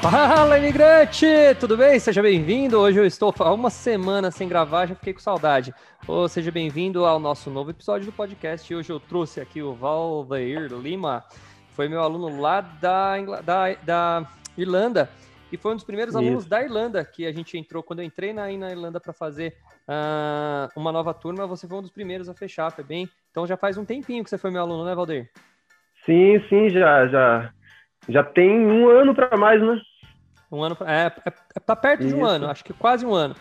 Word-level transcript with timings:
Fala, 0.00 0.58
imigrante! 0.58 1.26
Tudo 1.58 1.76
bem? 1.76 1.98
Seja 1.98 2.22
bem-vindo. 2.22 2.78
Hoje 2.78 2.98
eu 2.98 3.06
estou 3.06 3.34
há 3.38 3.52
uma 3.52 3.70
semana 3.70 4.30
sem 4.30 4.48
gravar, 4.48 4.86
já 4.86 4.94
fiquei 4.94 5.12
com 5.12 5.20
saudade. 5.20 5.74
Oh, 6.06 6.28
seja 6.28 6.50
bem-vindo 6.50 7.04
ao 7.04 7.18
nosso 7.18 7.50
novo 7.50 7.70
episódio 7.70 8.06
do 8.06 8.12
podcast. 8.12 8.72
Hoje 8.74 8.90
eu 8.90 9.00
trouxe 9.00 9.40
aqui 9.40 9.62
o 9.62 9.74
Valdeir 9.74 10.72
Lima, 10.74 11.24
foi 11.70 11.88
meu 11.88 12.00
aluno 12.00 12.40
lá 12.40 12.60
da, 12.60 13.16
da, 13.42 13.74
da 13.74 14.30
Irlanda 14.56 15.10
e 15.50 15.56
foi 15.56 15.72
um 15.72 15.76
dos 15.76 15.84
primeiros 15.84 16.14
Isso. 16.14 16.22
alunos 16.22 16.46
da 16.46 16.62
Irlanda 16.62 17.04
que 17.04 17.26
a 17.26 17.32
gente 17.32 17.56
entrou. 17.56 17.82
Quando 17.82 18.00
eu 18.00 18.04
entrei 18.04 18.32
na, 18.32 18.46
na 18.48 18.70
Irlanda 18.70 19.00
para 19.00 19.12
fazer 19.12 19.56
uh, 19.88 20.68
uma 20.78 20.92
nova 20.92 21.14
turma, 21.14 21.46
você 21.46 21.66
foi 21.66 21.78
um 21.78 21.82
dos 21.82 21.90
primeiros 21.90 22.28
a 22.28 22.34
fechar, 22.34 22.70
foi 22.70 22.84
bem? 22.84 23.08
Então 23.30 23.46
já 23.46 23.56
faz 23.56 23.76
um 23.76 23.84
tempinho 23.84 24.22
que 24.22 24.30
você 24.30 24.38
foi 24.38 24.50
meu 24.50 24.62
aluno, 24.62 24.84
né, 24.84 24.94
Valdeir? 24.94 25.30
Sim, 26.04 26.40
sim, 26.48 26.70
já, 26.70 27.08
já, 27.08 27.52
já 28.08 28.22
tem 28.22 28.66
um 28.66 28.88
ano 28.88 29.14
para 29.14 29.36
mais, 29.36 29.60
né? 29.60 29.80
Um 30.50 30.62
ano, 30.62 30.76
é, 30.86 31.12
é, 31.26 31.32
é 31.56 31.60
tá 31.60 31.74
perto 31.74 32.04
Isso. 32.04 32.14
de 32.14 32.20
um 32.20 32.24
ano, 32.24 32.48
acho 32.48 32.64
que 32.64 32.72
quase 32.72 33.04
um 33.04 33.14
ano. 33.14 33.34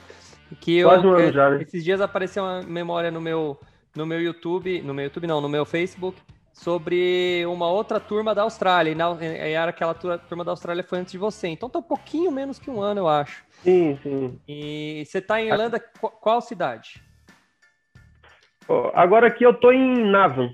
Que 0.59 0.83
quase 0.83 1.03
eu, 1.05 1.11
um 1.11 1.13
ano 1.13 1.31
já, 1.31 1.49
né? 1.49 1.61
Esses 1.61 1.83
dias 1.83 2.01
apareceu 2.01 2.43
uma 2.43 2.61
memória 2.61 3.11
no 3.11 3.21
meu, 3.21 3.59
no 3.95 4.05
meu 4.05 4.21
YouTube, 4.21 4.81
no 4.81 4.93
meu 4.93 5.05
YouTube 5.05 5.27
não, 5.27 5.41
no 5.41 5.49
meu 5.49 5.65
Facebook, 5.65 6.19
sobre 6.53 7.45
uma 7.47 7.69
outra 7.69 7.99
turma 7.99 8.33
da 8.33 8.43
Austrália. 8.43 8.91
E, 8.91 8.95
na, 8.95 9.15
e 9.21 9.51
era 9.51 9.69
aquela 9.69 9.93
turma 9.93 10.43
da 10.43 10.51
Austrália 10.51 10.83
foi 10.83 10.99
antes 10.99 11.11
de 11.11 11.17
você. 11.17 11.47
Então 11.47 11.69
tá 11.69 11.79
um 11.79 11.83
pouquinho 11.83 12.31
menos 12.31 12.57
que 12.57 12.69
um 12.69 12.81
ano, 12.81 13.01
eu 13.01 13.07
acho. 13.07 13.43
Sim, 13.63 13.99
sim. 14.01 14.39
E 14.47 15.03
você 15.05 15.21
tá 15.21 15.41
em 15.41 15.49
Irlanda, 15.49 15.79
qual 15.79 16.41
cidade? 16.41 17.03
Agora 18.93 19.27
aqui 19.27 19.43
eu 19.43 19.53
tô 19.53 19.71
em 19.71 20.09
Navan. 20.09 20.49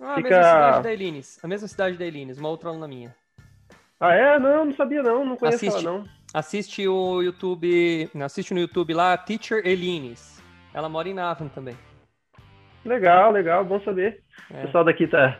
Ah, 0.00 0.14
Fica... 0.14 0.28
a 0.28 0.38
mesma 0.38 0.42
cidade 0.42 0.82
da 0.82 0.92
Elines. 0.92 1.44
A 1.44 1.48
mesma 1.48 1.68
cidade 1.68 1.96
da 1.96 2.04
Elines, 2.04 2.38
uma 2.38 2.48
outra 2.48 2.68
aluna 2.68 2.86
minha. 2.86 3.14
Ah, 4.00 4.14
é? 4.14 4.38
Não, 4.38 4.66
não 4.66 4.74
sabia 4.74 5.02
não, 5.02 5.24
não 5.24 5.36
conheço 5.36 5.66
assiste, 5.66 5.84
ela 5.84 5.98
não. 5.98 6.04
Assiste 6.32 6.86
o 6.86 7.22
YouTube, 7.22 8.10
assiste 8.22 8.54
no 8.54 8.60
YouTube 8.60 8.94
lá, 8.94 9.16
Teacher 9.16 9.66
Elines. 9.66 10.42
Ela 10.72 10.88
mora 10.88 11.08
em 11.08 11.14
Navan 11.14 11.48
também. 11.48 11.76
Legal, 12.84 13.32
legal, 13.32 13.64
bom 13.64 13.80
saber. 13.80 14.22
É. 14.50 14.60
O 14.60 14.66
pessoal 14.66 14.84
daqui 14.84 15.06
tá, 15.08 15.38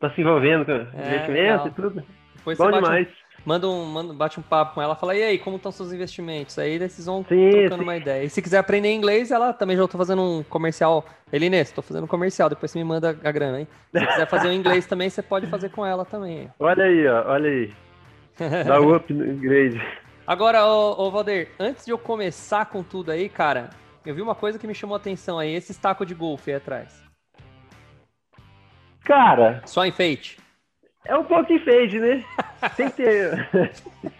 tá 0.00 0.10
se 0.10 0.20
envolvendo 0.20 0.64
com 0.64 0.72
é, 0.72 1.08
investimento 1.08 1.68
e 1.68 1.70
tudo. 1.72 2.04
Depois 2.36 2.56
bom 2.56 2.70
demais. 2.70 3.08
Manda 3.44 3.68
um, 3.68 3.84
manda, 3.84 4.12
bate 4.12 4.38
um 4.38 4.42
papo 4.42 4.74
com 4.74 4.82
ela, 4.82 4.94
fala, 4.94 5.14
e 5.14 5.22
aí, 5.22 5.38
como 5.38 5.56
estão 5.56 5.72
seus 5.72 5.92
investimentos? 5.92 6.58
Aí 6.58 6.78
vocês 6.78 7.06
vão 7.06 7.24
sim, 7.28 7.50
trocando 7.50 7.76
sim. 7.76 7.82
uma 7.82 7.96
ideia. 7.96 8.24
E 8.24 8.30
se 8.30 8.42
quiser 8.42 8.58
aprender 8.58 8.92
inglês, 8.92 9.30
ela 9.30 9.52
também 9.52 9.76
já 9.76 9.86
tô 9.86 9.96
fazendo 9.96 10.22
um 10.22 10.42
comercial. 10.42 11.04
Elinês, 11.32 11.70
tô 11.70 11.82
fazendo 11.82 12.04
um 12.04 12.08
comercial, 12.08 12.48
depois 12.48 12.70
você 12.70 12.78
me 12.78 12.84
manda 12.84 13.10
a 13.22 13.32
grana, 13.32 13.60
hein? 13.60 13.68
Se 13.94 14.06
quiser 14.06 14.26
fazer 14.28 14.48
o 14.48 14.52
inglês 14.52 14.84
também, 14.88 15.08
você 15.08 15.22
pode 15.22 15.46
fazer 15.46 15.70
com 15.70 15.84
ela 15.84 16.04
também. 16.04 16.50
Olha 16.58 16.84
aí, 16.84 17.06
ó, 17.06 17.32
olha 17.32 17.48
aí. 17.48 17.72
Dá 18.66 18.80
up 18.80 19.12
no 19.12 19.26
inglês. 19.26 19.74
Agora, 20.26 20.66
ô, 20.66 21.06
ô 21.06 21.10
Valder, 21.10 21.48
antes 21.58 21.86
de 21.86 21.90
eu 21.90 21.98
começar 21.98 22.66
com 22.66 22.82
tudo 22.82 23.10
aí, 23.10 23.28
cara, 23.28 23.70
eu 24.04 24.14
vi 24.14 24.20
uma 24.20 24.34
coisa 24.34 24.58
que 24.58 24.66
me 24.66 24.74
chamou 24.74 24.94
a 24.94 24.98
atenção 24.98 25.38
aí, 25.38 25.54
esse 25.54 25.78
taco 25.80 26.04
de 26.04 26.14
golfe 26.14 26.50
aí 26.50 26.56
atrás. 26.56 27.02
Cara. 29.04 29.62
Só 29.64 29.86
enfeite. 29.86 30.38
É 31.08 31.16
um 31.16 31.24
pouco 31.24 31.50
enfeite, 31.50 31.98
né? 31.98 32.22
Tem 32.76 32.90
que 32.90 32.96
ter. 32.96 33.48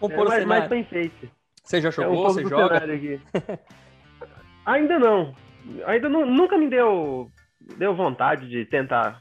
Compor 0.00 0.26
é 0.26 0.28
mais, 0.28 0.44
mais 0.46 0.66
pra 0.66 0.78
enfeite. 0.78 1.30
Você 1.62 1.82
já 1.82 1.90
jogou? 1.90 2.26
É 2.26 2.30
um 2.30 2.32
você 2.32 2.42
joga? 2.46 2.82
Ainda 4.64 4.98
não. 4.98 5.34
Ainda 5.86 6.08
não, 6.08 6.24
nunca 6.24 6.56
me 6.56 6.68
deu, 6.68 7.30
deu 7.76 7.94
vontade 7.94 8.48
de 8.48 8.64
tentar 8.64 9.20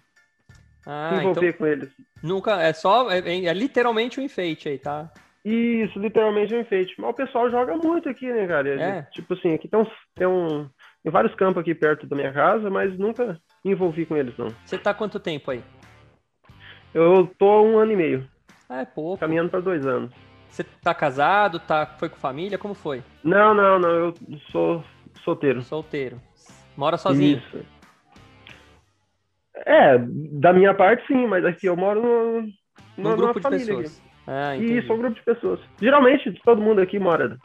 ah, 0.87 1.17
envolver 1.19 1.49
então, 1.49 1.59
com 1.59 1.67
eles. 1.67 1.89
Nunca, 2.23 2.61
é 2.61 2.71
só, 2.71 3.11
é, 3.11 3.19
é, 3.19 3.53
literalmente 3.53 4.21
um 4.21 4.23
enfeite 4.23 4.69
aí, 4.69 4.79
tá? 4.79 5.11
Isso, 5.43 5.99
literalmente 5.99 6.55
um 6.55 6.61
enfeite. 6.61 6.95
Mas 6.97 7.09
o 7.09 7.13
pessoal 7.13 7.51
joga 7.51 7.75
muito 7.75 8.07
aqui, 8.07 8.31
né, 8.31 8.47
cara? 8.47 8.81
É. 8.81 9.01
Tipo 9.11 9.33
assim, 9.33 9.53
aqui 9.53 9.67
tem, 9.67 9.79
uns, 9.79 9.89
tem, 10.15 10.27
um, 10.27 10.69
tem 11.03 11.11
vários 11.11 11.35
campos 11.35 11.61
aqui 11.61 11.75
perto 11.75 12.07
da 12.07 12.15
minha 12.15 12.31
casa, 12.31 12.69
mas 12.69 12.97
nunca 12.97 13.37
me 13.65 13.71
envolvi 13.71 14.05
com 14.05 14.15
eles, 14.15 14.37
não. 14.37 14.47
Você 14.65 14.77
tá 14.77 14.93
quanto 14.93 15.19
tempo 15.19 15.51
aí? 15.51 15.61
Eu 16.93 17.29
tô 17.37 17.63
um 17.63 17.77
ano 17.77 17.91
e 17.91 17.95
meio. 17.95 18.27
Ah, 18.67 18.81
é 18.81 18.85
pouco. 18.85 19.19
Caminhando 19.19 19.49
para 19.49 19.59
dois 19.59 19.85
anos. 19.85 20.11
Você 20.49 20.63
tá 20.63 20.93
casado? 20.93 21.59
Tá, 21.59 21.85
foi 21.85 22.09
com 22.09 22.17
família? 22.17 22.57
Como 22.57 22.73
foi? 22.73 23.03
Não, 23.23 23.53
não, 23.53 23.79
não. 23.79 23.89
Eu 23.89 24.13
sou 24.51 24.83
solteiro. 25.23 25.61
Solteiro. 25.61 26.19
Mora 26.75 26.97
sozinho? 26.97 27.37
Isso. 27.37 27.65
É, 29.65 29.97
da 29.97 30.53
minha 30.53 30.73
parte 30.73 31.05
sim, 31.05 31.27
mas 31.27 31.43
aqui 31.45 31.67
eu 31.67 31.75
moro 31.75 32.01
no, 32.97 33.09
no, 33.09 33.17
grupo 33.17 33.39
de 33.39 33.49
pessoas. 33.49 34.01
Ah, 34.25 34.55
Isso, 34.55 34.93
um 34.93 34.97
grupo 34.97 35.15
de 35.15 35.23
pessoas. 35.23 35.59
Geralmente 35.81 36.31
todo 36.45 36.61
mundo 36.61 36.79
aqui 36.79 36.97
mora 36.97 37.37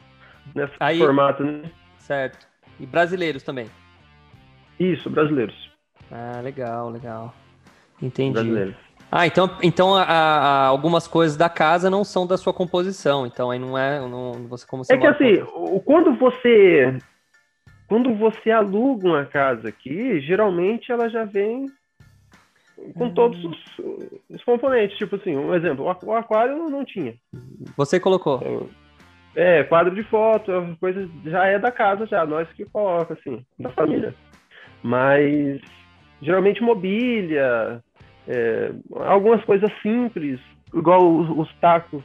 nesse 0.55 0.75
Aí, 0.79 0.99
formato, 0.99 1.43
né? 1.43 1.71
Certo. 1.99 2.47
E 2.79 2.87
brasileiros 2.87 3.43
também? 3.43 3.69
Isso, 4.79 5.11
brasileiros. 5.11 5.73
Ah, 6.11 6.41
legal, 6.43 6.91
legal. 6.91 7.35
Entendi. 8.01 8.35
Brasileiros. 8.35 8.77
Ah, 9.17 9.29
então, 9.29 9.49
então 9.63 9.95
a, 9.95 10.03
a, 10.03 10.67
algumas 10.67 11.07
coisas 11.07 11.37
da 11.37 11.49
casa 11.49 11.89
não 11.89 12.03
são 12.03 12.27
da 12.27 12.37
sua 12.37 12.53
composição, 12.53 13.25
então 13.25 13.49
aí 13.49 13.61
não 13.61 13.79
é, 13.79 14.01
não, 14.01 14.33
você 14.49 14.67
como 14.67 14.85
você 14.85 14.93
É 14.93 14.99
que 14.99 15.07
assim, 15.07 15.41
o, 15.55 15.79
quando 15.79 16.13
você 16.17 16.99
quando 17.87 18.13
você 18.13 18.51
aluga 18.51 19.07
uma 19.07 19.25
casa 19.25 19.69
aqui, 19.69 20.21
geralmente 20.21 20.91
ela 20.91 21.09
já 21.09 21.25
vem 21.25 21.67
com 22.99 23.09
todos 23.15 23.45
os, 23.45 23.79
os, 24.31 24.43
componentes. 24.43 24.99
Tipo 24.99 25.15
assim, 25.15 25.37
um 25.37 25.55
exemplo, 25.55 25.85
o 25.85 26.13
aquário 26.13 26.69
não 26.69 26.85
tinha. 26.85 27.15
Você 27.77 28.01
colocou? 28.01 28.69
É, 29.37 29.63
quadro 29.63 29.95
de 29.95 30.03
foto, 30.03 30.51
coisa 30.81 31.09
já 31.25 31.47
é 31.47 31.57
da 31.57 31.71
casa, 31.71 32.05
já, 32.05 32.27
nós 32.27 32.49
que 32.53 32.65
coloca, 32.65 33.15
assim, 33.15 33.47
da 33.61 33.71
família. 33.71 34.13
Mas 34.83 35.61
geralmente 36.21 36.61
mobília, 36.65 37.81
é, 38.27 38.73
algumas 39.07 39.45
coisas 39.45 39.71
simples, 39.83 40.41
igual 40.73 41.01
os, 41.15 41.31
os 41.31 41.55
tacos 41.61 42.03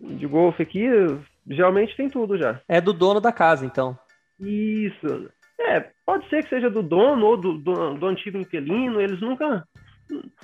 de 0.00 0.26
golfe 0.26 0.62
aqui, 0.62 0.86
geralmente 1.48 1.96
tem 1.96 2.08
tudo 2.08 2.36
já. 2.38 2.60
É 2.68 2.80
do 2.80 2.92
dono 2.92 3.20
da 3.20 3.32
casa, 3.32 3.64
então. 3.64 3.98
Isso. 4.38 5.30
É, 5.58 5.88
pode 6.04 6.28
ser 6.28 6.42
que 6.42 6.50
seja 6.50 6.68
do 6.68 6.82
dono 6.82 7.26
ou 7.26 7.36
do, 7.36 7.58
do, 7.58 7.94
do 7.94 8.06
antigo 8.06 8.36
inquilino, 8.36 9.00
eles 9.00 9.20
nunca 9.20 9.66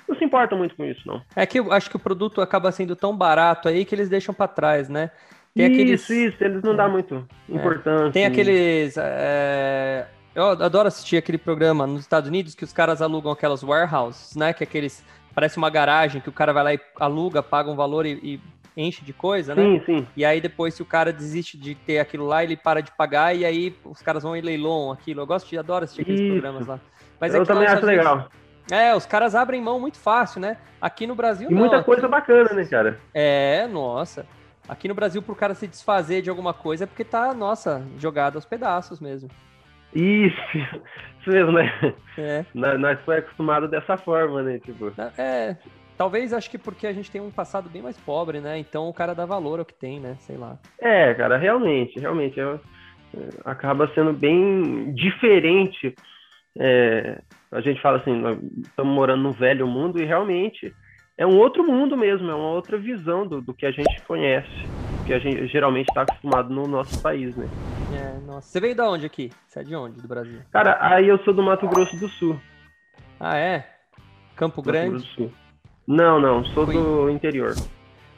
não 0.09 0.17
se 0.17 0.25
importa 0.25 0.57
muito 0.57 0.75
com 0.75 0.85
isso, 0.85 1.01
não. 1.07 1.23
É 1.37 1.47
que 1.47 1.61
eu 1.61 1.73
acho 1.73 1.89
que 1.89 1.97
o 1.97 2.01
produto 2.01 2.41
acaba 2.41 2.73
sendo 2.73 2.97
tão 2.97 3.17
barato 3.17 3.69
aí 3.69 3.85
que 3.85 3.95
eles 3.95 4.09
deixam 4.09 4.35
para 4.35 4.49
trás, 4.49 4.89
né? 4.89 5.11
Tem 5.55 5.67
isso, 5.67 5.75
aqueles... 5.75 6.11
isso, 6.11 6.45
eles 6.45 6.63
não 6.63 6.75
dão 6.75 6.91
muito 6.91 7.29
é. 7.49 7.55
importância. 7.55 8.09
É. 8.09 8.11
Tem 8.11 8.27
aqueles. 8.27 8.97
É... 8.97 10.07
Eu 10.35 10.45
adoro 10.47 10.89
assistir 10.89 11.19
aquele 11.19 11.37
programa 11.37 11.87
nos 11.87 12.01
Estados 12.01 12.29
Unidos 12.29 12.55
que 12.55 12.65
os 12.65 12.73
caras 12.73 13.03
alugam 13.03 13.31
aquelas 13.31 13.63
warehouses, 13.63 14.35
né? 14.35 14.53
Que 14.53 14.65
é 14.65 14.67
aqueles. 14.67 15.05
Parece 15.35 15.59
uma 15.59 15.71
garagem 15.71 16.21
que 16.21 16.29
o 16.29 16.33
cara 16.33 16.53
vai 16.53 16.65
lá 16.65 16.75
e 16.75 16.81
aluga, 16.99 17.43
paga 17.43 17.71
um 17.71 17.77
valor 17.77 18.07
e, 18.07 18.13
e 18.23 18.41
enche 18.77 19.05
de 19.05 19.13
coisa, 19.13 19.55
né? 19.55 19.63
Sim, 19.63 19.83
sim. 19.85 20.07
E 20.17 20.25
aí 20.25 20.41
depois, 20.41 20.75
se 20.75 20.83
o 20.83 20.87
cara 20.87 21.13
desiste 21.13 21.59
de 21.59 21.75
ter 21.75 21.99
aquilo 21.99 22.27
lá, 22.27 22.43
ele 22.43 22.57
para 22.57 22.81
de 22.81 22.91
pagar 22.93 23.35
e 23.35 23.45
aí 23.45 23.77
os 23.85 24.01
caras 24.01 24.23
vão 24.23 24.35
em 24.35 24.41
leilão 24.41 24.91
aquilo. 24.91 25.21
Eu 25.21 25.27
gosto 25.27 25.49
de, 25.49 25.59
adoro 25.59 25.85
assistir 25.85 26.03
aqueles 26.03 26.21
Isso. 26.21 26.33
programas 26.33 26.67
lá. 26.67 26.81
Mas 27.21 27.35
eu 27.35 27.43
é 27.43 27.45
também 27.45 27.67
acho 27.67 27.85
legal. 27.85 28.29
É, 28.71 28.95
os 28.95 29.05
caras 29.05 29.35
abrem 29.35 29.61
mão 29.61 29.79
muito 29.79 29.99
fácil, 29.99 30.41
né? 30.41 30.57
Aqui 30.81 31.07
no 31.07 31.15
Brasil 31.15 31.51
e 31.51 31.53
não. 31.53 31.61
muita 31.61 31.83
coisa 31.83 32.09
bacana, 32.09 32.53
né, 32.55 32.65
cara? 32.65 32.99
É, 33.13 33.67
nossa. 33.67 34.27
Aqui 34.69 34.89
no 34.89 34.95
Brasil, 34.95 35.21
pro 35.21 35.35
cara 35.35 35.55
se 35.55 35.67
desfazer 35.67 36.23
de 36.23 36.31
alguma 36.31 36.55
coisa, 36.55 36.85
é 36.85 36.87
porque 36.87 37.05
tá, 37.05 37.35
nossa, 37.35 37.85
jogado 37.99 38.37
aos 38.37 38.45
pedaços 38.45 39.01
mesmo. 39.01 39.29
Isso, 39.95 40.59
isso 41.21 41.31
mesmo, 41.31 41.53
né? 41.53 41.71
É. 42.19 42.45
Nós 42.55 43.01
foi 43.01 43.19
acostumado 43.19 43.69
dessa 43.69 43.97
forma, 43.97 44.43
né? 44.43 44.59
Tipo. 44.59 44.93
É, 45.19 45.57
talvez 45.97 46.33
acho 46.33 46.51
que 46.51 46.59
porque 46.59 46.87
a 46.87 46.93
gente 46.93 47.11
tem 47.11 47.21
um 47.21 47.31
passado 47.31 47.69
bem 47.69 47.83
mais 47.83 47.99
pobre, 47.99 48.41
né? 48.41 48.59
Então 48.59 48.89
o 48.89 48.95
cara 48.95 49.15
dá 49.15 49.25
valor 49.25 49.59
ao 49.59 49.65
que 49.65 49.75
tem, 49.75 50.01
né? 50.01 50.17
Sei 50.21 50.37
lá. 50.37 50.59
É, 50.81 51.15
cara, 51.15 51.37
realmente, 51.37 51.99
realmente. 51.99 52.41
É, 52.41 52.45
é 52.45 52.59
acaba 53.45 53.91
sendo 53.95 54.13
bem 54.13 54.95
diferente 54.95 55.95
é, 56.59 57.21
a 57.51 57.61
gente 57.61 57.81
fala 57.81 57.99
assim, 57.99 58.15
nós 58.15 58.39
estamos 58.65 58.95
morando 58.95 59.23
no 59.23 59.33
velho 59.33 59.67
mundo 59.67 60.01
e 60.01 60.05
realmente 60.05 60.73
é 61.17 61.27
um 61.27 61.39
outro 61.39 61.65
mundo 61.65 61.97
mesmo, 61.97 62.31
é 62.31 62.35
uma 62.35 62.51
outra 62.51 62.77
visão 62.77 63.27
do, 63.27 63.41
do 63.41 63.55
que 63.55 63.67
a 63.67 63.71
gente 63.71 64.03
conhece, 64.07 64.49
que 65.07 65.13
a 65.13 65.19
gente 65.19 65.47
geralmente 65.49 65.89
está 65.89 66.03
acostumado 66.03 66.53
no 66.53 66.67
nosso 66.67 67.01
país, 67.03 67.37
né? 67.37 67.49
É, 67.93 68.27
nossa. 68.27 68.49
Você 68.49 68.61
veio 68.61 68.75
da 68.75 68.89
onde 68.89 69.07
aqui? 69.07 69.31
Você 69.47 69.61
é 69.61 69.63
de 69.63 69.75
onde, 69.75 70.01
do 70.01 70.09
Brasil? 70.09 70.41
Cara, 70.51 70.79
aí 70.81 71.09
eu 71.09 71.19
sou 71.25 71.35
do 71.35 71.43
Mato 71.43 71.67
Grosso 71.69 71.97
do 71.97 72.09
Sul. 72.09 72.41
Ah, 73.19 73.37
é? 73.37 73.67
Campo 74.37 74.59
Mato 74.59 74.67
Grande? 74.67 74.91
Grosso 74.91 75.07
do 75.07 75.15
Sul. 75.15 75.33
Não, 75.87 76.21
não, 76.21 76.45
sou 76.47 76.67
do 76.67 77.11
interior. 77.11 77.55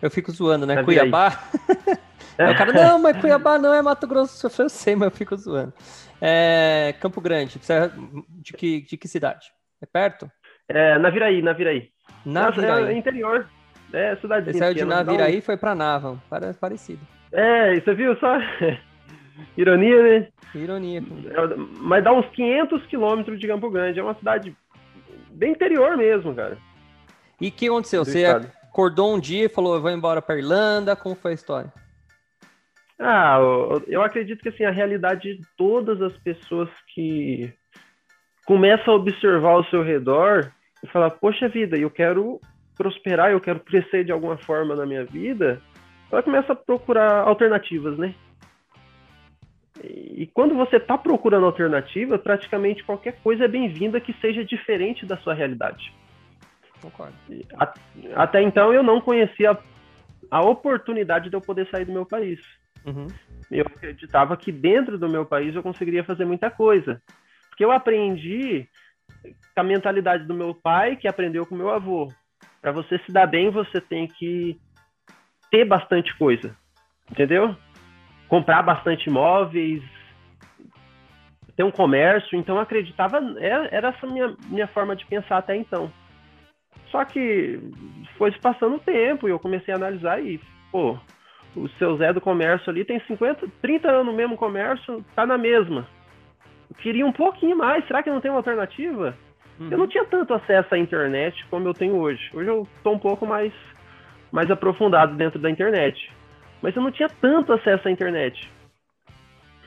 Eu 0.01 0.11
fico 0.11 0.31
zoando, 0.31 0.67
né? 0.67 0.83
Cuiabá? 0.83 1.39
É. 2.37 2.51
o 2.51 2.57
cara, 2.57 2.73
não, 2.73 2.99
mas 2.99 3.17
Cuiabá 3.17 3.59
não 3.59 3.73
é 3.73 3.81
Mato 3.81 4.07
Grosso 4.07 4.35
do 4.35 4.51
Sul, 4.51 4.65
eu 4.65 4.69
sei, 4.69 4.95
mas 4.95 5.07
eu 5.11 5.17
fico 5.17 5.37
zoando. 5.37 5.73
É, 6.21 6.95
Campo 7.01 7.21
Grande, 7.21 7.59
é 7.69 7.91
de 8.29 8.53
que, 8.53 8.83
de 8.83 8.97
que 8.97 9.09
cidade? 9.09 9.47
É 9.81 9.87
perto? 9.87 10.31
É, 10.69 10.99
na 10.99 11.11
Viraí, 11.11 11.43
na 11.43 11.53
Viraí. 11.53 11.91
Na 12.25 12.51
Viraí. 12.51 12.95
É 12.95 12.97
interior. 12.97 13.49
É, 13.95 14.17
cidadezinha. 14.17 14.53
Você 14.53 14.59
saiu 14.59 14.75
de 14.75 14.85
Naviraí 14.85 15.37
e 15.37 15.39
um... 15.39 15.43
foi 15.43 15.57
pra 15.57 15.75
Navan. 15.75 16.19
Parecido. 16.61 17.01
É, 17.33 17.79
você 17.79 17.95
viu 17.95 18.17
só? 18.17 18.39
Ironia, 19.57 20.03
né? 20.03 20.29
Ironia. 20.55 21.01
É, 21.01 21.57
mas 21.79 22.03
dá 22.03 22.13
uns 22.13 22.27
500 22.31 22.87
quilômetros 22.87 23.39
de 23.39 23.47
Campo 23.47 23.71
Grande. 23.71 24.01
É 24.01 24.03
uma 24.03 24.15
cidade 24.15 24.55
bem 25.31 25.53
interior 25.53 25.97
mesmo, 25.97 26.35
cara. 26.35 26.59
E 27.41 27.49
o 27.49 27.53
que 27.53 27.69
aconteceu? 27.69 28.05
Você 28.05 28.23
estado. 28.23 28.51
acordou 28.65 29.15
um 29.15 29.21
dia 29.21 29.47
e 29.47 29.49
falou, 29.49 29.75
eu 29.77 29.83
vou 29.83 29.91
embora 29.91 30.21
para 30.21 30.39
Irlanda. 30.39 30.97
Como 30.97 31.15
foi 31.15 31.33
a 31.33 31.35
história? 31.35 31.73
Ah, 32.99 33.39
eu 33.87 34.03
acredito 34.03 34.41
que 34.41 34.49
assim, 34.49 34.65
a 34.65 34.71
realidade 34.71 35.37
de 35.37 35.43
todas 35.57 36.01
as 36.01 36.17
pessoas 36.19 36.69
que 36.95 37.53
começam 38.47 38.95
a 38.95 38.97
observar 38.97 39.51
ao 39.51 39.65
seu 39.65 39.83
redor 39.83 40.53
e 40.83 40.87
falar, 40.89 41.11
poxa 41.11 41.49
vida, 41.49 41.77
eu 41.77 41.91
quero 41.91 42.41
prosperar, 42.77 43.31
eu 43.31 43.41
quero 43.41 43.61
crescer 43.61 44.05
de 44.05 44.13
alguma 44.13 44.37
forma 44.37 44.75
na 44.75 44.85
minha 44.87 45.05
vida, 45.05 45.61
ela 46.11 46.23
começa 46.23 46.53
a 46.53 46.57
procurar 46.57 47.23
alternativas, 47.23 47.99
né? 47.99 48.15
E 49.83 50.27
quando 50.33 50.55
você 50.55 50.77
está 50.77 50.97
procurando 50.97 51.47
alternativa, 51.47 52.19
praticamente 52.19 52.85
qualquer 52.85 53.21
coisa 53.23 53.45
é 53.45 53.49
bem-vinda 53.49 54.01
que 54.01 54.13
seja 54.15 54.45
diferente 54.45 55.05
da 55.05 55.17
sua 55.19 55.35
realidade. 55.35 55.93
Concordo. 56.81 57.15
Até 58.15 58.43
então 58.43 58.73
eu 58.73 58.83
não 58.83 59.01
conhecia 59.01 59.59
a 60.31 60.41
oportunidade 60.41 61.29
de 61.29 61.37
eu 61.37 61.41
poder 61.41 61.69
sair 61.69 61.85
do 61.85 61.93
meu 61.93 62.07
país. 62.07 62.41
Uhum. 62.87 63.07
Eu 63.51 63.65
acreditava 63.67 64.37
que 64.37 64.53
dentro 64.53 64.99
do 64.99 65.09
meu 65.09 65.25
país 65.27 65.55
eu 65.55 65.63
conseguiria 65.63 66.05
fazer 66.05 66.25
muita 66.25 66.51
coisa. 66.51 67.03
Porque 67.49 67.65
eu 67.65 67.73
aprendi 67.73 68.69
com 69.23 69.61
a 69.61 69.65
mentalidade 69.65 70.25
do 70.25 70.35
meu 70.35 70.55
pai, 70.55 70.97
que 70.97 71.09
aprendeu 71.09 71.47
com 71.47 71.55
meu 71.55 71.71
avô. 71.71 72.09
Para 72.65 72.73
você 72.73 72.99
se 73.01 73.13
dar 73.13 73.27
bem, 73.27 73.51
você 73.51 73.79
tem 73.79 74.09
que 74.09 74.59
ter 75.51 75.67
bastante 75.67 76.17
coisa. 76.17 76.57
Entendeu? 77.11 77.55
Comprar 78.27 78.63
bastante 78.63 79.11
imóveis, 79.11 79.83
ter 81.55 81.63
um 81.63 81.71
comércio. 81.71 82.39
Então, 82.39 82.59
acreditava, 82.59 83.19
era, 83.39 83.69
era 83.71 83.89
essa 83.89 84.07
minha, 84.07 84.35
minha 84.47 84.67
forma 84.67 84.97
de 84.97 85.05
pensar 85.05 85.37
até 85.37 85.55
então. 85.55 85.93
Só 86.91 87.05
que 87.05 87.61
foi 88.17 88.33
se 88.33 88.39
passando 88.39 88.77
o 88.77 88.81
tempo 88.81 89.29
e 89.29 89.31
eu 89.31 89.39
comecei 89.39 89.75
a 89.75 89.77
analisar 89.77 90.25
e, 90.25 90.41
pô, 90.73 90.99
o 91.55 91.69
seu 91.79 91.99
Zé 91.99 92.15
do 92.15 92.21
comércio 92.23 92.71
ali 92.71 92.83
tem 92.83 92.99
50, 93.01 93.47
30 93.61 93.91
anos 93.91 94.07
no 94.07 94.15
mesmo 94.15 94.39
comércio, 94.39 95.05
tá 95.15 95.27
na 95.27 95.37
mesma. 95.37 95.87
Eu 96.71 96.77
queria 96.77 97.05
um 97.05 97.13
pouquinho 97.13 97.59
mais, 97.59 97.87
será 97.87 98.03
que 98.03 98.09
não 98.09 98.23
tem 98.23 98.31
uma 98.31 98.39
alternativa? 98.39 99.15
Uhum. 99.59 99.71
Eu 99.71 99.79
não 99.79 99.87
tinha 99.87 100.05
tanto 100.05 100.35
acesso 100.35 100.75
à 100.75 100.79
internet 100.79 101.45
como 101.51 101.69
eu 101.69 101.75
tenho 101.75 101.97
hoje. 101.97 102.31
Hoje 102.33 102.49
eu 102.49 102.69
tô 102.83 102.93
um 102.93 102.99
pouco 102.99 103.27
mais, 103.27 103.53
mais 104.33 104.51
aprofundado 104.51 105.15
dentro 105.17 105.39
da 105.39 105.51
internet. 105.51 106.11
Mas 106.61 106.75
eu 106.75 106.83
não 106.83 106.91
tinha 106.91 107.09
tanto 107.09 107.53
acesso 107.53 107.87
à 107.87 107.91
internet. 107.91 108.51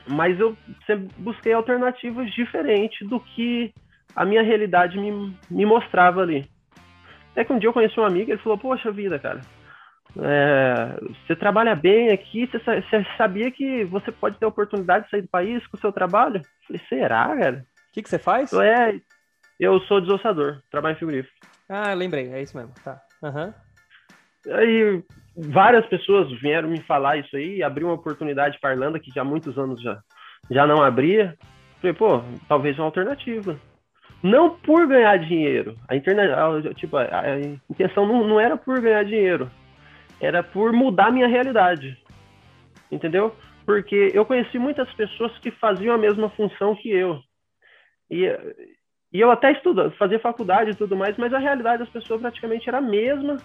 Mas 0.06 0.38
eu 0.40 0.56
sempre 0.86 1.08
busquei 1.18 1.52
alternativas 1.52 2.30
diferentes 2.32 3.06
do 3.08 3.20
que 3.20 3.72
a 4.16 4.24
minha 4.24 4.42
realidade 4.42 4.98
me, 4.98 5.36
me 5.50 5.66
mostrava 5.66 6.22
ali. 6.22 6.48
Até 7.32 7.44
que 7.44 7.52
um 7.52 7.58
dia 7.58 7.68
eu 7.68 7.72
conheci 7.72 7.98
um 8.00 8.04
amigo 8.04 8.30
e 8.30 8.32
ele 8.32 8.42
falou, 8.42 8.58
poxa 8.58 8.90
vida, 8.90 9.18
cara, 9.18 9.40
é, 10.16 10.98
você 11.26 11.36
trabalha 11.36 11.76
bem 11.76 12.10
aqui, 12.10 12.46
você, 12.46 12.58
você, 12.58 13.06
sabia 13.16 13.50
que 13.50 13.84
você 13.84 14.10
pode 14.10 14.38
ter 14.38 14.46
a 14.46 14.48
oportunidade 14.48 15.04
de 15.04 15.10
sair 15.10 15.22
do 15.22 15.28
país 15.28 15.64
com 15.66 15.76
o 15.76 15.80
seu 15.80 15.92
trabalho? 15.92 16.38
Eu 16.38 16.66
falei, 16.66 16.82
será, 16.88 17.36
cara? 17.36 17.64
O 17.90 17.92
que, 17.92 18.02
que 18.02 18.08
você 18.08 18.18
faz? 18.18 18.52
É, 18.52 18.98
eu 19.58 19.80
sou 19.80 20.00
desossador, 20.00 20.60
trabalho 20.70 20.94
em 20.94 20.98
frigorífico. 20.98 21.34
Ah, 21.68 21.92
lembrei, 21.94 22.32
é 22.32 22.42
isso 22.42 22.56
mesmo, 22.56 22.72
tá. 22.82 23.00
Uhum. 23.22 23.52
Aí 24.54 25.02
várias 25.36 25.86
pessoas 25.86 26.30
vieram 26.40 26.68
me 26.68 26.80
falar 26.82 27.18
isso 27.18 27.36
aí, 27.36 27.62
abriu 27.62 27.88
uma 27.88 27.94
oportunidade 27.94 28.58
para 28.60 28.72
Irlanda, 28.72 29.00
que 29.00 29.10
já 29.10 29.22
há 29.22 29.24
muitos 29.24 29.58
anos 29.58 29.80
já, 29.82 29.98
já 30.50 30.66
não 30.66 30.82
abria. 30.82 31.36
Falei, 31.80 31.94
pô, 31.94 32.22
talvez 32.48 32.78
uma 32.78 32.86
alternativa. 32.86 33.58
Não 34.22 34.58
por 34.58 34.86
ganhar 34.88 35.16
dinheiro. 35.18 35.76
A 35.88 35.94
internet, 35.94 36.74
tipo, 36.74 36.96
a, 36.96 37.02
a 37.02 37.40
intenção 37.70 38.06
não, 38.06 38.26
não 38.26 38.40
era 38.40 38.56
por 38.56 38.80
ganhar 38.80 39.04
dinheiro 39.04 39.48
era 40.20 40.42
por 40.42 40.72
mudar 40.72 41.10
minha 41.10 41.28
realidade. 41.28 41.96
Entendeu? 42.90 43.34
Porque 43.64 44.10
eu 44.14 44.24
conheci 44.24 44.58
muitas 44.58 44.92
pessoas 44.94 45.36
que 45.38 45.50
faziam 45.50 45.94
a 45.94 45.98
mesma 45.98 46.28
função 46.30 46.74
que 46.74 46.90
eu. 46.90 47.20
E, 48.10 48.26
e 49.12 49.20
eu 49.20 49.30
até 49.30 49.52
estudo, 49.52 49.90
fazia 49.92 50.18
faculdade 50.18 50.70
e 50.70 50.74
tudo 50.74 50.96
mais, 50.96 51.16
mas 51.16 51.32
a 51.32 51.38
realidade 51.38 51.78
das 51.78 51.88
pessoas 51.88 52.20
praticamente 52.20 52.68
era 52.68 52.78
a 52.78 52.82
mesma 52.82 53.36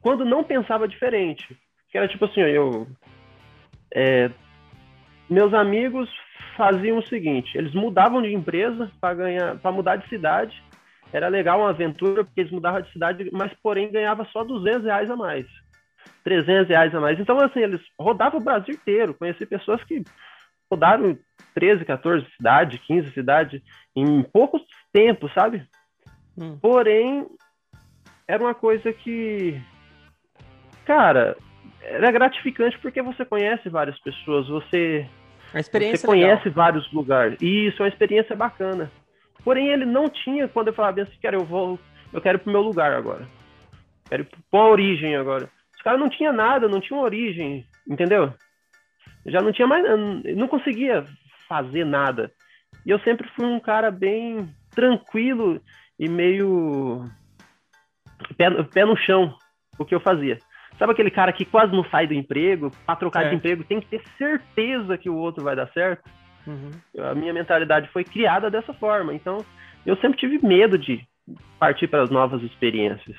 quando 0.00 0.24
não 0.24 0.42
pensava 0.42 0.88
diferente. 0.88 1.56
Que 1.90 1.98
era 1.98 2.08
tipo 2.08 2.24
assim, 2.24 2.40
eu. 2.40 2.86
É, 3.94 4.30
meus 5.28 5.52
amigos 5.54 6.10
faziam 6.56 6.98
o 6.98 7.06
seguinte: 7.06 7.56
eles 7.56 7.74
mudavam 7.74 8.20
de 8.22 8.32
empresa 8.32 8.90
para 9.00 9.14
ganhar, 9.14 9.58
para 9.58 9.72
mudar 9.72 9.96
de 9.96 10.08
cidade 10.08 10.62
era 11.12 11.28
legal 11.28 11.60
uma 11.60 11.70
aventura, 11.70 12.24
porque 12.24 12.40
eles 12.40 12.50
mudavam 12.50 12.80
de 12.80 12.90
cidade, 12.90 13.28
mas 13.32 13.52
porém 13.62 13.92
ganhava 13.92 14.24
só 14.32 14.42
200 14.42 14.84
reais 14.84 15.10
a 15.10 15.16
mais. 15.16 15.46
300 16.24 16.68
reais 16.68 16.94
a 16.94 17.00
mais. 17.00 17.20
Então, 17.20 17.38
assim, 17.38 17.60
eles 17.60 17.80
rodavam 18.00 18.40
o 18.40 18.42
Brasil 18.42 18.74
inteiro. 18.74 19.14
Conheci 19.14 19.44
pessoas 19.44 19.84
que 19.84 20.02
rodaram 20.72 21.18
13, 21.54 21.84
14 21.84 22.26
cidades, 22.34 22.80
15 22.86 23.12
cidades, 23.12 23.62
em 23.94 24.22
poucos 24.22 24.62
tempos, 24.90 25.32
sabe? 25.34 25.62
Hum. 26.36 26.58
Porém, 26.60 27.26
era 28.26 28.42
uma 28.42 28.54
coisa 28.54 28.90
que, 28.90 29.60
cara, 30.86 31.36
era 31.82 32.10
gratificante 32.10 32.78
porque 32.78 33.02
você 33.02 33.22
conhece 33.24 33.68
várias 33.68 33.98
pessoas, 34.00 34.48
você, 34.48 35.06
você 35.52 36.06
conhece 36.06 36.48
legal. 36.48 36.64
vários 36.64 36.90
lugares. 36.92 37.38
E 37.42 37.66
isso 37.66 37.82
é 37.82 37.84
uma 37.84 37.90
experiência 37.90 38.34
bacana. 38.34 38.90
Porém, 39.44 39.68
ele 39.68 39.84
não 39.84 40.08
tinha 40.08 40.48
quando 40.48 40.68
eu 40.68 40.72
falava 40.74 41.02
assim, 41.02 41.18
cara, 41.22 41.36
eu 41.36 41.44
vou, 41.44 41.78
eu 42.12 42.20
quero 42.20 42.38
ir 42.38 42.40
pro 42.40 42.52
meu 42.52 42.62
lugar 42.62 42.92
agora. 42.92 43.28
Quero 44.08 44.22
ir 44.22 44.28
pra 44.50 44.60
origem 44.60 45.16
agora. 45.16 45.50
Os 45.76 45.82
caras 45.82 46.00
não 46.00 46.08
tinha 46.08 46.32
nada, 46.32 46.66
não 46.68 46.80
tinha 46.80 46.98
origem, 46.98 47.66
entendeu? 47.86 48.32
Já 49.26 49.40
não 49.40 49.52
tinha 49.52 49.66
mais, 49.66 49.84
não 50.36 50.48
conseguia 50.48 51.04
fazer 51.48 51.84
nada. 51.84 52.32
E 52.84 52.90
eu 52.90 52.98
sempre 53.00 53.28
fui 53.36 53.46
um 53.46 53.60
cara 53.60 53.90
bem 53.90 54.48
tranquilo 54.74 55.60
e 55.98 56.08
meio 56.08 57.04
pé, 58.36 58.50
pé 58.64 58.84
no 58.84 58.96
chão 58.96 59.34
o 59.78 59.84
que 59.84 59.94
eu 59.94 60.00
fazia. 60.00 60.38
Sabe 60.78 60.92
aquele 60.92 61.10
cara 61.10 61.32
que 61.32 61.44
quase 61.44 61.72
não 61.72 61.84
sai 61.84 62.06
do 62.06 62.14
emprego, 62.14 62.70
para 62.84 62.96
trocar 62.96 63.26
é. 63.26 63.28
de 63.28 63.36
emprego 63.36 63.64
tem 63.64 63.80
que 63.80 63.86
ter 63.86 64.02
certeza 64.18 64.98
que 64.98 65.08
o 65.08 65.16
outro 65.16 65.44
vai 65.44 65.54
dar 65.54 65.68
certo? 65.68 66.02
Uhum. 66.46 66.70
A 66.98 67.14
minha 67.14 67.32
mentalidade 67.32 67.88
foi 67.90 68.02
criada 68.02 68.50
dessa 68.50 68.72
forma. 68.74 69.14
Então, 69.14 69.44
eu 69.86 69.96
sempre 69.98 70.18
tive 70.18 70.44
medo 70.44 70.76
de 70.76 71.06
partir 71.58 71.86
para 71.86 72.02
as 72.02 72.10
novas 72.10 72.42
experiências. 72.42 73.16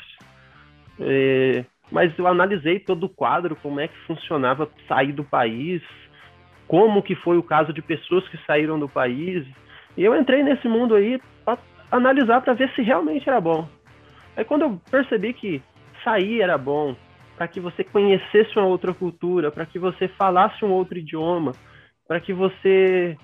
Mas 1.93 2.11
eu 2.17 2.25
analisei 2.25 2.79
todo 2.79 3.03
o 3.03 3.09
quadro, 3.09 3.55
como 3.55 3.79
é 3.79 3.87
que 3.87 3.97
funcionava 4.07 4.67
sair 4.87 5.11
do 5.11 5.23
país, 5.23 5.79
como 6.67 7.03
que 7.03 7.13
foi 7.13 7.37
o 7.37 7.43
caso 7.43 7.71
de 7.71 7.83
pessoas 7.83 8.27
que 8.29 8.37
saíram 8.47 8.79
do 8.79 8.89
país. 8.89 9.45
E 9.95 10.03
eu 10.03 10.19
entrei 10.19 10.41
nesse 10.41 10.67
mundo 10.67 10.95
aí 10.95 11.21
para 11.45 11.59
analisar 11.91 12.41
para 12.41 12.55
ver 12.55 12.73
se 12.73 12.81
realmente 12.81 13.29
era 13.29 13.39
bom. 13.39 13.69
Aí 14.35 14.43
quando 14.43 14.63
eu 14.63 14.81
percebi 14.89 15.33
que 15.33 15.61
sair 16.03 16.41
era 16.41 16.57
bom, 16.57 16.95
para 17.37 17.47
que 17.47 17.59
você 17.59 17.83
conhecesse 17.83 18.57
uma 18.57 18.65
outra 18.65 18.91
cultura, 18.91 19.51
para 19.51 19.67
que 19.67 19.77
você 19.77 20.07
falasse 20.07 20.65
um 20.65 20.71
outro 20.71 20.97
idioma, 20.97 21.51
para 22.07 22.19
que 22.19 22.33
você 22.33 23.15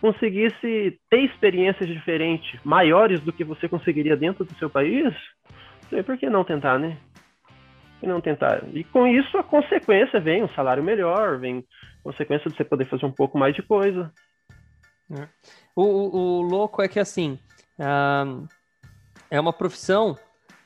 conseguisse 0.00 0.96
ter 1.10 1.24
experiências 1.24 1.88
diferentes, 1.88 2.60
maiores 2.62 3.18
do 3.18 3.32
que 3.32 3.42
você 3.42 3.68
conseguiria 3.68 4.16
dentro 4.16 4.44
do 4.44 4.54
seu 4.54 4.70
país, 4.70 5.12
por 6.06 6.16
que 6.16 6.30
não 6.30 6.44
tentar, 6.44 6.78
né? 6.78 6.96
Que 8.02 8.08
não 8.08 8.20
tentar? 8.20 8.64
E 8.74 8.82
com 8.82 9.06
isso 9.06 9.38
a 9.38 9.44
consequência 9.44 10.18
vem 10.18 10.42
um 10.42 10.48
salário 10.48 10.82
melhor, 10.82 11.38
vem 11.38 11.64
consequência 12.02 12.50
de 12.50 12.56
você 12.56 12.64
poder 12.64 12.84
fazer 12.86 13.06
um 13.06 13.12
pouco 13.12 13.38
mais 13.38 13.54
de 13.54 13.62
coisa. 13.62 14.12
É. 15.08 15.28
O, 15.76 15.84
o, 15.84 16.16
o, 16.16 16.42
louco 16.42 16.82
é 16.82 16.88
que 16.88 16.98
assim 16.98 17.38
uh, 17.78 18.44
é 19.30 19.38
uma 19.38 19.52
profissão 19.52 20.18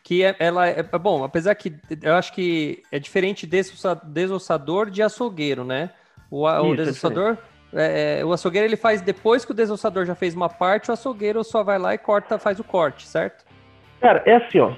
que 0.03 0.25
é, 0.25 0.35
ela 0.39 0.67
é 0.67 0.83
bom, 0.99 1.25
apesar 1.25 1.55
que 1.57 1.77
eu 2.01 2.15
acho 2.15 2.33
que 2.33 2.83
é 2.91 2.99
diferente 2.99 3.47
desossador 3.47 4.89
de 4.89 5.03
açougueiro, 5.03 5.63
né? 5.63 5.91
O, 6.31 6.45
o 6.45 6.73
é 6.73 6.77
desossador 6.77 7.37
é, 7.75 8.21
é, 8.21 8.25
o 8.25 8.33
açougueiro 8.33 8.67
ele 8.67 8.79
faz 8.79 9.03
depois 9.03 9.45
que 9.45 9.51
o 9.51 9.55
desossador 9.55 10.07
já 10.07 10.15
fez 10.15 10.35
uma 10.35 10.49
parte, 10.49 10.89
o 10.89 10.95
açougueiro 10.95 11.45
só 11.45 11.63
vai 11.63 11.79
lá 11.79 11.93
e 11.93 11.99
corta, 11.99 12.39
faz 12.39 12.59
o 12.59 12.65
corte, 12.65 13.07
certo? 13.07 13.45
Cara, 14.01 14.23
é 14.25 14.37
assim, 14.37 14.59
ó. 14.59 14.73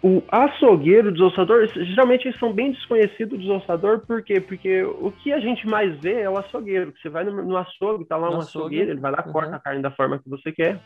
O 0.00 0.22
açougueiro, 0.30 1.08
o 1.08 1.12
desossador, 1.12 1.66
geralmente 1.74 2.28
eles 2.28 2.38
são 2.38 2.52
bem 2.52 2.70
desconhecidos 2.70 3.34
o 3.34 3.40
desossador, 3.40 3.98
por 4.06 4.22
quê? 4.22 4.40
Porque 4.40 4.84
o 4.84 5.10
que 5.10 5.32
a 5.32 5.40
gente 5.40 5.66
mais 5.66 5.98
vê 5.98 6.20
é 6.20 6.30
o 6.30 6.38
açougueiro. 6.38 6.94
Você 6.96 7.08
vai 7.08 7.24
no, 7.24 7.42
no 7.42 7.56
açougue, 7.56 8.04
tá 8.04 8.16
lá 8.16 8.30
no 8.30 8.36
um 8.36 8.38
açougue. 8.38 8.58
açougueiro, 8.58 8.90
ele 8.92 9.00
vai 9.00 9.10
lá, 9.10 9.24
uhum. 9.26 9.32
corta 9.32 9.56
a 9.56 9.58
carne 9.58 9.82
da 9.82 9.90
forma 9.90 10.18
que 10.18 10.28
você 10.28 10.52
quer. 10.52 10.78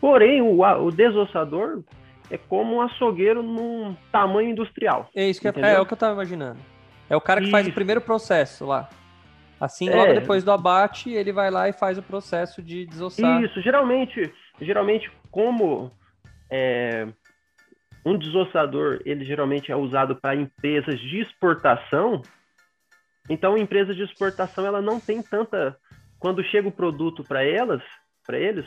Porém, 0.00 0.42
o, 0.42 0.60
o 0.60 0.90
desossador, 0.90 1.84
é 2.30 2.36
como 2.36 2.76
um 2.76 2.80
açougueiro 2.80 3.42
num 3.42 3.96
tamanho 4.10 4.50
industrial. 4.50 5.08
É 5.14 5.28
isso 5.28 5.40
que 5.40 5.48
é, 5.48 5.52
é, 5.56 5.80
o 5.80 5.86
que 5.86 5.92
eu 5.92 5.96
estava 5.96 6.14
imaginando. 6.14 6.58
É 7.08 7.16
o 7.16 7.20
cara 7.20 7.40
que 7.40 7.46
isso. 7.46 7.52
faz 7.52 7.66
o 7.66 7.72
primeiro 7.72 8.00
processo 8.00 8.66
lá. 8.66 8.88
Assim, 9.60 9.88
logo 9.90 10.12
é. 10.12 10.14
depois 10.14 10.44
do 10.44 10.52
abate, 10.52 11.10
ele 11.10 11.32
vai 11.32 11.50
lá 11.50 11.68
e 11.68 11.72
faz 11.72 11.98
o 11.98 12.02
processo 12.02 12.62
de 12.62 12.86
desossar. 12.86 13.42
Isso, 13.42 13.60
geralmente, 13.60 14.32
geralmente 14.60 15.10
como 15.30 15.90
é, 16.50 17.08
um 18.04 18.16
desossador, 18.16 19.00
ele 19.04 19.24
geralmente 19.24 19.70
é 19.70 19.76
usado 19.76 20.16
para 20.16 20.34
empresas 20.34 20.98
de 21.00 21.20
exportação. 21.20 22.22
Então, 23.28 23.58
empresas 23.58 23.96
de 23.96 24.02
exportação, 24.02 24.64
ela 24.64 24.80
não 24.80 24.98
tem 24.98 25.22
tanta 25.22 25.76
quando 26.18 26.42
chega 26.44 26.68
o 26.68 26.72
produto 26.72 27.22
para 27.22 27.44
elas, 27.44 27.82
para 28.26 28.38
eles, 28.38 28.66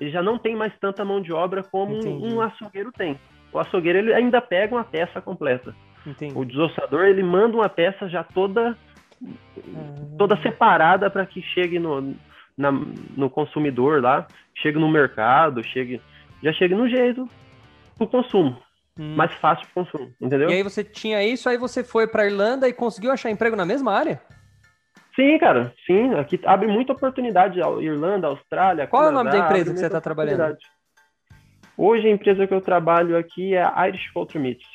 ele 0.00 0.10
já 0.10 0.22
não 0.22 0.38
tem 0.38 0.56
mais 0.56 0.76
tanta 0.78 1.04
mão 1.04 1.20
de 1.20 1.32
obra 1.32 1.62
como 1.62 1.94
um, 1.94 2.34
um, 2.34 2.40
açougueiro 2.40 2.90
tem. 2.90 3.18
O 3.52 3.58
açougueiro 3.58 3.98
ele 3.98 4.12
ainda 4.12 4.40
pega 4.40 4.74
uma 4.74 4.84
peça 4.84 5.20
completa. 5.20 5.74
Entendi. 6.06 6.36
O 6.36 6.44
desossador 6.44 7.04
ele 7.04 7.22
manda 7.22 7.56
uma 7.56 7.68
peça 7.68 8.08
já 8.08 8.24
toda 8.24 8.76
ah. 9.22 10.16
toda 10.16 10.40
separada 10.40 11.10
para 11.10 11.26
que 11.26 11.42
chegue 11.42 11.78
no, 11.78 12.14
na, 12.56 12.72
no 12.72 13.28
consumidor 13.28 14.02
lá, 14.02 14.26
chegue 14.54 14.78
no 14.78 14.88
mercado, 14.88 15.62
chegue 15.62 16.00
já 16.42 16.52
chegue 16.54 16.74
no 16.74 16.88
jeito 16.88 17.28
do 18.00 18.08
consumo. 18.08 18.58
Hum. 18.98 19.14
Mais 19.14 19.32
fácil 19.34 19.66
para 19.72 19.84
consumo, 19.84 20.12
entendeu? 20.20 20.50
E 20.50 20.54
aí 20.54 20.62
você 20.62 20.82
tinha 20.82 21.22
isso, 21.24 21.48
aí 21.48 21.56
você 21.56 21.84
foi 21.84 22.06
para 22.06 22.26
Irlanda 22.26 22.68
e 22.68 22.72
conseguiu 22.72 23.12
achar 23.12 23.30
emprego 23.30 23.54
na 23.54 23.64
mesma 23.64 23.92
área? 23.92 24.20
Sim, 25.14 25.38
cara, 25.38 25.72
sim. 25.86 26.14
Aqui 26.14 26.40
abre 26.44 26.66
muita 26.66 26.92
oportunidade. 26.92 27.60
Irlanda, 27.60 28.28
Austrália. 28.28 28.86
Qual 28.86 29.02
Canadá, 29.02 29.18
é 29.18 29.20
o 29.20 29.24
nome 29.24 29.38
da 29.38 29.46
empresa 29.46 29.72
que 29.72 29.78
você 29.78 29.86
está 29.86 30.00
trabalhando? 30.00 30.56
Hoje 31.76 32.08
a 32.08 32.10
empresa 32.10 32.46
que 32.46 32.54
eu 32.54 32.60
trabalho 32.60 33.16
aqui 33.16 33.54
é 33.54 33.62
a 33.62 33.88
Irish 33.88 34.10
Culture 34.12 34.38
Meats. 34.38 34.66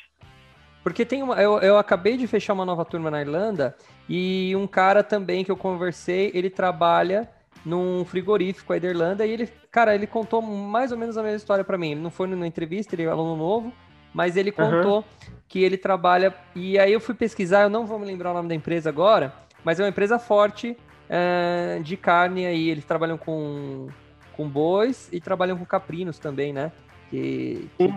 Porque 0.82 1.04
tem 1.04 1.22
uma, 1.22 1.40
eu, 1.42 1.58
eu 1.58 1.78
acabei 1.78 2.16
de 2.16 2.26
fechar 2.26 2.52
uma 2.52 2.64
nova 2.64 2.84
turma 2.84 3.10
na 3.10 3.20
Irlanda 3.20 3.76
e 4.08 4.54
um 4.56 4.68
cara 4.68 5.02
também 5.02 5.44
que 5.44 5.50
eu 5.50 5.56
conversei, 5.56 6.30
ele 6.32 6.48
trabalha 6.48 7.28
num 7.66 8.04
frigorífico 8.04 8.72
aí 8.72 8.78
da 8.78 8.88
Irlanda 8.88 9.26
e 9.26 9.32
ele, 9.32 9.48
cara, 9.72 9.92
ele 9.92 10.06
contou 10.06 10.40
mais 10.40 10.92
ou 10.92 10.98
menos 10.98 11.18
a 11.18 11.22
mesma 11.22 11.36
história 11.36 11.64
para 11.64 11.76
mim. 11.76 11.90
Ele 11.90 12.00
não 12.00 12.10
foi 12.10 12.28
numa 12.28 12.46
entrevista, 12.46 12.94
ele 12.94 13.02
é 13.02 13.06
aluno 13.08 13.34
novo, 13.34 13.72
mas 14.14 14.36
ele 14.36 14.52
contou 14.52 14.98
uhum. 14.98 15.32
que 15.48 15.64
ele 15.64 15.76
trabalha 15.76 16.32
e 16.54 16.78
aí 16.78 16.92
eu 16.92 17.00
fui 17.00 17.14
pesquisar, 17.14 17.62
eu 17.62 17.68
não 17.68 17.84
vou 17.84 17.98
me 17.98 18.06
lembrar 18.06 18.30
o 18.30 18.34
nome 18.34 18.48
da 18.48 18.54
empresa 18.54 18.88
agora, 18.88 19.34
mas 19.64 19.80
é 19.80 19.82
uma 19.82 19.88
empresa 19.88 20.16
forte 20.16 20.76
é, 21.08 21.80
de 21.82 21.96
carne 21.96 22.46
aí. 22.46 22.70
Eles 22.70 22.84
trabalham 22.84 23.18
com, 23.18 23.88
com 24.36 24.48
bois 24.48 25.08
e 25.12 25.20
trabalham 25.20 25.58
com 25.58 25.66
caprinos 25.66 26.20
também, 26.20 26.52
né? 26.52 26.70
Que, 27.10 27.68
que 27.76 27.92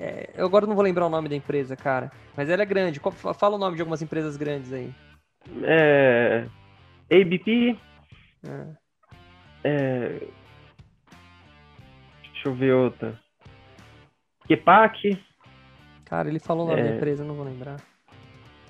é, 0.00 0.30
eu 0.34 0.46
agora 0.46 0.66
não 0.66 0.74
vou 0.74 0.82
lembrar 0.82 1.06
o 1.06 1.10
nome 1.10 1.28
da 1.28 1.36
empresa, 1.36 1.76
cara. 1.76 2.10
Mas 2.36 2.50
ela 2.50 2.62
é 2.62 2.66
grande. 2.66 3.00
Fala 3.38 3.54
o 3.54 3.58
nome 3.58 3.76
de 3.76 3.82
algumas 3.82 4.02
empresas 4.02 4.36
grandes 4.36 4.72
aí. 4.72 4.92
É, 5.62 6.44
ABP. 7.08 7.78
É. 8.44 8.81
É, 9.64 10.26
deixa 12.22 12.48
eu 12.48 12.54
ver 12.54 12.72
outra. 12.74 13.18
Kepak. 14.46 15.18
Cara, 16.04 16.28
ele 16.28 16.38
falou 16.38 16.66
o 16.66 16.68
nome 16.68 16.82
da 16.82 16.88
é. 16.88 16.96
empresa, 16.96 17.24
não 17.24 17.34
vou 17.34 17.44
lembrar. 17.44 17.76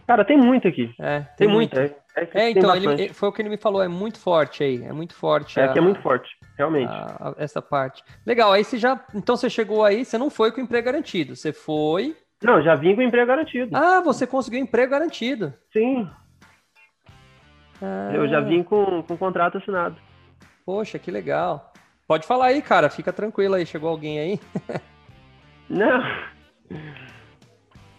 Cara, 0.07 0.25
tem 0.25 0.37
muito 0.37 0.69
aqui. 0.69 0.95
É, 0.99 1.21
tem, 1.21 1.47
tem 1.47 1.49
muito. 1.49 1.79
É, 1.79 1.95
é, 2.17 2.29
é 2.35 2.51
então, 2.51 2.75
ele, 2.75 3.09
foi 3.09 3.29
o 3.29 3.33
que 3.33 3.41
ele 3.41 3.49
me 3.49 3.57
falou, 3.57 3.83
é 3.83 3.89
muito 3.89 4.19
forte 4.19 4.63
aí, 4.63 4.83
é 4.85 4.93
muito 4.93 5.15
forte. 5.15 5.59
É, 5.59 5.65
a, 5.65 5.73
que 5.73 5.79
é 5.79 5.83
muito 5.83 6.01
forte, 6.03 6.29
realmente. 6.59 6.91
A, 6.91 7.31
a, 7.31 7.35
essa 7.39 7.63
parte. 7.63 8.05
Legal, 8.27 8.53
aí 8.53 8.63
você 8.63 8.77
já, 8.77 9.03
então 9.15 9.37
você 9.37 9.49
chegou 9.49 9.85
aí, 9.85 10.05
você 10.05 10.19
não 10.19 10.29
foi 10.29 10.53
com 10.53 10.61
emprego 10.61 10.85
garantido, 10.85 11.35
você 11.35 11.53
foi... 11.53 12.17
Não, 12.43 12.61
já 12.61 12.75
vim 12.75 12.95
com 12.95 13.03
emprego 13.03 13.27
garantido. 13.27 13.75
Ah, 13.77 14.01
você 14.01 14.27
conseguiu 14.27 14.61
emprego 14.61 14.91
garantido. 14.91 15.55
Sim. 15.73 16.11
Ah. 17.81 18.11
Eu 18.13 18.29
já 18.29 18.41
vim 18.41 18.63
com, 18.63 19.03
com 19.05 19.17
contrato 19.17 19.59
assinado. 19.59 19.97
Poxa, 20.65 20.99
que 20.99 21.11
legal. 21.11 21.73
Pode 22.07 22.27
falar 22.27 22.47
aí, 22.47 22.63
cara, 22.63 22.91
fica 22.91 23.13
tranquilo 23.13 23.55
aí, 23.55 23.65
chegou 23.67 23.89
alguém 23.89 24.19
aí? 24.19 24.41
não. 25.69 26.03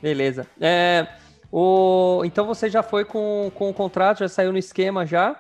Beleza. 0.01 0.47
É... 0.59 1.07
O, 1.55 2.23
então 2.25 2.47
você 2.47 2.67
já 2.67 2.81
foi 2.81 3.05
com, 3.05 3.51
com 3.53 3.69
o 3.69 3.73
contrato, 3.73 4.19
já 4.19 4.27
saiu 4.27 4.51
no 4.51 4.57
esquema 4.57 5.05
já. 5.05 5.39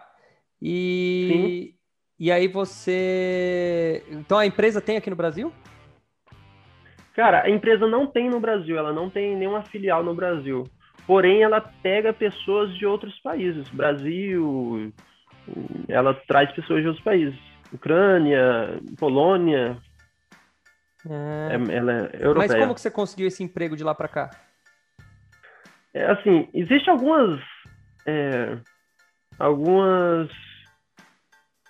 E, 0.61 1.27
Sim. 1.27 1.75
e 2.19 2.31
aí 2.31 2.47
você. 2.47 4.05
Então 4.11 4.37
a 4.37 4.45
empresa 4.45 4.79
tem 4.79 4.95
aqui 4.95 5.09
no 5.09 5.15
Brasil? 5.15 5.51
Cara, 7.15 7.43
a 7.43 7.49
empresa 7.49 7.87
não 7.87 8.05
tem 8.05 8.29
no 8.29 8.39
Brasil, 8.39 8.77
ela 8.77 8.93
não 8.93 9.09
tem 9.09 9.35
nenhuma 9.35 9.63
filial 9.63 10.03
no 10.03 10.13
Brasil. 10.13 10.67
Porém, 11.05 11.43
ela 11.43 11.59
pega 11.59 12.13
pessoas 12.13 12.75
de 12.77 12.85
outros 12.85 13.19
países. 13.19 13.67
Brasil, 13.69 14.93
ela 15.87 16.13
traz 16.27 16.51
pessoas 16.51 16.81
de 16.81 16.87
outros 16.87 17.03
países. 17.03 17.39
Ucrânia, 17.71 18.79
Polônia. 18.99 19.77
É... 21.09 21.75
Ela 21.75 22.09
é 22.11 22.25
europeia. 22.25 22.47
Mas 22.47 22.55
como 22.55 22.75
que 22.75 22.81
você 22.81 22.91
conseguiu 22.91 23.27
esse 23.27 23.43
emprego 23.43 23.75
de 23.75 23.83
lá 23.83 23.93
para 23.93 24.07
cá? 24.07 24.29
é, 25.93 26.11
assim, 26.11 26.49
existe 26.53 26.89
algumas 26.89 27.39
é, 28.05 28.57
algumas 29.37 30.29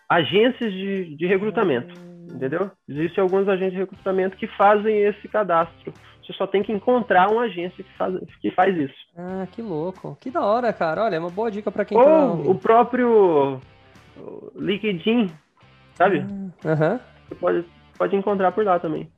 agências 0.10 0.72
de, 0.72 1.16
de 1.16 1.28
recrutamento, 1.28 1.94
entendeu? 2.32 2.72
Existem 2.88 3.22
algumas 3.22 3.48
agências 3.48 3.74
de 3.74 3.80
recrutamento 3.80 4.38
que 4.38 4.48
fazem 4.48 5.04
esse 5.04 5.28
cadastro. 5.28 5.94
Você 6.22 6.34
só 6.34 6.48
tem 6.48 6.64
que 6.64 6.72
encontrar 6.72 7.30
uma 7.30 7.44
agência 7.44 7.84
que 7.84 7.98
faz, 7.98 8.16
que 8.42 8.52
faz 8.52 8.78
isso. 8.78 8.96
Ah, 9.18 9.46
que 9.52 9.62
louco. 9.62 10.18
Que 10.22 10.32
da 10.32 10.42
hora, 10.42 10.72
cara. 10.72 11.04
Olha, 11.04 11.16
é 11.16 11.20
uma 11.20 11.30
boa 11.30 11.52
dica 11.52 11.70
para 11.72 11.84
quem 11.84 11.98
Ou 11.98 12.04
tá 12.04 12.50
o 12.50 12.56
próprio 12.56 13.60
LinkedIn, 14.56 15.30
sabe? 15.96 16.26
Ah, 16.64 17.00
Você 17.28 17.36
pode, 17.36 17.66
pode 17.98 18.16
encontrar 18.16 18.52
por 18.52 18.64
lá 18.64 18.80
também. 18.80 19.12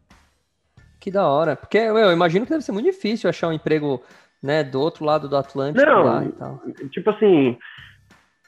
Que 1.00 1.12
da 1.12 1.28
hora. 1.28 1.56
Porque 1.56 1.78
eu 1.78 2.12
imagino 2.12 2.46
que 2.46 2.52
deve 2.52 2.64
ser 2.64 2.72
muito 2.72 2.86
difícil 2.86 3.30
achar 3.30 3.50
um 3.50 3.54
emprego 3.54 4.02
né, 4.42 4.64
do 4.64 4.80
outro 4.80 5.06
lado 5.06 5.30
do 5.30 5.38
Atlântico 5.38 5.86
não, 5.86 6.04
lá 6.04 6.26
e 6.26 6.32
tal. 6.32 6.62
Tipo 6.90 7.12
assim, 7.12 7.58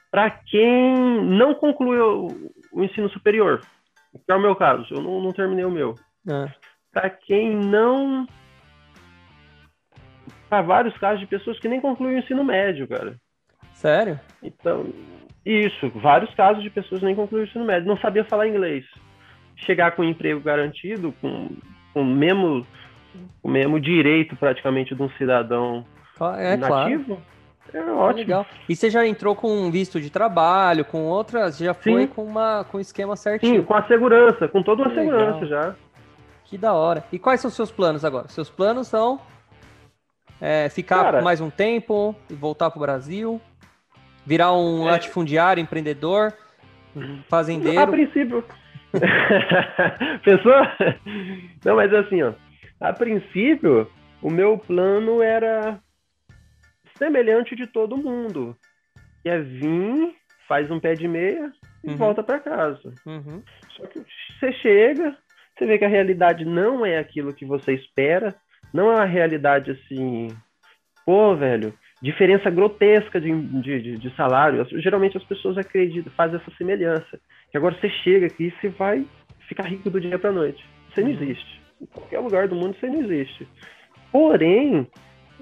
para 0.10 0.32
quem 0.32 1.22
não 1.24 1.54
concluiu 1.54 2.52
o 2.72 2.84
ensino 2.84 3.10
superior, 3.10 3.62
que 4.26 4.32
é 4.32 4.36
o 4.36 4.42
meu 4.42 4.56
caso, 4.56 4.86
eu 4.92 5.02
não, 5.02 5.22
não 5.22 5.32
terminei 5.32 5.66
o 5.66 5.72
meu. 5.72 5.96
É. 6.28 6.52
Para 6.92 7.10
quem 7.10 7.56
não. 7.56 8.28
Para 10.50 10.62
vários 10.62 10.98
casos 10.98 11.20
de 11.20 11.28
pessoas 11.28 11.60
que 11.60 11.68
nem 11.68 11.82
concluíram 11.82 12.16
o 12.16 12.24
ensino 12.24 12.44
médio, 12.44 12.88
cara. 12.88 13.16
Sério? 13.74 14.20
Então, 14.42 14.86
isso, 15.46 15.90
vários 15.96 16.34
casos 16.36 16.64
de 16.64 16.70
pessoas 16.70 17.00
que 17.00 17.06
nem 17.06 17.16
concluíram 17.16 17.46
o 17.46 17.50
ensino 17.50 17.66
médio, 17.66 17.88
não 17.88 17.98
sabia 17.98 18.24
falar 18.24 18.48
inglês. 18.48 18.86
Chegar 19.56 19.92
com 19.92 20.02
um 20.02 20.10
emprego 20.10 20.40
garantido, 20.40 21.14
com, 21.22 21.50
com 21.94 22.04
mesmo 22.04 22.66
o 23.42 23.50
mesmo 23.50 23.80
direito 23.80 24.36
praticamente 24.36 24.94
de 24.94 25.02
um 25.02 25.10
cidadão 25.12 25.86
é, 26.38 26.58
nativo. 26.58 27.06
Claro. 27.16 27.37
É 27.74 27.82
ótimo. 27.82 28.20
Legal. 28.20 28.46
E 28.68 28.76
você 28.76 28.90
já 28.90 29.06
entrou 29.06 29.36
com 29.36 29.70
visto 29.72 30.00
de 30.00 30.10
trabalho, 30.10 30.86
com 30.86 31.06
outras, 31.06 31.58
já 31.58 31.74
foi 31.74 32.02
Sim. 32.02 32.08
com 32.08 32.24
uma 32.24 32.64
com 32.66 32.78
um 32.78 32.82
esquema 32.82 33.16
certinho. 33.16 33.62
Sim, 33.62 33.64
com 33.64 33.74
a 33.74 33.84
segurança, 33.88 34.48
com 34.48 34.64
toda 34.64 34.84
uma 34.84 34.94
segurança 34.94 35.46
já. 35.46 35.76
Que 36.46 36.58
da 36.58 36.74
hora. 36.74 37.04
E 37.12 37.20
quais 37.20 37.42
são 37.42 37.50
os 37.50 37.56
seus 37.56 37.72
planos 37.72 38.06
agora? 38.06 38.28
Seus 38.30 38.50
planos 38.50 38.88
são 38.88 39.20
é, 40.40 40.70
ficar 40.70 41.04
Cara, 41.04 41.22
mais 41.22 41.42
um 41.42 41.50
tempo 41.50 42.16
e 42.30 42.34
voltar 42.34 42.70
para 42.70 42.78
o 42.78 42.82
Brasil, 42.82 43.42
virar 44.26 44.54
um 44.54 44.88
é... 44.88 44.92
latifundiário, 44.92 45.62
empreendedor, 45.62 46.34
fazendeiro. 47.28 47.82
A 47.82 47.88
princípio. 47.88 48.44
Pensou? 50.24 50.54
Não, 51.66 51.76
mas 51.76 51.94
assim, 51.94 52.24
ó. 52.24 52.34
A 52.80 52.94
princípio, 52.94 53.90
o 54.22 54.30
meu 54.30 54.58
plano 54.58 55.22
era 55.22 55.80
semelhante 56.98 57.56
de 57.56 57.68
todo 57.68 57.98
mundo. 57.98 58.56
Que 59.24 59.30
é 59.30 59.40
vir, 59.40 60.16
faz 60.48 60.70
um 60.72 60.80
pé 60.80 60.94
de 60.94 61.08
meia 61.08 61.52
e 61.84 61.92
uhum. 61.92 61.98
volta 61.98 62.24
para 62.24 62.40
casa. 62.40 62.94
Uhum. 63.06 63.42
Só 63.76 63.86
que 63.88 64.00
você 64.40 64.52
chega, 64.54 65.16
você 65.56 65.66
vê 65.66 65.78
que 65.78 65.86
a 65.86 65.90
realidade 65.90 66.46
não 66.46 66.86
é 66.86 66.98
aquilo 66.98 67.34
que 67.34 67.46
você 67.46 67.74
espera, 67.74 68.36
não 68.74 68.92
é 68.92 68.96
uma 68.96 69.06
realidade 69.06 69.72
assim, 69.72 70.28
pô, 71.06 71.36
velho, 71.36 71.74
diferença 72.02 72.50
grotesca 72.50 73.20
de, 73.20 73.32
de, 73.62 73.98
de 73.98 74.16
salário. 74.16 74.66
Geralmente 74.82 75.18
as 75.18 75.24
pessoas 75.24 75.58
acreditam, 75.58 76.12
fazem 76.14 76.40
essa 76.40 76.52
semelhança. 76.58 77.20
Que 77.52 77.58
agora 77.58 77.76
você 77.80 77.90
chega 77.90 78.28
aqui 78.28 78.48
e 78.48 78.52
você 78.52 78.70
vai 78.70 79.06
ficar 79.48 79.64
rico 79.64 79.90
do 79.90 80.00
dia 80.00 80.20
para 80.20 80.32
noite. 80.32 80.64
Isso 80.90 81.02
não 81.02 81.08
uhum. 81.08 81.14
existe. 81.14 81.62
Em 81.82 81.86
qualquer 81.86 82.20
lugar 82.20 82.48
do 82.48 82.56
mundo 82.56 82.76
isso 82.76 82.88
não 82.88 83.02
existe. 83.02 83.48
Porém, 84.12 84.88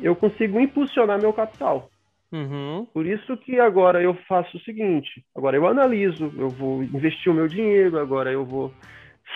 eu 0.01 0.15
consigo 0.15 0.59
impulsionar 0.59 1.19
meu 1.19 1.33
capital. 1.33 1.89
Uhum. 2.31 2.85
Por 2.93 3.05
isso 3.05 3.37
que 3.37 3.59
agora 3.59 4.01
eu 4.01 4.13
faço 4.27 4.57
o 4.57 4.61
seguinte: 4.61 5.23
agora 5.35 5.55
eu 5.55 5.67
analiso, 5.67 6.33
eu 6.37 6.49
vou 6.49 6.83
investir 6.83 7.31
o 7.31 7.35
meu 7.35 7.47
dinheiro, 7.47 7.99
agora 7.99 8.31
eu 8.31 8.45
vou 8.45 8.73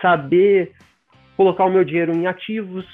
saber 0.02 0.74
colocar 1.38 1.66
o 1.66 1.72
meu 1.72 1.84
dinheiro 1.84 2.14
em 2.14 2.28
ativos, 2.28 2.86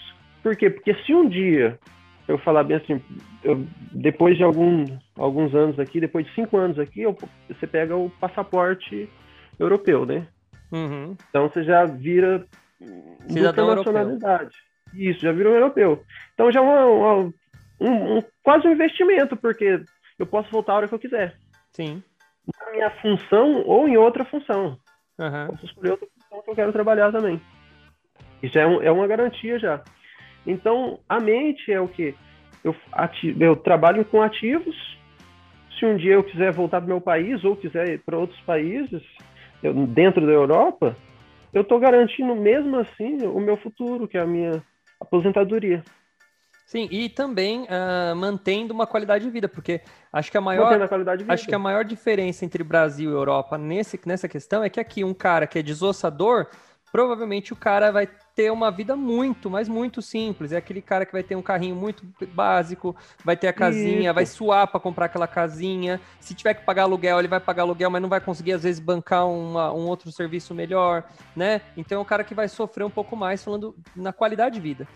Por 0.43 0.55
quê? 0.55 0.69
Porque 0.69 0.93
se 1.03 1.13
um 1.13 1.27
dia 1.27 1.79
eu 2.27 2.37
falar 2.39 2.63
bem 2.63 2.77
assim, 2.77 3.01
eu, 3.43 3.65
depois 3.91 4.37
de 4.37 4.43
algum, 4.43 4.85
alguns 5.15 5.53
anos 5.55 5.79
aqui, 5.79 5.99
depois 5.99 6.25
de 6.25 6.33
cinco 6.33 6.57
anos 6.57 6.77
aqui, 6.77 7.01
eu, 7.01 7.15
você 7.47 7.65
pega 7.65 7.95
o 7.95 8.09
passaporte 8.19 9.09
europeu, 9.59 10.05
né? 10.05 10.27
Uhum. 10.71 11.15
Então 11.29 11.49
você 11.49 11.63
já 11.63 11.85
vira 11.85 12.45
Cidadão 13.27 13.75
nacionalidade. 13.75 14.55
Europeu. 14.93 15.11
Isso, 15.11 15.19
já 15.21 15.31
virou 15.31 15.53
europeu. 15.53 16.03
Então 16.33 16.51
já 16.51 16.59
é 16.59 16.63
uma, 16.63 16.85
uma, 16.85 17.33
um, 17.79 18.17
um, 18.17 18.23
quase 18.43 18.67
um 18.67 18.71
investimento, 18.71 19.35
porque 19.35 19.81
eu 20.17 20.25
posso 20.25 20.49
voltar 20.51 20.73
a 20.73 20.75
hora 20.77 20.87
que 20.87 20.93
eu 20.93 20.99
quiser. 20.99 21.35
Sim. 21.71 22.01
Na 22.59 22.71
minha 22.71 22.89
função 23.01 23.63
ou 23.65 23.87
em 23.87 23.97
outra 23.97 24.23
função. 24.25 24.77
Uhum. 25.19 25.47
Posso 25.47 25.65
escolher 25.65 25.91
outra 25.91 26.07
função 26.07 26.41
que 26.43 26.49
eu 26.51 26.55
quero 26.55 26.73
trabalhar 26.73 27.11
também. 27.11 27.41
Isso 28.41 28.57
é, 28.57 28.67
um, 28.67 28.81
é 28.81 28.91
uma 28.91 29.07
garantia 29.07 29.57
já. 29.57 29.81
Então, 30.45 30.99
a 31.09 31.19
mente 31.19 31.71
é 31.71 31.79
o 31.79 31.87
que? 31.87 32.15
Eu, 32.63 32.75
eu 33.39 33.55
trabalho 33.55 34.05
com 34.05 34.21
ativos. 34.21 34.75
Se 35.77 35.85
um 35.85 35.97
dia 35.97 36.13
eu 36.13 36.23
quiser 36.23 36.51
voltar 36.53 36.79
para 36.79 36.85
o 36.85 36.89
meu 36.89 37.01
país 37.01 37.43
ou 37.43 37.55
quiser 37.55 37.87
ir 37.87 38.03
para 38.03 38.17
outros 38.17 38.39
países, 38.41 39.03
eu, 39.61 39.73
dentro 39.87 40.25
da 40.25 40.31
Europa, 40.31 40.95
eu 41.53 41.61
estou 41.61 41.79
garantindo 41.79 42.35
mesmo 42.35 42.77
assim 42.77 43.25
o 43.25 43.39
meu 43.39 43.57
futuro, 43.57 44.07
que 44.07 44.17
é 44.17 44.21
a 44.21 44.27
minha 44.27 44.61
aposentadoria. 44.99 45.83
Sim, 46.65 46.87
e 46.89 47.09
também 47.09 47.63
uh, 47.63 48.15
mantendo 48.15 48.73
uma 48.73 48.87
qualidade 48.87 49.23
de 49.23 49.29
vida, 49.29 49.47
porque 49.47 49.81
acho 50.11 50.31
que 50.31 50.37
a 50.37 50.41
maior 50.41 50.73
a 50.73 51.33
acho 51.33 51.47
que 51.47 51.53
a 51.53 51.59
maior 51.59 51.85
diferença 51.85 52.43
entre 52.43 52.63
Brasil 52.63 53.11
e 53.11 53.13
Europa 53.13 53.55
nesse, 53.55 53.99
nessa 54.05 54.27
questão 54.27 54.63
é 54.63 54.69
que 54.69 54.79
aqui 54.79 55.03
um 55.03 55.13
cara 55.13 55.45
que 55.45 55.59
é 55.59 55.61
desossador, 55.61 56.47
provavelmente 56.91 57.53
o 57.53 57.55
cara 57.55 57.91
vai 57.91 58.09
ter 58.33 58.51
uma 58.51 58.71
vida 58.71 58.95
muito, 58.95 59.47
mas 59.47 59.69
muito 59.69 60.01
simples. 60.01 60.51
É 60.51 60.57
aquele 60.57 60.81
cara 60.81 61.05
que 61.05 61.11
vai 61.11 61.21
ter 61.21 61.35
um 61.35 61.41
carrinho 61.41 61.75
muito 61.75 62.03
básico, 62.33 62.95
vai 63.23 63.37
ter 63.37 63.47
a 63.47 63.53
casinha, 63.53 64.09
Isso. 64.09 64.13
vai 64.13 64.25
suar 64.25 64.67
para 64.67 64.79
comprar 64.79 65.05
aquela 65.05 65.27
casinha. 65.27 66.01
Se 66.19 66.33
tiver 66.33 66.55
que 66.55 66.65
pagar 66.65 66.83
aluguel, 66.83 67.19
ele 67.19 67.27
vai 67.27 67.39
pagar 67.39 67.61
aluguel, 67.61 67.91
mas 67.91 68.01
não 68.01 68.09
vai 68.09 68.21
conseguir 68.21 68.53
às 68.53 68.63
vezes 68.63 68.79
bancar 68.79 69.27
uma, 69.27 69.71
um 69.71 69.87
outro 69.87 70.11
serviço 70.11 70.55
melhor, 70.55 71.03
né? 71.35 71.61
Então 71.77 71.99
é 71.99 72.01
o 72.01 72.05
cara 72.05 72.23
que 72.23 72.33
vai 72.33 72.47
sofrer 72.47 72.83
um 72.83 72.89
pouco 72.89 73.15
mais 73.15 73.43
falando 73.43 73.75
na 73.95 74.11
qualidade 74.11 74.55
de 74.55 74.61
vida. 74.61 74.87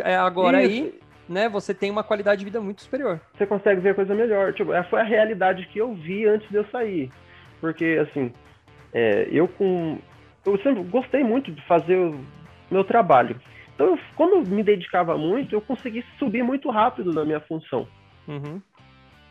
É, 0.00 0.16
agora 0.16 0.62
Isso. 0.62 0.72
aí 0.72 1.03
né, 1.28 1.48
você 1.48 1.74
tem 1.74 1.90
uma 1.90 2.04
qualidade 2.04 2.40
de 2.40 2.44
vida 2.44 2.60
muito 2.60 2.82
superior. 2.82 3.20
Você 3.36 3.46
consegue 3.46 3.80
ver 3.80 3.94
coisa 3.94 4.14
melhor. 4.14 4.52
Tipo, 4.52 4.72
essa 4.72 4.88
foi 4.88 5.00
a 5.00 5.04
realidade 5.04 5.66
que 5.66 5.78
eu 5.78 5.94
vi 5.94 6.26
antes 6.26 6.48
de 6.48 6.56
eu 6.56 6.64
sair. 6.66 7.10
Porque, 7.60 7.98
assim, 8.00 8.32
é, 8.92 9.28
eu 9.30 9.48
com. 9.48 9.98
Eu 10.44 10.58
sempre 10.58 10.82
gostei 10.84 11.24
muito 11.24 11.50
de 11.50 11.62
fazer 11.66 11.96
o 11.96 12.20
meu 12.70 12.84
trabalho. 12.84 13.40
Então, 13.74 13.86
eu, 13.88 13.98
quando 14.14 14.34
eu 14.34 14.42
me 14.42 14.62
dedicava 14.62 15.16
muito, 15.16 15.54
eu 15.54 15.60
consegui 15.60 16.04
subir 16.18 16.42
muito 16.42 16.70
rápido 16.70 17.12
na 17.12 17.24
minha 17.24 17.40
função. 17.40 17.88
Uhum. 18.28 18.60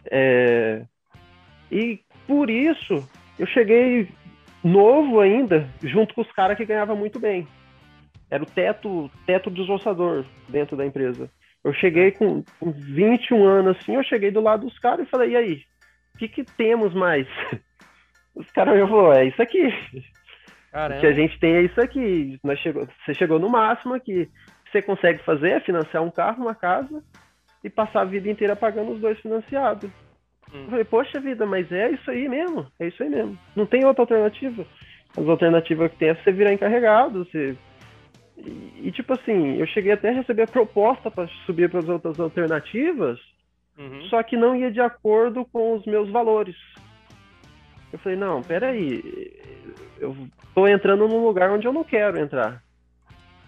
É, 0.10 0.84
e 1.72 2.00
por 2.28 2.50
isso, 2.50 3.08
eu 3.38 3.46
cheguei 3.48 4.10
novo 4.64 5.20
ainda, 5.20 5.70
junto 5.82 6.14
com 6.14 6.22
os 6.22 6.32
caras 6.32 6.58
que 6.58 6.66
ganhavam 6.66 6.96
muito 6.96 7.20
bem. 7.20 7.48
Era 8.30 8.44
o 8.44 8.48
teto, 8.48 9.12
teto 9.26 9.52
desossador 9.52 10.26
dentro 10.50 10.76
da 10.76 10.86
empresa. 10.86 11.30
Eu 11.64 11.74
cheguei 11.74 12.12
com, 12.12 12.44
com 12.60 12.72
21 12.72 13.46
anos 13.46 13.78
assim, 13.78 13.96
eu 13.96 14.04
cheguei 14.04 14.32
do 14.32 14.42
lado 14.42 14.66
dos 14.66 14.78
caras 14.80 15.08
e 15.08 15.10
falei, 15.10 15.32
e 15.32 15.36
aí, 15.36 15.62
o 16.14 16.18
que, 16.18 16.28
que 16.28 16.44
temos 16.44 16.94
mais? 16.94 17.28
Os 18.36 18.50
caras 18.52 18.76
me 18.76 18.88
falaram, 18.88 19.22
é 19.22 19.26
isso 19.26 19.42
aqui. 19.42 19.72
Caramba. 20.72 20.98
O 20.98 21.02
que 21.02 21.08
a 21.08 21.14
gente 21.14 21.40
tem 21.40 21.54
é 21.54 21.62
isso 21.62 21.80
aqui. 21.80 22.40
Nós 22.44 22.58
chegou, 22.60 22.88
você 23.06 23.14
chegou 23.14 23.38
no 23.38 23.48
máximo 23.48 23.94
aqui. 23.94 24.24
O 24.24 24.64
que 24.66 24.72
você 24.72 24.82
consegue 24.82 25.24
fazer 25.24 25.52
é 25.52 25.60
financiar 25.60 26.02
um 26.02 26.10
carro, 26.10 26.42
uma 26.42 26.56
casa 26.56 27.04
e 27.64 27.70
passar 27.70 28.02
a 28.02 28.06
vida 28.06 28.28
inteira 28.28 28.56
pagando 28.56 28.92
os 28.92 29.00
dois 29.00 29.20
financiados. 29.20 29.90
Hum. 30.52 30.64
Eu 30.64 30.70
falei, 30.70 30.84
poxa 30.84 31.20
vida, 31.20 31.46
mas 31.46 31.72
é 31.72 31.92
isso 31.92 32.10
aí 32.10 32.28
mesmo. 32.28 32.66
É 32.80 32.88
isso 32.88 33.04
aí 33.04 33.10
mesmo. 33.10 33.38
Não 33.56 33.68
tem 33.68 33.86
outra 33.86 34.02
alternativa. 34.02 34.66
As 35.16 35.28
alternativas 35.28 35.92
que 35.92 35.98
tem 35.98 36.10
é 36.10 36.16
você 36.16 36.32
virar 36.32 36.54
encarregado, 36.54 37.24
você 37.24 37.56
e, 38.46 38.92
tipo 38.92 39.14
assim, 39.14 39.58
eu 39.58 39.66
cheguei 39.68 39.92
até 39.94 40.10
a 40.10 40.14
receber 40.14 40.44
a 40.44 40.48
proposta 40.48 41.10
para 41.10 41.28
subir 41.46 41.70
para 41.70 41.80
as 41.80 41.88
outras 41.88 42.20
alternativas, 42.20 43.20
uhum. 43.78 44.02
só 44.10 44.22
que 44.22 44.36
não 44.36 44.56
ia 44.56 44.72
de 44.72 44.82
acordo 44.82 45.46
com 45.46 45.76
os 45.76 45.86
meus 45.86 46.10
valores. 46.10 46.56
Eu 47.92 48.00
falei, 48.00 48.18
não, 48.18 48.42
peraí, 48.42 49.32
eu 50.00 50.16
tô 50.54 50.68
entrando 50.68 51.08
num 51.08 51.24
lugar 51.24 51.52
onde 51.52 51.66
eu 51.66 51.74
não 51.74 51.84
quero 51.84 52.20
entrar. 52.20 52.62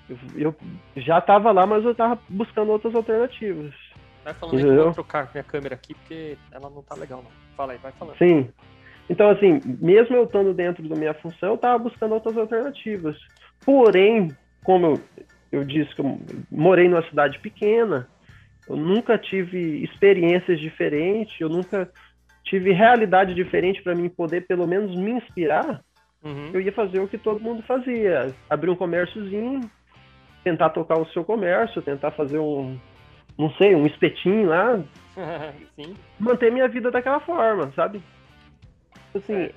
Eu, 0.07 0.17
eu 0.35 0.55
já 0.95 1.17
estava 1.17 1.51
lá, 1.51 1.65
mas 1.65 1.83
eu 1.83 1.91
estava 1.91 2.19
buscando 2.29 2.71
outras 2.71 2.93
alternativas. 2.95 3.73
Vai 4.23 4.33
falando 4.33 4.57
que 4.57 4.65
eu 4.65 4.83
vou 4.83 4.93
trocar 4.93 5.29
minha 5.33 5.43
câmera 5.43 5.75
aqui, 5.75 5.93
porque 5.95 6.37
ela 6.51 6.69
não 6.69 6.83
tá 6.83 6.95
legal, 6.95 7.23
não. 7.23 7.31
Fala 7.57 7.73
aí, 7.73 7.79
vai 7.79 7.91
falando. 7.93 8.17
Sim. 8.17 8.49
Então, 9.09 9.29
assim, 9.29 9.59
mesmo 9.81 10.15
eu 10.15 10.23
estando 10.23 10.53
dentro 10.53 10.87
da 10.87 10.95
minha 10.95 11.13
função, 11.15 11.49
eu 11.49 11.55
estava 11.55 11.77
buscando 11.77 12.13
outras 12.13 12.37
alternativas. 12.37 13.17
Porém, 13.63 14.35
como 14.65 14.87
eu, 14.87 15.01
eu 15.51 15.63
disse 15.63 15.93
que 15.95 16.01
eu 16.01 16.19
morei 16.51 16.89
numa 16.89 17.07
cidade 17.07 17.39
pequena, 17.39 18.09
eu 18.67 18.75
nunca 18.75 19.17
tive 19.17 19.83
experiências 19.83 20.59
diferentes, 20.59 21.39
eu 21.39 21.47
nunca 21.47 21.89
tive 22.43 22.71
realidade 22.73 23.33
diferente 23.33 23.81
para 23.81 23.95
mim 23.95 24.09
poder 24.09 24.47
pelo 24.47 24.67
menos 24.67 24.95
me 24.95 25.11
inspirar. 25.11 25.81
Uhum. 26.23 26.49
Eu 26.51 26.59
ia 26.59 26.71
fazer 26.71 26.99
o 26.99 27.07
que 27.07 27.17
todo 27.17 27.39
mundo 27.39 27.61
fazia, 27.63 28.33
abrir 28.49 28.71
um 28.71 28.75
comérciozinho, 28.75 29.61
tentar 30.43 30.71
tocar 30.71 30.97
o 30.97 31.07
seu 31.07 31.23
comércio, 31.23 31.81
tentar 31.81 32.11
fazer 32.11 32.39
um, 32.39 32.79
não 33.37 33.51
sei, 33.53 33.75
um 33.75 33.85
espetinho 33.85 34.47
lá, 34.47 34.83
manter 36.19 36.51
minha 36.51 36.67
vida 36.67 36.89
daquela 36.89 37.19
forma, 37.19 37.71
sabe? 37.75 38.01
Assim, 39.13 39.33
é. 39.33 39.51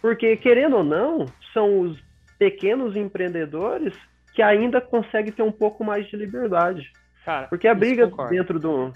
porque 0.00 0.36
querendo 0.36 0.76
ou 0.76 0.84
não, 0.84 1.26
são 1.52 1.80
os 1.80 2.00
pequenos 2.38 2.96
empreendedores 2.96 3.92
que 4.40 4.42
ainda 4.42 4.80
consegue 4.80 5.30
ter 5.30 5.42
um 5.42 5.52
pouco 5.52 5.84
mais 5.84 6.08
de 6.08 6.16
liberdade. 6.16 6.90
Cara, 7.26 7.46
porque 7.48 7.68
a 7.68 7.74
briga 7.74 8.10
dentro 8.30 8.58
do 8.58 8.90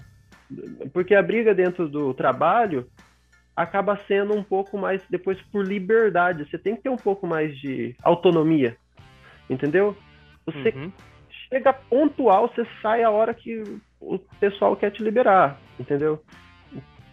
porque 0.91 1.13
a 1.13 1.21
briga 1.21 1.53
dentro 1.53 1.87
do 1.87 2.15
trabalho 2.15 2.89
acaba 3.55 3.95
sendo 4.07 4.35
um 4.35 4.43
pouco 4.43 4.75
mais 4.75 5.03
depois 5.07 5.39
por 5.51 5.63
liberdade. 5.63 6.49
Você 6.49 6.57
tem 6.57 6.75
que 6.75 6.81
ter 6.81 6.89
um 6.89 6.97
pouco 6.97 7.27
mais 7.27 7.55
de 7.59 7.95
autonomia, 8.01 8.75
entendeu? 9.47 9.95
Você 10.47 10.69
uhum. 10.75 10.91
chega 11.47 11.71
pontual, 11.71 12.47
você 12.47 12.65
sai 12.81 13.03
a 13.03 13.11
hora 13.11 13.31
que 13.31 13.61
o 14.01 14.17
pessoal 14.39 14.75
quer 14.75 14.89
te 14.89 15.03
liberar, 15.03 15.59
entendeu? 15.79 16.23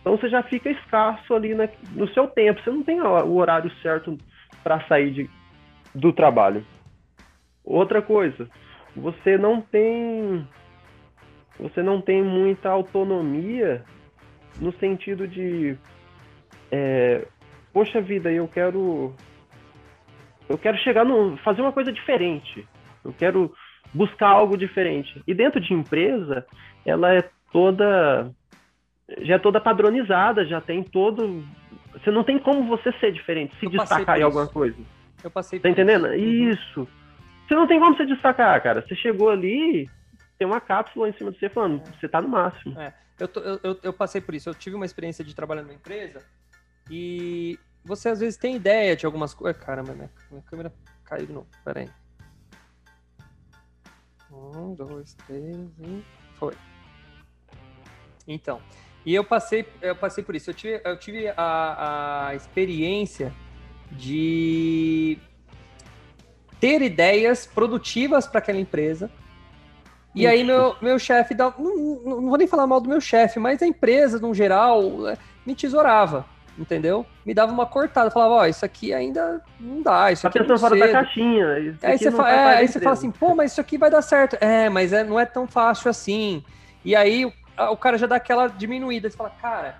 Então 0.00 0.16
você 0.16 0.30
já 0.30 0.42
fica 0.42 0.70
escasso 0.70 1.34
ali 1.34 1.54
na, 1.54 1.68
no 1.90 2.08
seu 2.14 2.26
tempo. 2.28 2.62
Você 2.62 2.70
não 2.70 2.82
tem 2.82 2.98
o 2.98 3.34
horário 3.34 3.70
certo 3.82 4.16
para 4.64 4.80
sair 4.86 5.10
de, 5.10 5.30
do 5.94 6.14
trabalho. 6.14 6.64
Outra 7.64 8.02
coisa, 8.02 8.48
você 8.96 9.38
não 9.38 9.60
tem 9.60 10.46
você 11.58 11.82
não 11.82 12.00
tem 12.00 12.22
muita 12.22 12.68
autonomia 12.68 13.84
no 14.60 14.72
sentido 14.78 15.28
de 15.28 15.76
é, 16.70 17.26
poxa 17.72 18.00
vida, 18.00 18.32
eu 18.32 18.48
quero 18.48 19.14
eu 20.48 20.58
quero 20.58 20.76
chegar 20.78 21.04
no 21.04 21.36
fazer 21.38 21.62
uma 21.62 21.72
coisa 21.72 21.92
diferente. 21.92 22.66
Eu 23.04 23.12
quero 23.12 23.52
buscar 23.92 24.28
algo 24.28 24.56
diferente. 24.56 25.22
E 25.26 25.34
dentro 25.34 25.60
de 25.60 25.72
empresa, 25.72 26.46
ela 26.84 27.14
é 27.14 27.28
toda 27.52 28.30
já 29.20 29.34
é 29.34 29.38
toda 29.38 29.60
padronizada, 29.60 30.44
já 30.46 30.60
tem 30.60 30.82
todo 30.82 31.44
você 31.92 32.10
não 32.10 32.24
tem 32.24 32.38
como 32.38 32.64
você 32.64 32.90
ser 32.92 33.12
diferente, 33.12 33.54
se 33.60 33.66
eu 33.66 33.70
destacar 33.70 34.18
em 34.18 34.22
alguma 34.22 34.48
coisa. 34.48 34.76
Eu 35.22 35.30
passei 35.30 35.60
Tá 35.60 35.68
entendendo? 35.68 36.12
Isso. 36.14 36.80
Uhum. 36.80 36.84
isso. 36.84 37.01
Você 37.52 37.56
não 37.56 37.66
tem 37.66 37.78
como 37.78 37.94
você 37.94 38.06
destacar, 38.06 38.62
cara. 38.62 38.80
Você 38.80 38.94
chegou 38.94 39.28
ali, 39.28 39.86
tem 40.38 40.46
uma 40.46 40.58
cápsula 40.58 41.10
em 41.10 41.12
cima 41.12 41.30
de 41.30 41.38
você 41.38 41.50
falando, 41.50 41.84
você 42.00 42.08
tá 42.08 42.18
no 42.18 42.28
máximo. 42.28 42.80
É, 42.80 42.94
eu, 43.20 43.28
tô, 43.28 43.40
eu, 43.40 43.78
eu, 43.82 43.92
passei 43.92 44.22
por 44.22 44.34
isso. 44.34 44.48
Eu 44.48 44.54
tive 44.54 44.74
uma 44.74 44.86
experiência 44.86 45.22
de 45.22 45.34
trabalhar 45.34 45.60
numa 45.60 45.74
empresa 45.74 46.24
e 46.90 47.58
você 47.84 48.08
às 48.08 48.20
vezes 48.20 48.38
tem 48.38 48.56
ideia 48.56 48.96
de 48.96 49.04
algumas 49.04 49.34
coisas. 49.34 49.62
Caramba, 49.62 49.92
minha, 49.92 50.10
minha 50.30 50.42
câmera 50.44 50.72
caiu 51.04 51.26
de 51.26 51.32
novo. 51.34 51.46
Pera 51.62 51.80
aí. 51.80 51.90
Um, 54.32 54.74
dois, 54.74 55.12
três 55.26 55.54
e. 55.78 56.02
Foi. 56.36 56.54
Então. 58.26 58.62
E 59.04 59.14
eu 59.14 59.24
passei, 59.24 59.68
eu 59.82 59.94
passei 59.94 60.24
por 60.24 60.34
isso. 60.34 60.48
Eu 60.48 60.54
tive, 60.54 60.80
eu 60.82 60.98
tive 60.98 61.28
a, 61.36 62.28
a 62.28 62.34
experiência 62.34 63.30
de 63.90 65.18
ter 66.62 66.80
ideias 66.80 67.44
produtivas 67.44 68.24
para 68.24 68.38
aquela 68.38 68.60
empresa. 68.60 69.10
E 70.14 70.28
aí 70.28 70.44
meu, 70.44 70.76
meu 70.80 70.96
chefe, 70.96 71.34
não, 71.34 71.52
não, 71.58 72.28
vou 72.28 72.38
nem 72.38 72.46
falar 72.46 72.68
mal 72.68 72.80
do 72.80 72.88
meu 72.88 73.00
chefe, 73.00 73.40
mas 73.40 73.60
a 73.60 73.66
empresa, 73.66 74.20
no 74.20 74.32
geral, 74.32 75.08
é, 75.08 75.18
me 75.44 75.56
tesourava. 75.56 76.24
entendeu? 76.56 77.04
Me 77.26 77.34
dava 77.34 77.50
uma 77.50 77.66
cortada, 77.66 78.12
falava, 78.12 78.34
ó, 78.34 78.42
oh, 78.42 78.46
isso 78.46 78.64
aqui 78.64 78.94
ainda 78.94 79.42
não 79.58 79.82
dá, 79.82 80.12
isso 80.12 80.22
tá 80.22 80.28
aqui 80.28 80.38
é 80.38 80.42
pensando 80.42 80.60
fora 80.60 80.76
da 80.76 80.92
caixinha. 80.92 81.48
Aí 81.82 81.98
você, 81.98 82.12
fala, 82.12 82.30
é, 82.30 82.56
aí 82.58 82.68
você 82.68 82.78
fala 82.78 82.92
assim, 82.92 83.10
pô, 83.10 83.34
mas 83.34 83.50
isso 83.50 83.60
aqui 83.60 83.76
vai 83.76 83.90
dar 83.90 84.02
certo. 84.02 84.36
É, 84.40 84.68
mas 84.68 84.92
é, 84.92 85.02
não 85.02 85.18
é 85.18 85.26
tão 85.26 85.48
fácil 85.48 85.90
assim. 85.90 86.44
E 86.84 86.94
aí 86.94 87.24
o, 87.24 87.32
o 87.72 87.76
cara 87.76 87.98
já 87.98 88.06
dá 88.06 88.16
aquela 88.16 88.46
diminuída, 88.46 89.10
você 89.10 89.16
fala, 89.16 89.30
cara, 89.30 89.78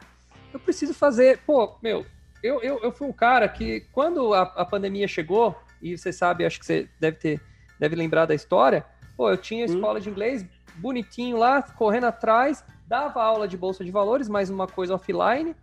eu 0.53 0.59
preciso 0.59 0.92
fazer, 0.92 1.38
pô, 1.47 1.77
meu, 1.81 2.05
eu, 2.42 2.61
eu, 2.61 2.81
eu 2.83 2.90
fui 2.90 3.07
um 3.07 3.12
cara 3.12 3.49
que 3.49 3.87
quando 3.92 4.35
a, 4.35 4.42
a 4.42 4.64
pandemia 4.64 5.07
chegou, 5.07 5.57
e 5.83 5.99
você 5.99 6.12
sabe, 6.12 6.45
acho 6.45 6.59
que 6.59 6.66
você 6.66 6.88
deve 7.01 7.16
ter, 7.16 7.40
deve 7.79 7.97
lembrar 7.97 8.27
da 8.27 8.35
história, 8.35 8.87
pô, 9.16 9.29
eu 9.29 9.37
tinha 9.37 9.64
hum. 9.64 9.68
escola 9.68 10.01
de 10.01 10.09
inglês 10.09 10.47
bonitinho 10.77 11.37
lá, 11.37 11.61
correndo 11.62 12.05
atrás, 12.05 12.64
dava 12.87 13.23
aula 13.23 13.49
de 13.49 13.57
bolsa 13.57 13.85
de 13.85 13.90
valores, 13.90 14.29
mais 14.29 14.49
uma 14.49 14.66
coisa 14.66 14.95
offline. 14.95 15.55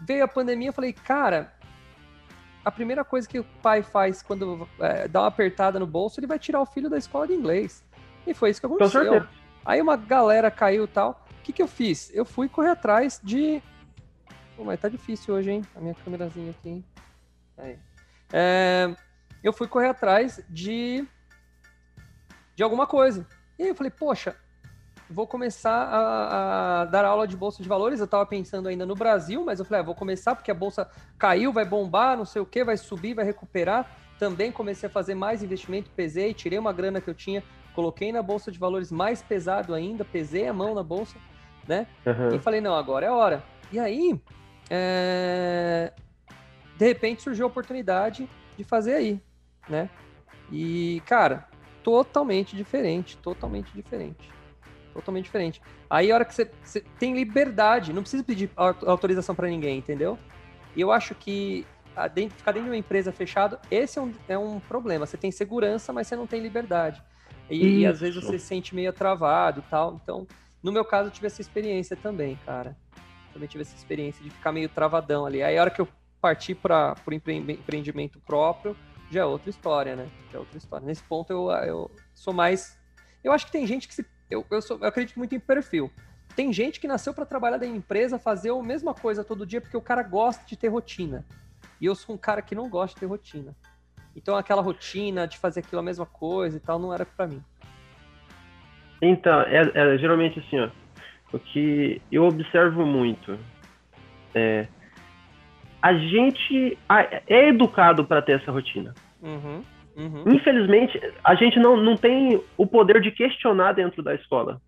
Veio 0.00 0.24
a 0.24 0.28
pandemia, 0.28 0.68
eu 0.68 0.72
falei, 0.72 0.92
cara, 0.92 1.52
a 2.64 2.70
primeira 2.70 3.04
coisa 3.04 3.28
que 3.28 3.38
o 3.38 3.44
pai 3.62 3.82
faz 3.82 4.22
quando 4.22 4.68
é, 4.80 5.06
dá 5.06 5.20
uma 5.20 5.28
apertada 5.28 5.78
no 5.78 5.86
bolso, 5.86 6.18
ele 6.18 6.26
vai 6.26 6.38
tirar 6.38 6.60
o 6.60 6.66
filho 6.66 6.88
da 6.88 6.96
escola 6.96 7.26
de 7.26 7.34
inglês. 7.34 7.84
E 8.26 8.32
foi 8.32 8.50
isso 8.50 8.60
que 8.60 8.66
aconteceu. 8.66 9.26
Aí 9.64 9.80
uma 9.80 9.96
galera 9.96 10.50
caiu 10.50 10.84
e 10.84 10.88
tal. 10.88 11.24
O 11.38 11.42
que, 11.42 11.52
que 11.52 11.62
eu 11.62 11.68
fiz? 11.68 12.10
Eu 12.14 12.24
fui 12.24 12.48
correr 12.48 12.70
atrás 12.70 13.20
de. 13.22 13.62
Pô, 14.56 14.64
mas 14.64 14.80
tá 14.80 14.88
difícil 14.88 15.34
hoje, 15.34 15.50
hein? 15.50 15.62
A 15.74 15.80
minha 15.80 15.94
câmerazinha 15.94 16.50
aqui, 16.50 16.68
hein? 16.68 16.84
Aí. 17.58 17.78
É... 18.32 18.94
Eu 19.44 19.52
fui 19.52 19.68
correr 19.68 19.88
atrás 19.88 20.42
de. 20.48 21.06
de 22.56 22.62
alguma 22.62 22.86
coisa. 22.86 23.26
E 23.58 23.62
aí 23.62 23.68
eu 23.68 23.74
falei, 23.74 23.90
poxa, 23.90 24.34
vou 25.08 25.26
começar 25.26 25.70
a, 25.70 26.80
a, 26.80 26.84
dar 26.86 27.04
aula 27.04 27.28
de 27.28 27.36
bolsa 27.36 27.62
de 27.62 27.68
valores. 27.68 28.00
Eu 28.00 28.06
estava 28.06 28.24
pensando 28.24 28.68
ainda 28.68 28.86
no 28.86 28.94
Brasil, 28.94 29.44
mas 29.44 29.58
eu 29.58 29.66
falei, 29.66 29.80
ah, 29.80 29.84
vou 29.84 29.94
começar 29.94 30.34
porque 30.34 30.50
a 30.50 30.54
bolsa 30.54 30.88
caiu, 31.18 31.52
vai 31.52 31.66
bombar, 31.66 32.16
não 32.16 32.24
sei 32.24 32.40
o 32.40 32.46
que, 32.46 32.64
vai 32.64 32.78
subir, 32.78 33.12
vai 33.12 33.24
recuperar. 33.26 33.86
Também 34.18 34.50
comecei 34.50 34.88
a 34.88 34.90
fazer 34.90 35.14
mais 35.14 35.42
investimento, 35.42 35.90
pesei, 35.90 36.32
tirei 36.32 36.58
uma 36.58 36.72
grana 36.72 36.98
que 36.98 37.10
eu 37.10 37.14
tinha, 37.14 37.42
coloquei 37.74 38.12
na 38.12 38.22
bolsa 38.22 38.50
de 38.50 38.58
valores 38.58 38.90
mais 38.90 39.20
pesado 39.20 39.74
ainda, 39.74 40.06
pesei 40.06 40.48
a 40.48 40.54
mão 40.54 40.74
na 40.74 40.82
bolsa, 40.82 41.18
né? 41.68 41.86
Uhum. 42.06 42.34
E 42.34 42.38
falei, 42.38 42.62
não, 42.62 42.74
agora 42.74 43.04
é 43.04 43.08
a 43.10 43.14
hora. 43.14 43.42
E 43.70 43.78
aí, 43.78 44.18
é... 44.70 45.92
de 46.78 46.86
repente 46.86 47.22
surgiu 47.22 47.44
a 47.44 47.48
oportunidade 47.48 48.26
de 48.56 48.64
fazer 48.64 48.94
aí, 48.94 49.20
né? 49.68 49.88
E, 50.50 51.02
cara, 51.06 51.48
totalmente 51.82 52.56
diferente, 52.56 53.16
totalmente 53.18 53.72
diferente. 53.74 54.30
Totalmente 54.92 55.24
diferente. 55.24 55.60
Aí 55.90 56.10
a 56.10 56.14
hora 56.14 56.24
que 56.24 56.34
você, 56.34 56.50
você 56.62 56.80
tem 56.98 57.14
liberdade, 57.14 57.92
não 57.92 58.02
precisa 58.02 58.22
pedir 58.22 58.50
autorização 58.56 59.34
para 59.34 59.48
ninguém, 59.48 59.78
entendeu? 59.78 60.18
E 60.76 60.80
eu 60.80 60.92
acho 60.92 61.14
que 61.14 61.66
dentro, 62.14 62.36
ficar 62.36 62.52
dentro 62.52 62.64
de 62.64 62.70
uma 62.70 62.76
empresa 62.76 63.12
fechado, 63.12 63.58
esse 63.70 63.98
é 63.98 64.02
um, 64.02 64.12
é 64.28 64.38
um 64.38 64.60
problema. 64.60 65.06
Você 65.06 65.16
tem 65.16 65.30
segurança, 65.30 65.92
mas 65.92 66.06
você 66.06 66.16
não 66.16 66.26
tem 66.26 66.40
liberdade. 66.40 67.02
E, 67.50 67.80
e 67.80 67.86
às 67.86 68.00
vezes 68.00 68.22
você 68.22 68.38
se 68.38 68.46
sente 68.46 68.74
meio 68.74 68.92
travado 68.92 69.60
e 69.60 69.70
tal. 69.70 70.00
Então, 70.02 70.26
no 70.62 70.72
meu 70.72 70.84
caso, 70.84 71.08
eu 71.08 71.12
tive 71.12 71.26
essa 71.26 71.40
experiência 71.40 71.96
também, 71.96 72.38
cara. 72.46 72.76
Também 73.32 73.48
tive 73.48 73.62
essa 73.62 73.76
experiência 73.76 74.22
de 74.22 74.30
ficar 74.30 74.52
meio 74.52 74.68
travadão 74.68 75.26
ali. 75.26 75.42
Aí 75.42 75.58
a 75.58 75.60
hora 75.60 75.70
que 75.70 75.80
eu 75.80 75.88
parti 76.20 76.54
para 76.54 76.96
o 77.06 77.12
empreendimento 77.12 78.18
próprio, 78.20 78.74
já 79.14 79.20
é 79.20 79.24
outra 79.24 79.48
história, 79.48 79.96
né? 79.96 80.08
Já 80.30 80.38
é 80.38 80.40
outra 80.40 80.58
história. 80.58 80.86
Nesse 80.86 81.02
ponto 81.04 81.32
eu, 81.32 81.50
eu 81.50 81.90
sou 82.12 82.34
mais. 82.34 82.78
Eu 83.22 83.32
acho 83.32 83.46
que 83.46 83.52
tem 83.52 83.66
gente 83.66 83.86
que 83.86 83.94
se. 83.94 84.04
Eu, 84.30 84.44
eu, 84.50 84.60
sou, 84.60 84.78
eu 84.80 84.86
acredito 84.86 85.16
muito 85.16 85.34
em 85.34 85.40
perfil. 85.40 85.90
Tem 86.34 86.52
gente 86.52 86.80
que 86.80 86.88
nasceu 86.88 87.14
para 87.14 87.24
trabalhar 87.24 87.58
da 87.58 87.66
empresa, 87.66 88.18
fazer 88.18 88.50
a 88.50 88.62
mesma 88.62 88.92
coisa 88.92 89.22
todo 89.22 89.46
dia, 89.46 89.60
porque 89.60 89.76
o 89.76 89.80
cara 89.80 90.02
gosta 90.02 90.44
de 90.44 90.56
ter 90.56 90.68
rotina. 90.68 91.24
E 91.80 91.86
eu 91.86 91.94
sou 91.94 92.14
um 92.14 92.18
cara 92.18 92.42
que 92.42 92.54
não 92.54 92.68
gosta 92.68 92.94
de 92.94 93.00
ter 93.00 93.06
rotina. 93.06 93.54
Então 94.16 94.36
aquela 94.36 94.62
rotina 94.62 95.26
de 95.28 95.38
fazer 95.38 95.60
aquilo 95.60 95.80
a 95.80 95.84
mesma 95.84 96.06
coisa 96.06 96.56
e 96.56 96.60
tal 96.60 96.78
não 96.78 96.92
era 96.92 97.06
para 97.06 97.28
mim. 97.28 97.42
Então, 99.00 99.42
é, 99.42 99.70
é, 99.74 99.98
geralmente 99.98 100.40
assim, 100.40 100.58
ó. 100.58 100.70
O 101.32 101.38
que 101.38 102.00
eu 102.10 102.24
observo 102.24 102.86
muito 102.86 103.38
é 104.34 104.66
a 105.84 105.92
gente 105.92 106.78
é 107.26 107.48
educado 107.48 108.06
para 108.06 108.22
ter 108.22 108.40
essa 108.40 108.50
rotina. 108.50 108.94
Uhum, 109.24 109.64
uhum. 109.96 110.24
Infelizmente, 110.34 111.00
a 111.24 111.34
gente 111.34 111.58
não, 111.58 111.76
não 111.76 111.96
tem 111.96 112.40
o 112.56 112.66
poder 112.66 113.00
de 113.00 113.10
questionar 113.10 113.72
dentro 113.72 114.02
da 114.02 114.14
escola. 114.14 114.60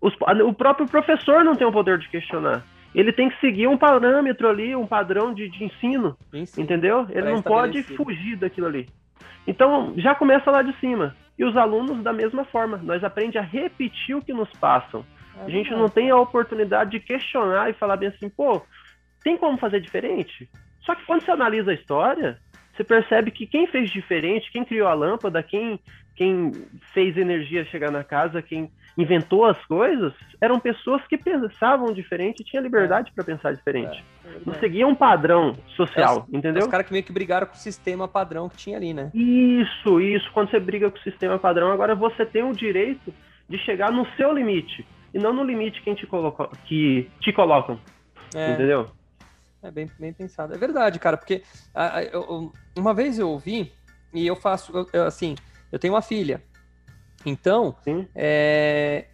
Os, 0.00 0.14
o 0.44 0.52
próprio 0.54 0.86
professor 0.86 1.44
não 1.44 1.54
tem 1.54 1.66
o 1.66 1.72
poder 1.72 1.98
de 1.98 2.08
questionar. 2.08 2.64
Ele 2.94 3.12
tem 3.12 3.28
que 3.30 3.38
seguir 3.40 3.68
um 3.68 3.78
parâmetro 3.78 4.48
ali, 4.48 4.74
um 4.74 4.86
padrão 4.86 5.32
de, 5.32 5.48
de 5.48 5.64
ensino, 5.64 6.16
ensino, 6.32 6.64
entendeu? 6.64 7.06
Ele 7.10 7.30
não 7.30 7.42
pode 7.42 7.82
fugir 7.82 8.36
daquilo 8.36 8.66
ali. 8.66 8.88
Então, 9.46 9.94
já 9.96 10.14
começa 10.14 10.50
lá 10.50 10.62
de 10.62 10.78
cima. 10.78 11.14
E 11.38 11.44
os 11.44 11.56
alunos, 11.56 12.02
da 12.02 12.12
mesma 12.12 12.44
forma, 12.44 12.78
nós 12.78 13.02
aprendemos 13.02 13.36
a 13.36 13.40
repetir 13.40 14.14
o 14.14 14.22
que 14.22 14.32
nos 14.32 14.50
passam. 14.52 15.04
É 15.38 15.44
a 15.44 15.48
gente 15.48 15.70
não 15.70 15.88
tem 15.88 16.10
a 16.10 16.16
oportunidade 16.16 16.90
de 16.90 17.00
questionar 17.00 17.70
e 17.70 17.74
falar 17.74 17.96
bem 17.96 18.08
assim, 18.10 18.28
pô, 18.28 18.62
tem 19.22 19.36
como 19.36 19.58
fazer 19.58 19.80
diferente? 19.80 20.48
Só 20.84 20.94
que 20.94 21.04
quando 21.06 21.22
você 21.22 21.30
analisa 21.30 21.70
a 21.70 21.74
história, 21.74 22.38
você 22.74 22.84
percebe 22.84 23.30
que 23.30 23.46
quem 23.46 23.66
fez 23.66 23.90
diferente, 23.90 24.50
quem 24.50 24.64
criou 24.64 24.88
a 24.88 24.94
lâmpada, 24.94 25.42
quem, 25.42 25.78
quem 26.16 26.52
fez 26.94 27.16
energia 27.16 27.64
chegar 27.66 27.90
na 27.90 28.02
casa, 28.02 28.40
quem 28.40 28.70
inventou 28.96 29.44
as 29.44 29.58
coisas, 29.66 30.12
eram 30.40 30.58
pessoas 30.58 31.06
que 31.06 31.16
pensavam 31.16 31.92
diferente 31.92 32.40
e 32.40 32.44
tinham 32.44 32.62
liberdade 32.62 33.10
é. 33.10 33.14
para 33.14 33.24
pensar 33.24 33.52
diferente. 33.52 34.02
É, 34.24 34.28
é 34.28 34.40
não 34.44 34.54
seguiam 34.54 34.90
um 34.90 34.94
padrão 34.94 35.56
social, 35.76 36.26
é 36.32 36.36
entendeu? 36.36 36.62
Os 36.62 36.68
caras 36.68 36.86
que 36.86 36.92
meio 36.92 37.04
que 37.04 37.12
brigaram 37.12 37.46
com 37.46 37.54
o 37.54 37.58
sistema 37.58 38.08
padrão 38.08 38.48
que 38.48 38.56
tinha 38.56 38.76
ali, 38.76 38.94
né? 38.94 39.10
Isso, 39.14 40.00
isso. 40.00 40.30
Quando 40.32 40.50
você 40.50 40.60
briga 40.60 40.90
com 40.90 40.98
o 40.98 41.02
sistema 41.02 41.38
padrão, 41.38 41.70
agora 41.70 41.94
você 41.94 42.24
tem 42.24 42.42
o 42.42 42.52
direito 42.52 43.12
de 43.48 43.58
chegar 43.58 43.90
no 43.90 44.06
seu 44.16 44.32
limite 44.32 44.86
e 45.12 45.18
não 45.18 45.32
no 45.32 45.44
limite 45.44 45.82
que 45.82 45.94
te, 45.94 46.06
colocou, 46.06 46.50
que 46.64 47.10
te 47.20 47.32
colocam. 47.32 47.78
É. 48.34 48.52
Entendeu? 48.52 48.88
É 49.62 49.70
bem, 49.70 49.88
bem 49.98 50.12
pensado. 50.12 50.54
É 50.54 50.58
verdade, 50.58 50.98
cara, 50.98 51.16
porque 51.16 51.42
a, 51.72 52.02
eu, 52.02 52.52
uma 52.76 52.92
vez 52.92 53.18
eu 53.18 53.30
ouvi, 53.30 53.72
e 54.12 54.26
eu 54.26 54.34
faço, 54.34 54.76
eu, 54.76 54.88
eu, 54.92 55.04
assim, 55.04 55.36
eu 55.70 55.78
tenho 55.78 55.94
uma 55.94 56.02
filha. 56.02 56.42
Então, 57.24 57.76
é, 58.14 59.06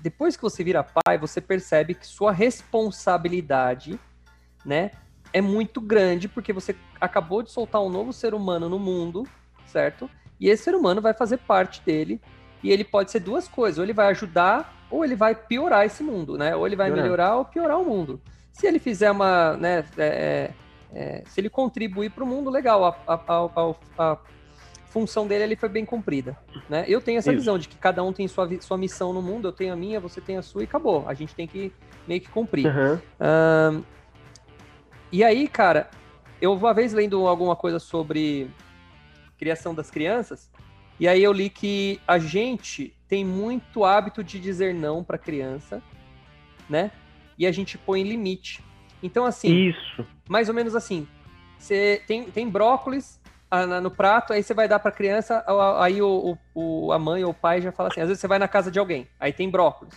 depois 0.00 0.36
que 0.36 0.42
você 0.42 0.64
vira 0.64 0.82
pai, 0.84 1.16
você 1.16 1.40
percebe 1.40 1.94
que 1.94 2.06
sua 2.06 2.32
responsabilidade, 2.32 3.98
né, 4.66 4.90
é 5.32 5.40
muito 5.40 5.80
grande, 5.80 6.28
porque 6.28 6.52
você 6.52 6.74
acabou 7.00 7.42
de 7.42 7.50
soltar 7.52 7.80
um 7.80 7.88
novo 7.88 8.12
ser 8.12 8.34
humano 8.34 8.68
no 8.68 8.80
mundo, 8.80 9.22
certo? 9.66 10.10
E 10.40 10.48
esse 10.48 10.64
ser 10.64 10.74
humano 10.74 11.00
vai 11.00 11.14
fazer 11.14 11.38
parte 11.38 11.80
dele, 11.82 12.20
e 12.64 12.70
ele 12.72 12.82
pode 12.82 13.12
ser 13.12 13.20
duas 13.20 13.46
coisas, 13.46 13.78
ou 13.78 13.84
ele 13.84 13.92
vai 13.92 14.08
ajudar, 14.08 14.86
ou 14.90 15.04
ele 15.04 15.14
vai 15.14 15.34
piorar 15.36 15.86
esse 15.86 16.02
mundo, 16.02 16.36
né? 16.36 16.54
Ou 16.56 16.66
ele 16.66 16.76
vai 16.76 16.90
melhorar 16.90 17.36
ou 17.36 17.44
piorar 17.44 17.80
o 17.80 17.84
mundo. 17.84 18.20
Se 18.52 18.66
ele 18.66 18.78
fizer 18.78 19.10
uma, 19.10 19.56
né, 19.56 19.84
é, 19.96 20.04
é, 20.04 20.54
é 20.92 21.22
se 21.26 21.40
ele 21.40 21.48
contribuir 21.48 22.10
para 22.10 22.22
o 22.22 22.26
mundo, 22.26 22.50
legal, 22.50 22.84
a, 22.84 22.96
a, 23.06 23.14
a, 23.16 23.74
a, 23.98 24.18
função 24.86 25.26
dele 25.26 25.44
ali 25.44 25.56
foi 25.56 25.70
bem 25.70 25.86
cumprida, 25.86 26.36
né? 26.68 26.84
Eu 26.86 27.00
tenho 27.00 27.18
essa 27.18 27.30
Isso. 27.30 27.40
visão 27.40 27.58
de 27.58 27.66
que 27.66 27.76
cada 27.76 28.04
um 28.04 28.12
tem 28.12 28.28
sua, 28.28 28.46
sua 28.60 28.76
missão 28.76 29.10
no 29.12 29.22
mundo, 29.22 29.48
eu 29.48 29.52
tenho 29.52 29.72
a 29.72 29.76
minha, 29.76 29.98
você 29.98 30.20
tem 30.20 30.36
a 30.36 30.42
sua 30.42 30.60
e 30.60 30.64
acabou. 30.64 31.08
A 31.08 31.14
gente 31.14 31.34
tem 31.34 31.46
que 31.46 31.72
meio 32.06 32.20
que 32.20 32.28
cumprir. 32.28 32.66
Uhum. 32.66 32.98
Um, 33.18 33.82
e 35.10 35.24
aí, 35.24 35.48
cara, 35.48 35.88
eu 36.42 36.52
uma 36.52 36.74
vez 36.74 36.92
lendo 36.92 37.26
alguma 37.26 37.56
coisa 37.56 37.78
sobre 37.78 38.50
criação 39.38 39.74
das 39.74 39.90
crianças, 39.90 40.50
e 41.00 41.08
aí 41.08 41.22
eu 41.22 41.32
li 41.32 41.48
que 41.48 42.00
a 42.06 42.18
gente 42.18 42.94
tem 43.08 43.24
muito 43.24 43.84
hábito 43.84 44.22
de 44.22 44.38
dizer 44.38 44.74
não 44.74 45.02
para 45.02 45.18
criança, 45.18 45.82
né? 46.68 46.90
E 47.38 47.46
a 47.46 47.52
gente 47.52 47.76
põe 47.78 48.02
limite. 48.02 48.62
Então, 49.02 49.24
assim. 49.24 49.68
Isso. 49.68 50.06
Mais 50.28 50.48
ou 50.48 50.54
menos 50.54 50.74
assim. 50.74 51.06
Você 51.58 52.02
tem, 52.06 52.24
tem 52.24 52.48
brócolis 52.48 53.20
no 53.82 53.90
prato, 53.90 54.32
aí 54.32 54.42
você 54.42 54.54
vai 54.54 54.66
dar 54.66 54.78
para 54.78 54.88
a 54.88 54.94
criança, 54.94 55.44
aí 55.78 56.00
o, 56.00 56.38
o, 56.54 56.90
a 56.90 56.98
mãe 56.98 57.22
ou 57.22 57.32
o 57.32 57.34
pai 57.34 57.60
já 57.60 57.70
fala 57.70 57.90
assim, 57.90 58.00
às 58.00 58.08
vezes 58.08 58.20
você 58.20 58.26
vai 58.26 58.38
na 58.38 58.48
casa 58.48 58.70
de 58.70 58.78
alguém, 58.78 59.06
aí 59.20 59.32
tem 59.32 59.50
brócolis. 59.50 59.94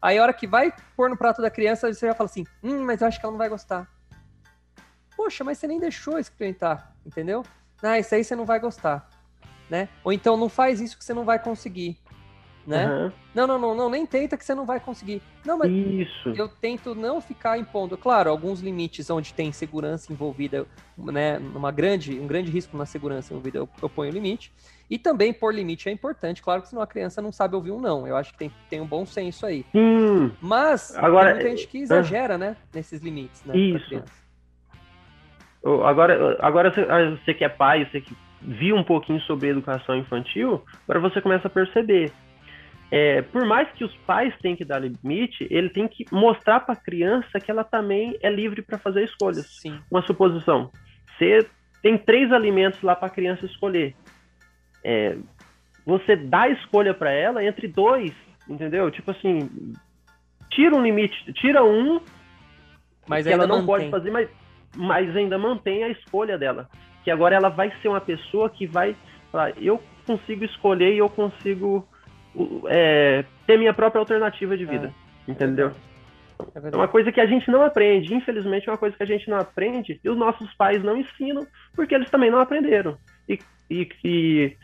Aí 0.00 0.18
a 0.18 0.22
hora 0.22 0.32
que 0.32 0.46
vai 0.46 0.72
pôr 0.96 1.10
no 1.10 1.16
prato 1.16 1.42
da 1.42 1.50
criança, 1.50 1.92
você 1.92 2.06
já 2.06 2.14
fala 2.14 2.28
assim, 2.28 2.46
hum, 2.62 2.82
mas 2.82 3.00
eu 3.00 3.06
acho 3.06 3.20
que 3.20 3.26
ela 3.26 3.32
não 3.32 3.38
vai 3.38 3.48
gostar. 3.48 3.86
Poxa, 5.14 5.44
mas 5.44 5.58
você 5.58 5.66
nem 5.66 5.78
deixou 5.78 6.18
experimentar, 6.18 6.94
entendeu? 7.04 7.44
Ah, 7.82 7.98
isso 7.98 8.14
aí 8.14 8.24
você 8.24 8.34
não 8.34 8.46
vai 8.46 8.58
gostar, 8.58 9.08
né? 9.68 9.88
Ou 10.02 10.12
então 10.12 10.36
não 10.36 10.48
faz 10.48 10.80
isso 10.80 10.96
que 10.96 11.04
você 11.04 11.12
não 11.12 11.24
vai 11.24 11.38
conseguir 11.38 11.98
né? 12.66 12.86
Uhum. 12.86 13.12
Não, 13.34 13.46
não, 13.46 13.58
não, 13.58 13.74
não, 13.74 13.90
nem 13.90 14.06
tenta 14.06 14.36
que 14.36 14.44
você 14.44 14.54
não 14.54 14.64
vai 14.64 14.80
conseguir. 14.80 15.20
Não, 15.44 15.58
mas 15.58 15.70
Isso. 15.70 16.30
eu 16.30 16.48
tento 16.48 16.94
não 16.94 17.20
ficar 17.20 17.58
impondo. 17.58 17.96
Claro, 17.96 18.30
alguns 18.30 18.60
limites 18.60 19.10
onde 19.10 19.34
tem 19.34 19.52
segurança 19.52 20.12
envolvida, 20.12 20.66
né? 20.96 21.38
Uma 21.54 21.70
grande, 21.70 22.18
um 22.18 22.26
grande 22.26 22.50
risco 22.50 22.76
na 22.76 22.86
segurança 22.86 23.32
envolvida, 23.32 23.58
eu, 23.58 23.68
eu 23.82 23.88
ponho 23.88 24.10
limite. 24.10 24.52
E 24.88 24.98
também 24.98 25.32
pôr 25.32 25.54
limite 25.54 25.88
é 25.88 25.92
importante, 25.92 26.42
claro 26.42 26.62
que 26.62 26.68
senão 26.68 26.82
a 26.82 26.86
criança 26.86 27.20
não 27.20 27.32
sabe 27.32 27.56
ouvir 27.56 27.70
um 27.70 27.80
não. 27.80 28.06
Eu 28.06 28.16
acho 28.16 28.32
que 28.32 28.38
tem, 28.38 28.52
tem 28.68 28.80
um 28.80 28.86
bom 28.86 29.04
senso 29.04 29.46
aí. 29.46 29.64
Hum, 29.74 30.30
Mas 30.40 30.94
Agora, 30.96 31.32
tem 31.32 31.34
muita 31.34 31.50
gente 31.50 31.68
que 31.68 31.78
exagera, 31.78 32.38
né? 32.38 32.56
Nesses 32.72 33.00
limites, 33.00 33.44
né? 33.44 33.56
Isso. 33.56 34.02
agora, 35.84 36.36
agora 36.40 36.72
ah, 36.88 37.16
você 37.16 37.34
que 37.34 37.44
é 37.44 37.48
pai, 37.48 37.88
você 37.90 38.00
que 38.00 38.14
viu 38.40 38.76
um 38.76 38.84
pouquinho 38.84 39.20
sobre 39.22 39.48
educação 39.48 39.96
infantil, 39.96 40.62
agora 40.86 41.00
você 41.00 41.20
começa 41.20 41.48
a 41.48 41.50
perceber. 41.50 42.12
É, 42.96 43.22
por 43.22 43.44
mais 43.44 43.68
que 43.72 43.82
os 43.82 43.92
pais 44.06 44.32
tenham 44.40 44.56
que 44.56 44.64
dar 44.64 44.78
limite, 44.78 45.48
ele 45.50 45.68
tem 45.68 45.88
que 45.88 46.06
mostrar 46.12 46.60
para 46.60 46.74
a 46.74 46.80
criança 46.80 47.40
que 47.40 47.50
ela 47.50 47.64
também 47.64 48.16
é 48.22 48.30
livre 48.30 48.62
para 48.62 48.78
fazer 48.78 49.02
escolhas. 49.02 49.48
Sim. 49.48 49.80
uma 49.90 50.00
suposição. 50.02 50.70
Você 51.18 51.44
tem 51.82 51.98
três 51.98 52.30
alimentos 52.30 52.80
lá 52.82 52.94
para 52.94 53.08
a 53.08 53.10
criança 53.10 53.46
escolher. 53.46 53.96
É, 54.84 55.16
você 55.84 56.14
dá 56.14 56.42
a 56.42 56.50
escolha 56.50 56.94
para 56.94 57.10
ela 57.10 57.44
entre 57.44 57.66
dois, 57.66 58.12
entendeu? 58.48 58.88
Tipo 58.92 59.10
assim, 59.10 59.50
tira 60.48 60.76
um 60.76 60.80
limite, 60.80 61.32
tira 61.32 61.64
um 61.64 62.00
Mas 63.08 63.26
que 63.26 63.32
ela 63.32 63.44
não 63.44 63.66
pode 63.66 63.86
mantém. 63.86 63.90
fazer, 63.90 64.12
mas, 64.12 64.28
mas 64.76 65.16
ainda 65.16 65.36
mantém 65.36 65.82
a 65.82 65.88
escolha 65.88 66.38
dela. 66.38 66.70
Que 67.02 67.10
agora 67.10 67.34
ela 67.34 67.48
vai 67.48 67.72
ser 67.82 67.88
uma 67.88 68.00
pessoa 68.00 68.48
que 68.48 68.68
vai 68.68 68.94
falar, 69.32 69.52
eu 69.60 69.82
consigo 70.06 70.44
escolher 70.44 70.94
e 70.94 70.98
eu 70.98 71.08
consigo 71.08 71.88
é, 72.68 73.24
ter 73.46 73.58
minha 73.58 73.72
própria 73.74 74.00
alternativa 74.00 74.56
de 74.56 74.64
vida, 74.64 74.92
entendeu? 75.26 75.72
É 76.54 76.68
É 76.72 76.76
uma 76.76 76.88
coisa 76.88 77.12
que 77.12 77.20
a 77.20 77.26
gente 77.26 77.48
não 77.50 77.62
aprende, 77.62 78.12
infelizmente 78.14 78.68
é 78.68 78.72
uma 78.72 78.78
coisa 78.78 78.96
que 78.96 79.02
a 79.02 79.06
gente 79.06 79.28
não 79.30 79.38
aprende 79.38 80.00
e 80.02 80.08
os 80.08 80.16
nossos 80.16 80.52
pais 80.54 80.82
não 80.82 80.96
ensinam 80.96 81.46
porque 81.74 81.94
eles 81.94 82.10
também 82.10 82.30
não 82.30 82.38
aprenderam. 82.40 82.96
E, 83.28 83.38
e, 83.70 83.88
e 84.04 84.56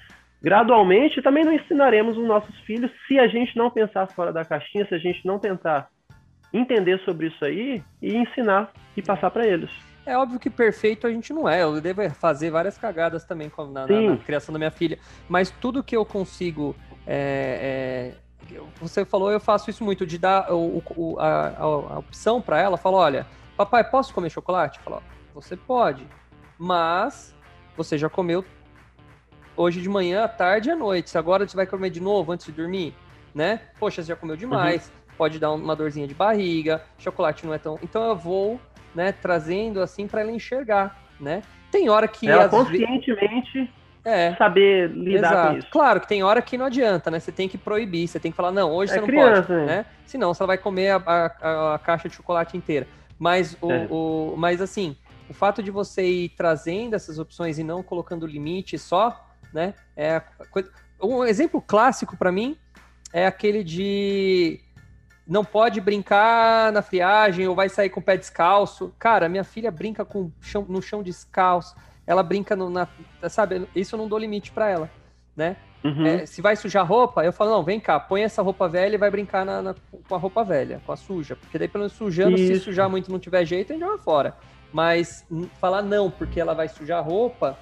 gradualmente 0.43 1.23
também 1.23 1.45
não 1.45 1.53
ensinaremos 1.53 2.17
os 2.17 2.27
nossos 2.27 2.55
filhos 2.61 2.91
se 3.07 3.19
a 3.19 3.29
gente 3.29 3.57
não 3.57 3.71
pensar 3.71 4.07
fora 4.09 4.33
da 4.33 4.45
caixinha, 4.45 4.85
se 4.87 4.95
a 4.95 4.99
gente 4.99 5.25
não 5.25 5.39
tentar 5.39 5.89
entender 6.53 6.99
sobre 7.05 7.29
isso 7.29 7.45
aí 7.45 7.81
e 8.03 8.17
ensinar 8.17 8.71
e 8.97 9.03
passar 9.03 9.31
para 9.31 9.47
eles. 9.47 9.71
É 10.05 10.17
óbvio 10.17 10.41
que 10.41 10.51
perfeito 10.51 11.07
a 11.07 11.11
gente 11.11 11.33
não 11.33 11.49
é. 11.49 11.63
Eu 11.63 11.81
devo 11.81 12.03
fazer 12.11 12.51
várias 12.51 12.77
cagadas 12.77 13.25
também 13.25 13.51
na, 13.73 13.87
na- 13.87 14.01
na 14.11 14.17
criação 14.17 14.53
da 14.53 14.59
minha 14.59 14.71
filha. 14.71 14.99
Mas 15.29 15.51
tudo 15.51 15.85
que 15.85 15.97
eu 15.97 16.05
consigo. 16.05 16.75
É, 17.07 18.13
é, 18.53 18.61
você 18.81 19.05
falou, 19.05 19.31
eu 19.31 19.41
faço 19.41 19.71
isso 19.71 19.85
muito, 19.85 20.07
de 20.07 20.19
dar 20.19 20.53
o- 20.53 20.83
o- 20.97 21.19
a, 21.19 21.49
a- 21.59 21.99
opção 21.99 22.41
para 22.41 22.61
ela. 22.61 22.77
Falo, 22.77 22.97
olha, 22.97 23.27
papai, 23.57 23.85
posso 23.85 24.13
comer 24.15 24.31
chocolate? 24.31 24.81
Fala, 24.81 25.03
você 25.35 25.57
pode. 25.57 26.07
Mas 26.59 27.35
você 27.77 27.97
já 27.97 28.09
comeu 28.09 28.45
hoje 29.57 29.81
de 29.81 29.89
manhã, 29.89 30.25
à 30.25 30.29
tarde 30.29 30.69
e 30.69 30.73
à 30.73 30.77
noite. 30.77 31.17
Agora 31.17 31.47
você 31.47 31.57
vai 31.57 31.67
comer 31.67 31.91
de 31.91 32.01
novo 32.01 32.33
antes 32.33 32.47
de 32.47 32.53
dormir, 32.53 32.95
né? 33.35 33.61
Poxa, 33.79 34.03
você 34.03 34.09
já 34.09 34.17
comeu 34.17 34.37
demais. 34.37 34.93
Pode 35.17 35.39
dar 35.39 35.53
uma 35.53 35.77
dorzinha 35.77 36.07
de 36.07 36.15
barriga. 36.15 36.83
Chocolate 36.99 37.45
não 37.47 37.53
é 37.53 37.59
tão. 37.59 37.79
Então 37.83 38.03
eu 38.05 38.17
vou 38.17 38.61
né, 38.95 39.13
trazendo 39.13 39.81
assim 39.81 40.07
para 40.09 40.23
ela 40.23 40.33
enxergar, 40.33 40.99
né? 41.21 41.43
Tem 41.71 41.89
hora 41.89 42.09
que 42.09 42.27
ela 42.29 42.49
conscientemente 42.49 43.71
é, 44.05 44.35
saber 44.37 44.91
lidar 44.91 45.33
exato. 45.33 45.53
com 45.53 45.59
isso. 45.59 45.69
Claro 45.71 46.01
que 46.01 46.09
tem 46.09 46.23
hora 46.23 46.41
que 46.43 46.57
não 46.59 46.67
adianta, 46.67 47.11
né? 47.11 47.19
Você 47.21 47.31
tem 47.33 47.49
que 47.49 47.59
proibir, 47.59 48.09
você 48.09 48.19
tem 48.21 48.31
que 48.31 48.37
falar 48.37 48.51
não, 48.53 48.71
hoje 48.73 48.93
É 48.93 48.95
você 48.95 49.01
não 49.01 49.07
criança, 49.07 49.43
pode, 49.43 49.53
né? 49.61 49.67
né? 49.67 49.87
Senão 50.07 50.33
você 50.35 50.45
vai 50.47 50.59
comer 50.59 50.91
a, 50.91 50.97
a- 51.07 51.75
a 51.75 51.79
caixa 51.79 52.09
de 52.09 52.15
chocolate 52.15 52.57
inteira. 52.57 52.87
Mas 53.19 53.57
o, 53.61 53.71
É. 53.71 53.87
o- 53.91 54.35
mas 54.37 54.61
assim, 54.63 54.97
o 55.29 55.35
fato 55.35 55.63
de 55.63 55.71
você 55.71 56.03
ir 56.05 56.29
trazendo 56.31 56.95
essas 56.97 57.19
opções 57.19 57.59
e 57.59 57.63
não 57.65 57.83
colocando 57.83 58.27
limite 58.27 58.79
só, 58.79 59.29
né? 59.53 59.75
É 59.97 60.21
coisa- 60.51 60.71
um 61.03 61.25
exemplo 61.25 61.61
clássico 61.61 62.17
para 62.17 62.31
mim 62.33 62.57
é 63.13 63.27
aquele 63.27 63.63
de 63.65 64.61
não 65.27 65.45
pode 65.45 65.81
brincar 65.81 66.73
na 66.73 66.83
friagem 66.83 67.47
ou 67.47 67.55
vai 67.55 67.69
sair 67.69 67.89
com 67.91 68.01
o 68.01 68.03
pé 68.03 68.17
descalço. 68.17 68.93
Cara, 68.99 69.29
minha 69.29 69.45
filha 69.45 69.71
brinca 69.71 70.05
com 70.05 70.31
chão- 70.41 70.67
no 70.69 70.83
chão 70.83 71.03
descalço. 71.03 71.75
Ela 72.11 72.25
brinca 72.25 72.57
no, 72.57 72.69
na, 72.69 72.89
sabe? 73.29 73.69
Isso 73.73 73.95
eu 73.95 73.99
não 73.99 74.09
dou 74.09 74.19
limite 74.19 74.51
para 74.51 74.69
ela, 74.69 74.91
né? 75.37 75.57
Uhum. 75.85 76.05
É, 76.05 76.27
se 76.27 76.43
vai 76.43 76.57
sujar 76.57 76.85
roupa, 76.85 77.25
eu 77.25 77.33
falo, 77.33 77.53
não, 77.53 77.63
vem 77.63 77.79
cá, 77.79 78.01
põe 78.01 78.23
essa 78.25 78.43
roupa 78.43 78.69
velha 78.69 78.97
e 78.97 78.99
vai 78.99 79.09
brincar 79.13 79.47
na- 79.47 79.63
na- 79.63 79.75
com 80.09 80.15
a 80.17 80.19
roupa 80.19 80.43
velha, 80.43 80.83
com 80.85 80.91
a 80.91 80.97
suja. 80.97 81.37
Porque 81.37 81.57
daí, 81.57 81.69
pelo 81.69 81.83
menos 81.83 81.93
sujando, 81.93 82.37
se 82.37 82.53
Isso. 82.55 82.65
sujar 82.65 82.91
muito 82.91 83.09
e 83.09 83.13
não 83.13 83.21
tiver 83.21 83.45
jeito, 83.45 83.71
a 83.73 83.77
gente 83.77 83.85
joga 83.85 83.99
fora. 83.99 84.37
Mas 84.73 85.25
falar 85.61 85.83
não, 85.83 86.11
porque 86.11 86.41
ela 86.41 86.53
vai 86.53 86.67
sujar 86.69 86.99
a 86.99 87.01
roupa, 87.01 87.57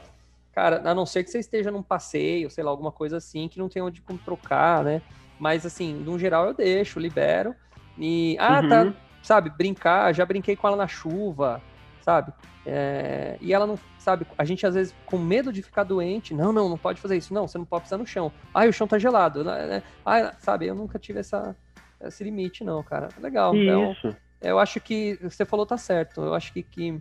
cara, 0.55 0.81
a 0.83 0.95
não 0.95 1.05
ser 1.05 1.25
que 1.25 1.31
você 1.31 1.41
esteja 1.41 1.71
num 1.71 1.83
passeio, 1.83 2.51
sei 2.51 2.65
lá, 2.65 2.71
alguma 2.71 2.91
coisa 2.91 3.19
assim, 3.19 3.49
que 3.49 3.59
não 3.59 3.69
tem 3.69 3.83
onde 3.83 4.01
como 4.01 4.19
trocar, 4.19 4.83
né? 4.83 5.03
Mas 5.39 5.67
assim, 5.67 5.93
no 5.93 6.19
geral 6.19 6.47
eu 6.47 6.55
deixo, 6.55 6.99
libero. 6.99 7.55
E, 7.99 8.35
ah, 8.41 8.63
Uhum. 8.63 8.69
tá, 8.69 8.93
sabe, 9.23 9.51
brincar, 9.51 10.15
já 10.15 10.25
brinquei 10.25 10.57
com 10.57 10.67
ela 10.69 10.77
na 10.77 10.89
chuva, 10.89 11.61
sabe? 12.09 12.33
É, 12.65 13.37
e 13.39 13.53
ela 13.53 13.67
não, 13.67 13.79
sabe, 13.99 14.27
a 14.39 14.45
gente 14.45 14.67
às 14.67 14.75
vezes 14.75 14.97
com 15.05 15.19
medo 15.19 15.53
de 15.53 15.63
ficar 15.63 15.85
doente, 15.85 16.33
não, 16.33 16.55
não, 16.55 16.67
não 16.67 16.79
pode 16.79 16.99
fazer 17.03 17.19
isso, 17.19 17.35
não, 17.35 17.47
você 17.47 17.59
não 17.59 17.67
pode 17.67 17.85
pisar 17.85 17.99
no 17.99 18.07
chão. 18.07 18.33
Ai, 18.55 18.67
o 18.67 18.73
chão 18.73 18.87
tá 18.87 18.99
gelado, 18.99 19.45
né? 19.45 19.83
Ah, 20.07 20.33
sabe, 20.39 20.67
eu 20.67 20.75
nunca 20.75 20.99
tive 20.99 21.21
essa, 21.21 21.55
esse 22.03 22.25
limite, 22.25 22.65
não, 22.65 22.83
cara. 22.83 23.11
Legal. 23.21 23.55
Então, 23.55 23.93
Isso. 23.93 24.17
eu 24.41 24.59
acho 24.59 24.81
que 24.81 25.19
você 25.21 25.45
falou 25.45 25.67
tá 25.67 25.77
certo. 25.77 26.23
Eu 26.23 26.33
acho 26.33 26.51
que, 26.51 26.63
que 26.63 26.99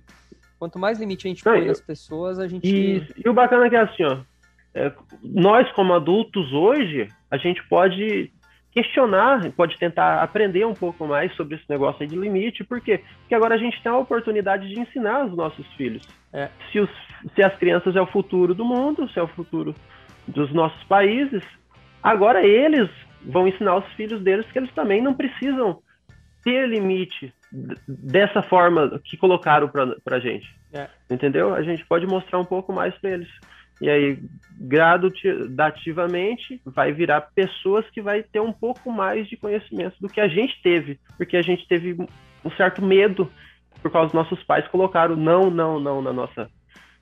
quanto 0.59 0.77
mais 0.77 0.99
limite 0.99 1.25
a 1.25 1.29
gente 1.29 1.45
Não, 1.45 1.53
põe 1.53 1.61
eu- 1.61 1.67
nas 1.67 1.79
pessoas, 1.79 2.37
a 2.37 2.45
gente. 2.45 2.67
E, 2.67 3.07
e 3.25 3.29
o 3.29 3.33
bacana 3.33 3.67
é 3.67 3.69
que 3.69 3.77
assim, 3.77 4.03
ó, 4.03 4.19
é, 4.73 4.93
nós 5.23 5.71
como 5.71 5.93
adultos 5.93 6.51
hoje, 6.51 7.07
a 7.31 7.37
gente 7.37 7.65
pode 7.69 8.29
questionar, 8.77 9.51
pode 9.53 9.75
tentar 9.79 10.21
aprender 10.21 10.63
um 10.63 10.73
pouco 10.75 11.07
mais 11.07 11.33
sobre 11.35 11.55
esse 11.55 11.65
negócio 11.67 12.03
aí 12.03 12.07
de 12.07 12.15
limite, 12.15 12.63
por 12.63 12.79
quê? 12.79 13.01
Porque 13.21 13.33
agora 13.33 13.55
a 13.55 13.57
gente 13.57 13.81
tem 13.81 13.91
a 13.91 13.97
oportunidade 13.97 14.69
de 14.69 14.79
ensinar 14.79 15.25
os 15.25 15.35
nossos 15.35 15.65
filhos. 15.73 16.07
É. 16.31 16.47
Se, 16.71 16.79
os, 16.79 16.89
se 17.33 17.43
as 17.43 17.57
crianças 17.57 17.95
é 17.95 18.01
o 18.01 18.05
futuro 18.05 18.53
do 18.53 18.63
mundo, 18.63 19.09
se 19.09 19.17
é 19.17 19.23
o 19.23 19.27
futuro 19.27 19.73
dos 20.27 20.53
nossos 20.53 20.83
países, 20.83 21.41
agora 22.03 22.45
eles 22.45 22.87
vão 23.25 23.47
ensinar 23.47 23.77
os 23.77 23.93
filhos 23.93 24.21
deles 24.21 24.45
que 24.51 24.59
eles 24.59 24.71
também 24.75 25.01
não 25.01 25.15
precisam 25.15 25.79
ter 26.43 26.69
limite 26.69 27.33
dessa 27.87 28.43
forma 28.43 29.01
que 29.03 29.17
colocaram 29.17 29.69
pra, 29.69 29.87
pra 30.03 30.19
gente. 30.19 30.47
É. 30.71 30.87
Entendeu? 31.09 31.55
A 31.55 31.63
gente 31.63 31.83
pode 31.87 32.05
mostrar 32.05 32.37
um 32.37 32.45
pouco 32.45 32.71
mais 32.71 32.95
para 32.99 33.09
eles. 33.09 33.29
E 33.79 33.89
aí, 33.89 34.19
gradativamente, 34.59 36.61
vai 36.65 36.91
virar 36.91 37.21
pessoas 37.21 37.85
que 37.91 38.01
vai 38.01 38.23
ter 38.23 38.39
um 38.39 38.51
pouco 38.51 38.91
mais 38.91 39.27
de 39.27 39.37
conhecimento 39.37 39.95
do 39.99 40.09
que 40.09 40.19
a 40.19 40.27
gente 40.27 40.59
teve. 40.61 40.99
Porque 41.17 41.37
a 41.37 41.41
gente 41.41 41.67
teve 41.67 41.95
um 42.43 42.51
certo 42.51 42.83
medo 42.83 43.31
por 43.81 43.91
causa 43.91 44.07
dos 44.07 44.15
nossos 44.15 44.43
pais 44.43 44.67
colocaram 44.67 45.15
não, 45.15 45.49
não, 45.49 45.79
não 45.79 46.01
na 46.01 46.11
nossa, 46.11 46.49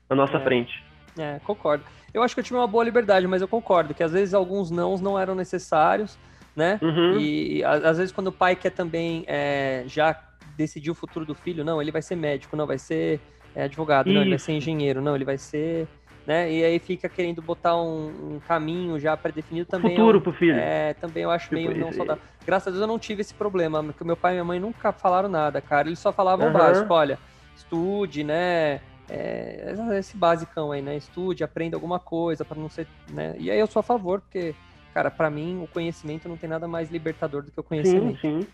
na 0.08 0.16
nossa 0.16 0.36
É. 0.36 0.40
frente. 0.40 0.84
É, 1.18 1.40
concordo. 1.44 1.84
Eu 2.12 2.22
acho 2.22 2.34
que 2.34 2.40
eu 2.40 2.44
tive 2.44 2.56
uma 2.56 2.66
boa 2.66 2.84
liberdade, 2.84 3.26
mas 3.26 3.40
eu 3.40 3.48
concordo 3.48 3.94
que 3.94 4.02
às 4.02 4.12
vezes 4.12 4.34
alguns 4.34 4.70
nãos 4.70 5.00
não 5.00 5.18
eram 5.18 5.34
necessários, 5.34 6.18
né? 6.54 6.78
Uhum. 6.82 7.18
E 7.18 7.64
às 7.64 7.98
vezes 7.98 8.12
quando 8.12 8.28
o 8.28 8.32
pai 8.32 8.54
quer 8.54 8.70
também 8.70 9.24
é, 9.26 9.84
já 9.86 10.18
decidir 10.56 10.90
o 10.90 10.94
futuro 10.94 11.24
do 11.24 11.34
filho, 11.34 11.64
não, 11.64 11.80
ele 11.80 11.90
vai 11.90 12.02
ser 12.02 12.16
médico, 12.16 12.56
não, 12.56 12.66
vai 12.66 12.78
ser 12.78 13.20
é, 13.54 13.64
advogado, 13.64 14.12
não, 14.12 14.20
ele 14.20 14.30
vai 14.30 14.36
Isso. 14.36 14.46
ser 14.46 14.52
engenheiro, 14.52 15.00
não, 15.00 15.14
ele 15.14 15.24
vai 15.24 15.38
ser. 15.38 15.86
Né? 16.26 16.52
E 16.52 16.64
aí 16.64 16.78
fica 16.80 17.08
querendo 17.08 17.40
botar 17.40 17.76
um, 17.76 18.34
um 18.34 18.40
caminho 18.40 18.98
já 18.98 19.16
pré-definido 19.16 19.66
também. 19.70 19.92
é 19.92 19.94
um- 19.94 20.06
Futuro 20.06 20.20
pro 20.20 20.32
filho. 20.32 20.58
É, 20.58 20.92
também 20.94 21.22
eu 21.22 21.30
acho 21.30 21.44
Tipo 21.48 21.54
meio 21.54 21.76
não 21.78 21.92
saudável. 21.92 22.22
Graças 22.44 22.66
a 22.66 22.70
Deus 22.70 22.80
eu 22.80 22.86
não 22.88 22.98
tive 22.98 23.20
esse 23.20 23.32
problema, 23.32 23.82
porque 23.84 24.02
meu 24.02 24.16
pai 24.16 24.32
e 24.32 24.34
minha 24.34 24.44
mãe 24.44 24.58
nunca 24.58 24.92
falaram 24.92 25.28
nada, 25.28 25.60
cara. 25.60 25.86
Eles 25.88 26.00
só 26.00 26.12
falavam 26.12 26.46
o 26.46 26.50
Aham. 26.50 26.58
básico, 26.58 26.92
olha, 26.92 27.18
estude, 27.56 28.24
né? 28.24 28.80
É, 29.08 29.72
esse 29.96 30.16
basicão 30.16 30.72
aí, 30.72 30.82
né? 30.82 30.96
Estude, 30.96 31.44
aprenda 31.44 31.76
alguma 31.76 32.00
coisa 32.00 32.44
para 32.44 32.58
não 32.58 32.68
ser, 32.68 32.88
né? 33.10 33.36
E 33.38 33.48
aí 33.48 33.58
eu 33.60 33.68
sou 33.68 33.78
a 33.78 33.82
favor, 33.84 34.20
porque, 34.20 34.52
cara, 34.92 35.12
para 35.12 35.30
mim 35.30 35.62
o 35.62 35.68
conhecimento 35.68 36.28
não 36.28 36.36
tem 36.36 36.50
nada 36.50 36.66
mais 36.66 36.90
libertador 36.90 37.42
do 37.44 37.52
que 37.52 37.60
o 37.60 37.62
Sim, 37.62 37.68
conhecimento. 37.68 38.20
sim. 38.20 38.46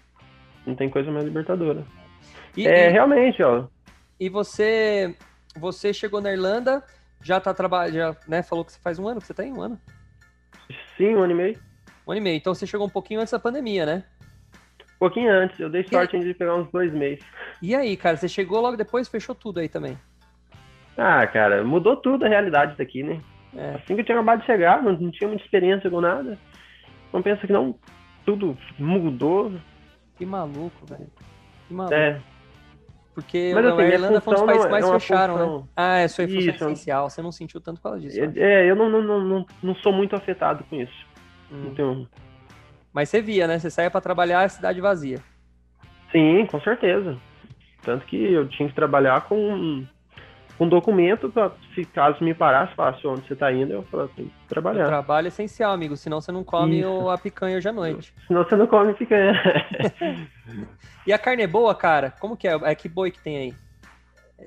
Não 0.66 0.74
tem 0.74 0.90
coisa 0.90 1.10
mais 1.10 1.24
libertadora. 1.24 1.86
E, 2.54 2.66
é, 2.68 2.88
e- 2.88 2.90
realmente, 2.90 3.42
ó. 3.42 3.64
e 4.20 4.28
você, 4.28 5.16
você 5.56 5.92
chegou 5.94 6.20
na 6.20 6.30
Irlanda, 6.30 6.84
já 7.22 7.40
tá 7.40 7.54
trabalhando, 7.54 7.94
já, 7.94 8.16
né? 8.26 8.42
Falou 8.42 8.64
que 8.64 8.72
você 8.72 8.80
faz 8.80 8.98
um 8.98 9.06
ano, 9.06 9.20
que 9.20 9.26
você 9.26 9.34
tem 9.34 9.52
um 9.52 9.60
ano, 9.60 9.78
Sim, 10.96 11.16
um 11.16 11.22
ano 11.22 11.32
e 11.32 11.36
meio. 11.36 11.58
um 12.06 12.12
ano 12.12 12.20
e 12.20 12.24
meio. 12.24 12.36
Então 12.36 12.54
você 12.54 12.66
chegou 12.66 12.86
um 12.86 12.90
pouquinho 12.90 13.20
antes 13.20 13.32
da 13.32 13.38
pandemia, 13.38 13.86
né? 13.86 14.04
Um 14.94 14.98
pouquinho 14.98 15.32
antes. 15.32 15.58
Eu 15.58 15.68
dei 15.70 15.84
sorte 15.84 16.16
ainda 16.16 16.28
de 16.28 16.34
pegar 16.34 16.54
uns 16.54 16.70
dois 16.70 16.92
meses. 16.92 17.24
E 17.60 17.74
aí, 17.74 17.96
cara, 17.96 18.16
você 18.16 18.28
chegou 18.28 18.60
logo 18.60 18.76
depois, 18.76 19.08
fechou 19.08 19.34
tudo 19.34 19.60
aí 19.60 19.68
também. 19.68 19.98
Ah, 20.96 21.26
cara, 21.26 21.64
mudou 21.64 21.96
tudo 21.96 22.24
a 22.24 22.28
realidade 22.28 22.76
daqui, 22.76 23.02
né? 23.02 23.20
É. 23.56 23.74
Assim 23.74 23.94
que 23.94 24.00
eu 24.00 24.04
tinha 24.04 24.16
acabado 24.16 24.40
de 24.40 24.46
chegar, 24.46 24.82
não, 24.82 24.92
não 24.92 25.10
tinha 25.10 25.28
muita 25.28 25.44
experiência 25.44 25.90
com 25.90 26.00
nada. 26.00 26.38
Não 27.12 27.22
pensa 27.22 27.46
que 27.46 27.52
não, 27.52 27.74
tudo 28.24 28.56
mudou. 28.78 29.52
Que 30.16 30.24
maluco, 30.24 30.86
velho. 30.86 31.10
Que 31.68 31.74
maluco. 31.74 31.94
É, 31.94 32.20
Porque 33.14 33.52
Mas, 33.54 33.64
a 33.64 33.68
assim, 33.68 33.76
minha 33.76 33.88
Irlanda 33.94 34.20
foi 34.22 34.32
um 34.32 34.36
dos 34.36 34.46
países 34.46 34.62
não 34.64 34.68
é- 34.68 34.80
mais 34.80 34.86
é 34.88 34.92
fecharam, 35.00 35.34
né? 35.34 35.44
função- 35.44 35.68
Ah, 35.76 35.96
é 35.98 36.08
sua 36.08 36.24
função 36.26 36.40
Isso. 36.40 36.50
essencial. 36.64 37.10
Você 37.10 37.20
não 37.22 37.30
sentiu 37.32 37.60
tanto 37.60 37.76
por 37.76 37.90
causa 37.90 38.00
disso. 38.00 38.18
É, 38.36 38.70
eu 38.70 38.74
não, 38.74 38.88
não, 38.88 39.02
não, 39.20 39.46
não 39.62 39.74
sou 39.76 39.92
muito 39.92 40.16
afetado 40.16 40.64
com 40.64 40.76
isso. 40.76 41.06
Hum. 41.50 41.64
Não 41.66 41.74
tenho- 41.74 42.08
Mas 42.92 43.10
você 43.10 43.20
via, 43.20 43.46
né? 43.46 43.58
Você 43.58 43.70
saía 43.70 43.90
pra 43.90 44.00
trabalhar 44.00 44.42
a 44.42 44.48
cidade 44.48 44.80
vazia. 44.80 45.18
Sim, 46.10 46.46
com 46.46 46.60
certeza. 46.60 47.18
Tanto 47.82 48.06
que 48.06 48.16
eu 48.32 48.48
tinha 48.48 48.68
que 48.68 48.74
trabalhar 48.74 49.22
com 49.22 49.84
com 50.58 50.68
documento 50.68 51.30
para 51.30 51.52
se 51.74 51.84
caso 51.84 52.22
me 52.22 52.34
parasse, 52.34 52.74
falasse 52.74 53.06
onde 53.06 53.26
você 53.26 53.34
tá 53.34 53.52
indo, 53.52 53.72
eu 53.72 54.08
tem 54.16 54.26
que 54.26 54.32
O 54.44 54.48
trabalhar. 54.48 54.86
trabalho 54.86 55.26
é 55.26 55.28
essencial, 55.28 55.72
amigo. 55.72 55.96
Senão 55.96 56.20
você 56.20 56.30
não 56.30 56.44
come 56.44 56.80
Isso. 56.80 56.88
o- 56.90 57.10
a 57.10 57.18
picanha 57.18 57.56
hoje 57.56 57.68
à 57.68 57.72
noite. 57.72 58.12
Senão 58.28 58.44
você 58.44 58.56
não 58.56 58.66
come 58.66 58.94
picanha. 58.94 59.32
E 61.06 61.12
a 61.12 61.18
carne 61.18 61.42
é 61.42 61.46
boa, 61.48 61.74
cara? 61.74 62.12
Como 62.20 62.36
que 62.36 62.46
é? 62.46 62.52
É 62.62 62.74
que 62.76 62.88
boi 62.88 63.10
que 63.10 63.18
tem 63.18 63.36
aí? 63.36 63.54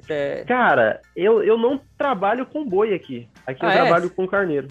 É 0.09 0.43
Cara, 0.45 1.01
eu, 1.15 1.43
eu 1.43 1.57
não 1.57 1.81
trabalho 1.97 2.45
com 2.45 2.65
boi 2.67 2.93
aqui. 2.93 3.27
Aqui 3.45 3.59
Ah, 3.65 3.67
eu 3.67 3.71
é? 3.71 3.83
trabalho 3.85 4.09
com 4.09 4.27
carneiro. 4.27 4.67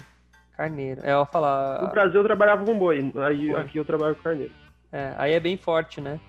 carneiro. 0.57 1.01
É, 1.03 1.13
eu 1.13 1.25
falar. 1.25 1.81
No 1.81 1.89
Brasil 1.89 2.21
eu 2.21 2.23
trabalhava 2.23 2.65
com 2.65 2.77
boi, 2.77 3.11
aí 3.27 3.49
Boi. 3.51 3.61
aqui 3.61 3.77
eu 3.77 3.85
trabalho 3.85 4.15
com 4.15 4.23
carneiro. 4.23 4.51
É, 4.91 5.13
aí 5.17 5.33
é 5.33 5.39
bem 5.39 5.57
forte, 5.57 5.99
né? 6.01 6.19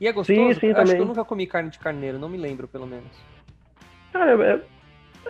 E 0.00 0.06
é 0.08 0.12
gostoso? 0.12 0.38
Sim, 0.38 0.54
sim, 0.60 0.66
Eu 0.68 0.72
Acho 0.72 0.82
que 0.84 0.88
também. 0.92 1.00
eu 1.00 1.06
nunca 1.06 1.24
comi 1.24 1.46
carne 1.46 1.70
de 1.70 1.78
carneiro, 1.78 2.18
não 2.18 2.28
me 2.28 2.38
lembro, 2.38 2.66
pelo 2.68 2.86
menos. 2.86 3.10
Cara, 4.12 4.32
é, 4.44 4.60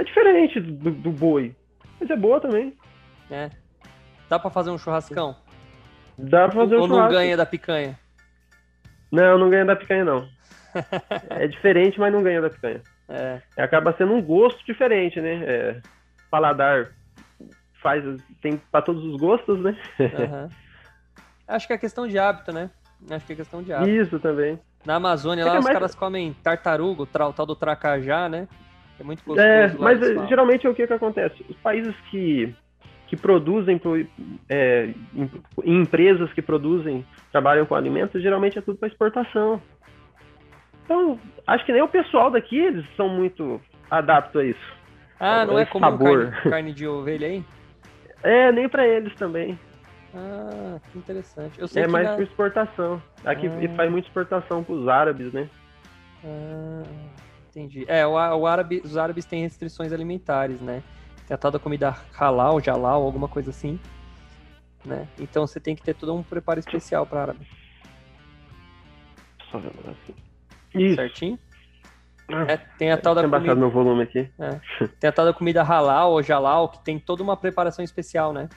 é 0.00 0.04
diferente 0.04 0.60
do, 0.60 0.90
do 0.90 1.10
boi. 1.10 1.54
Mas 2.00 2.08
é 2.10 2.16
boa 2.16 2.40
também. 2.40 2.76
né? 3.28 3.50
Dá 4.28 4.38
pra 4.38 4.50
fazer 4.50 4.70
um 4.70 4.78
churrascão? 4.78 5.36
Dá 6.16 6.48
pra 6.48 6.56
fazer 6.62 6.76
um 6.76 6.80
Ou 6.82 6.88
não 6.88 6.96
churrasco. 6.96 7.14
ganha 7.14 7.36
da 7.36 7.46
picanha? 7.46 7.98
Não, 9.10 9.38
não 9.38 9.50
ganha 9.50 9.64
da 9.64 9.74
picanha, 9.76 10.04
não. 10.04 10.28
é 11.30 11.46
diferente, 11.48 11.98
mas 11.98 12.12
não 12.12 12.22
ganha 12.22 12.40
da 12.40 12.50
picanha. 12.50 12.80
É, 13.12 13.40
Acaba 13.60 13.92
sendo 13.98 14.12
um 14.12 14.22
gosto 14.22 14.64
diferente, 14.64 15.20
né? 15.20 15.42
É, 15.44 15.80
paladar 16.30 16.92
faz. 17.82 18.04
Tem 18.40 18.56
pra 18.70 18.80
todos 18.80 19.02
os 19.04 19.18
gostos, 19.18 19.60
né? 19.60 19.76
aham. 19.98 20.48
Acho 21.48 21.66
que 21.66 21.72
é 21.72 21.78
questão 21.78 22.06
de 22.06 22.16
hábito, 22.20 22.52
né? 22.52 22.70
Acho 23.10 23.26
que 23.26 23.32
é 23.32 23.34
questão 23.36 23.64
de 23.64 23.72
hábito. 23.72 23.90
Isso 23.90 24.20
também. 24.20 24.60
Na 24.86 24.94
Amazônia, 24.94 25.42
É 25.42 25.44
lá 25.44 25.56
é 25.56 25.58
os 25.58 25.64
mais- 25.64 25.74
caras 25.76 25.92
comem 25.96 26.32
tartaruga, 26.34 27.02
o 27.02 27.06
tal 27.32 27.44
do 27.44 27.56
tracajá, 27.56 28.28
né? 28.28 28.46
É 29.00 29.02
muito 29.02 29.24
gostoso. 29.24 29.40
É, 29.48 29.72
mas 29.78 29.98
geralmente 30.28 30.66
é 30.66 30.70
o 30.70 30.74
que, 30.74 30.86
que 30.86 30.92
acontece? 30.92 31.44
Os 31.48 31.56
países 31.56 31.94
que, 32.10 32.54
que 33.06 33.16
produzem, 33.16 33.78
pro- 33.78 34.06
é, 34.48 34.90
em, 35.14 35.30
em 35.64 35.80
empresas 35.80 36.30
que 36.34 36.42
produzem, 36.42 37.04
trabalham 37.32 37.64
com 37.66 37.74
alimentos, 37.74 38.22
geralmente 38.22 38.58
é 38.58 38.62
tudo 38.62 38.78
para 38.78 38.88
exportação. 38.88 39.60
Então, 40.84 41.18
acho 41.46 41.64
que 41.64 41.72
nem 41.72 41.82
o 41.82 41.88
pessoal 41.88 42.30
daqui, 42.30 42.58
eles 42.58 42.84
são 42.96 43.08
muito 43.08 43.60
adaptos 43.90 44.40
a 44.40 44.44
isso. 44.44 44.80
Ah, 45.18 45.44
não 45.46 45.58
é 45.58 45.62
esse 45.62 45.70
comum 45.70 45.84
sabor. 45.84 46.30
carne, 46.30 46.50
carne 46.50 46.72
de 46.72 46.86
ovelha 46.86 47.26
aí? 47.28 47.44
É, 48.22 48.52
nem 48.52 48.68
para 48.68 48.86
eles 48.86 49.14
também. 49.14 49.58
Ah, 50.14 50.78
que 50.90 50.98
interessante. 50.98 51.58
É 51.78 51.86
mais 51.86 52.06
na- 52.08 52.14
por 52.16 52.22
exportação. 52.22 53.02
Aqui 53.24 53.46
Ah. 53.46 53.74
faz 53.76 53.90
muita 53.90 54.08
exportação 54.08 54.64
para 54.64 54.74
os 54.74 54.88
árabes, 54.88 55.32
né? 55.32 55.48
Ah, 56.24 56.82
entendi. 57.50 57.84
É, 57.88 58.06
o, 58.06 58.12
o 58.12 58.46
árabe, 58.46 58.80
os 58.84 58.96
árabes 58.96 59.24
têm 59.24 59.42
restrições 59.42 59.92
alimentares, 59.92 60.60
né? 60.60 60.82
Tem 61.26 61.34
a 61.34 61.38
tal 61.38 61.50
da 61.50 61.58
comida 61.58 61.94
halal, 62.18 62.60
jalal, 62.60 63.02
alguma 63.02 63.28
coisa 63.28 63.50
assim. 63.50 63.78
Né? 64.84 65.06
Então 65.18 65.46
você 65.46 65.60
tem 65.60 65.76
que 65.76 65.82
ter 65.82 65.94
todo 65.94 66.14
um 66.14 66.22
preparo 66.22 66.58
especial 66.58 67.04
para 67.04 67.20
árabe, 67.22 67.46
Só 69.50 69.58
vendo 69.58 69.74
assim. 69.90 70.14
Isso. 70.74 70.94
certinho? 70.96 71.38
Ah, 72.32 72.46
É, 72.48 72.56
tem 72.56 72.90
a 72.92 72.96
tal 72.96 73.14
da 73.14 73.28
comida, 73.28 73.54
meu 73.54 73.70
volume 73.70 74.04
aqui. 74.04 74.30
tem 75.00 75.08
a 75.08 75.12
tal 75.12 75.26
da 75.26 75.32
comida 75.34 75.62
halal 75.62 76.12
ou 76.12 76.22
jalal, 76.22 76.68
que 76.68 76.82
tem 76.84 76.98
toda 76.98 77.22
uma 77.22 77.36
preparação 77.36 77.84
especial, 77.84 78.32
né? 78.32 78.48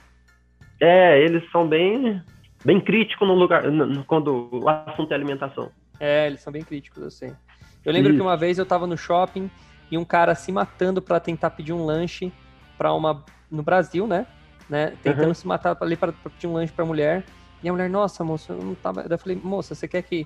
É, 0.79 1.19
eles 1.19 1.43
são 1.51 1.67
bem, 1.67 2.21
bem 2.63 2.79
críticos 2.79 3.27
no 3.27 3.34
lugar, 3.34 3.63
no- 3.69 3.86
no- 3.86 4.06
quando 4.06 4.49
o 4.51 4.69
assunto 4.69 5.12
é 5.12 5.15
alimentação. 5.15 5.71
É, 5.99 6.27
eles 6.27 6.41
são 6.41 6.53
bem 6.53 6.63
críticos, 6.63 7.01
eu 7.03 7.12
sei. 7.12 7.34
Eu 7.85 7.91
lembro 7.91 8.13
que 8.13 8.21
uma 8.21 8.37
vez 8.37 8.57
eu 8.57 8.65
tava 8.65 8.87
no 8.87 8.97
shopping 8.97 9.49
e 9.91 9.97
um 9.97 10.05
cara 10.05 10.35
se 10.35 10.51
matando 10.51 11.01
pra 11.01 11.19
tentar 11.19 11.49
pedir 11.51 11.73
um 11.73 11.85
lanche 11.85 12.31
pra 12.77 12.93
uma 12.93 13.23
no 13.51 13.61
Brasil, 13.61 14.07
né? 14.07 14.25
né? 14.69 14.93
Tentando 15.03 15.27
Uhum. 15.27 15.33
se 15.33 15.45
matar 15.47 15.77
ali 15.81 15.95
pra, 15.95 16.11
pra 16.11 16.29
pedir 16.31 16.47
um 16.47 16.53
lanche 16.53 16.71
pra 16.73 16.85
mulher. 16.85 17.25
E 17.61 17.69
a 17.69 17.71
mulher, 17.71 17.89
nossa, 17.89 18.23
moça, 18.23 18.53
eu 18.53 18.57
não 18.63 18.75
tava. 18.75 19.03
Daí 19.03 19.11
eu 19.13 19.19
falei, 19.19 19.39
moça, 19.43 19.75
você 19.75 19.87
quer 19.87 20.01
que 20.01 20.25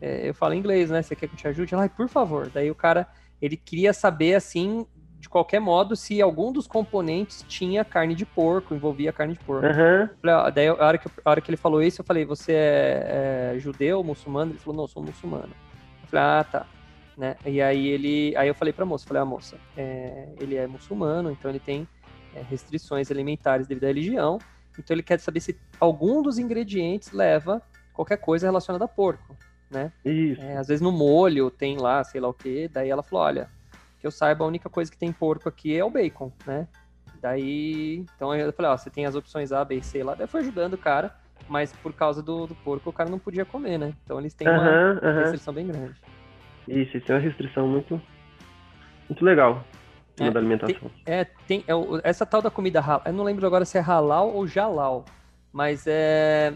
é, 0.00 0.28
eu 0.28 0.34
falo 0.34 0.54
inglês, 0.54 0.90
né? 0.90 1.02
Você 1.02 1.14
quer 1.16 1.26
que 1.28 1.34
eu 1.34 1.38
te 1.38 1.48
ajude? 1.48 1.74
Ela, 1.74 1.82
"Ai, 1.84 1.88
por 1.88 2.08
favor. 2.08 2.48
Daí 2.52 2.70
o 2.70 2.74
cara, 2.74 3.06
ele 3.40 3.56
queria 3.56 3.92
saber 3.92 4.34
assim, 4.34 4.86
de 5.18 5.28
qualquer 5.28 5.60
modo, 5.60 5.94
se 5.96 6.22
algum 6.22 6.50
dos 6.52 6.66
componentes 6.66 7.44
tinha 7.48 7.84
carne 7.84 8.14
de 8.14 8.24
porco, 8.24 8.74
envolvia 8.74 9.12
carne 9.12 9.34
de 9.34 9.40
porco. 9.40 9.66
Aham. 9.66 10.08
Falei, 10.22 10.36
ó, 10.36 10.50
daí 10.50 10.68
a 10.68 10.74
hora, 10.74 10.96
que, 10.98 11.08
a 11.24 11.30
hora 11.30 11.40
que 11.40 11.50
ele 11.50 11.56
falou 11.58 11.82
isso, 11.82 12.00
eu 12.00 12.04
falei, 12.04 12.24
você 12.24 12.52
é, 12.52 13.52
é 13.56 13.58
judeu, 13.58 14.02
muçulmano? 14.04 14.52
Ele 14.52 14.58
falou, 14.58 14.76
não, 14.76 14.84
eu 14.84 14.88
sou 14.88 15.02
muçulmano. 15.02 15.50
Eu 16.02 16.08
falei, 16.08 16.24
ah, 16.24 16.44
tá. 16.44 16.66
Né? 17.20 17.36
E 17.44 17.60
aí 17.60 17.86
ele. 17.86 18.34
Aí 18.34 18.48
eu 18.48 18.54
falei 18.54 18.72
pra 18.72 18.86
moça, 18.86 19.06
falei, 19.06 19.22
ah, 19.22 19.26
moça, 19.26 19.58
é, 19.76 20.26
ele 20.40 20.56
é 20.56 20.66
muçulmano, 20.66 21.30
então 21.30 21.50
ele 21.50 21.60
tem 21.60 21.86
é, 22.34 22.40
restrições 22.40 23.10
alimentares 23.10 23.66
devido 23.66 23.84
à 23.84 23.88
religião. 23.88 24.38
Então 24.78 24.94
ele 24.94 25.02
quer 25.02 25.20
saber 25.20 25.40
se 25.40 25.60
algum 25.78 26.22
dos 26.22 26.38
ingredientes 26.38 27.12
leva 27.12 27.60
qualquer 27.92 28.16
coisa 28.16 28.46
relacionada 28.46 28.86
a 28.86 28.88
porco. 28.88 29.36
Né? 29.70 29.92
Isso. 30.02 30.40
É, 30.40 30.56
às 30.56 30.68
vezes 30.68 30.80
no 30.80 30.90
molho 30.90 31.50
tem 31.50 31.76
lá, 31.76 32.02
sei 32.02 32.22
lá 32.22 32.28
o 32.28 32.32
que. 32.32 32.68
Daí 32.68 32.88
ela 32.88 33.02
falou, 33.02 33.26
olha, 33.26 33.50
que 33.98 34.06
eu 34.06 34.10
saiba, 34.10 34.42
a 34.42 34.48
única 34.48 34.70
coisa 34.70 34.90
que 34.90 34.96
tem 34.96 35.12
porco 35.12 35.46
aqui 35.46 35.76
é 35.76 35.84
o 35.84 35.90
bacon, 35.90 36.32
né? 36.46 36.66
Daí, 37.20 38.02
então 38.16 38.34
eu 38.34 38.50
falei, 38.50 38.70
ó, 38.70 38.76
você 38.78 38.88
tem 38.88 39.04
as 39.04 39.14
opções 39.14 39.52
A, 39.52 39.62
B 39.62 39.82
C 39.82 40.02
lá. 40.02 40.14
Daí 40.14 40.26
fui 40.26 40.40
ajudando 40.40 40.72
o 40.72 40.78
cara, 40.78 41.14
mas 41.46 41.70
por 41.70 41.92
causa 41.92 42.22
do, 42.22 42.46
do 42.46 42.54
porco 42.54 42.88
o 42.88 42.94
cara 42.94 43.10
não 43.10 43.18
podia 43.18 43.44
comer, 43.44 43.76
né? 43.76 43.92
Então 44.02 44.18
eles 44.18 44.32
têm 44.32 44.48
uma 44.48 44.62
aham. 44.62 45.20
restrição 45.20 45.52
bem 45.52 45.66
grande. 45.66 46.00
Isso, 46.68 46.96
isso 46.96 47.12
é 47.12 47.14
uma 47.14 47.20
restrição 47.20 47.66
muito, 47.66 48.00
muito 49.08 49.24
legal 49.24 49.64
É, 50.18 50.30
da 50.30 50.38
alimentação. 50.38 50.90
É, 51.06 51.24
tem 51.46 51.64
é, 51.66 51.72
essa 52.04 52.24
tal 52.24 52.42
da 52.42 52.50
comida 52.50 52.80
halal, 52.80 53.02
eu 53.06 53.12
não 53.12 53.24
lembro 53.24 53.46
agora 53.46 53.64
se 53.64 53.78
é 53.78 53.80
halal 53.80 54.30
ou 54.34 54.46
jalal, 54.46 55.04
mas 55.52 55.86
é 55.86 56.54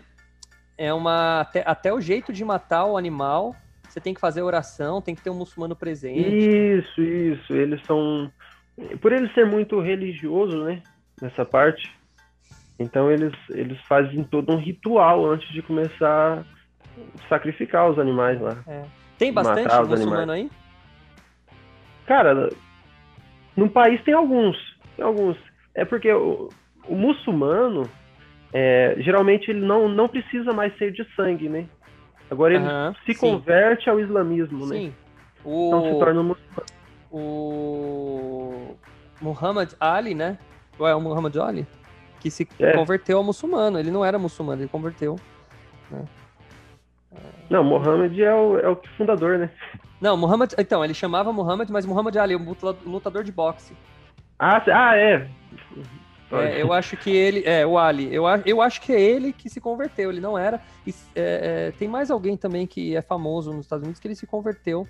é 0.76 0.92
uma 0.92 1.40
até, 1.40 1.62
até 1.66 1.92
o 1.92 2.00
jeito 2.00 2.32
de 2.32 2.44
matar 2.44 2.84
o 2.84 2.96
animal, 2.96 3.54
você 3.88 4.00
tem 4.00 4.12
que 4.12 4.20
fazer 4.20 4.42
oração, 4.42 5.00
tem 5.00 5.14
que 5.14 5.22
ter 5.22 5.30
um 5.30 5.36
muçulmano 5.36 5.76
presente. 5.76 6.28
Isso, 6.28 7.00
isso. 7.00 7.52
Eles 7.52 7.80
são. 7.86 8.30
Por 9.00 9.12
eles 9.12 9.32
ser 9.34 9.46
muito 9.46 9.80
religioso, 9.80 10.64
né? 10.64 10.82
Nessa 11.22 11.44
parte. 11.44 11.92
Então 12.76 13.10
eles, 13.10 13.32
eles 13.50 13.80
fazem 13.82 14.24
todo 14.24 14.52
um 14.52 14.58
ritual 14.58 15.24
antes 15.30 15.48
de 15.52 15.62
começar 15.62 16.40
a 16.40 17.28
sacrificar 17.28 17.88
os 17.88 17.98
animais 17.98 18.40
lá. 18.40 18.64
Tem 19.18 19.32
bastante 19.32 19.74
muçulmano 19.88 20.32
aí? 20.32 20.50
Cara, 22.06 22.50
no 23.56 23.68
país 23.70 24.02
tem 24.04 24.14
alguns. 24.14 24.56
Tem 24.96 25.04
alguns. 25.04 25.36
É 25.74 25.84
porque 25.84 26.12
o, 26.12 26.48
o 26.88 26.94
muçulmano, 26.94 27.88
é, 28.52 28.94
geralmente 28.98 29.50
ele 29.50 29.64
não, 29.64 29.88
não 29.88 30.08
precisa 30.08 30.52
mais 30.52 30.76
ser 30.76 30.92
de 30.92 31.04
sangue, 31.14 31.48
né? 31.48 31.66
Agora 32.30 32.54
ele 32.54 32.64
Aham, 32.64 32.94
se 33.06 33.14
sim. 33.14 33.20
converte 33.20 33.88
ao 33.88 34.00
islamismo, 34.00 34.66
né? 34.66 34.76
Sim. 34.76 34.94
Então 35.40 35.82
se 35.82 35.90
O, 35.94 35.98
torna 35.98 36.22
muçulmano. 36.22 36.66
o 37.10 38.76
Muhammad 39.20 39.72
Ali, 39.78 40.14
né? 40.14 40.38
Ou 40.78 40.86
é 40.88 40.94
o 40.94 41.00
Muhammad 41.00 41.36
Ali? 41.36 41.66
Que 42.20 42.30
se 42.30 42.48
É. 42.58 42.72
converteu 42.72 43.18
ao 43.18 43.24
muçulmano. 43.24 43.78
Ele 43.78 43.90
não 43.90 44.04
era 44.04 44.18
muçulmano, 44.18 44.62
ele 44.62 44.68
converteu. 44.68 45.16
Não, 47.50 47.62
Mohammed 47.62 48.22
é 48.22 48.34
o, 48.34 48.58
é 48.58 48.68
o 48.68 48.80
fundador, 48.96 49.38
né? 49.38 49.50
Não, 50.00 50.16
Muhammad. 50.16 50.52
Então, 50.58 50.84
ele 50.84 50.94
chamava 50.94 51.32
Muhammad, 51.32 51.68
mas 51.70 51.86
Muhammad 51.86 52.16
Ali, 52.16 52.36
um 52.36 52.44
luta- 52.44 52.76
lutador 52.84 53.22
de 53.24 53.32
boxe. 53.32 53.74
Ah, 54.38 54.62
ah 54.66 54.96
é. 54.96 55.28
É, 56.32 56.60
eu 56.60 56.72
acho 56.72 56.96
que 56.96 57.10
ele. 57.10 57.42
É, 57.44 57.64
o 57.66 57.78
Ali. 57.78 58.12
Eu, 58.12 58.24
eu 58.44 58.60
acho 58.60 58.80
que 58.80 58.92
é 58.92 59.00
ele 59.00 59.32
que 59.32 59.48
se 59.48 59.60
converteu, 59.60 60.10
ele 60.10 60.20
não 60.20 60.36
era. 60.36 60.60
E, 60.86 60.90
é, 61.14 61.68
é, 61.68 61.70
tem 61.78 61.86
mais 61.86 62.10
alguém 62.10 62.36
também 62.36 62.66
que 62.66 62.96
é 62.96 63.02
famoso 63.02 63.52
nos 63.52 63.66
Estados 63.66 63.84
Unidos 63.84 64.00
que 64.00 64.08
ele 64.08 64.14
se 64.16 64.26
converteu. 64.26 64.86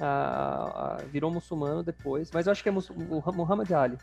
a- 0.00 0.96
a- 1.00 1.04
virou 1.04 1.30
muçulmano 1.30 1.82
depois. 1.82 2.30
Mas 2.32 2.46
eu 2.46 2.52
acho 2.52 2.62
que 2.62 2.68
é 2.68 2.72
o 2.72 3.32
Muhammad 3.32 3.70
Ali. 3.72 3.98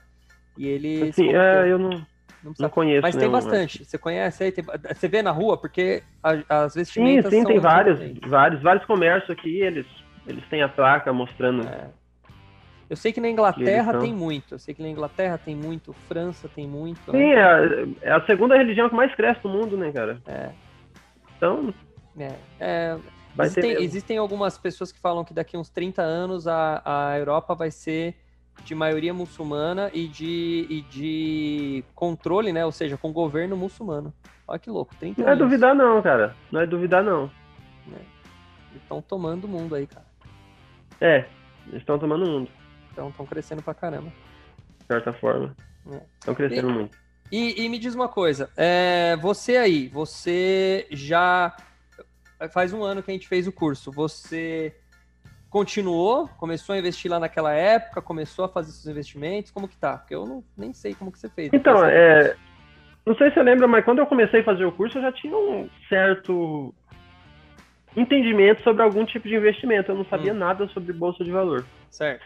E 0.55 0.67
ele. 0.67 1.09
Assim, 1.09 1.33
é, 1.33 1.67
eu 1.67 1.79
não, 1.79 2.05
Não 2.43 2.53
não 2.57 2.69
conheço. 2.69 3.01
Mas 3.01 3.15
tem 3.15 3.27
nenhum, 3.27 3.31
bastante. 3.33 3.83
Você 3.85 3.97
conhece 3.97 4.43
aí? 4.43 4.51
Tem- 4.51 4.63
você 4.63 5.07
vê 5.07 5.21
na 5.21 5.31
rua? 5.31 5.57
Porque 5.57 6.03
a- 6.23 6.63
as 6.63 6.73
Sim, 6.73 7.21
sim, 7.23 7.43
tem 7.43 7.59
vários, 7.59 7.99
diferentes. 7.99 8.29
vários, 8.29 8.61
vários 8.61 8.85
comércios 8.85 9.29
aqui, 9.29 9.59
eles, 9.61 9.85
eles 10.25 10.43
têm 10.49 10.61
a 10.61 10.69
placa 10.69 11.11
mostrando. 11.11 11.67
É. 11.67 11.89
Eu 12.89 12.95
sei 12.95 13.11
que 13.13 13.21
na 13.21 13.29
Inglaterra 13.29 13.91
são. 13.91 14.01
tem 14.01 14.13
muito. 14.13 14.55
Eu 14.55 14.59
sei 14.59 14.73
que 14.73 14.81
na 14.81 14.89
Inglaterra 14.89 15.37
tem 15.37 15.55
muito. 15.55 15.93
França 15.93 16.49
tem 16.49 16.67
muito. 16.67 17.11
Sim, 17.11 17.17
né? 17.17 17.33
é, 17.35 17.43
a- 17.43 17.87
é 18.01 18.11
a 18.13 18.25
segunda 18.25 18.57
religião 18.57 18.89
que 18.89 18.95
mais 18.95 19.13
cresce 19.13 19.41
no 19.43 19.51
mundo, 19.51 19.77
né, 19.77 19.91
cara? 19.91 20.21
É. 20.25 20.49
Então, 21.37 21.73
É, 22.17 22.33
é, 22.59 22.97
Existem, 23.41 23.71
existem, 23.83 24.17
algumas 24.17 24.57
pessoas 24.57 24.91
que 24.91 24.99
falam 24.99 25.23
que 25.23 25.33
daqui 25.33 25.55
a 25.55 25.59
uns 25.59 25.69
30 25.69 26.01
anos 26.01 26.47
a, 26.47 26.81
a 26.83 27.17
Europa 27.17 27.53
vai 27.55 27.71
ser 27.71 28.15
de 28.63 28.75
maioria 28.75 29.13
muçulmana 29.13 29.89
e 29.93 30.07
de, 30.07 30.65
e 30.69 30.81
de 30.83 31.83
controle, 31.95 32.51
né? 32.53 32.65
Ou 32.65 32.71
seja, 32.71 32.97
com 32.97 33.11
governo 33.11 33.55
muçulmano. 33.57 34.13
Olha 34.47 34.59
que 34.59 34.69
louco, 34.69 34.95
30 34.95 35.21
Não 35.21 35.29
é 35.29 35.35
duvidar 35.35 35.75
não, 35.75 36.01
cara. 36.01 36.35
Não 36.51 36.61
é 36.61 36.65
duvidar 36.67 37.03
não. 37.03 37.29
Estão 38.75 39.01
tomando 39.01 39.45
o 39.45 39.47
mundo 39.47 39.75
aí, 39.75 39.87
cara. 39.87 40.05
É, 41.01 41.25
eles 41.67 41.79
estão 41.81 41.97
tomando 41.97 42.25
o 42.25 42.29
mundo. 42.29 42.51
Então 42.91 43.09
estão 43.09 43.25
crescendo 43.25 43.61
pra 43.61 43.73
caramba. 43.73 44.11
De 44.79 44.85
certa 44.87 45.13
forma. 45.13 45.55
É. 45.91 46.01
Estão 46.19 46.35
crescendo 46.35 46.69
E- 46.69 46.73
muito. 46.73 46.97
E, 47.31 47.63
e 47.63 47.69
me 47.69 47.77
diz 47.77 47.93
uma 47.93 48.07
coisa, 48.07 48.49
é, 48.57 49.15
você 49.17 49.55
aí, 49.57 49.87
você 49.87 50.87
já 50.89 51.55
faz 52.51 52.73
um 52.73 52.83
ano 52.83 53.03
que 53.03 53.11
a 53.11 53.13
gente 53.13 53.27
fez 53.27 53.45
o 53.45 53.51
curso, 53.51 53.91
você 53.91 54.75
continuou, 55.49 56.27
começou 56.39 56.75
a 56.75 56.77
investir 56.77 57.09
lá 57.09 57.19
naquela 57.19 57.53
época, 57.53 58.01
começou 58.01 58.45
a 58.45 58.49
fazer 58.49 58.71
seus 58.71 58.87
investimentos, 58.87 59.51
como 59.51 59.67
que 59.67 59.77
tá? 59.77 59.97
Porque 59.97 60.13
eu 60.15 60.25
não, 60.25 60.43
nem 60.57 60.73
sei 60.73 60.93
como 60.93 61.11
que 61.11 61.19
você 61.19 61.29
fez. 61.29 61.49
Então, 61.53 61.73
Depois 61.73 61.91
você- 61.91 61.97
é, 61.97 62.35
não 63.05 63.15
sei 63.15 63.27
se 63.29 63.33
você 63.33 63.43
lembra, 63.43 63.67
mas 63.67 63.83
quando 63.83 63.99
eu 63.99 64.05
comecei 64.05 64.41
a 64.41 64.43
fazer 64.43 64.65
o 64.65 64.71
curso, 64.71 64.97
eu 64.97 65.01
já 65.01 65.11
tinha 65.11 65.35
um 65.35 65.67
certo 65.87 66.73
entendimento 67.97 68.61
sobre 68.63 68.83
algum 68.83 69.05
tipo 69.05 69.27
de 69.27 69.35
investimento. 69.35 69.91
Eu 69.91 69.95
não 69.95 70.05
sabia 70.05 70.33
Hum. 70.33 70.37
nada 70.37 70.67
sobre 70.69 70.93
bolsa 70.93 71.23
de 71.23 71.31
valor. 71.31 71.65
Certo. 71.89 72.23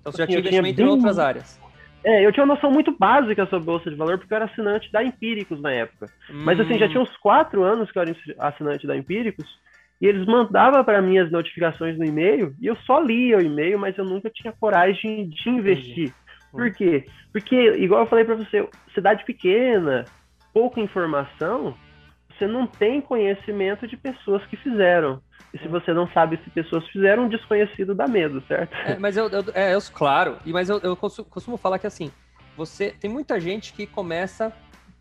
Então 0.00 0.12
você 0.12 0.18
já 0.18 0.24
Assim, 0.24 0.32
tinha 0.32 0.38
eu 0.38 0.42
tinha 0.48 0.60
investimento 0.60 0.80
em 0.80 0.84
bem- 0.84 0.94
outras 0.94 1.18
áreas. 1.18 1.60
É, 2.06 2.26
eu 2.26 2.32
tinha 2.32 2.44
uma 2.44 2.54
noção 2.54 2.70
muito 2.70 2.94
básica 2.98 3.46
sobre 3.46 3.64
bolsa 3.64 3.90
de 3.90 3.96
valor, 3.96 4.18
porque 4.18 4.32
eu 4.32 4.36
era 4.36 4.44
assinante 4.44 4.90
da 4.92 5.02
Empíricos 5.02 5.60
na 5.62 5.72
época. 5.72 6.06
Mas 6.30 6.60
assim, 6.60 6.78
já 6.78 6.86
Hum, 6.86 6.90
tinha 6.90 7.02
uns 7.02 7.16
quatro 7.18 7.62
anos 7.62 7.90
que 7.90 7.98
eu 7.98 8.02
era 8.02 8.14
assinante 8.40 8.86
da 8.86 8.94
Empíricos, 8.96 9.48
e 10.04 10.06
eles 10.06 10.26
mandavam 10.26 10.84
para 10.84 11.00
mim 11.00 11.16
as 11.16 11.30
notificações 11.30 11.96
no 11.96 12.04
e-mail, 12.04 12.54
e 12.60 12.66
eu 12.66 12.76
só 12.84 13.00
lia 13.00 13.38
o 13.38 13.40
e-mail, 13.40 13.78
mas 13.78 13.96
eu 13.96 14.04
nunca 14.04 14.28
tinha 14.28 14.52
coragem 14.52 15.30
de 15.30 15.48
investir. 15.48 16.12
Por 16.52 16.70
quê? 16.74 17.06
Porque, 17.32 17.56
igual 17.76 18.02
eu 18.02 18.06
falei 18.06 18.22
para 18.22 18.34
você, 18.34 18.68
cidade 18.94 19.24
pequena, 19.24 20.04
pouca 20.52 20.78
informação, 20.78 21.74
você 22.28 22.46
não 22.46 22.66
tem 22.66 23.00
conhecimento 23.00 23.88
de 23.88 23.96
pessoas 23.96 24.44
que 24.44 24.58
fizeram. 24.58 25.22
E 25.54 25.58
se 25.58 25.68
você 25.68 25.94
não 25.94 26.06
sabe 26.08 26.38
se 26.44 26.50
pessoas 26.50 26.86
fizeram, 26.88 27.24
um 27.24 27.28
desconhecido 27.28 27.94
dá 27.94 28.06
medo, 28.06 28.42
certo? 28.46 28.76
É, 28.84 28.98
mas 28.98 29.16
eu, 29.16 29.30
eu, 29.30 29.42
é, 29.54 29.74
eu- 29.74 29.80
claro, 29.90 30.36
e 30.44 30.52
mas 30.52 30.68
eu, 30.68 30.80
eu 30.80 30.94
costu- 30.94 31.24
costumo 31.24 31.56
falar 31.56 31.78
que 31.78 31.86
assim, 31.86 32.10
você 32.54 32.90
tem 32.90 33.10
muita 33.10 33.40
gente 33.40 33.72
que 33.72 33.86
começa 33.86 34.52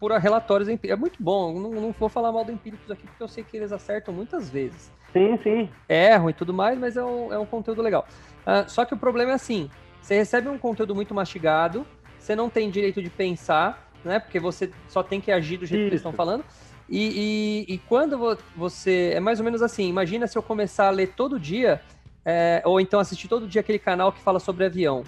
por 0.03 0.11
relatórios 0.11 0.67
empíricos. 0.67 0.97
É 0.97 0.99
muito 0.99 1.23
bom, 1.23 1.57
não, 1.57 1.69
não 1.69 1.95
vou 1.97 2.09
falar 2.09 2.29
mal 2.29 2.43
do 2.43 2.51
empíricos 2.51 2.91
aqui, 2.91 3.07
porque 3.07 3.23
eu 3.23 3.27
sei 3.29 3.41
que 3.41 3.55
eles 3.55 3.71
acertam 3.71 4.13
muitas 4.13 4.49
vezes. 4.49 4.91
Sim, 5.13 5.39
sim. 5.41 5.69
Erram 5.87 6.29
e 6.29 6.33
tudo 6.33 6.53
mais, 6.53 6.77
mas 6.77 6.97
é 6.97 7.03
um, 7.05 7.31
é 7.31 7.39
um 7.39 7.45
conteúdo 7.45 7.81
legal. 7.81 8.05
Ah, 8.45 8.65
só 8.67 8.83
que 8.83 8.93
o 8.93 8.97
problema 8.97 9.31
é 9.31 9.35
assim: 9.35 9.69
você 10.01 10.13
recebe 10.15 10.49
um 10.49 10.57
conteúdo 10.57 10.93
muito 10.93 11.13
mastigado, 11.15 11.87
você 12.19 12.35
não 12.35 12.49
tem 12.49 12.69
direito 12.69 13.01
de 13.01 13.09
pensar, 13.09 13.89
né? 14.03 14.19
Porque 14.19 14.41
você 14.41 14.69
só 14.89 15.01
tem 15.01 15.21
que 15.21 15.31
agir 15.31 15.55
do 15.55 15.65
jeito 15.65 15.79
que 15.83 15.87
eles 15.87 16.01
Isso. 16.01 16.09
estão 16.09 16.11
falando. 16.11 16.43
E, 16.89 17.63
e- 17.69 17.75
e 17.75 17.77
quando 17.87 18.17
vo- 18.17 18.37
você. 18.57 19.11
É 19.15 19.21
mais 19.21 19.39
ou 19.39 19.45
menos 19.45 19.61
assim: 19.61 19.87
imagina 19.87 20.27
se 20.27 20.37
eu 20.37 20.43
começar 20.43 20.87
a 20.87 20.91
ler 20.91 21.13
todo 21.15 21.39
dia, 21.39 21.79
é, 22.25 22.61
ou 22.65 22.77
então 22.81 22.99
assistir 22.99 23.29
todo 23.29 23.47
dia 23.47 23.61
aquele 23.61 23.79
canal 23.79 24.11
que 24.11 24.19
fala 24.19 24.37
sobre 24.41 24.65
avião, 24.65 25.03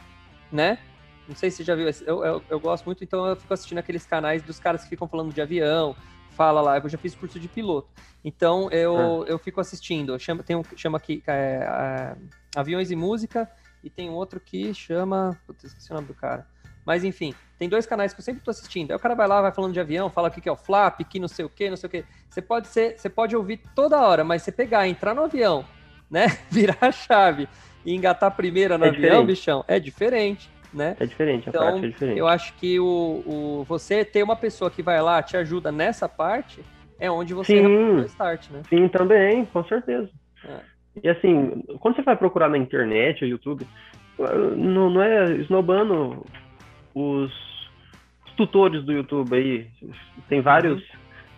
né? 0.50 0.78
Não 1.28 1.36
sei 1.36 1.50
se 1.50 1.58
você 1.58 1.64
já 1.64 1.76
viu, 1.76 1.88
eu, 2.06 2.24
eu, 2.24 2.44
eu 2.50 2.60
gosto 2.60 2.86
muito, 2.86 3.04
então 3.04 3.26
eu 3.26 3.36
fico 3.36 3.54
assistindo 3.54 3.80
aqueles 3.80 4.06
canais 4.06 4.44
dos 4.44 4.60
caras 4.60 4.84
que 4.84 4.90
ficam 4.90 5.08
falando 5.08 5.34
de 5.34 5.42
avião, 5.42 5.96
fala 6.32 6.62
lá, 6.62 6.78
eu 6.78 6.90
já 6.90 6.98
fiz 6.98 7.16
curso 7.16 7.40
de 7.40 7.48
piloto. 7.48 7.90
Então 8.24 8.70
eu, 8.72 9.26
eu 9.28 9.40
fico 9.40 9.60
assistindo. 9.62 10.18
Chama, 10.20 10.44
tem 10.44 10.56
um 10.56 10.62
que 10.62 10.78
chama 10.78 10.98
aqui 10.98 11.24
é, 11.28 11.34
é, 11.34 12.16
Aviões 12.60 12.92
e 12.92 12.96
Música, 12.96 13.50
e 13.84 13.90
tem 13.90 14.10
outro 14.10 14.40
que 14.40 14.74
chama. 14.74 15.40
Putz, 15.48 15.64
esqueci 15.64 15.92
o 15.92 15.96
nome 15.96 16.08
do 16.08 16.14
cara. 16.14 16.46
Mas 16.86 17.04
enfim, 17.04 17.34
tem 17.58 17.68
dois 17.68 17.88
canais 17.88 18.14
que 18.14 18.20
eu 18.20 18.24
sempre 18.24 18.44
tô 18.44 18.52
assistindo. 18.52 18.92
Aí 18.92 18.98
o 18.98 19.00
cara 19.00 19.16
vai 19.16 19.28
lá, 19.28 19.42
vai 19.42 19.52
falando 19.52 19.74
de 19.74 19.80
avião, 19.80 20.10
fala 20.10 20.28
o 20.28 20.32
que 20.32 20.42
que 20.42 20.50
é 20.50 20.52
o 20.52 20.56
flap, 20.56 21.00
que 21.04 21.20
não 21.20 21.28
sei 21.28 21.44
o 21.46 21.50
que, 21.50 21.70
não 21.70 21.78
sei 21.78 21.88
o 21.88 21.90
que. 21.90 22.06
Você 22.30 22.42
pode 22.42 22.68
ser, 22.68 22.98
você 23.00 23.10
pode 23.10 23.36
ouvir 23.36 23.62
toda 23.76 24.00
hora, 24.02 24.24
mas 24.24 24.44
você 24.44 24.52
pegar, 24.52 24.88
entrar 24.88 25.16
no 25.16 25.24
avião, 25.24 25.66
né? 26.10 26.26
Virar 26.52 26.78
a 26.82 26.92
chave 26.92 27.48
e 27.84 27.94
engatar 27.96 28.28
a 28.28 28.32
primeira 28.32 28.78
no 28.78 28.86
É 28.86 28.90
avião, 28.90 29.02
diferente. 29.02 29.28
bichão, 29.28 29.66
é 29.68 29.80
diferente, 29.80 30.50
né? 30.76 30.96
É 31.00 31.06
diferente, 31.06 31.48
a 31.48 31.50
Então, 31.50 31.62
prática 31.62 31.88
é 31.88 31.90
diferente. 31.90 32.20
Eu 32.20 32.28
acho 32.28 32.54
que 32.56 32.80
o, 32.80 33.24
o 33.26 33.66
você 33.68 34.04
ter 34.04 34.24
uma 34.24 34.36
pessoa 34.36 34.70
que 34.70 34.84
vai 34.84 35.02
lá, 35.02 35.24
te 35.24 35.38
ajuda 35.38 35.72
nessa 35.72 36.08
parte, 36.08 36.62
é 37.00 37.10
onde 37.10 37.34
você 37.34 37.58
Sim. 37.58 37.66
o 37.66 38.00
start, 38.02 38.50
né? 38.50 38.62
Sim, 38.70 38.88
também, 38.88 39.46
com 39.46 39.64
certeza. 39.66 40.10
É. 40.48 40.60
E 41.04 41.10
assim, 41.10 41.64
quando 41.80 41.96
você 41.96 42.02
vai 42.02 42.16
procurar 42.16 42.50
na 42.50 42.58
internet 42.58 43.24
ou 43.24 43.30
YouTube, 43.30 43.66
não, 44.56 44.90
não 44.90 45.02
é 45.02 45.32
esnobando 45.36 46.26
os, 46.94 47.32
tutores 48.36 48.84
do 48.84 48.92
YouTube 48.92 49.36
aí. 49.36 49.68
Tem 50.30 50.42
vários 50.42 50.84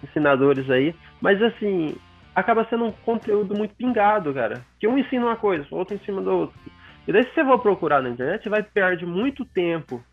ensinadores 0.04 0.70
aí, 0.70 0.94
mas 1.22 1.42
assim, 1.42 1.96
acaba 2.36 2.66
sendo 2.70 2.86
um 2.86 2.92
conteúdo 2.92 3.56
muito 3.56 3.76
pingado, 3.76 4.34
cara. 4.34 4.66
Que 4.80 4.88
um 4.88 4.98
ensina 4.98 5.26
uma 5.26 5.36
coisa, 5.36 5.66
o 5.72 5.76
outro 5.76 5.96
ensina 5.96 6.22
do 6.22 6.32
outro. 6.32 6.60
E 7.08 7.12
daí, 7.14 7.24
se 7.24 7.34
você 7.34 7.46
for 7.46 7.60
procurar 7.60 8.02
na 8.02 8.10
internet, 8.10 8.44
você 8.44 8.50
vai 8.50 8.62
perder 8.62 9.06
muito 9.06 9.46
tempo 9.46 10.04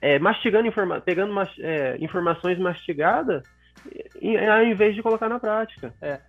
é, 0.00 0.18
mastigando 0.18 0.66
informa 0.66 1.00
pegando 1.00 1.32
mas- 1.32 1.54
é, 1.60 1.96
informações 2.00 2.58
mastigadas 2.58 3.44
ao 4.50 4.64
invés 4.64 4.94
de 4.94 5.02
colocar 5.02 5.28
na 5.28 5.38
prática. 5.38 5.94
É. 6.00 6.20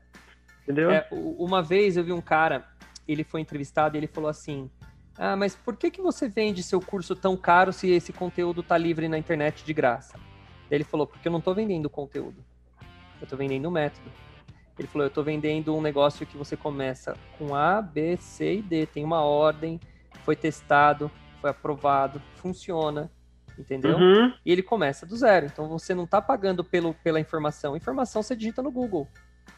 Entendeu? 0.62 0.92
É, 0.92 1.08
uma 1.12 1.62
vez 1.62 1.98
eu 1.98 2.04
vi 2.04 2.14
um 2.14 2.22
cara, 2.22 2.64
ele 3.08 3.24
foi 3.24 3.42
entrevistado 3.42 3.96
e 3.96 4.00
ele 4.00 4.08
falou 4.08 4.30
assim: 4.30 4.70
Ah, 5.18 5.36
mas 5.36 5.56
por 5.56 5.76
que, 5.76 5.92
que 5.92 6.02
você 6.02 6.30
vende 6.30 6.64
seu 6.64 6.80
curso 6.80 7.16
tão 7.16 7.36
caro 7.36 7.74
se 7.74 7.90
esse 7.90 8.14
conteúdo 8.14 8.64
tá 8.64 8.78
livre 8.78 9.08
na 9.08 9.18
internet 9.18 9.66
de 9.66 9.74
graça? 9.74 10.18
Ele 10.72 10.84
falou: 10.84 11.06
Porque 11.06 11.28
eu 11.28 11.32
não 11.32 11.42
tô 11.42 11.54
vendendo 11.54 11.90
conteúdo, 11.90 12.44
eu 13.20 13.28
tô 13.28 13.36
vendendo 13.36 13.70
método. 13.70 14.10
Ele 14.78 14.88
falou: 14.88 15.06
Eu 15.06 15.12
tô 15.12 15.24
vendendo 15.24 15.76
um 15.76 15.82
negócio 15.82 16.26
que 16.26 16.38
você 16.38 16.58
começa 16.58 17.16
com 17.38 17.56
A, 17.56 17.82
B, 17.82 18.18
C 18.18 18.56
e 18.56 18.62
D, 18.62 18.86
tem 18.86 19.04
uma 19.04 19.22
ordem, 19.22 19.80
foi 20.24 20.36
testado, 20.36 21.12
foi 21.40 21.50
aprovado, 21.50 22.22
funciona, 22.36 23.12
entendeu? 23.58 23.98
Uhum. 23.98 24.34
e 24.46 24.52
ele 24.52 24.64
começa 24.64 25.06
do 25.06 25.16
zero. 25.16 25.46
Então 25.46 25.68
você 25.68 25.94
não 25.94 26.06
está 26.06 26.22
pagando 26.22 26.64
pelo, 26.64 26.94
pela 26.96 27.20
informação. 27.20 27.76
Informação 27.76 28.24
você 28.24 28.36
digita 28.36 28.62
no 28.62 28.72
Google, 28.72 29.08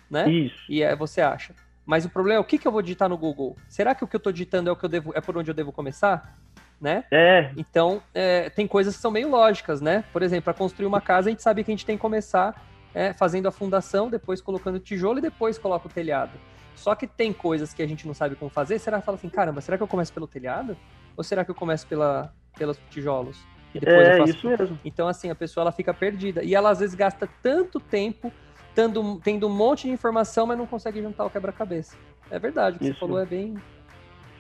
né? 0.10 0.30
Isso. 0.30 0.66
E 0.70 0.84
aí 0.84 0.96
você 0.96 1.22
acha. 1.22 1.54
Mas 1.86 2.04
o 2.04 2.10
problema 2.10 2.40
é 2.40 2.42
o 2.42 2.44
que, 2.44 2.58
que 2.58 2.68
eu 2.68 2.72
vou 2.72 2.82
digitar 2.82 3.08
no 3.08 3.18
Google? 3.18 3.56
Será 3.70 3.94
que 3.94 4.04
o 4.04 4.08
que 4.08 4.16
eu 4.16 4.18
estou 4.18 4.34
digitando 4.34 4.70
é 4.70 4.74
o 4.74 4.76
que 4.76 4.84
eu 4.84 4.90
devo, 4.90 5.12
é 5.16 5.22
por 5.22 5.38
onde 5.38 5.52
eu 5.52 5.54
devo 5.54 5.72
começar? 5.72 6.36
Né? 6.82 7.06
É, 7.10 7.52
Então 7.56 8.02
é, 8.14 8.50
tem 8.50 8.68
coisas 8.68 8.96
que 8.96 9.02
são 9.02 9.12
meio 9.12 9.30
lógicas, 9.30 9.80
né? 9.80 10.04
Por 10.12 10.22
exemplo, 10.22 10.44
para 10.46 10.54
construir 10.54 10.88
uma 10.88 11.00
casa 11.00 11.30
a 11.30 11.32
gente 11.32 11.42
sabe 11.42 11.64
que 11.64 11.72
a 11.72 11.74
gente 11.74 11.86
tem 11.86 11.96
que 11.96 12.02
começar 12.02 12.60
é, 12.96 13.12
fazendo 13.12 13.48
a 13.48 13.52
fundação, 13.52 14.10
depois 14.10 14.42
colocando 14.42 14.80
tijolo 14.80 15.20
e 15.20 15.22
depois 15.22 15.58
coloca 15.58 15.88
o 15.88 15.92
telhado. 15.92 16.32
Só 16.76 16.96
que 16.96 17.06
tem 17.06 17.34
coisas 17.34 17.74
que 17.74 17.84
a 17.84 17.88
gente 17.88 18.08
não 18.08 18.14
sabe 18.14 18.36
como 18.36 18.50
fazer. 18.50 18.80
Será 18.80 19.00
que 19.00 19.06
fala 19.06 19.18
assim, 19.18 19.30
caramba, 19.30 19.60
será 19.60 19.78
que 19.78 19.84
eu 19.84 19.88
começo 19.88 20.14
pelo 20.14 20.28
telhado? 20.28 20.78
Ou 21.16 21.24
será 21.24 21.44
que 21.44 21.52
eu 21.52 21.56
começo 21.56 21.86
pela, 21.88 22.34
pelos 22.58 22.80
tijolos? 22.90 23.38
E 23.74 23.80
depois 23.80 24.08
eu 24.08 24.14
é 24.14 24.18
faço 24.18 24.38
isso 24.38 24.48
mesmo. 24.48 24.80
então, 24.86 25.08
assim, 25.08 25.30
a 25.30 25.36
pessoa 25.36 25.64
ela 25.64 25.72
fica 25.74 25.94
perdida. 25.94 26.42
E 26.42 26.56
ela 26.56 26.70
às 26.70 26.80
vezes 26.80 26.96
gasta 26.96 27.28
tanto 27.44 27.80
tempo 27.80 28.32
tendo, 28.74 29.20
tendo 29.22 29.48
um 29.48 29.54
monte 29.54 29.88
de 29.88 29.92
informação, 29.92 30.48
mas 30.48 30.58
não 30.58 30.66
consegue 30.66 31.02
juntar 31.02 31.26
o 31.26 31.30
quebra-cabeça. 31.30 31.98
É 32.32 32.40
verdade, 32.40 32.78
o 32.78 32.80
que 32.80 32.86
Isso. 32.86 32.94
você 32.94 33.00
falou 33.00 33.20
é 33.20 33.26
bem, 33.26 33.56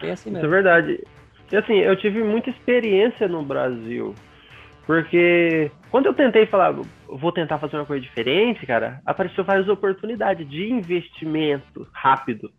bem 0.01 0.11
assim 0.11 0.29
Isso 0.29 0.37
é 0.37 0.41
mesmo. 0.41 0.49
verdade. 0.49 1.03
E 1.51 1.57
assim, 1.57 1.75
eu 1.75 1.95
tive 1.97 2.23
muita 2.23 2.49
experiência 2.49 3.27
no 3.27 3.43
Brasil. 3.43 4.15
Porque 4.85 5.71
quando 5.89 6.05
eu 6.05 6.13
tentei 6.13 6.45
falar, 6.45 6.71
vou 7.07 7.31
tentar 7.31 7.57
fazer 7.57 7.75
uma 7.77 7.85
coisa 7.85 8.03
diferente, 8.03 8.65
cara, 8.65 9.01
apareceu 9.05 9.43
várias 9.43 9.67
oportunidades 9.67 10.47
de 10.47 10.71
investimento 10.71 11.87
rápido. 11.91 12.51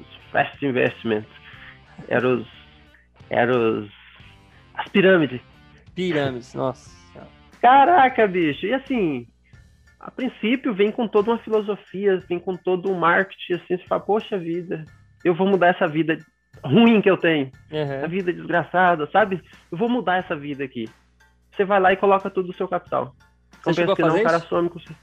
Os 0.00 0.30
fast 0.32 0.64
investments. 0.64 1.30
Eram 2.08 2.38
os. 2.38 2.48
Eram 3.28 3.80
os. 3.80 3.90
As 4.74 4.88
pirâmides. 4.88 5.40
Pirâmides, 5.94 6.54
nossa. 6.54 6.96
Caraca, 7.60 8.26
bicho. 8.26 8.64
E 8.64 8.72
assim, 8.72 9.26
a 9.98 10.10
princípio 10.10 10.72
vem 10.72 10.92
com 10.92 11.08
toda 11.08 11.32
uma 11.32 11.38
filosofia, 11.38 12.18
vem 12.28 12.38
com 12.38 12.56
todo 12.56 12.90
um 12.90 12.98
marketing, 12.98 13.54
assim, 13.54 13.76
você 13.76 13.84
fala, 13.88 14.00
poxa 14.00 14.38
vida, 14.38 14.84
eu 15.24 15.34
vou 15.34 15.46
mudar 15.46 15.68
essa 15.68 15.86
vida 15.88 16.16
ruim 16.64 17.00
que 17.00 17.10
eu 17.10 17.16
tenho, 17.16 17.50
essa 17.70 17.94
Aham. 17.94 18.08
vida 18.08 18.32
desgraçada, 18.32 19.08
sabe? 19.10 19.42
Eu 19.70 19.78
vou 19.78 19.88
mudar 19.88 20.18
essa 20.18 20.34
vida 20.36 20.64
aqui. 20.64 20.88
Você 21.52 21.64
vai 21.64 21.80
lá 21.80 21.92
e 21.92 21.96
coloca 21.96 22.30
tudo 22.30 22.48
no 22.48 22.54
seu 22.54 22.68
capital. 22.68 23.14
Você 23.64 23.74
chegou 23.74 23.92
a 23.92 23.96
que 23.96 24.02
não, 24.02 24.16
o 24.16 24.22
cara 24.22 24.40
some 24.40 24.68
com 24.68 24.78
você. 24.78 24.94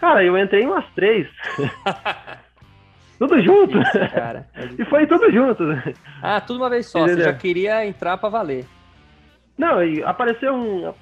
Cara, 0.00 0.24
eu 0.24 0.36
entrei 0.38 0.62
em 0.62 0.66
umas 0.66 0.86
três. 0.94 1.28
tudo 3.18 3.40
junto. 3.42 3.78
Isso, 3.78 3.98
cara. 4.14 4.48
É 4.54 4.64
E 4.80 4.84
foi 4.86 5.06
tudo 5.06 5.30
junto. 5.30 5.64
Ah, 6.22 6.40
tudo 6.40 6.60
uma 6.60 6.70
vez 6.70 6.86
só. 6.86 7.00
Você 7.00 7.12
Entendeu? 7.12 7.26
já 7.26 7.34
queria 7.34 7.86
entrar 7.86 8.16
pra 8.16 8.30
valer. 8.30 8.64
Não, 9.58 9.84
e 9.84 10.02
apareceu 10.02 10.54
um 10.54 10.94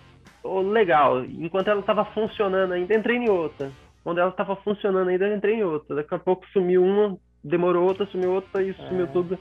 oh, 0.43 0.61
legal. 0.63 1.25
Enquanto 1.25 1.69
ela 1.69 1.83
tava 1.83 2.05
funcionando 2.07 2.73
ainda, 2.73 2.93
entrei 2.93 3.19
em 3.19 3.31
outra. 3.31 3.71
quando 4.03 4.19
ela 4.19 4.31
estava 4.31 4.57
funcionando 4.57 5.09
ainda, 5.09 5.33
entrei 5.33 5.55
em 5.55 5.63
outra. 5.63 5.95
Daqui 5.95 6.15
a 6.15 6.19
pouco 6.19 6.45
sumiu 6.53 6.83
uma, 6.83 7.17
demorou 7.45 7.87
outra, 7.87 8.05
sumiu 8.07 8.33
outra 8.33 8.63
e 8.63 8.75
sumiu 8.75 9.05
é. 9.05 9.09
tudo. 9.09 9.39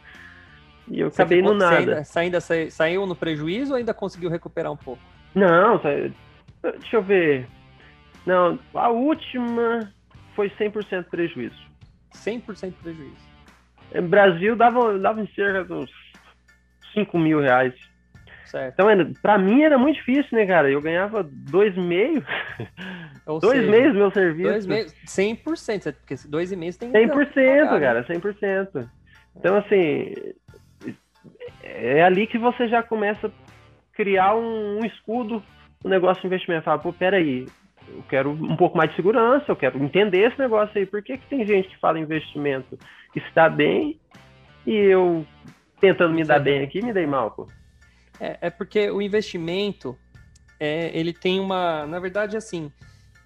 E 0.89 0.99
eu 0.99 1.09
você 1.09 1.21
acabei 1.21 1.39
ficou, 1.39 1.53
no 1.53 1.59
nada. 1.59 2.03
Você 2.03 2.19
ainda, 2.19 2.39
você 2.39 2.53
ainda 2.53 2.71
saiu 2.71 3.05
no 3.05 3.15
prejuízo 3.15 3.71
ou 3.71 3.77
ainda 3.77 3.93
conseguiu 3.93 4.29
recuperar 4.29 4.71
um 4.71 4.77
pouco? 4.77 5.01
Não, 5.35 5.79
deixa 5.79 6.95
eu 6.95 7.01
ver. 7.01 7.47
Não, 8.25 8.59
a 8.73 8.89
última 8.89 9.91
foi 10.35 10.49
100% 10.49 11.05
prejuízo. 11.05 11.55
100% 12.13 12.73
prejuízo. 12.81 13.27
No 13.93 14.07
Brasil 14.07 14.55
dava, 14.55 14.97
dava 14.99 15.21
em 15.21 15.27
cerca 15.27 15.63
de 15.63 15.73
uns 15.73 15.91
5 16.93 17.17
mil 17.17 17.39
reais. 17.41 17.73
Certo. 18.45 18.73
Então, 18.73 19.13
para 19.21 19.38
mim 19.38 19.63
era 19.63 19.77
muito 19.77 19.97
difícil, 19.97 20.38
né, 20.38 20.45
cara? 20.45 20.69
Eu 20.69 20.81
ganhava 20.81 21.21
dois 21.21 21.75
meio. 21.75 22.25
Ou 23.25 23.39
dois 23.41 23.59
seja, 23.59 23.71
meses 23.71 23.93
meu 23.93 24.11
serviço. 24.11 24.49
Dois 24.49 24.65
meses, 24.65 24.95
100%, 25.05 25.93
porque 25.93 26.15
dois 26.27 26.51
e 26.51 26.55
meio 26.55 26.73
tem 26.73 26.91
que 26.91 26.97
100%, 26.97 27.67
pagar, 27.67 27.79
cara, 27.79 28.05
100%. 28.05 28.89
Então, 29.35 29.57
assim, 29.57 30.13
é 31.68 32.03
ali 32.03 32.28
que 32.28 32.38
você 32.38 32.68
já 32.68 32.82
começa 32.82 33.28
a 33.28 33.32
criar 33.93 34.36
um, 34.36 34.80
um 34.80 34.86
escudo 34.86 35.43
no 35.84 35.89
negócio 35.89 36.22
de 36.22 36.28
investimento. 36.28 36.65
Fala, 36.65 36.80
pô, 36.80 36.93
peraí, 36.93 37.45
eu 37.88 38.03
quero 38.09 38.32
um 38.32 38.55
pouco 38.55 38.78
mais 38.78 38.89
de 38.89 38.95
segurança, 38.95 39.45
eu 39.47 39.55
quero 39.55 39.82
entender 39.84 40.28
esse 40.28 40.39
negócio 40.39 40.78
aí. 40.78 40.86
Por 40.86 41.01
que, 41.01 41.18
que 41.18 41.28
tem 41.28 41.45
gente 41.45 41.70
que 41.70 41.80
fala 41.80 41.99
investimento 41.99 42.78
está 43.15 43.49
bem 43.49 43.99
e 44.65 44.76
eu 44.76 45.26
tentando 45.80 46.13
me 46.13 46.24
dar 46.24 46.39
bem 46.39 46.63
aqui 46.63 46.84
me 46.84 46.93
dei 46.93 47.05
mal, 47.05 47.32
pô? 47.32 47.47
É, 48.20 48.38
é 48.41 48.49
porque 48.49 48.89
o 48.89 49.01
investimento, 49.01 49.97
é, 50.59 50.91
ele 50.97 51.13
tem 51.13 51.39
uma. 51.39 51.86
Na 51.86 51.99
verdade, 51.99 52.36
assim, 52.36 52.72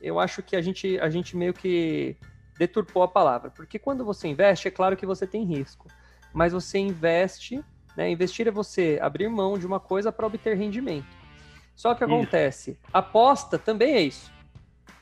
eu 0.01 0.19
acho 0.19 0.43
que 0.43 0.55
a 0.55 0.61
gente, 0.61 0.99
a 0.99 1.09
gente 1.09 1.35
meio 1.35 1.53
que 1.53 2.17
deturpou 2.57 3.03
a 3.03 3.07
palavra. 3.07 3.49
Porque 3.49 3.79
quando 3.79 4.05
você 4.05 4.27
investe, 4.27 4.67
é 4.67 4.71
claro 4.71 4.97
que 4.97 5.05
você 5.05 5.25
tem 5.25 5.43
risco. 5.43 5.87
Mas 6.33 6.53
você 6.53 6.77
investe, 6.77 7.63
né? 7.95 8.09
Investir 8.09 8.47
é 8.47 8.51
você 8.51 8.99
abrir 9.01 9.27
mão 9.29 9.57
de 9.57 9.65
uma 9.65 9.79
coisa 9.79 10.11
para 10.11 10.25
obter 10.25 10.55
rendimento. 10.57 11.07
Só 11.75 11.95
que 11.95 12.03
acontece, 12.03 12.77
aposta 12.93 13.57
também 13.57 13.93
é 13.95 14.01
isso. 14.01 14.31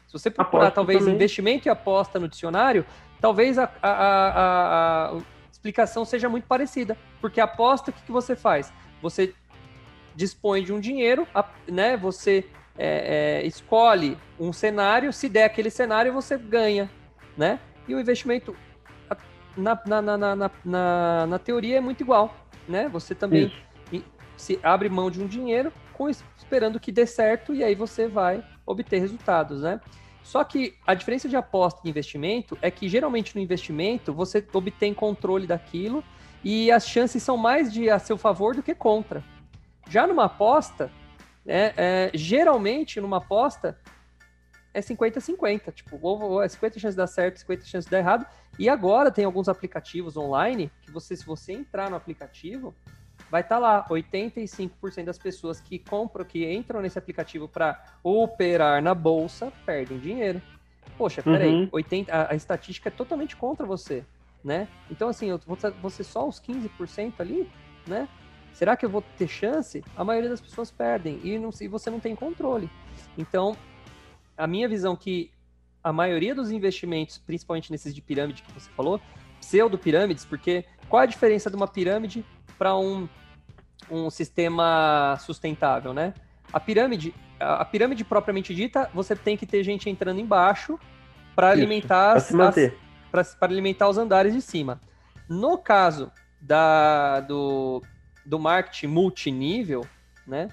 Se 0.08 0.14
você 0.14 0.30
procurar 0.30 0.68
aposta 0.68 0.76
talvez 0.76 1.00
também. 1.00 1.16
investimento 1.16 1.68
e 1.68 1.70
aposta 1.70 2.20
no 2.20 2.28
dicionário, 2.28 2.86
talvez 3.20 3.58
a, 3.58 3.70
a, 3.82 3.92
a, 3.92 5.10
a 5.10 5.22
explicação 5.52 6.06
seja 6.06 6.30
muito 6.30 6.48
parecida. 6.48 6.98
Porque 7.22 7.42
aposta, 7.42 7.92
o 7.92 7.94
que, 7.94 8.02
que 8.04 8.12
você 8.12 8.36
faz? 8.36 8.72
Você 9.02 9.34
dispõe 10.16 10.64
de 10.64 10.74
um 10.74 10.80
dinheiro, 10.80 11.28
né? 11.68 11.96
Você 11.98 12.46
é, 12.78 13.42
é, 13.42 13.48
escolhe 13.48 14.18
um 14.40 14.54
cenário, 14.54 15.12
se 15.12 15.28
der 15.28 15.44
aquele 15.44 15.70
cenário, 15.70 16.14
você 16.14 16.38
ganha, 16.38 16.90
né? 17.38 17.60
E 17.88 17.94
o 17.94 18.00
investimento, 18.00 18.56
na, 19.56 19.80
na, 19.86 20.02
na, 20.02 20.18
na, 20.18 20.52
na, 20.64 21.28
na 21.28 21.40
teoria, 21.40 21.78
é 21.78 21.82
muito 21.82 22.02
igual, 22.02 22.34
né? 22.70 22.88
Você 22.89 23.15
também 23.15 23.51
Isso. 23.91 24.05
se 24.38 24.59
abre 24.63 24.88
mão 24.88 25.09
de 25.09 25.22
um 25.22 25.28
dinheiro 25.28 25.74
com, 25.93 26.09
esperando 26.09 26.80
que 26.80 26.91
dê 26.91 27.05
certo 27.05 27.53
e 27.53 27.63
aí 27.63 27.76
você 27.76 28.07
vai 28.07 28.43
obter 28.65 28.99
resultados, 28.99 29.61
né? 29.61 29.82
Só 30.24 30.43
que 30.43 30.76
a 30.86 30.93
diferença 30.93 31.28
de 31.28 31.36
aposta 31.36 31.82
e 31.84 31.89
investimento 31.89 32.57
é 32.61 32.70
que 32.70 32.88
geralmente 32.88 33.36
no 33.36 33.41
investimento 33.41 34.13
você 34.13 34.45
obtém 34.53 34.93
controle 34.93 35.47
daquilo 35.47 36.03
e 36.43 36.72
as 36.72 36.88
chances 36.88 37.24
são 37.24 37.36
mais 37.36 37.74
de 37.74 37.89
a 37.89 37.97
seu 37.97 38.17
favor 38.17 38.55
do 38.55 38.61
que 38.61 38.76
contra. 38.76 39.24
Já 39.89 40.05
numa 40.05 40.26
aposta, 40.26 40.91
é, 41.47 41.74
é, 41.76 42.11
geralmente 42.13 43.01
numa 43.01 43.17
aposta 43.17 43.78
é 44.74 44.82
50-50. 44.82 45.74
Tipo, 45.74 45.99
ou, 46.01 46.41
é 46.41 46.47
50 46.47 46.80
chances 46.80 46.95
de 46.95 46.97
dar 46.97 47.07
certo, 47.07 47.39
50 47.39 47.65
chances 47.65 47.86
de 47.86 47.91
dar 47.91 47.99
errado. 47.99 48.26
E 48.57 48.70
agora 48.70 49.11
tem 49.11 49.26
alguns 49.26 49.49
aplicativos 49.49 50.17
online 50.17 50.72
que 50.82 50.91
você, 50.91 51.15
se 51.15 51.26
você 51.26 51.53
entrar 51.53 51.89
no 51.89 51.95
aplicativo, 51.95 52.76
vai 53.30 53.41
estar 53.41 53.55
tá 53.55 53.59
lá 53.59 53.88
85% 53.88 55.03
das 55.03 55.17
pessoas 55.17 55.59
que 55.59 55.80
compram, 55.80 56.26
que 56.26 56.51
entram 56.51 56.82
nesse 56.82 56.97
aplicativo 56.97 57.47
para 57.47 57.82
operar 58.03 58.82
na 58.82 58.93
bolsa, 58.93 59.51
perdem 59.65 59.99
dinheiro. 59.99 60.41
Poxa, 60.97 61.24
peraí, 61.24 61.53
uhum. 61.53 61.70
80, 61.72 62.13
a, 62.13 62.32
a, 62.32 62.36
estatística 62.36 62.89
é 62.89 62.91
totalmente 62.91 63.36
contra 63.36 63.65
você, 63.65 64.03
né? 64.43 64.67
Então, 64.91 65.07
assim, 65.07 65.30
eu 65.30 65.39
vou, 65.45 65.57
você 65.82 66.03
só 66.03 66.28
os 66.28 66.41
15% 66.41 67.13
ali, 67.20 67.49
né? 67.88 68.07
Será 68.51 68.76
que 68.76 68.86
eu 68.86 68.89
vou 68.89 69.01
ter 69.17 69.28
chance? 69.28 69.82
A 69.95 70.03
maioria 70.03 70.30
das 70.30 70.41
pessoas 70.41 70.70
perdem 70.70 71.22
e, 71.24 71.39
não, 71.39 71.51
e 71.61 71.67
você 71.70 71.89
não 71.89 71.99
tem 71.99 72.15
controle. 72.15 72.70
Então, 73.17 73.55
a 74.40 74.48
minha 74.48 74.68
visão 74.70 74.94
é 74.94 74.96
que 74.96 75.32
a 75.84 75.92
maioria 75.92 76.34
dos 76.34 76.50
investimentos, 76.50 77.18
principalmente 77.18 77.72
nesses 77.72 77.94
de 77.94 78.02
pirâmide 78.02 78.42
que 78.42 78.52
você 78.54 78.70
falou, 78.72 79.00
pseudo-pirâmides, 79.42 80.24
porque 80.26 80.66
qual 80.88 81.04
a 81.04 81.06
diferença 81.06 81.50
de 81.50 81.56
uma 81.58 81.68
pirâmide 81.68 82.26
para 82.58 82.76
um, 82.78 83.08
um 83.92 84.10
sistema 84.10 85.18
sustentável, 85.20 85.94
né? 85.94 86.14
A 86.52 86.60
pirâmide, 86.60 87.14
a, 87.40 87.64
pirâmide 87.66 88.04
propriamente 88.04 88.56
dita, 88.56 88.90
você 88.94 89.16
tem 89.16 89.36
que 89.36 89.46
ter 89.46 89.64
gente 89.64 89.90
entrando 89.90 90.20
embaixo 90.20 90.80
para 91.36 91.50
alimentar 91.50 92.16
para 93.12 93.26
alimentar 93.42 93.90
os 93.90 93.98
andares 93.98 94.34
de 94.34 94.42
cima. 94.42 94.80
No 95.28 95.58
caso 95.58 96.12
da, 96.40 97.20
do, 97.22 97.82
do 98.26 98.40
marketing 98.40 98.88
multinível, 98.88 99.86
né? 100.26 100.48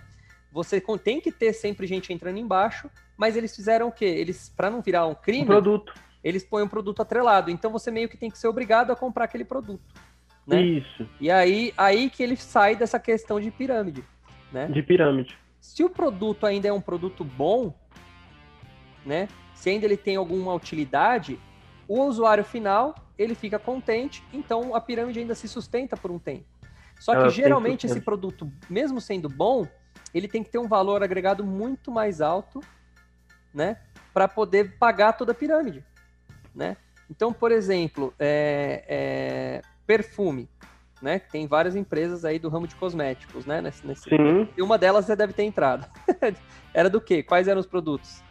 Você 0.52 0.80
tem 1.02 1.20
que 1.20 1.30
ter 1.30 1.52
sempre 1.52 1.86
gente 1.86 2.12
entrando 2.12 2.38
embaixo, 2.38 2.90
mas 3.16 3.36
eles 3.36 3.54
fizeram 3.54 3.88
o 3.88 3.92
quê? 3.92 4.04
Eles, 4.04 4.48
para 4.48 4.70
não 4.70 4.80
virar 4.80 5.06
um 5.06 5.14
crime, 5.14 5.44
um 5.44 5.46
produto. 5.46 5.94
eles 6.22 6.44
põem 6.44 6.64
um 6.64 6.68
produto 6.68 7.00
atrelado. 7.00 7.50
Então 7.50 7.70
você 7.70 7.90
meio 7.90 8.08
que 8.08 8.16
tem 8.16 8.30
que 8.30 8.38
ser 8.38 8.48
obrigado 8.48 8.90
a 8.90 8.96
comprar 8.96 9.24
aquele 9.24 9.44
produto. 9.44 9.82
Né? 10.46 10.62
Isso. 10.62 11.08
E 11.20 11.30
aí, 11.30 11.72
aí 11.76 12.08
que 12.08 12.22
ele 12.22 12.36
sai 12.36 12.76
dessa 12.76 13.00
questão 13.00 13.40
de 13.40 13.50
pirâmide, 13.50 14.04
né? 14.52 14.66
De 14.66 14.82
pirâmide. 14.82 15.36
Se 15.60 15.82
o 15.82 15.90
produto 15.90 16.46
ainda 16.46 16.68
é 16.68 16.72
um 16.72 16.80
produto 16.80 17.24
bom, 17.24 17.74
né? 19.04 19.28
Se 19.54 19.70
ainda 19.70 19.86
ele 19.86 19.96
tem 19.96 20.14
alguma 20.16 20.54
utilidade, 20.54 21.40
o 21.88 22.02
usuário 22.02 22.44
final 22.44 22.94
ele 23.18 23.34
fica 23.34 23.58
contente, 23.58 24.22
então 24.32 24.74
a 24.74 24.80
pirâmide 24.80 25.18
ainda 25.18 25.34
se 25.34 25.48
sustenta 25.48 25.96
por 25.96 26.10
um 26.10 26.18
tempo. 26.18 26.44
Só 27.00 27.12
que 27.12 27.22
Ela 27.22 27.30
geralmente 27.30 27.86
esse 27.86 28.00
produto, 28.00 28.50
mesmo 28.70 29.00
sendo 29.00 29.28
bom, 29.28 29.66
ele 30.14 30.28
tem 30.28 30.42
que 30.42 30.50
ter 30.50 30.58
um 30.58 30.68
valor 30.68 31.02
agregado 31.02 31.44
muito 31.44 31.90
mais 31.90 32.20
alto, 32.20 32.60
né, 33.56 33.78
para 34.12 34.28
poder 34.28 34.76
pagar 34.78 35.14
toda 35.14 35.32
a 35.32 35.34
pirâmide, 35.34 35.82
né? 36.54 36.76
Então, 37.10 37.32
por 37.32 37.50
exemplo, 37.50 38.12
é, 38.18 38.84
é, 38.86 39.62
perfume, 39.86 40.48
né? 41.00 41.18
Tem 41.18 41.46
várias 41.46 41.74
empresas 41.74 42.24
aí 42.24 42.38
do 42.38 42.48
ramo 42.48 42.66
de 42.66 42.74
cosméticos, 42.74 43.46
né? 43.46 43.60
Nesse, 43.62 43.86
nesse... 43.86 44.08
E 44.56 44.62
uma 44.62 44.76
delas 44.76 45.06
você 45.06 45.16
deve 45.16 45.32
ter 45.32 45.44
entrado. 45.44 45.86
Era 46.74 46.90
do 46.90 47.00
quê? 47.00 47.22
Quais 47.22 47.48
eram 47.48 47.60
os 47.60 47.66
produtos? 47.66 48.22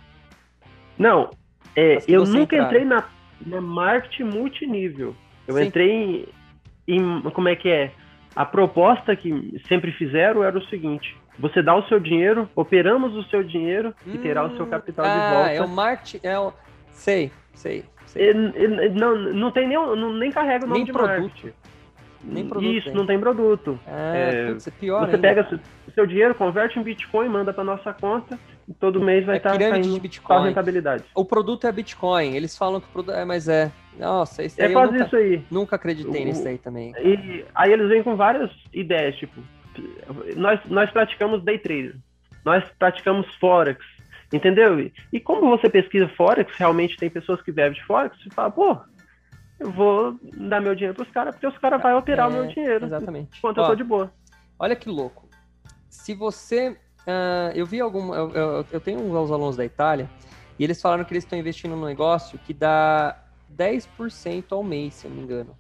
Não, 0.98 1.32
é, 1.76 1.98
eu 2.08 2.26
nunca 2.26 2.58
entrei 2.58 2.86
na, 2.86 3.08
na 3.46 3.60
marketing 3.60 4.24
multinível. 4.24 5.16
Eu 5.48 5.56
Sim. 5.56 5.64
entrei 5.64 5.92
em, 6.88 6.96
em, 6.96 7.22
como 7.32 7.50
é 7.50 7.56
que 7.56 7.70
é? 7.70 7.92
A 8.36 8.46
proposta 8.46 9.16
que 9.16 9.60
sempre 9.68 9.92
fizeram 9.94 10.44
era 10.44 10.58
o 10.58 10.66
seguinte: 10.66 11.16
você 11.38 11.62
dá 11.62 11.76
o 11.76 11.88
seu 11.88 12.00
dinheiro, 12.00 12.50
operamos 12.56 13.14
o 13.16 13.24
seu 13.30 13.44
dinheiro 13.44 13.94
hum, 14.08 14.14
e 14.14 14.18
terá 14.18 14.46
o 14.46 14.56
seu 14.56 14.66
hum, 14.66 14.70
capital 14.70 15.06
ah, 15.06 15.10
de 15.10 15.36
volta. 15.36 15.52
É 15.52 15.62
o 15.62 15.68
marketing, 15.68 16.28
é 16.28 16.40
o. 16.40 16.54
Sei, 16.92 17.32
sei. 17.54 17.84
sei. 18.06 18.34
não, 18.94 19.16
não 19.16 19.52
tem 19.52 19.68
nem, 19.68 19.78
não, 19.78 20.14
nem 20.14 20.32
carrega 20.32 20.66
o 20.66 20.68
nome 20.68 20.80
nem 20.80 20.86
de 20.86 20.94
produto. 20.94 21.22
marketing. 21.22 21.54
Nem 22.24 22.48
produto. 22.48 22.72
Isso, 22.72 22.86
tem. 22.86 22.96
não 22.96 23.06
tem 23.06 23.20
produto. 23.20 23.80
Ah, 23.86 24.16
é, 24.16 24.48
putz, 24.48 24.68
é 24.68 24.72
pior 24.72 25.02
Você 25.02 25.16
ainda. 25.16 25.28
pega 25.28 25.60
o 25.88 25.92
seu 25.92 26.06
dinheiro, 26.08 26.34
converte 26.34 26.80
em 26.80 26.84
Bitcoin, 26.84 27.30
manda 27.30 27.54
para 27.54 27.64
nossa 27.64 27.94
conta 27.94 28.40
e 28.68 28.74
todo 28.74 29.00
mês 29.00 29.26
vai 29.26 29.36
é 29.36 29.38
estar 29.38 29.52
tá 29.52 29.60
saindo 29.60 29.94
de 29.94 30.00
Bitcoin. 30.00 30.48
rentabilidade. 30.48 31.04
O 31.14 31.24
produto 31.24 31.68
é 31.68 31.72
Bitcoin. 31.72 32.36
Eles 32.36 32.58
falam 32.58 32.82
que 32.82 32.88
o 32.88 32.90
produto 32.90 33.16
é, 33.16 33.24
mas 33.24 33.48
é. 33.48 33.72
Nossa, 33.98 34.44
isso 34.44 34.62
é 34.62 34.70
quase 34.70 34.94
nunca, 34.94 35.06
isso 35.06 35.16
aí. 35.16 35.46
Nunca 35.52 35.76
acreditei 35.76 36.24
o, 36.24 36.26
nisso 36.26 36.48
aí 36.48 36.58
também. 36.58 36.94
E 37.00 37.46
aí 37.54 37.72
eles 37.72 37.88
vêm 37.88 38.04
com 38.04 38.16
várias 38.16 38.50
ideias, 38.74 39.16
tipo, 39.18 39.40
nós, 40.36 40.60
nós 40.66 40.92
praticamos 40.92 41.44
day 41.44 41.58
trade, 41.58 41.96
nós 42.44 42.64
praticamos 42.78 43.28
forex, 43.36 43.84
entendeu? 44.32 44.80
E, 44.80 44.94
e 45.12 45.20
como 45.20 45.50
você 45.50 45.70
pesquisa 45.70 46.08
forex, 46.10 46.54
realmente 46.58 46.98
tem 46.98 47.10
pessoas 47.10 47.42
que 47.42 47.52
vivem 47.52 47.74
de 47.74 47.84
forex, 47.86 48.18
você 48.22 48.30
fala, 48.30 48.52
pô, 48.52 48.78
eu 49.60 49.72
vou 49.72 50.20
dar 50.38 50.62
meu 50.62 50.76
dinheiro 50.76 50.96
pros 50.96 51.10
caras, 51.12 51.36
porque 51.36 51.48
os 51.48 51.58
caras 51.58 51.82
vão 51.82 51.98
operar 51.98 52.28
é, 52.28 52.30
o 52.30 52.34
meu 52.34 52.48
dinheiro. 52.48 52.86
Exatamente. 52.86 53.38
Enquanto 53.38 53.60
Ó, 53.60 53.64
eu 53.64 53.68
tô 53.68 53.76
de 53.76 53.84
boa. 53.84 54.12
Olha 54.60 54.76
que 54.76 54.90
louco. 54.90 55.28
Se 55.90 56.14
você. 56.14 56.78
Uh, 57.02 57.52
eu 57.54 57.66
vi 57.66 57.80
algum. 57.80 58.14
Eu, 58.14 58.32
eu, 58.32 58.66
eu 58.72 58.80
tenho 58.82 59.00
uns 59.00 59.32
alunos 59.32 59.56
da 59.56 59.64
Itália, 59.64 60.10
e 60.58 60.64
eles 60.64 60.82
falaram 60.82 61.04
que 61.04 61.14
eles 61.14 61.24
estão 61.24 61.38
investindo 61.38 61.76
num 61.76 61.86
negócio 61.86 62.40
que 62.40 62.54
dá 62.54 63.18
10% 63.56 64.46
ao 64.52 64.64
mês, 64.64 64.96
se 64.96 65.08
eu 65.08 65.12
não 65.12 65.18
me 65.18 65.24
engano. 65.24 65.56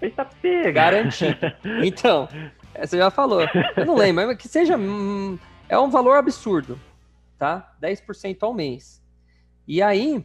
Eita 0.00 0.24
pega! 0.24 0.70
Garantido. 0.70 1.36
Então, 1.84 2.28
você 2.86 2.96
já 2.98 3.10
falou. 3.10 3.40
Eu 3.76 3.86
não 3.86 3.94
lembro, 3.96 4.26
mas 4.26 4.36
que 4.36 4.48
seja. 4.48 4.74
é 5.68 5.78
um 5.78 5.90
valor 5.90 6.16
absurdo, 6.16 6.78
tá? 7.38 7.72
10% 7.80 8.38
ao 8.42 8.52
mês. 8.54 9.02
E 9.66 9.80
aí, 9.82 10.24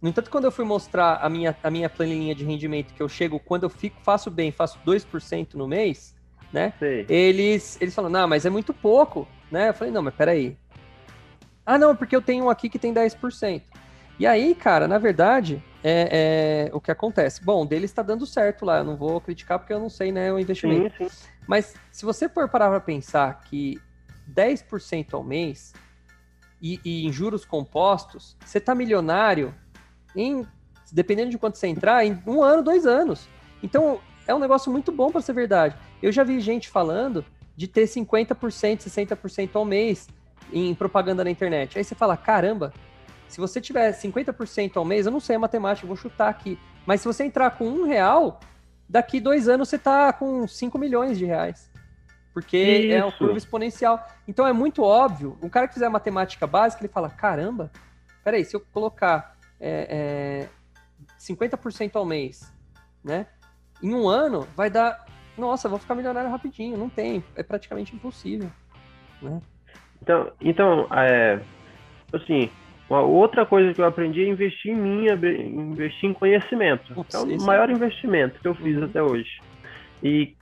No 0.00 0.10
entanto, 0.10 0.30
quando 0.30 0.44
eu 0.44 0.52
fui 0.52 0.64
mostrar 0.64 1.16
a 1.22 1.28
minha, 1.28 1.56
a 1.62 1.70
minha 1.70 1.88
planilha 1.88 2.34
de 2.34 2.44
rendimento, 2.44 2.92
que 2.92 3.02
eu 3.02 3.08
chego, 3.08 3.40
quando 3.40 3.62
eu 3.64 3.70
fico, 3.70 3.96
faço 4.02 4.30
bem, 4.30 4.52
faço 4.52 4.78
2% 4.86 5.54
no 5.54 5.66
mês, 5.66 6.14
né? 6.52 6.72
Eles, 7.08 7.78
eles 7.80 7.94
falam, 7.94 8.10
não, 8.10 8.28
mas 8.28 8.44
é 8.44 8.50
muito 8.50 8.74
pouco, 8.74 9.26
né? 9.50 9.70
Eu 9.70 9.74
falei, 9.74 9.92
não, 9.92 10.02
mas 10.02 10.14
peraí. 10.14 10.56
Ah, 11.64 11.78
não, 11.78 11.96
porque 11.96 12.14
eu 12.14 12.22
tenho 12.22 12.44
um 12.44 12.50
aqui 12.50 12.68
que 12.68 12.78
tem 12.78 12.92
10%. 12.94 13.62
E 14.18 14.26
aí, 14.26 14.54
cara, 14.54 14.86
na 14.86 14.98
verdade, 14.98 15.62
é, 15.82 16.68
é 16.68 16.76
o 16.76 16.80
que 16.80 16.90
acontece? 16.90 17.42
Bom, 17.42 17.66
dele 17.66 17.86
está 17.86 18.02
dando 18.02 18.24
certo 18.26 18.64
lá, 18.64 18.78
eu 18.78 18.84
não 18.84 18.96
vou 18.96 19.20
criticar 19.20 19.58
porque 19.58 19.72
eu 19.72 19.80
não 19.80 19.88
sei, 19.90 20.12
né, 20.12 20.32
o 20.32 20.38
investimento. 20.38 20.94
Sim, 20.96 21.08
sim. 21.08 21.28
Mas 21.46 21.74
se 21.90 22.04
você 22.04 22.28
for 22.28 22.48
parar 22.48 22.68
para 22.68 22.80
pensar 22.80 23.40
que 23.42 23.80
10% 24.32 25.14
ao 25.14 25.22
mês 25.22 25.72
e, 26.60 26.80
e, 26.84 27.06
em 27.06 27.12
juros 27.12 27.44
compostos, 27.44 28.36
você 28.44 28.58
tá 28.58 28.74
milionário 28.74 29.54
em, 30.14 30.46
dependendo 30.90 31.30
de 31.30 31.38
quanto 31.38 31.58
você 31.58 31.66
entrar, 31.66 32.04
em 32.04 32.20
um 32.26 32.42
ano, 32.42 32.62
dois 32.62 32.86
anos. 32.86 33.28
Então, 33.62 34.00
é 34.26 34.34
um 34.34 34.38
negócio 34.38 34.72
muito 34.72 34.90
bom 34.90 35.10
para 35.10 35.20
ser 35.20 35.32
verdade. 35.32 35.76
Eu 36.02 36.10
já 36.10 36.24
vi 36.24 36.40
gente 36.40 36.68
falando 36.68 37.24
de 37.56 37.68
ter 37.68 37.84
50%, 37.84 38.34
60% 38.80 39.50
ao 39.54 39.64
mês 39.64 40.08
em 40.52 40.74
propaganda 40.74 41.24
na 41.24 41.30
internet. 41.30 41.78
Aí 41.78 41.84
você 41.84 41.94
fala, 41.94 42.16
caramba, 42.16 42.72
se 43.28 43.40
você 43.40 43.60
tiver 43.60 43.92
50% 43.92 44.76
ao 44.76 44.84
mês, 44.84 45.06
eu 45.06 45.12
não 45.12 45.20
sei 45.20 45.36
a 45.36 45.38
matemática, 45.38 45.86
vou 45.86 45.96
chutar 45.96 46.28
aqui. 46.28 46.58
Mas 46.84 47.00
se 47.00 47.06
você 47.06 47.24
entrar 47.24 47.50
com 47.52 47.66
um 47.66 47.84
real, 47.84 48.40
daqui 48.88 49.20
dois 49.20 49.48
anos 49.48 49.68
você 49.68 49.78
tá 49.78 50.12
com 50.12 50.46
5 50.46 50.78
milhões 50.78 51.18
de 51.18 51.24
reais. 51.24 51.70
Porque 52.32 52.58
Isso. 52.58 52.92
é 52.92 53.02
uma 53.02 53.12
curva 53.12 53.38
exponencial. 53.38 54.06
Então 54.28 54.46
é 54.46 54.52
muito 54.52 54.82
óbvio. 54.82 55.38
Um 55.42 55.48
cara 55.48 55.66
que 55.66 55.74
fizer 55.74 55.88
matemática 55.88 56.46
básica, 56.46 56.82
ele 56.82 56.92
fala: 56.92 57.08
caramba, 57.08 57.70
peraí, 58.22 58.44
se 58.44 58.54
eu 58.54 58.60
colocar 58.72 59.36
é, 59.58 60.44
é, 60.44 60.48
50% 61.18 61.96
ao 61.96 62.04
mês, 62.04 62.52
né? 63.02 63.26
Em 63.82 63.94
um 63.94 64.06
ano, 64.06 64.46
vai 64.54 64.68
dar. 64.68 65.06
Nossa, 65.36 65.68
vou 65.68 65.78
ficar 65.78 65.94
milionário 65.94 66.30
rapidinho. 66.30 66.76
Não 66.76 66.90
tem. 66.90 67.24
É 67.34 67.42
praticamente 67.42 67.94
impossível. 67.94 68.50
Né? 69.22 69.40
Então, 70.02 70.32
então 70.38 70.88
é, 70.92 71.40
assim, 72.12 72.50
uma 72.88 73.00
outra 73.00 73.44
coisa 73.44 73.74
que 73.74 73.80
eu 73.80 73.86
aprendi 73.86 74.24
é 74.24 74.28
investir 74.28 74.72
em 74.72 74.76
mim, 74.76 75.06
investir 75.08 76.08
em 76.08 76.12
conhecimento. 76.12 76.98
Ups, 76.98 77.14
é 77.14 77.18
o 77.18 77.42
maior 77.42 77.68
investimento 77.68 78.40
que 78.40 78.46
eu 78.46 78.54
fiz 78.54 78.76
uhum. 78.76 78.84
até 78.84 79.02
hoje. 79.02 79.40
E 80.02 80.34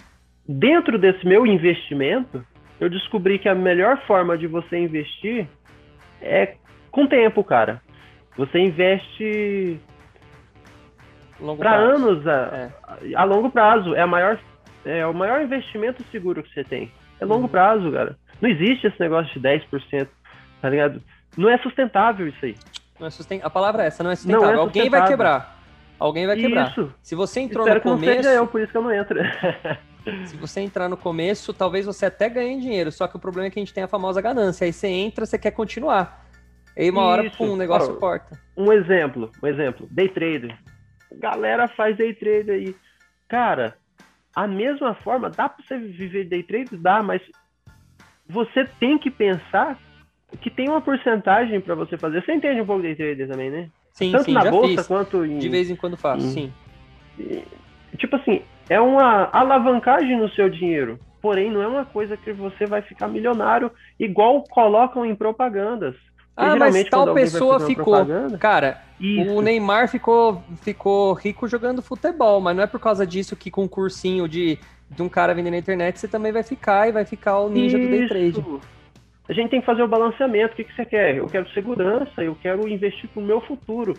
dentro 0.46 0.98
desse 0.98 1.26
meu 1.26 1.46
investimento, 1.46 2.44
eu 2.78 2.90
descobri 2.90 3.38
que 3.38 3.48
a 3.48 3.54
melhor 3.54 3.98
forma 4.06 4.36
de 4.36 4.46
você 4.46 4.76
investir 4.76 5.48
é 6.20 6.56
com 6.90 7.06
tempo, 7.06 7.42
cara. 7.42 7.80
Você 8.36 8.58
investe 8.58 9.80
para 11.58 11.74
anos 11.74 12.26
a, 12.26 12.70
é. 13.02 13.14
a, 13.14 13.24
longo 13.24 13.50
prazo. 13.50 13.94
É, 13.94 14.02
a 14.02 14.06
maior, 14.06 14.38
é 14.84 15.06
o 15.06 15.14
maior 15.14 15.42
investimento 15.42 16.02
seguro 16.10 16.42
que 16.42 16.52
você 16.52 16.64
tem. 16.64 16.92
É 17.20 17.24
longo 17.24 17.42
uhum. 17.42 17.48
prazo, 17.48 17.90
cara. 17.90 18.16
Não 18.40 18.50
existe 18.50 18.86
esse 18.86 19.00
negócio 19.00 19.32
de 19.32 19.48
10%, 19.48 20.08
tá 20.60 20.68
ligado? 20.68 21.00
Não 21.36 21.48
é 21.48 21.58
sustentável 21.58 22.28
isso 22.28 22.44
aí. 22.44 22.54
Não 22.98 23.06
é 23.06 23.10
susten... 23.10 23.40
A 23.42 23.50
palavra 23.50 23.84
é 23.84 23.86
essa, 23.86 24.02
não 24.02 24.10
é 24.10 24.16
sustentável. 24.16 24.46
Não 24.46 24.52
é 24.52 24.64
sustentável. 24.64 24.82
Alguém 24.82 25.00
vai 25.00 25.08
quebrar. 25.08 25.58
Alguém 25.98 26.26
vai 26.26 26.36
quebrar. 26.36 26.70
Isso. 26.70 26.94
Se 27.02 27.14
você 27.14 27.40
entrou 27.40 27.66
Espero 27.66 27.84
no 27.84 27.96
começo. 27.96 28.16
Não 28.16 28.22
seja 28.22 28.34
eu, 28.34 28.46
por 28.46 28.60
isso 28.60 28.70
que 28.70 28.78
eu 28.78 28.82
não 28.82 28.92
entro. 28.92 29.18
se 30.26 30.36
você 30.36 30.60
entrar 30.60 30.88
no 30.88 30.96
começo, 30.96 31.52
talvez 31.52 31.86
você 31.86 32.06
até 32.06 32.28
ganhe 32.28 32.60
dinheiro. 32.60 32.92
Só 32.92 33.06
que 33.06 33.16
o 33.16 33.18
problema 33.18 33.48
é 33.48 33.50
que 33.50 33.58
a 33.58 33.62
gente 33.62 33.74
tem 33.74 33.84
a 33.84 33.88
famosa 33.88 34.20
ganância. 34.20 34.64
Aí 34.64 34.72
você 34.72 34.88
entra, 34.88 35.26
você 35.26 35.38
quer 35.38 35.52
continuar. 35.52 36.24
Aí 36.76 36.90
uma 36.90 37.02
hora, 37.02 37.30
pum, 37.30 37.52
o 37.52 37.56
negócio 37.56 37.94
corta. 37.96 38.38
Um 38.56 38.72
exemplo, 38.72 39.30
um 39.42 39.46
exemplo. 39.46 39.88
Day 39.90 40.08
trader. 40.08 40.56
Galera 41.12 41.68
faz 41.68 41.96
day 41.96 42.12
trade 42.14 42.50
aí. 42.50 42.76
Cara, 43.28 43.76
a 44.34 44.46
mesma 44.46 44.94
forma, 44.96 45.30
dá 45.30 45.48
pra 45.48 45.64
você 45.64 45.78
viver 45.78 46.24
day 46.24 46.42
trade? 46.42 46.76
Dá, 46.76 47.02
mas 47.02 47.22
você 48.28 48.64
tem 48.80 48.98
que 48.98 49.10
pensar 49.10 49.78
que 50.40 50.50
tem 50.50 50.68
uma 50.68 50.80
porcentagem 50.80 51.60
para 51.60 51.74
você 51.74 51.96
fazer. 51.96 52.24
Você 52.24 52.32
entende 52.32 52.60
um 52.60 52.66
pouco 52.66 52.82
de 52.82 52.94
day 52.94 52.96
trader 52.96 53.28
também, 53.28 53.50
né? 53.50 53.68
Sim, 53.92 54.12
Tanto 54.12 54.24
sim, 54.24 54.32
na 54.32 54.50
bolsa 54.50 54.76
fiz. 54.76 54.86
quanto 54.86 55.24
em... 55.24 55.38
De 55.38 55.48
vez 55.48 55.70
em 55.70 55.76
quando 55.76 55.96
faço, 55.96 56.26
sim. 56.26 56.52
tipo 57.96 58.16
assim, 58.16 58.42
é 58.68 58.80
uma 58.80 59.28
alavancagem 59.32 60.18
no 60.18 60.28
seu 60.30 60.48
dinheiro. 60.48 60.98
Porém, 61.22 61.50
não 61.50 61.62
é 61.62 61.66
uma 61.66 61.84
coisa 61.84 62.16
que 62.16 62.32
você 62.32 62.66
vai 62.66 62.82
ficar 62.82 63.08
milionário, 63.08 63.70
igual 63.98 64.42
colocam 64.44 65.06
em 65.06 65.14
propagandas. 65.14 65.94
Ah, 66.36 66.56
mas 66.56 66.88
tal 66.88 67.14
pessoa 67.14 67.60
ficou. 67.60 68.04
Cara, 68.40 68.82
Isso. 69.00 69.30
o 69.32 69.40
Neymar 69.40 69.88
ficou, 69.88 70.42
ficou 70.62 71.12
rico 71.14 71.46
jogando 71.46 71.80
futebol, 71.80 72.40
mas 72.40 72.56
não 72.56 72.64
é 72.64 72.66
por 72.66 72.80
causa 72.80 73.06
disso 73.06 73.36
que 73.36 73.50
com 73.50 73.62
um 73.62 73.68
cursinho 73.68 74.28
de, 74.28 74.58
de 74.90 75.02
um 75.02 75.08
cara 75.08 75.32
vendendo 75.32 75.52
na 75.52 75.58
internet 75.58 75.98
você 75.98 76.08
também 76.08 76.32
vai 76.32 76.42
ficar 76.42 76.88
e 76.88 76.92
vai 76.92 77.04
ficar 77.04 77.38
o 77.38 77.48
ninja 77.48 77.78
Isso. 77.78 77.88
do 77.88 77.96
day 77.96 78.08
trade 78.08 78.44
a 79.28 79.32
gente 79.32 79.50
tem 79.50 79.60
que 79.60 79.66
fazer 79.66 79.82
o 79.82 79.88
balanceamento. 79.88 80.52
O 80.52 80.56
que, 80.56 80.64
que 80.64 80.74
você 80.74 80.84
quer? 80.84 81.16
Eu 81.16 81.26
quero 81.26 81.48
segurança, 81.50 82.22
eu 82.22 82.34
quero 82.34 82.68
investir 82.68 83.08
para 83.08 83.22
o 83.22 83.24
meu 83.24 83.40
futuro. 83.40 83.94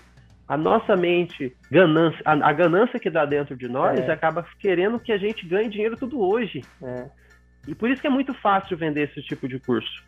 A 0.47 0.55
nossa 0.55 0.95
mente, 0.95 1.55
ganância, 1.71 2.21
a, 2.23 2.33
a, 2.33 2.53
ganância 2.53 2.99
que 2.99 3.09
dá 3.09 3.25
dentro 3.25 3.57
de 3.57 3.67
nós 3.67 3.99
é. 3.99 4.11
acaba 4.11 4.45
querendo 4.59 4.99
que 4.99 5.11
a 5.11 5.17
gente 5.17 5.45
ganhe 5.47 5.67
dinheiro 5.67 5.97
tudo 5.97 6.21
hoje. 6.21 6.61
É. 6.83 7.09
E 7.67 7.73
por 7.73 7.89
isso 7.89 7.99
que 7.99 8.07
é 8.07 8.11
muito 8.11 8.31
fácil 8.35 8.77
vender 8.77 9.09
esse 9.09 9.23
tipo 9.23 9.47
de 9.47 9.59
curso. 9.59 10.03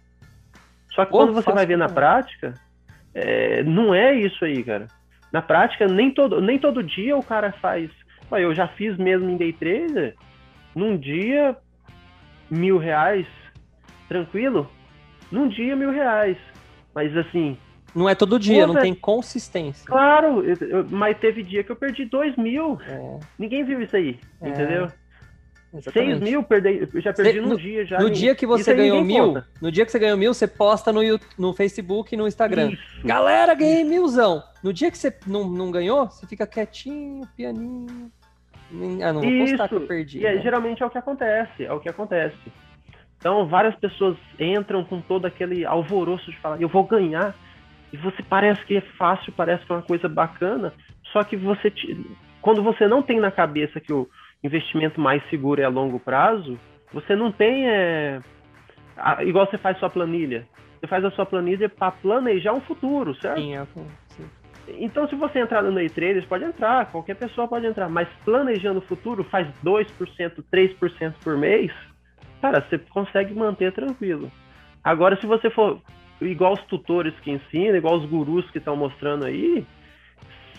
Só 0.93 1.05
que 1.05 1.11
Pô, 1.11 1.17
quando 1.17 1.33
você 1.33 1.51
vai 1.51 1.65
ver 1.65 1.77
na 1.77 1.89
prática, 1.89 2.53
é, 3.15 3.63
não 3.63 3.95
é 3.95 4.13
isso 4.13 4.45
aí, 4.45 4.63
cara. 4.63 4.85
Na 5.33 5.41
prática, 5.41 5.87
nem 5.87 6.11
todo, 6.11 6.39
nem 6.39 6.59
todo 6.59 6.83
dia 6.83 7.17
o 7.17 7.23
cara 7.23 7.51
faz. 7.53 7.89
Eu 8.31 8.53
já 8.53 8.67
fiz 8.67 8.95
mesmo 8.97 9.27
em 9.27 9.37
day 9.37 9.53
trader, 9.53 10.15
num 10.75 10.95
dia, 10.95 11.57
mil 12.51 12.77
reais, 12.77 13.25
tranquilo 14.07 14.69
num 15.31 15.47
dia 15.47 15.75
mil 15.75 15.91
reais. 15.91 16.37
Mas 16.93 17.15
assim. 17.15 17.57
Não 17.95 18.07
é 18.07 18.13
todo 18.13 18.37
dia, 18.37 18.67
não 18.67 18.75
tem 18.75 18.93
consistência. 18.93 19.85
Claro, 19.85 20.43
eu, 20.43 20.55
eu, 20.67 20.87
mas 20.89 21.17
teve 21.17 21.41
dia 21.41 21.63
que 21.63 21.71
eu 21.71 21.75
perdi 21.75 22.05
dois 22.05 22.35
mil. 22.35 22.79
É. 22.87 23.19
Ninguém 23.39 23.63
viu 23.63 23.81
isso 23.81 23.95
aí, 23.95 24.19
é. 24.41 24.49
entendeu? 24.49 24.91
Exatamente. 25.73 26.19
6 26.19 26.19
mil, 26.21 26.43
perdi, 26.43 26.87
já 27.01 27.13
perdi 27.13 27.41
num 27.41 27.49
no, 27.49 27.57
dia 27.57 27.85
já. 27.85 27.99
No 27.99 28.09
dia 28.09 28.33
que 28.33 28.47
você 28.47 28.73
ganhou 28.73 29.03
mil, 29.03 29.33
conta. 29.33 29.47
no 29.61 29.71
dia 29.71 29.85
que 29.85 29.91
você 29.91 29.99
ganhou 29.99 30.17
mil, 30.17 30.33
você 30.33 30.47
posta 30.47 30.93
no, 30.93 31.01
no 31.37 31.53
Facebook 31.53 32.13
e 32.13 32.17
no 32.17 32.27
Instagram. 32.27 32.71
Isso. 32.71 33.05
Galera, 33.05 33.53
ganhei 33.53 33.83
milzão. 33.83 34.41
No 34.63 34.71
dia 34.71 34.89
que 34.89 34.97
você 34.97 35.13
não, 35.27 35.47
não 35.47 35.69
ganhou, 35.69 36.05
você 36.05 36.25
fica 36.25 36.47
quietinho, 36.47 37.27
pianinho. 37.35 38.11
Ah, 39.03 39.13
não 39.13 39.21
vou 39.21 39.29
Isso. 39.29 39.51
postar 39.51 39.69
que 39.69 39.75
eu 39.75 39.87
perdi. 39.87 40.19
E 40.19 40.23
né? 40.23 40.41
geralmente 40.41 40.81
é 40.81 40.85
o 40.85 40.89
que 40.89 40.97
acontece, 40.97 41.65
é 41.65 41.71
o 41.71 41.79
que 41.79 41.89
acontece. 41.89 42.37
Então, 43.19 43.47
várias 43.47 43.75
pessoas 43.75 44.17
entram 44.39 44.83
com 44.83 45.01
todo 45.01 45.25
aquele 45.25 45.65
alvoroço 45.65 46.29
de 46.31 46.37
falar, 46.37 46.61
eu 46.61 46.69
vou 46.69 46.83
ganhar. 46.83 47.33
E 47.91 47.97
você 47.97 48.21
parece 48.21 48.63
que 48.65 48.77
é 48.77 48.81
fácil, 48.81 49.33
parece 49.33 49.65
que 49.65 49.71
é 49.71 49.75
uma 49.75 49.81
coisa 49.81 50.09
bacana, 50.09 50.73
só 51.11 51.23
que 51.23 51.35
você 51.37 51.71
quando 52.41 52.61
você 52.63 52.87
não 52.87 53.01
tem 53.01 53.19
na 53.19 53.31
cabeça 53.31 53.79
que 53.79 53.91
o 53.91 54.07
investimento 54.43 55.01
mais 55.01 55.21
seguro 55.29 55.61
é 55.61 55.65
a 55.65 55.69
longo 55.69 55.99
prazo, 55.99 56.57
você 56.93 57.15
não 57.15 57.31
tem 57.31 57.67
é, 57.67 58.21
a, 58.95 59.23
igual 59.23 59.45
você 59.45 59.57
faz 59.57 59.77
sua 59.79 59.89
planilha. 59.89 60.47
Você 60.79 60.87
faz 60.87 61.03
a 61.03 61.11
sua 61.11 61.25
planilha 61.25 61.67
para 61.67 61.91
planejar 61.91 62.53
um 62.53 62.61
futuro, 62.61 63.15
certo? 63.15 63.39
Sim, 63.39 63.55
é, 63.55 63.65
sim. 63.65 63.87
Então, 64.79 65.07
se 65.07 65.15
você 65.15 65.39
entrar 65.39 65.63
no 65.63 65.73
day 65.73 65.89
traders, 65.89 66.25
pode 66.25 66.43
entrar, 66.43 66.91
qualquer 66.91 67.15
pessoa 67.15 67.47
pode 67.47 67.65
entrar, 67.65 67.89
mas 67.89 68.07
planejando 68.25 68.79
o 68.79 68.83
futuro, 68.83 69.23
faz 69.23 69.47
2%, 69.63 70.43
3% 70.51 71.13
por 71.23 71.37
mês, 71.37 71.71
cara, 72.41 72.65
você 72.67 72.77
consegue 72.77 73.33
manter 73.33 73.71
tranquilo. 73.71 74.31
Agora, 74.83 75.19
se 75.19 75.25
você 75.25 75.49
for 75.49 75.81
igual 76.21 76.53
os 76.53 76.63
tutores 76.63 77.13
que 77.21 77.31
ensinam, 77.31 77.75
igual 77.75 77.97
os 77.97 78.05
gurus 78.05 78.49
que 78.51 78.57
estão 78.57 78.75
mostrando 78.75 79.25
aí, 79.25 79.65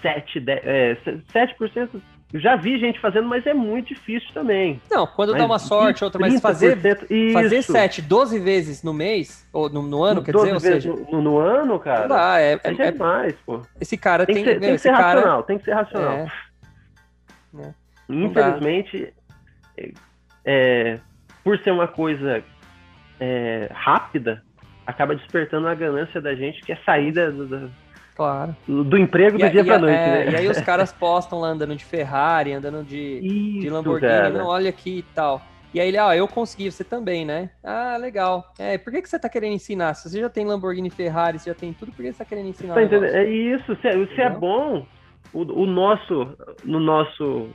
7, 0.02 0.40
10, 0.40 0.60
é, 0.64 0.96
7%. 1.32 2.00
Eu 2.30 2.40
já 2.40 2.56
vi 2.56 2.78
gente 2.78 3.00
fazendo, 3.00 3.26
mas 3.26 3.46
é 3.46 3.54
muito 3.54 3.88
difícil 3.88 4.28
também. 4.34 4.82
Não, 4.90 5.06
quando 5.06 5.30
mas 5.30 5.38
dá 5.38 5.46
uma 5.46 5.58
sorte, 5.58 6.04
outra, 6.04 6.20
mas 6.20 6.38
fazer, 6.42 6.78
fazer 7.32 7.62
7, 7.62 8.02
12 8.02 8.38
vezes 8.38 8.82
no 8.82 8.92
mês, 8.92 9.48
ou 9.50 9.70
no, 9.70 9.80
no 9.80 10.04
ano, 10.04 10.22
quer 10.22 10.34
dizer, 10.34 10.52
ou 10.52 10.60
seja... 10.60 10.92
No, 11.10 11.22
no, 11.22 11.38
ano, 11.38 11.80
cara, 11.80 12.06
dá, 12.06 12.38
é, 12.38 12.52
é, 12.52 12.60
é, 12.64 12.82
é 12.82 12.92
demais, 12.92 13.34
pô. 13.46 13.62
Esse 13.80 13.96
cara 13.96 14.26
tem, 14.26 14.34
tem 14.34 14.44
que 14.44 14.50
ser, 14.50 14.60
tem 14.60 14.72
que 14.72 14.78
ser 14.78 14.92
cara... 14.92 15.14
racional, 15.14 15.42
tem 15.42 15.58
que 15.58 15.64
ser 15.64 15.72
racional. 15.72 16.12
É. 16.12 16.28
É. 17.58 17.72
Infelizmente, 18.10 19.12
é, 20.44 21.00
por 21.48 21.58
ser 21.60 21.70
uma 21.70 21.88
coisa 21.88 22.44
é, 23.18 23.70
rápida, 23.72 24.42
acaba 24.86 25.14
despertando 25.14 25.66
a 25.66 25.74
ganância 25.74 26.20
da 26.20 26.34
gente, 26.34 26.60
que 26.60 26.72
é 26.72 26.76
saída 26.84 27.32
do, 27.32 27.70
claro. 28.14 28.54
do 28.66 28.98
emprego 28.98 29.38
do 29.38 29.46
e, 29.46 29.48
dia 29.48 29.64
para 29.64 29.78
noite. 29.78 29.96
É, 29.96 30.26
né? 30.26 30.30
E 30.32 30.36
aí 30.36 30.46
os 30.46 30.60
caras 30.60 30.92
postam 30.92 31.40
lá 31.40 31.48
andando 31.48 31.74
de 31.74 31.86
Ferrari, 31.86 32.52
andando 32.52 32.84
de, 32.84 33.18
Isso, 33.22 33.60
de 33.60 33.70
Lamborghini, 33.70 34.28
não, 34.34 34.46
olha 34.46 34.68
aqui 34.68 34.98
e 34.98 35.02
tal. 35.14 35.40
E 35.72 35.80
aí 35.80 35.88
ele, 35.88 35.96
ah, 35.96 36.14
eu 36.14 36.28
consegui, 36.28 36.70
você 36.70 36.84
também, 36.84 37.24
né? 37.24 37.48
Ah, 37.64 37.96
legal. 37.98 38.52
É, 38.58 38.76
por 38.76 38.92
que, 38.92 39.00
que 39.00 39.08
você 39.08 39.18
tá 39.18 39.30
querendo 39.30 39.54
ensinar? 39.54 39.94
Se 39.94 40.10
você 40.10 40.20
já 40.20 40.28
tem 40.28 40.44
Lamborghini 40.44 40.90
Ferrari, 40.90 41.38
você 41.38 41.48
já 41.48 41.56
tem 41.56 41.72
tudo, 41.72 41.92
por 41.92 42.02
que 42.02 42.12
você 42.12 42.18
tá 42.18 42.26
querendo 42.26 42.50
ensinar? 42.50 42.74
Tá? 42.74 42.82
É 42.82 43.24
isso, 43.24 43.74
se, 43.76 43.88
é, 43.88 44.06
se 44.14 44.20
é 44.20 44.28
bom, 44.28 44.86
o, 45.32 45.62
o, 45.62 45.66
nosso, 45.66 46.28
no 46.62 46.78
nosso 46.78 47.48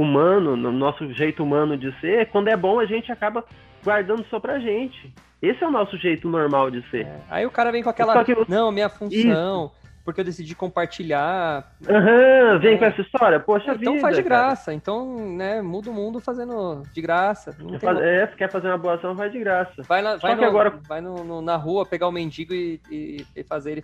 humano, 0.00 0.56
no 0.56 0.72
nosso 0.72 1.12
jeito 1.12 1.42
humano 1.42 1.76
de 1.76 1.92
ser, 2.00 2.26
quando 2.30 2.48
é 2.48 2.56
bom 2.56 2.80
a 2.80 2.86
gente 2.86 3.10
acaba 3.10 3.44
guardando 3.84 4.24
só 4.30 4.38
pra 4.38 4.58
gente. 4.58 5.12
Esse 5.40 5.64
é 5.64 5.66
o 5.66 5.70
nosso 5.70 5.96
jeito 5.96 6.28
normal 6.28 6.70
de 6.70 6.82
ser. 6.90 7.06
É. 7.06 7.20
Aí 7.30 7.46
o 7.46 7.50
cara 7.50 7.72
vem 7.72 7.82
com 7.82 7.90
aquela, 7.90 8.24
que... 8.24 8.34
não, 8.48 8.70
minha 8.70 8.88
função, 8.88 9.66
isso 9.66 9.80
porque 10.04 10.20
eu 10.20 10.24
decidi 10.24 10.54
compartilhar. 10.54 11.72
Aham, 11.88 12.54
uhum, 12.54 12.58
vem 12.58 12.74
é. 12.74 12.78
com 12.78 12.84
essa 12.84 13.00
história, 13.00 13.38
poxa 13.38 13.72
então 13.74 13.94
vida. 13.94 14.00
faz 14.00 14.16
de 14.16 14.22
graça, 14.22 14.64
cara. 14.66 14.76
então, 14.76 15.36
né, 15.36 15.62
muda 15.62 15.90
o 15.90 15.94
mundo 15.94 16.20
fazendo 16.20 16.82
de 16.92 17.00
graça. 17.00 17.56
É, 18.02 18.26
se 18.26 18.36
quer 18.36 18.50
fazer 18.50 18.68
uma 18.68 18.78
boa 18.78 18.94
ação, 18.94 19.16
faz 19.16 19.30
de 19.32 19.38
graça. 19.38 19.82
Vai, 19.86 20.02
na, 20.02 20.16
vai, 20.16 20.34
no, 20.34 20.44
agora... 20.44 20.70
vai 20.88 21.00
no, 21.00 21.22
no, 21.22 21.42
na 21.42 21.56
rua 21.56 21.86
pegar 21.86 22.08
o 22.08 22.12
mendigo 22.12 22.52
e, 22.52 22.80
e, 22.90 23.26
e 23.36 23.44
fazer 23.44 23.72
ele. 23.72 23.82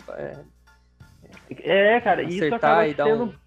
É, 1.60 1.96
é 1.96 2.00
cara, 2.00 2.22
isso 2.22 2.54
acaba 2.54 2.84
sendo. 2.86 3.24
Um... 3.24 3.45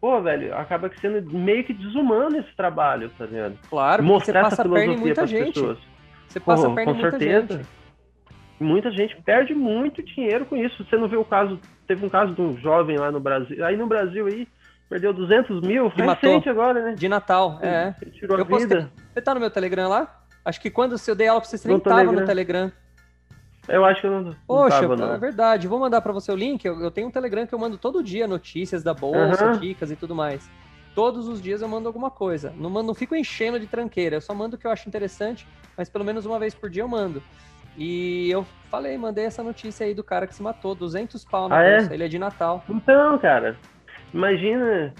Pô, 0.00 0.20
velho, 0.22 0.54
acaba 0.56 0.90
sendo 1.00 1.30
meio 1.30 1.62
que 1.64 1.74
desumano 1.74 2.38
esse 2.38 2.54
trabalho, 2.56 3.10
tá 3.18 3.26
vendo? 3.26 3.58
Claro, 3.68 4.02
Mostrar 4.02 4.44
você 4.44 4.50
passa 4.50 4.62
a 4.62 4.68
perna 4.68 4.94
em 4.94 4.96
muita 4.96 5.26
gente. 5.26 5.54
Pessoas. 5.54 5.78
Você 6.26 6.40
passa 6.40 6.66
Pô, 6.66 6.72
a 6.72 6.74
perna 6.74 6.92
em 6.92 6.94
muita 6.94 7.10
certeza. 7.18 7.58
gente 7.58 7.80
muita 8.60 8.90
gente 8.90 9.16
perde 9.22 9.54
muito 9.54 10.02
dinheiro 10.02 10.44
com 10.44 10.56
isso. 10.56 10.84
Você 10.84 10.96
não 10.96 11.08
vê 11.08 11.16
o 11.16 11.24
caso, 11.24 11.58
teve 11.86 12.04
um 12.04 12.08
caso 12.08 12.34
de 12.34 12.40
um 12.40 12.56
jovem 12.58 12.96
lá 12.96 13.10
no 13.10 13.20
Brasil, 13.20 13.64
aí 13.64 13.76
no 13.76 13.86
Brasil 13.86 14.26
aí, 14.26 14.46
perdeu 14.88 15.12
200 15.12 15.60
mil, 15.62 15.90
e 15.96 16.02
recente 16.02 16.48
agora, 16.48 16.82
né? 16.82 16.94
De 16.94 17.08
Natal, 17.08 17.58
é. 17.62 17.94
Ele 18.02 18.10
tirou 18.10 18.38
eu 18.38 18.44
a 18.44 18.58
vida. 18.58 18.90
Você 19.12 19.22
tá 19.22 19.34
no 19.34 19.40
meu 19.40 19.50
Telegram 19.50 19.88
lá? 19.88 20.16
Acho 20.44 20.60
que 20.60 20.70
quando 20.70 20.96
eu 21.06 21.14
dei 21.14 21.28
aula 21.28 21.40
pra 21.40 21.48
você, 21.48 21.58
você 21.58 21.68
nem 21.68 21.78
tava 21.78 21.96
Telegram. 21.96 22.20
no 22.20 22.26
Telegram. 22.26 22.72
Eu 23.70 23.84
acho 23.84 24.00
que 24.00 24.06
eu 24.06 24.10
não, 24.10 24.20
não 24.22 24.36
Poxa, 24.46 24.80
tava, 24.80 24.96
não. 24.96 25.14
é 25.14 25.18
verdade. 25.18 25.68
Vou 25.68 25.78
mandar 25.78 26.00
para 26.00 26.12
você 26.12 26.30
o 26.32 26.36
link. 26.36 26.64
Eu, 26.64 26.80
eu, 26.80 26.90
tenho 26.90 27.08
um 27.08 27.10
Telegram 27.10 27.46
que 27.46 27.54
eu 27.54 27.58
mando 27.58 27.78
todo 27.78 28.02
dia 28.02 28.26
notícias 28.26 28.82
da 28.82 28.92
bolsa, 28.92 29.46
uhum. 29.46 29.58
dicas 29.58 29.90
e 29.90 29.96
tudo 29.96 30.14
mais. 30.14 30.50
Todos 30.94 31.28
os 31.28 31.40
dias 31.40 31.62
eu 31.62 31.68
mando 31.68 31.88
alguma 31.88 32.10
coisa. 32.10 32.52
Não, 32.56 32.70
não 32.70 32.94
fico 32.94 33.14
enchendo 33.14 33.60
de 33.60 33.66
tranqueira. 33.66 34.16
Eu 34.16 34.20
só 34.20 34.34
mando 34.34 34.56
o 34.56 34.58
que 34.58 34.66
eu 34.66 34.70
acho 34.70 34.88
interessante, 34.88 35.46
mas 35.76 35.88
pelo 35.88 36.04
menos 36.04 36.26
uma 36.26 36.38
vez 36.38 36.54
por 36.54 36.68
dia 36.68 36.82
eu 36.82 36.88
mando. 36.88 37.22
E 37.76 38.28
eu 38.30 38.44
falei, 38.70 38.98
mandei 38.98 39.24
essa 39.24 39.42
notícia 39.42 39.86
aí 39.86 39.94
do 39.94 40.02
cara 40.02 40.26
que 40.26 40.34
se 40.34 40.42
matou, 40.42 40.74
200 40.74 41.24
pau 41.24 41.48
na 41.48 41.58
ah, 41.58 41.70
bolsa, 41.70 41.92
é? 41.92 41.94
ele 41.94 42.04
é 42.04 42.08
de 42.08 42.18
Natal. 42.18 42.62
Então, 42.68 43.18
cara, 43.18 43.56
imagina... 44.12 44.92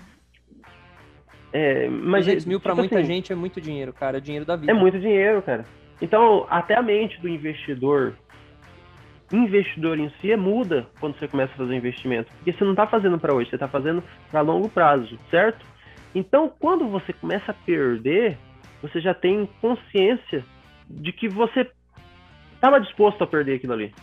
É, 1.53 1.87
imagina 1.87 2.37
200 2.37 2.45
mil 2.47 2.59
tipo 2.59 2.63
pra 2.63 2.77
muita 2.77 2.99
assim, 2.99 3.07
gente 3.07 3.33
é 3.33 3.35
muito 3.35 3.61
dinheiro, 3.61 3.93
cara, 3.93 4.19
é 4.19 4.21
dinheiro 4.21 4.47
da 4.47 4.55
vida. 4.55 4.71
É 4.71 4.75
muito 4.75 5.01
dinheiro, 5.01 5.43
cara. 5.43 5.65
Então, 6.01 6.47
até 6.49 6.77
a 6.77 6.83
mente 6.83 7.21
do 7.21 7.29
investidor, 7.29 8.15
investidor 9.33 9.99
em 9.99 10.11
si, 10.21 10.33
é 10.33 10.37
muda 10.37 10.89
quando 10.99 11.19
você 11.19 11.29
começa 11.29 11.53
a 11.53 11.57
fazer 11.57 11.75
investimento. 11.75 12.31
Porque 12.33 12.53
você 12.53 12.65
não 12.65 12.73
está 12.73 12.87
fazendo 12.87 13.19
para 13.19 13.35
hoje, 13.35 13.51
você 13.51 13.57
está 13.57 13.69
fazendo 13.69 14.03
para 14.31 14.41
longo 14.41 14.69
prazo, 14.69 15.19
certo? 15.31 15.65
Então, 16.15 16.53
quando 16.59 16.89
você 16.89 17.13
começa 17.13 17.53
a 17.53 17.55
perder, 17.55 18.37
você 18.83 19.01
já 19.01 19.15
tem 19.15 19.49
consciência 19.61 20.45
de 20.89 21.13
que 21.13 21.29
você 21.29 21.71
estava 22.55 22.81
disposto 22.81 23.23
a 23.23 23.27
perder 23.27 23.57
aquilo 23.57 23.75
ali. 23.75 23.95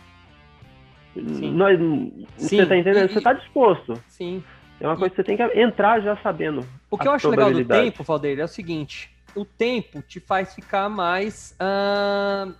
Sim. 1.14 1.52
Nós, 1.52 1.78
Sim. 1.78 2.26
Você 2.36 2.66
tá 2.66 2.76
entendendo? 2.76 3.10
E, 3.10 3.12
você 3.12 3.20
tá 3.20 3.32
disposto. 3.32 3.94
Sim. 4.06 4.42
É 4.80 4.86
uma 4.86 4.96
coisa 4.96 5.10
que 5.10 5.16
você 5.16 5.24
tem 5.24 5.36
que 5.36 5.42
entrar 5.58 6.00
já 6.00 6.16
sabendo. 6.18 6.64
O 6.90 6.96
que 6.96 7.08
eu 7.08 7.12
acho 7.12 7.28
legal 7.28 7.52
do 7.52 7.64
tempo, 7.64 8.04
Valdeir, 8.04 8.38
é 8.38 8.44
o 8.44 8.48
seguinte: 8.48 9.10
o 9.34 9.44
tempo 9.44 10.00
te 10.02 10.20
faz 10.20 10.54
ficar 10.54 10.88
mais. 10.88 11.56
Uh, 11.60 12.54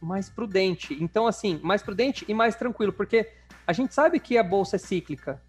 mais 0.00 0.28
prudente. 0.28 0.96
Então, 1.00 1.26
assim, 1.26 1.60
mais 1.62 1.82
prudente 1.82 2.24
e 2.26 2.34
mais 2.34 2.56
tranquilo, 2.56 2.92
porque 2.92 3.28
a 3.66 3.72
gente 3.72 3.94
sabe 3.94 4.18
que 4.18 4.38
a 4.38 4.42
bolsa 4.42 4.76
é 4.76 4.78
cíclica. 4.78 5.40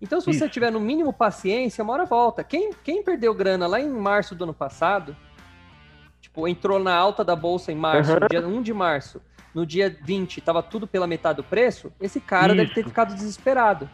Então, 0.00 0.20
se 0.20 0.30
Isso. 0.30 0.40
você 0.40 0.48
tiver 0.48 0.70
no 0.70 0.78
mínimo 0.78 1.12
paciência, 1.12 1.82
uma 1.82 1.92
hora 1.92 2.04
volta. 2.04 2.44
Quem, 2.44 2.70
quem 2.84 3.02
perdeu 3.02 3.34
grana 3.34 3.66
lá 3.66 3.80
em 3.80 3.88
março 3.88 4.34
do 4.34 4.44
ano 4.44 4.54
passado, 4.54 5.16
tipo, 6.20 6.46
entrou 6.46 6.78
na 6.78 6.94
alta 6.94 7.24
da 7.24 7.34
bolsa 7.34 7.72
em 7.72 7.74
março, 7.74 8.12
uhum. 8.12 8.28
dia 8.30 8.46
1 8.46 8.62
de 8.62 8.72
março, 8.72 9.20
no 9.54 9.66
dia 9.66 9.96
20 10.04 10.38
estava 10.38 10.62
tudo 10.62 10.86
pela 10.86 11.06
metade 11.06 11.38
do 11.38 11.44
preço, 11.44 11.92
esse 12.00 12.20
cara 12.20 12.54
Isso. 12.54 12.56
deve 12.56 12.74
ter 12.74 12.84
ficado 12.84 13.14
desesperado. 13.14 13.90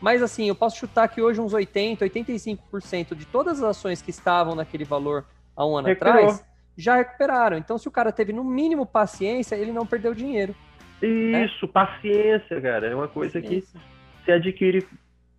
Mas 0.00 0.22
assim, 0.22 0.48
eu 0.48 0.54
posso 0.54 0.78
chutar 0.78 1.08
que 1.08 1.20
hoje 1.20 1.40
uns 1.40 1.52
80, 1.52 2.04
85% 2.06 3.14
de 3.14 3.26
todas 3.26 3.62
as 3.62 3.76
ações 3.76 4.00
que 4.00 4.10
estavam 4.10 4.54
naquele 4.54 4.84
valor 4.84 5.26
há 5.56 5.66
um 5.66 5.76
ano 5.76 5.90
atrás 5.90 6.44
já 6.76 6.96
recuperaram. 6.96 7.56
Então, 7.56 7.78
se 7.78 7.88
o 7.88 7.90
cara 7.90 8.12
teve 8.12 8.32
no 8.32 8.44
mínimo 8.44 8.84
paciência, 8.86 9.56
ele 9.56 9.72
não 9.72 9.86
perdeu 9.86 10.14
dinheiro. 10.14 10.54
Né? 11.00 11.44
Isso, 11.44 11.66
né? 11.66 11.72
paciência, 11.72 12.60
cara. 12.60 12.86
É 12.88 12.94
uma 12.94 13.08
coisa 13.08 13.40
paciência. 13.40 13.78
que 13.78 14.24
se 14.24 14.32
adquire 14.32 14.86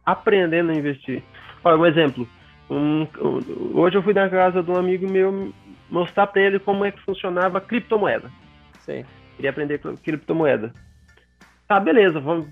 aprendendo 0.06 0.72
a 0.72 0.76
investir. 0.76 1.24
Olha, 1.64 1.78
um 1.78 1.86
exemplo. 1.86 2.28
Um, 2.70 3.08
hoje 3.74 3.98
eu 3.98 4.04
fui 4.04 4.14
na 4.14 4.30
casa 4.30 4.64
de 4.64 4.72
um 4.72 4.78
amigo 4.78 5.10
meu 5.10 5.54
mostrar 5.90 6.28
para 6.28 6.42
ele 6.42 6.60
como 6.60 6.84
é 6.84 6.92
que 6.92 7.02
funcionava 7.02 7.58
a 7.58 7.62
criptomoeda. 7.62 8.32
Sim. 8.80 9.06
Queria 9.36 9.50
aprender 9.52 9.80
criptomoeda. 10.04 10.72
Tá, 11.68 11.80
beleza, 11.80 12.20
vamos 12.20 12.48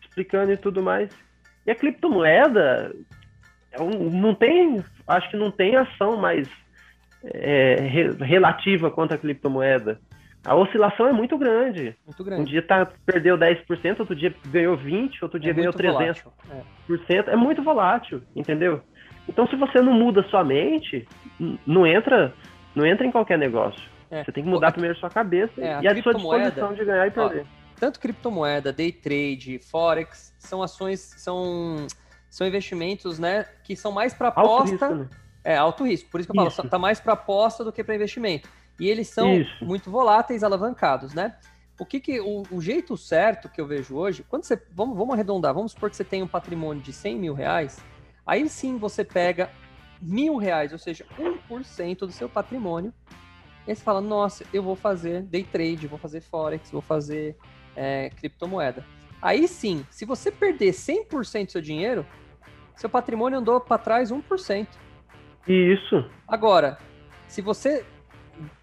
explicando 0.00 0.52
e 0.52 0.56
tudo 0.56 0.82
mais. 0.82 1.10
E 1.66 1.70
a 1.70 1.74
criptomoeda 1.74 2.94
é 3.72 3.78
não 3.78 4.34
tem, 4.34 4.82
acho 5.06 5.30
que 5.30 5.36
não 5.36 5.50
tem 5.50 5.76
ação 5.76 6.16
mais 6.16 6.48
é, 7.24 7.76
relativa 8.20 8.90
quanto 8.90 9.14
à 9.14 9.18
criptomoeda. 9.18 10.00
A 10.44 10.54
oscilação 10.54 11.06
é 11.08 11.12
muito 11.12 11.36
grande. 11.36 11.96
Muito 12.06 12.24
grande. 12.24 12.42
Um 12.42 12.44
dia 12.44 12.62
tá, 12.62 12.86
perdeu 13.04 13.36
10%, 13.36 14.00
outro 14.00 14.14
dia 14.14 14.34
ganhou 14.46 14.78
20%, 14.78 15.22
outro 15.22 15.38
dia 15.38 15.50
é 15.50 15.54
ganhou 15.54 15.72
300%. 15.72 16.26
É. 17.10 17.32
é 17.32 17.36
muito 17.36 17.62
volátil, 17.62 18.22
entendeu? 18.34 18.80
Então, 19.28 19.46
se 19.48 19.56
você 19.56 19.80
não 19.82 19.92
muda 19.92 20.22
sua 20.30 20.42
mente, 20.42 21.06
não 21.66 21.86
entra 21.86 22.32
não 22.74 22.86
entra 22.86 23.06
em 23.06 23.10
qualquer 23.10 23.36
negócio. 23.36 23.82
É. 24.10 24.24
Você 24.24 24.32
tem 24.32 24.44
que 24.44 24.48
mudar 24.48 24.72
primeiro 24.72 24.96
sua 24.98 25.10
cabeça 25.10 25.52
é, 25.58 25.82
e 25.82 25.88
a, 25.88 25.92
a 25.92 26.02
sua 26.02 26.14
disposição 26.14 26.72
de 26.72 26.84
ganhar 26.84 27.06
e 27.06 27.10
perder. 27.10 27.42
Ó, 27.42 27.58
tanto 27.78 28.00
criptomoeda, 28.00 28.72
day 28.72 28.92
trade, 28.92 29.58
forex, 29.58 30.34
são 30.38 30.62
ações, 30.62 31.00
são, 31.00 31.86
são 32.30 32.46
investimentos, 32.46 33.18
né, 33.18 33.44
que 33.62 33.76
são 33.76 33.92
mais 33.92 34.14
para 34.14 34.28
aposta. 34.28 34.70
Risco, 34.70 34.94
né? 34.94 35.08
É, 35.44 35.56
alto 35.56 35.84
risco. 35.84 36.10
Por 36.10 36.20
isso 36.20 36.30
que 36.30 36.38
eu 36.38 36.46
isso. 36.46 36.56
falo, 36.56 36.68
tá 36.68 36.78
mais 36.78 37.00
para 37.00 37.14
aposta 37.14 37.64
do 37.64 37.72
que 37.72 37.82
para 37.82 37.94
investimento. 37.94 38.48
E 38.78 38.88
eles 38.88 39.08
são 39.08 39.34
isso. 39.34 39.64
muito 39.64 39.90
voláteis, 39.90 40.42
alavancados, 40.42 41.14
né? 41.14 41.36
O 41.78 41.86
que, 41.86 42.00
que 42.00 42.20
o, 42.20 42.42
o, 42.50 42.60
jeito 42.60 42.96
certo 42.96 43.48
que 43.48 43.60
eu 43.60 43.66
vejo 43.66 43.96
hoje, 43.96 44.24
quando 44.28 44.44
você 44.44 44.60
vamos, 44.72 44.96
vamos 44.96 45.14
arredondar, 45.14 45.54
vamos 45.54 45.72
supor 45.72 45.90
que 45.90 45.96
você 45.96 46.04
tem 46.04 46.22
um 46.22 46.26
patrimônio 46.26 46.82
de 46.82 46.92
100 46.92 47.18
mil 47.18 47.34
reais, 47.34 47.78
aí 48.26 48.48
sim 48.48 48.78
você 48.78 49.04
pega 49.04 49.48
mil 50.02 50.36
reais, 50.36 50.72
ou 50.72 50.78
seja, 50.78 51.06
1% 51.16 51.98
do 51.98 52.10
seu 52.10 52.28
patrimônio, 52.28 52.92
e 53.66 53.74
você 53.74 53.82
fala, 53.82 54.00
nossa, 54.00 54.44
eu 54.52 54.62
vou 54.62 54.74
fazer 54.74 55.22
day 55.22 55.44
trade, 55.44 55.86
vou 55.86 55.98
fazer 55.98 56.20
forex, 56.20 56.70
vou 56.70 56.82
fazer 56.82 57.36
é, 57.76 58.10
criptomoeda. 58.10 58.84
Aí 59.22 59.46
sim, 59.46 59.86
se 59.90 60.04
você 60.04 60.32
perder 60.32 60.72
100% 60.72 61.46
do 61.46 61.52
seu 61.52 61.60
dinheiro, 61.60 62.04
seu 62.74 62.88
patrimônio 62.88 63.38
andou 63.38 63.60
para 63.60 63.78
trás 63.78 64.10
1%. 64.10 64.66
Isso. 65.48 66.04
Agora, 66.26 66.78
se 67.26 67.40
você 67.40 67.84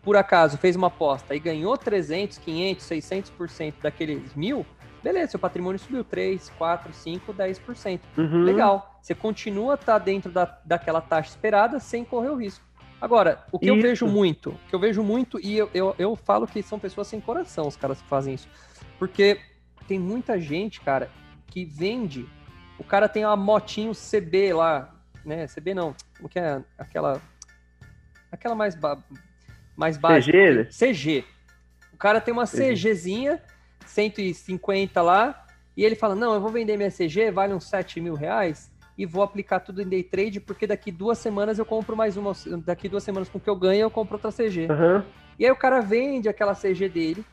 por 0.01 0.15
acaso 0.15 0.57
fez 0.57 0.75
uma 0.75 0.87
aposta 0.87 1.35
e 1.35 1.39
ganhou 1.39 1.77
300, 1.77 2.37
500, 2.37 2.85
600% 2.85 3.73
daqueles 3.81 4.33
mil, 4.35 4.65
beleza, 5.03 5.31
seu 5.31 5.39
patrimônio 5.39 5.79
subiu 5.79 6.03
3, 6.03 6.49
4, 6.57 6.93
5, 6.93 7.33
10%. 7.33 7.99
Uhum. 8.17 8.43
Legal. 8.43 8.99
Você 9.01 9.13
continua 9.13 9.73
a 9.73 9.75
estar 9.75 9.99
tá 9.99 9.99
dentro 9.99 10.31
da, 10.31 10.45
daquela 10.63 11.01
taxa 11.01 11.29
esperada 11.29 11.79
sem 11.79 12.03
correr 12.03 12.29
o 12.29 12.35
risco. 12.35 12.63
Agora, 13.01 13.43
o 13.51 13.59
que 13.59 13.65
isso. 13.65 13.75
eu 13.75 13.81
vejo 13.81 14.07
muito, 14.07 14.49
o 14.51 14.57
que 14.69 14.73
eu 14.73 14.79
vejo 14.79 15.03
muito, 15.03 15.39
e 15.39 15.57
eu, 15.57 15.69
eu, 15.73 15.95
eu 15.99 16.15
falo 16.15 16.47
que 16.47 16.63
são 16.63 16.79
pessoas 16.79 17.07
sem 17.07 17.19
coração, 17.19 17.67
os 17.67 17.75
caras 17.75 18.01
que 18.01 18.07
fazem 18.07 18.33
isso. 18.33 18.47
Porque 18.97 19.39
tem 19.87 19.99
muita 19.99 20.39
gente, 20.39 20.81
cara, 20.81 21.11
que 21.47 21.65
vende. 21.65 22.25
O 22.79 22.83
cara 22.83 23.07
tem 23.07 23.25
uma 23.25 23.35
motinho 23.35 23.91
CB 23.93 24.53
lá, 24.53 24.95
né? 25.23 25.45
CB 25.47 25.73
não, 25.73 25.93
como 26.17 26.29
que 26.29 26.39
é 26.39 26.61
aquela. 26.77 27.21
Aquela 28.31 28.55
mais, 28.55 28.75
ba... 28.75 28.97
mais 29.75 29.97
baixa. 29.97 30.31
CG? 30.31 30.69
CG. 30.71 31.23
O 31.93 31.97
cara 31.97 32.19
tem 32.19 32.33
uma 32.33 32.45
CG. 32.45 32.73
CGzinha 32.73 33.41
150 33.85 35.01
lá, 35.01 35.45
e 35.75 35.83
ele 35.83 35.95
fala: 35.95 36.15
Não, 36.15 36.33
eu 36.33 36.41
vou 36.41 36.51
vender 36.51 36.77
minha 36.77 36.91
CG, 36.91 37.31
vale 37.31 37.53
uns 37.53 37.65
7 37.65 38.01
mil 38.01 38.15
reais, 38.15 38.71
e 38.97 39.05
vou 39.05 39.23
aplicar 39.23 39.59
tudo 39.59 39.81
em 39.81 39.87
day 39.87 40.03
trade, 40.03 40.39
porque 40.39 40.67
daqui 40.67 40.91
duas 40.91 41.17
semanas 41.17 41.59
eu 41.59 41.65
compro 41.65 41.95
mais 41.95 42.17
uma. 42.17 42.33
Daqui 42.65 42.89
duas 42.89 43.03
semanas 43.03 43.29
com 43.29 43.37
o 43.37 43.41
que 43.41 43.49
eu 43.49 43.55
ganho, 43.55 43.81
eu 43.81 43.91
compro 43.91 44.15
outra 44.15 44.31
CG. 44.31 44.67
Uhum. 44.69 45.03
E 45.37 45.45
aí 45.45 45.51
o 45.51 45.55
cara 45.55 45.81
vende 45.81 46.29
aquela 46.29 46.53
CG 46.53 46.89
dele, 46.89 47.25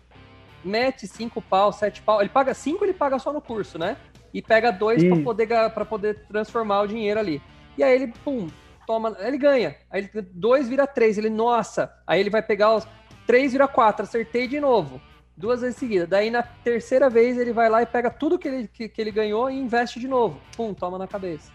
mete 0.64 1.07
5 1.07 1.41
pau, 1.43 1.72
7 1.72 2.03
pau. 2.03 2.20
Ele 2.20 2.28
paga 2.28 2.53
5, 2.53 2.85
ele 2.85 2.93
paga 2.93 3.18
só 3.18 3.33
no 3.33 3.41
curso, 3.41 3.78
né? 3.78 3.97
E 4.35 4.41
pega 4.41 4.70
dois 4.70 5.05
para 5.05 5.22
poder, 5.22 5.47
pra 5.74 5.85
poder 5.85 6.26
transformar 6.26 6.80
o 6.80 6.87
dinheiro 6.87 7.20
ali. 7.20 7.41
E 7.76 7.83
aí 7.83 7.95
ele, 7.95 8.12
pum, 8.24 8.49
toma, 8.93 9.16
ele 9.20 9.38
ganha. 9.38 9.74
Aí 9.90 10.09
ele, 10.14 10.22
dois 10.32 10.68
vira 10.68 10.86
três, 10.86 11.16
ele, 11.16 11.30
nossa. 11.30 11.90
Aí 12.07 12.20
ele 12.20 12.28
vai 12.28 12.43
pegar 12.43 12.74
os 12.74 12.86
três 13.26 13.53
vira 13.53 13.66
quatro, 13.66 14.05
acertei 14.05 14.47
de 14.47 14.61
novo. 14.61 15.01
Duas 15.34 15.62
vezes 15.62 15.76
seguida. 15.76 16.07
Daí 16.07 16.30
na 16.30 16.43
terceira 16.43 17.09
vez 17.09 17.38
ele 17.38 17.53
vai 17.53 17.70
lá 17.70 17.80
e 17.80 17.86
pega 17.86 18.11
tudo 18.11 18.38
que 18.38 18.49
ele, 18.49 18.68
que, 18.68 18.88
que 18.88 19.01
ele 19.01 19.11
ganhou 19.11 19.51
e 19.51 19.59
investe 19.59 19.99
de 19.99 20.07
novo. 20.07 20.38
Pum, 20.55 20.74
toma 20.74 20.99
na 20.99 21.09
cabeça. 21.09 21.51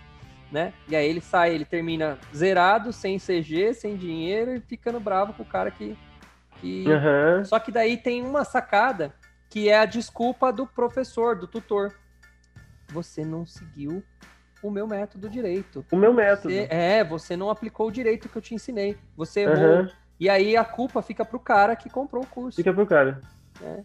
Né? 0.51 0.73
E 0.87 0.95
aí 0.95 1.07
ele 1.07 1.21
sai, 1.21 1.53
ele 1.53 1.65
termina 1.65 2.17
zerado, 2.33 2.91
sem 2.91 3.19
CG, 3.19 3.73
sem 3.73 3.95
dinheiro 3.97 4.55
e 4.55 4.61
ficando 4.61 4.99
bravo 4.99 5.33
com 5.33 5.43
o 5.43 5.45
cara 5.45 5.69
que. 5.69 5.95
que... 6.59 6.85
Uhum. 6.87 7.45
Só 7.45 7.59
que 7.59 7.71
daí 7.71 7.97
tem 7.97 8.25
uma 8.25 8.43
sacada 8.43 9.13
que 9.49 9.69
é 9.69 9.77
a 9.77 9.85
desculpa 9.85 10.51
do 10.51 10.65
professor, 10.65 11.37
do 11.37 11.47
tutor. 11.47 11.93
Você 12.89 13.23
não 13.23 13.45
seguiu 13.45 14.01
o 14.63 14.71
meu 14.71 14.87
método 14.87 15.29
direito. 15.29 15.85
O 15.91 15.95
meu 15.95 16.13
método. 16.13 16.53
Você, 16.53 16.67
é, 16.69 17.03
você 17.03 17.37
não 17.37 17.49
aplicou 17.49 17.87
o 17.87 17.91
direito 17.91 18.29
que 18.29 18.37
eu 18.37 18.41
te 18.41 18.55
ensinei. 18.55 18.97
Você 19.15 19.41
errou. 19.41 19.81
Uhum. 19.81 19.87
E 20.19 20.29
aí 20.29 20.57
a 20.57 20.65
culpa 20.65 21.01
fica 21.01 21.23
pro 21.23 21.39
cara 21.39 21.75
que 21.75 21.89
comprou 21.89 22.23
o 22.23 22.27
curso. 22.27 22.55
Fica 22.55 22.73
pro 22.73 22.85
cara. 22.85 23.21
É. 23.63 23.81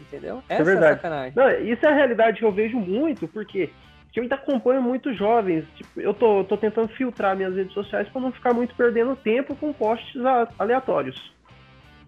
Entendeu? 0.00 0.42
É 0.48 0.54
Essa 0.54 0.62
é, 0.62 0.64
verdade. 0.64 0.92
a 0.92 0.96
sacanagem. 0.96 1.32
Não, 1.36 1.50
isso 1.60 1.84
é 1.84 1.88
a 1.88 1.94
realidade 1.94 2.38
que 2.38 2.44
eu 2.44 2.52
vejo 2.52 2.78
muito, 2.78 3.28
porque 3.28 3.70
eu 4.18 4.22
ainda 4.22 4.34
acompanho 4.34 4.82
muitos 4.82 5.16
jovens. 5.16 5.64
Tipo, 5.76 6.00
eu 6.00 6.12
tô, 6.12 6.42
tô 6.42 6.56
tentando 6.56 6.88
filtrar 6.88 7.36
minhas 7.36 7.54
redes 7.54 7.72
sociais 7.72 8.08
para 8.08 8.20
não 8.20 8.32
ficar 8.32 8.52
muito 8.52 8.74
perdendo 8.74 9.14
tempo 9.14 9.54
com 9.54 9.72
posts 9.72 10.20
aleatórios. 10.58 11.32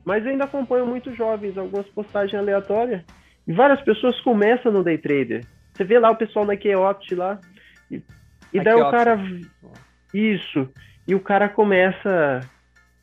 Mas 0.04 0.24
eu 0.24 0.32
ainda 0.32 0.44
acompanho 0.44 0.86
muitos 0.86 1.16
jovens, 1.16 1.56
algumas 1.56 1.86
postagens 1.88 2.34
aleatórias. 2.34 3.02
E 3.46 3.52
várias 3.52 3.80
pessoas 3.82 4.20
começam 4.22 4.72
no 4.72 4.82
day 4.82 4.98
trader. 4.98 5.46
Você 5.72 5.84
vê 5.84 6.00
lá 6.00 6.10
o 6.10 6.16
pessoal 6.16 6.44
na 6.44 6.56
Keopt 6.56 7.14
lá. 7.14 7.38
E, 7.90 8.02
e 8.52 8.60
daí 8.62 8.74
o 8.74 8.90
cara. 8.90 9.18
Isso. 10.12 10.68
E 11.06 11.14
o 11.14 11.20
cara 11.20 11.48
começa 11.48 12.48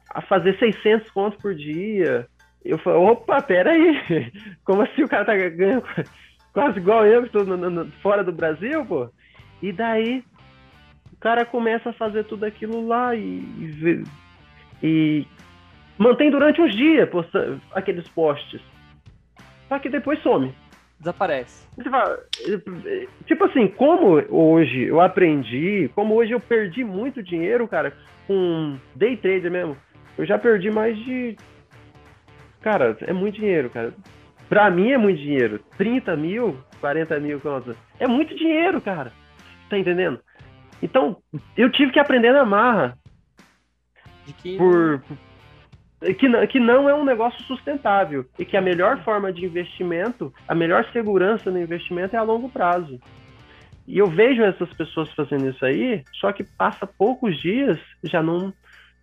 a 0.10 0.22
fazer 0.22 0.58
600 0.58 1.10
contos 1.12 1.40
por 1.42 1.54
dia. 1.54 2.28
Eu 2.64 2.78
falo, 2.80 3.06
opa, 3.12 3.42
pera 3.42 3.72
aí. 3.72 4.32
Como 4.64 4.82
assim 4.82 5.04
o 5.04 5.08
cara 5.08 5.26
tá 5.26 5.36
ganhando 5.36 5.84
quase 6.54 6.80
igual 6.80 7.06
eu, 7.06 7.24
que 7.28 7.38
no- 7.38 7.92
fora 8.02 8.24
do 8.24 8.32
Brasil, 8.32 8.86
pô? 8.86 9.10
E 9.62 9.72
daí 9.72 10.24
o 11.14 11.18
cara 11.20 11.46
começa 11.46 11.90
a 11.90 11.94
fazer 11.94 12.26
tudo 12.26 12.46
aquilo 12.46 12.86
lá 12.88 13.16
e, 13.16 13.22
e, 13.22 14.04
e 14.84 15.28
mantém 15.98 16.30
durante 16.30 16.62
uns 16.62 16.76
dias 16.76 17.10
posta, 17.10 17.60
aqueles 17.74 18.08
posts. 18.10 18.62
Só 19.68 19.80
que 19.80 19.90
depois 19.90 20.22
some. 20.22 20.54
Desaparece. 21.00 21.68
Fala, 21.90 22.20
tipo 23.26 23.46
assim, 23.46 23.68
como 23.68 24.24
hoje 24.30 24.84
eu 24.84 25.00
aprendi, 25.00 25.92
como 25.94 26.16
hoje 26.16 26.32
eu 26.32 26.40
perdi 26.40 26.84
muito 26.84 27.22
dinheiro, 27.22 27.68
cara, 27.68 27.94
com 28.26 28.78
day 28.96 29.16
trader 29.16 29.52
mesmo. 29.52 29.78
Eu 30.18 30.26
já 30.26 30.40
perdi 30.40 30.72
mais 30.72 30.98
de. 30.98 31.38
Cara, 32.62 32.98
é 33.02 33.14
muito 33.14 33.36
dinheiro, 33.36 33.70
cara. 33.70 33.94
Pra 34.50 34.72
mim 34.72 34.92
é 34.92 34.98
muito 34.98 35.20
dinheiro. 35.20 35.60
30 35.78 36.16
mil, 36.16 36.58
40 36.80 37.20
mil 37.20 37.40
contas. 37.40 37.76
É 38.00 38.08
muito 38.08 38.36
dinheiro, 38.36 38.82
cara. 38.82 39.12
Tá 39.70 39.78
entendendo? 39.78 40.20
Então, 40.82 41.18
eu 41.56 41.72
tive 41.72 41.92
que 41.92 42.00
aprender 42.00 42.32
na 42.32 42.46
marra. 42.46 42.98
De 44.26 44.34
que 44.34 44.58
Por, 44.58 45.04
que, 46.20 46.28
não- 46.28 46.46
que 46.48 46.60
não 46.60 46.88
é 46.90 46.94
um 46.94 47.04
negócio 47.06 47.42
sustentável. 47.44 48.26
E 48.38 48.46
que 48.46 48.56
a 48.58 48.62
melhor 48.62 49.04
forma 49.04 49.32
de 49.34 49.46
investimento, 49.46 50.34
a 50.48 50.54
melhor 50.56 50.86
segurança 50.94 51.50
no 51.52 51.60
investimento 51.60 52.16
é 52.16 52.20
a 52.20 52.24
longo 52.24 52.50
prazo. 52.50 53.00
E 53.88 53.98
eu 53.98 54.08
vejo 54.08 54.44
essas 54.44 54.72
pessoas 54.74 55.10
fazendo 55.14 55.48
isso 55.50 55.64
aí, 55.66 56.04
só 56.20 56.32
que 56.32 56.44
passa 56.44 56.86
poucos 56.86 57.40
dias, 57.42 57.80
já 58.04 58.22
não, 58.22 58.54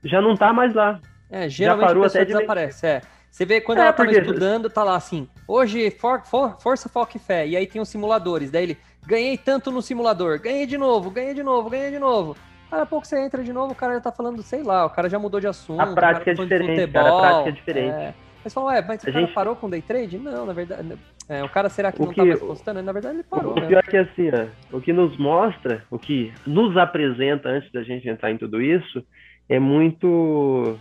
já 0.04 0.20
não 0.20 0.36
tá 0.36 0.52
mais 0.52 0.74
lá. 0.74 1.00
É, 1.30 1.48
geralmente 1.48 1.86
parou 1.86 2.02
a 2.02 2.06
pessoa 2.06 2.22
até 2.22 2.30
de 2.30 2.36
desaparece. 2.36 2.86
É. 2.86 3.00
Você 3.30 3.44
vê 3.44 3.60
quando 3.60 3.78
É, 3.78 3.80
ela 3.82 3.92
tava 3.92 4.08
porque- 4.10 4.20
estudando, 4.20 4.70
tá 4.70 4.84
lá 4.84 4.94
assim, 4.94 5.26
hoje 5.48 5.90
for, 5.90 6.22
for- 6.24 6.56
força, 6.60 6.88
foco 6.88 7.16
e 7.16 7.18
fé. 7.18 7.46
E 7.48 7.56
aí 7.56 7.66
tem 7.66 7.80
os 7.82 7.88
simuladores. 7.88 8.50
Daí 8.50 8.62
ele, 8.62 8.78
ganhei 9.06 9.36
tanto 9.36 9.72
no 9.72 9.82
simulador, 9.82 10.38
ganhei 10.40 10.66
de 10.66 10.76
novo, 10.78 11.10
ganhei 11.10 11.34
de 11.34 11.42
novo, 11.42 11.68
ganhei 11.70 11.90
de 11.90 11.98
novo. 11.98 12.36
Daqui 12.74 12.82
a 12.82 12.86
pouco 12.86 13.06
você 13.06 13.18
entra 13.24 13.42
de 13.42 13.52
novo, 13.52 13.72
o 13.72 13.76
cara 13.76 13.94
já 13.94 14.00
tá 14.00 14.10
falando, 14.12 14.42
sei 14.42 14.62
lá, 14.62 14.84
o 14.86 14.90
cara 14.90 15.08
já 15.08 15.18
mudou 15.18 15.38
de 15.40 15.46
assunto. 15.46 15.80
A 15.80 15.86
prática 15.94 16.32
o 16.32 16.34
tá 16.36 16.42
é 16.42 16.44
diferente, 16.44 16.92
cara, 16.92 17.08
a 17.08 17.10
futebol, 17.12 17.20
prática 17.20 17.48
é 17.48 17.52
diferente. 17.52 17.94
É. 17.94 18.14
Mas 18.42 18.52
falam, 18.52 18.68
ué, 18.68 18.82
mas 18.86 19.02
o 19.02 19.08
A 19.08 19.12
cara 19.12 19.24
gente- 19.24 19.34
parou 19.34 19.56
com 19.56 19.70
day 19.70 19.80
trade? 19.80 20.18
Não, 20.18 20.44
na 20.44 20.52
verdade. 20.52 20.98
é, 21.28 21.42
o 21.44 21.48
cara 21.48 21.68
será 21.68 21.90
que 21.92 22.02
O 22.02 22.06
não 22.06 22.12
tá 22.12 22.22
que- 22.22 22.28
mais 22.28 22.40
postando? 22.40 22.82
Na 22.82 22.92
verdade, 22.92 23.16
ele 23.16 23.22
parou, 23.24 23.52
o 23.52 23.60
né? 23.60 23.66
pior 23.66 23.78
é 23.86 23.90
que 23.90 23.96
assim, 23.96 24.28
ó, 24.72 24.76
o 24.76 24.80
que 24.80 24.92
nos 24.92 25.16
mostra, 25.16 25.84
o 25.90 25.98
que 25.98 26.32
nos 26.46 26.76
apresenta 26.76 27.48
antes 27.48 27.70
da 27.72 27.82
gente 27.82 28.08
entrar 28.08 28.30
em 28.32 28.36
tudo 28.36 28.60
isso, 28.60 29.02
é 29.48 29.58
muito 29.58 30.76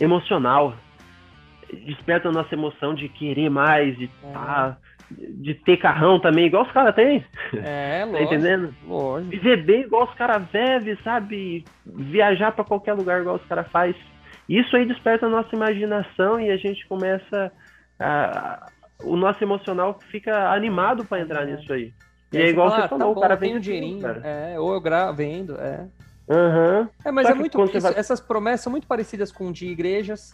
emocional. 0.00 0.74
Desperta 1.86 2.28
a 2.28 2.32
nossa 2.32 2.54
emoção 2.54 2.94
de 2.94 3.08
querer 3.08 3.50
mais, 3.50 3.96
de, 3.98 4.04
É. 4.24 4.32
tá, 4.32 4.76
de 5.18 5.54
ter 5.54 5.76
carrão 5.76 6.20
também, 6.20 6.46
igual 6.46 6.64
os 6.64 6.72
caras 6.72 6.94
têm, 6.94 7.24
É, 7.62 8.00
tá 8.04 8.06
lógico. 8.06 8.34
entendendo? 8.34 8.74
Lógico. 8.86 9.30
Viver 9.30 9.64
bem 9.64 9.80
igual 9.82 10.04
os 10.04 10.14
caras 10.14 10.42
vivem, 10.52 10.96
sabe? 11.02 11.64
Viajar 11.86 12.52
pra 12.52 12.64
qualquer 12.64 12.94
lugar 12.94 13.20
igual 13.20 13.36
os 13.36 13.44
caras 13.46 13.66
faz. 13.68 13.94
Isso 14.48 14.76
aí 14.76 14.84
desperta 14.86 15.26
a 15.26 15.30
nossa 15.30 15.54
imaginação 15.54 16.40
e 16.40 16.50
a 16.50 16.56
gente 16.56 16.86
começa 16.86 17.52
a, 17.98 18.66
o 19.04 19.16
nosso 19.16 19.42
emocional 19.42 19.98
fica 20.10 20.50
animado 20.52 21.04
pra 21.04 21.20
entrar 21.20 21.48
É. 21.48 21.54
nisso 21.56 21.72
aí. 21.72 21.92
E 22.32 22.36
E 22.38 22.42
é 22.42 22.46
igual 22.48 22.68
fala, 22.70 22.80
você 22.80 22.86
ah, 22.86 22.88
tá 22.88 22.98
falou, 22.98 23.14
bom, 23.14 23.18
o 23.20 23.22
cara 23.22 23.36
vem 23.36 23.56
um 23.56 23.60
dinheirinho. 23.60 24.00
cara. 24.00 24.20
É, 24.24 24.58
ou 24.58 24.72
eu 24.74 24.80
gravo, 24.80 25.16
vendo, 25.16 25.54
é. 25.60 25.86
Aham. 26.30 26.88
É, 27.04 27.10
mas 27.12 27.26
Só 27.26 27.32
é 27.32 27.36
muito. 27.36 27.62
isso- 27.64 27.80
vai- 27.80 27.92
Essas 27.96 28.20
promessas 28.20 28.60
são 28.62 28.70
muito 28.70 28.86
parecidas 28.86 29.30
com 29.32 29.50
de 29.52 29.66
igrejas. 29.66 30.32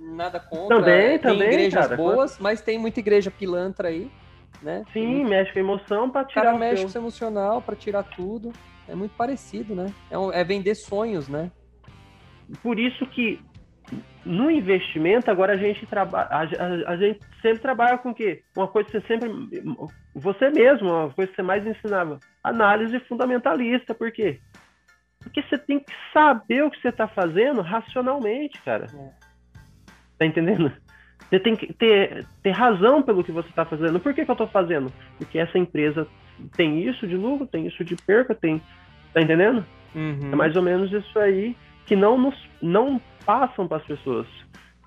Nada 0.00 0.40
contra. 0.40 0.78
Também, 0.78 1.08
tem 1.10 1.18
também, 1.18 1.48
igrejas 1.48 1.84
cara. 1.88 1.96
boas, 1.96 2.38
mas 2.38 2.62
tem 2.62 2.78
muita 2.78 3.00
igreja 3.00 3.30
pilantra 3.30 3.88
aí, 3.88 4.10
né? 4.62 4.82
Sim, 4.92 5.24
mexe 5.26 5.52
com 5.52 5.58
emoção 5.58 6.08
pra 6.10 6.22
O 6.22 6.24
tirar 6.26 6.44
cara 6.46 6.58
mexe 6.58 6.90
com 6.90 6.98
emocional 6.98 7.60
pra 7.60 7.76
tirar 7.76 8.02
tudo. 8.02 8.50
É 8.88 8.94
muito 8.94 9.14
parecido, 9.14 9.74
né? 9.74 9.92
É, 10.10 10.18
um- 10.18 10.32
é 10.32 10.42
vender 10.42 10.74
sonhos, 10.74 11.28
né? 11.28 11.50
Por 12.62 12.78
isso 12.78 13.06
que 13.06 13.40
no 14.24 14.50
investimento 14.50 15.30
agora 15.30 15.52
a 15.52 15.56
gente 15.56 15.86
trabalha, 15.86 16.28
a, 16.30 16.42
a- 16.42 16.92
a 16.92 16.96
gente 16.96 17.20
sempre 17.42 17.60
trabalha 17.60 17.98
com 17.98 18.10
o 18.10 18.14
quê? 18.14 18.42
Uma 18.56 18.68
coisa 18.68 18.88
que 18.90 19.00
você 19.00 19.06
sempre, 19.06 19.28
você 20.14 20.48
mesmo, 20.50 20.88
uma 20.88 21.10
coisa 21.12 21.30
que 21.30 21.36
você 21.36 21.42
mais 21.42 21.66
ensinava, 21.66 22.18
análise 22.42 22.98
fundamentalista. 23.00 23.94
Por 23.94 24.10
quê? 24.10 24.40
Porque 25.22 25.42
você 25.42 25.58
tem 25.58 25.78
que 25.78 25.92
saber 26.12 26.64
o 26.64 26.70
que 26.70 26.80
você 26.80 26.88
está 26.88 27.06
fazendo 27.06 27.60
racionalmente, 27.60 28.58
cara. 28.64 28.86
É. 28.94 29.19
Tá 30.20 30.26
entendendo? 30.26 30.70
Você 31.30 31.40
tem 31.40 31.56
que 31.56 31.72
ter, 31.72 32.26
ter 32.42 32.50
razão 32.50 33.02
pelo 33.02 33.24
que 33.24 33.32
você 33.32 33.48
está 33.48 33.64
fazendo. 33.64 33.98
Por 33.98 34.12
que, 34.12 34.22
que 34.22 34.30
eu 34.30 34.34
estou 34.34 34.46
fazendo? 34.48 34.92
Porque 35.16 35.38
essa 35.38 35.56
empresa 35.56 36.06
tem 36.54 36.86
isso 36.86 37.06
de 37.06 37.16
lucro, 37.16 37.46
tem 37.46 37.66
isso 37.66 37.82
de 37.82 37.96
perca, 37.96 38.34
tem. 38.34 38.60
Tá 39.14 39.22
entendendo? 39.22 39.64
Uhum. 39.94 40.30
É 40.30 40.36
mais 40.36 40.54
ou 40.56 40.62
menos 40.62 40.92
isso 40.92 41.18
aí 41.18 41.56
que 41.86 41.96
não 41.96 42.18
nos 42.18 42.34
não 42.60 43.00
passam 43.24 43.66
para 43.66 43.78
as 43.78 43.84
pessoas. 43.84 44.26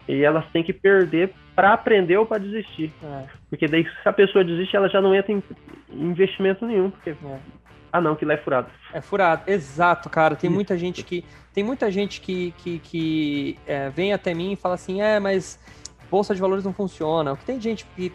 E 0.07 0.21
elas 0.21 0.45
têm 0.51 0.63
que 0.63 0.71
perder 0.71 1.33
para 1.55 1.73
aprender 1.73 2.17
ou 2.17 2.27
para 2.27 2.43
desistir. 2.43 2.91
É, 3.03 3.25
Porque 3.49 3.67
daí, 3.67 3.85
se 3.85 4.07
a 4.07 4.13
pessoa 4.13 4.43
desiste, 4.43 4.75
ela 4.75 4.89
já 4.89 5.01
não 5.01 5.15
entra 5.15 5.31
em 5.31 5.41
investimento 5.89 6.63
nenhum. 6.67 6.91
Porque, 6.91 7.09
é. 7.09 7.39
Ah, 7.93 8.01
não, 8.01 8.15
que 8.15 8.25
lá 8.25 8.33
é 8.33 8.37
furado. 8.37 8.71
É 8.91 8.99
furado, 9.01 9.43
exato, 9.45 10.09
cara. 10.09 10.35
Tem 10.35 10.49
muita 10.49 10.75
gente 10.75 11.03
que 11.03 11.23
tem 11.53 11.63
muita 11.63 11.91
gente 11.91 12.19
que, 12.19 12.51
que, 12.57 12.79
que 12.79 13.59
é, 13.67 13.91
vem 13.91 14.11
até 14.11 14.33
mim 14.33 14.53
e 14.53 14.55
fala 14.55 14.73
assim, 14.73 15.03
é, 15.03 15.19
mas 15.19 15.59
bolsa 16.09 16.33
de 16.33 16.41
valores 16.41 16.65
não 16.65 16.73
funciona. 16.73 17.33
O 17.33 17.37
que 17.37 17.45
tem 17.45 17.61
gente 17.61 17.85
que 17.95 18.11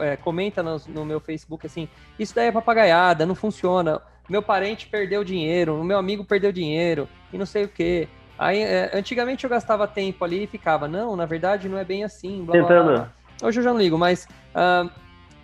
é, 0.00 0.16
comenta 0.16 0.60
no, 0.60 0.76
no 0.88 1.04
meu 1.04 1.20
Facebook 1.20 1.64
assim, 1.64 1.88
isso 2.18 2.34
daí 2.34 2.48
é 2.48 2.52
papagaiada, 2.52 3.24
não 3.24 3.36
funciona. 3.36 4.02
Meu 4.28 4.42
parente 4.42 4.88
perdeu 4.88 5.22
dinheiro, 5.22 5.80
o 5.80 5.84
meu 5.84 5.98
amigo 5.98 6.24
perdeu 6.24 6.50
dinheiro 6.50 7.08
e 7.32 7.38
não 7.38 7.46
sei 7.46 7.62
o 7.64 7.68
quê. 7.68 8.08
Aí, 8.36 8.60
é, 8.60 8.90
antigamente 8.92 9.44
eu 9.44 9.50
gastava 9.50 9.86
tempo 9.86 10.24
ali 10.24 10.42
e 10.42 10.46
ficava, 10.48 10.88
não, 10.88 11.14
na 11.14 11.26
verdade 11.26 11.68
não 11.68 11.78
é 11.78 11.84
bem 11.84 12.02
assim. 12.02 12.44
Blá, 12.44 12.54
Tentando. 12.54 12.90
blá. 12.90 13.12
Hoje 13.40 13.60
eu 13.60 13.64
já 13.64 13.70
não 13.70 13.78
ligo, 13.78 13.96
mas 13.96 14.26
ah, 14.52 14.90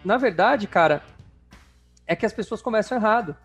na 0.05 0.17
verdade, 0.17 0.67
cara, 0.67 1.01
é 2.09 2.17
que 2.17 2.27
as 2.27 2.33
pessoas 2.33 2.63
começam 2.63 2.99
errado, 2.99 3.37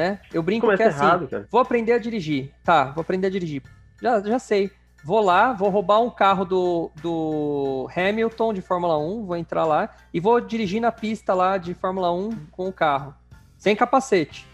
né? 0.00 0.20
Eu 0.32 0.42
brinco 0.42 0.66
Começa 0.66 0.82
que 0.82 0.88
é 0.88 0.92
assim, 0.92 1.04
errado. 1.04 1.46
Vou 1.50 1.60
aprender 1.60 1.92
a 1.92 1.98
dirigir. 1.98 2.52
Tá, 2.64 2.84
vou 2.86 3.02
aprender 3.02 3.26
a 3.26 3.30
dirigir. 3.30 3.62
Já, 4.00 4.20
já 4.20 4.38
sei. 4.38 4.70
Vou 5.04 5.20
lá, 5.20 5.52
vou 5.52 5.70
roubar 5.70 6.00
um 6.00 6.10
carro 6.10 6.44
do, 6.44 6.90
do 7.00 7.88
Hamilton 7.94 8.52
de 8.52 8.60
Fórmula 8.60 8.98
1, 8.98 9.24
vou 9.24 9.36
entrar 9.36 9.64
lá 9.64 9.88
e 10.12 10.20
vou 10.20 10.40
dirigir 10.40 10.80
na 10.80 10.92
pista 10.92 11.32
lá 11.32 11.56
de 11.56 11.72
Fórmula 11.72 12.12
1 12.12 12.30
com 12.50 12.68
o 12.68 12.72
carro, 12.72 13.14
sem 13.56 13.74
capacete. 13.74 14.46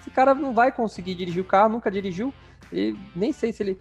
Esse 0.00 0.10
cara 0.10 0.34
não 0.34 0.54
vai 0.54 0.70
conseguir 0.70 1.16
dirigir 1.16 1.42
o 1.42 1.46
carro, 1.46 1.70
nunca 1.70 1.90
dirigiu, 1.90 2.32
e 2.72 2.96
nem 3.14 3.32
sei 3.32 3.52
se 3.52 3.62
ele. 3.62 3.80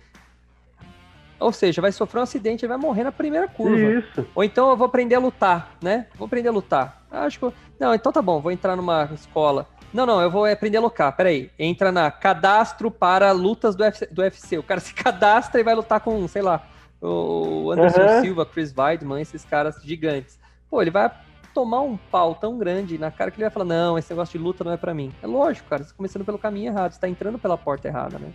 Ou 1.40 1.52
seja, 1.52 1.82
vai 1.82 1.92
sofrer 1.92 2.20
um 2.20 2.24
acidente 2.24 2.66
e 2.66 2.68
vai 2.68 2.78
morrer 2.78 3.04
na 3.04 3.12
primeira 3.12 3.48
curva. 3.48 3.78
Isso. 3.78 4.26
Ou 4.34 4.44
então 4.44 4.70
eu 4.70 4.78
vou 4.78 4.86
aprender 4.86 5.16
a 5.16 5.20
lutar, 5.20 5.76
né? 5.82 6.08
Vou 6.16 6.26
aprender 6.26 6.50
a 6.50 6.52
lutar. 6.52 7.04
Acho 7.12 7.40
que. 7.40 7.54
Não, 7.80 7.94
então 7.94 8.12
tá 8.12 8.22
bom, 8.22 8.42
vou 8.42 8.52
entrar 8.52 8.76
numa 8.76 9.10
escola. 9.14 9.68
Não, 9.94 10.06
não, 10.06 10.22
eu 10.22 10.30
vou 10.30 10.46
aprender 10.46 10.78
a 10.78 10.82
lutar. 10.82 11.16
Peraí. 11.16 11.52
Entra 11.58 11.92
na 11.92 12.12
cadastro 12.12 12.92
para 12.92 13.32
lutas 13.32 13.76
do 13.76 13.84
UFC. 13.84 14.08
Do 14.08 14.22
UFC. 14.22 14.58
O 14.58 14.64
cara 14.64 14.80
se 14.82 14.94
cadastra 14.94 15.62
e 15.62 15.64
vai 15.64 15.76
lutar 15.76 16.00
com, 16.00 16.28
sei 16.28 16.42
lá, 16.42 16.66
o 17.02 17.72
Anderson 17.72 18.02
Aham. 18.02 18.22
Silva, 18.22 18.46
Chris 18.46 18.74
Weidman, 18.76 19.22
esses 19.22 19.46
caras 19.46 19.82
gigantes. 19.84 20.40
Pô, 20.70 20.82
ele 20.82 20.92
vai 20.92 21.12
tomar 21.54 21.82
um 21.82 21.98
pau 21.98 22.36
tão 22.36 22.58
grande 22.58 22.98
na 22.98 23.10
cara 23.10 23.32
que 23.32 23.38
ele 23.38 23.46
vai 23.46 23.52
falar: 23.52 23.66
Não, 23.66 23.98
esse 23.98 24.12
negócio 24.12 24.38
de 24.38 24.44
luta 24.44 24.64
não 24.64 24.72
é 24.72 24.78
pra 24.78 24.94
mim. 24.94 25.12
É 25.22 25.28
lógico, 25.28 25.70
cara, 25.70 25.84
você 25.84 25.90
tá 25.90 25.98
começando 25.98 26.26
pelo 26.26 26.38
caminho 26.38 26.72
errado, 26.72 26.92
você 26.92 27.00
tá 27.00 27.08
entrando 27.08 27.40
pela 27.40 27.58
porta 27.58 27.88
errada, 27.88 28.20
né? 28.20 28.32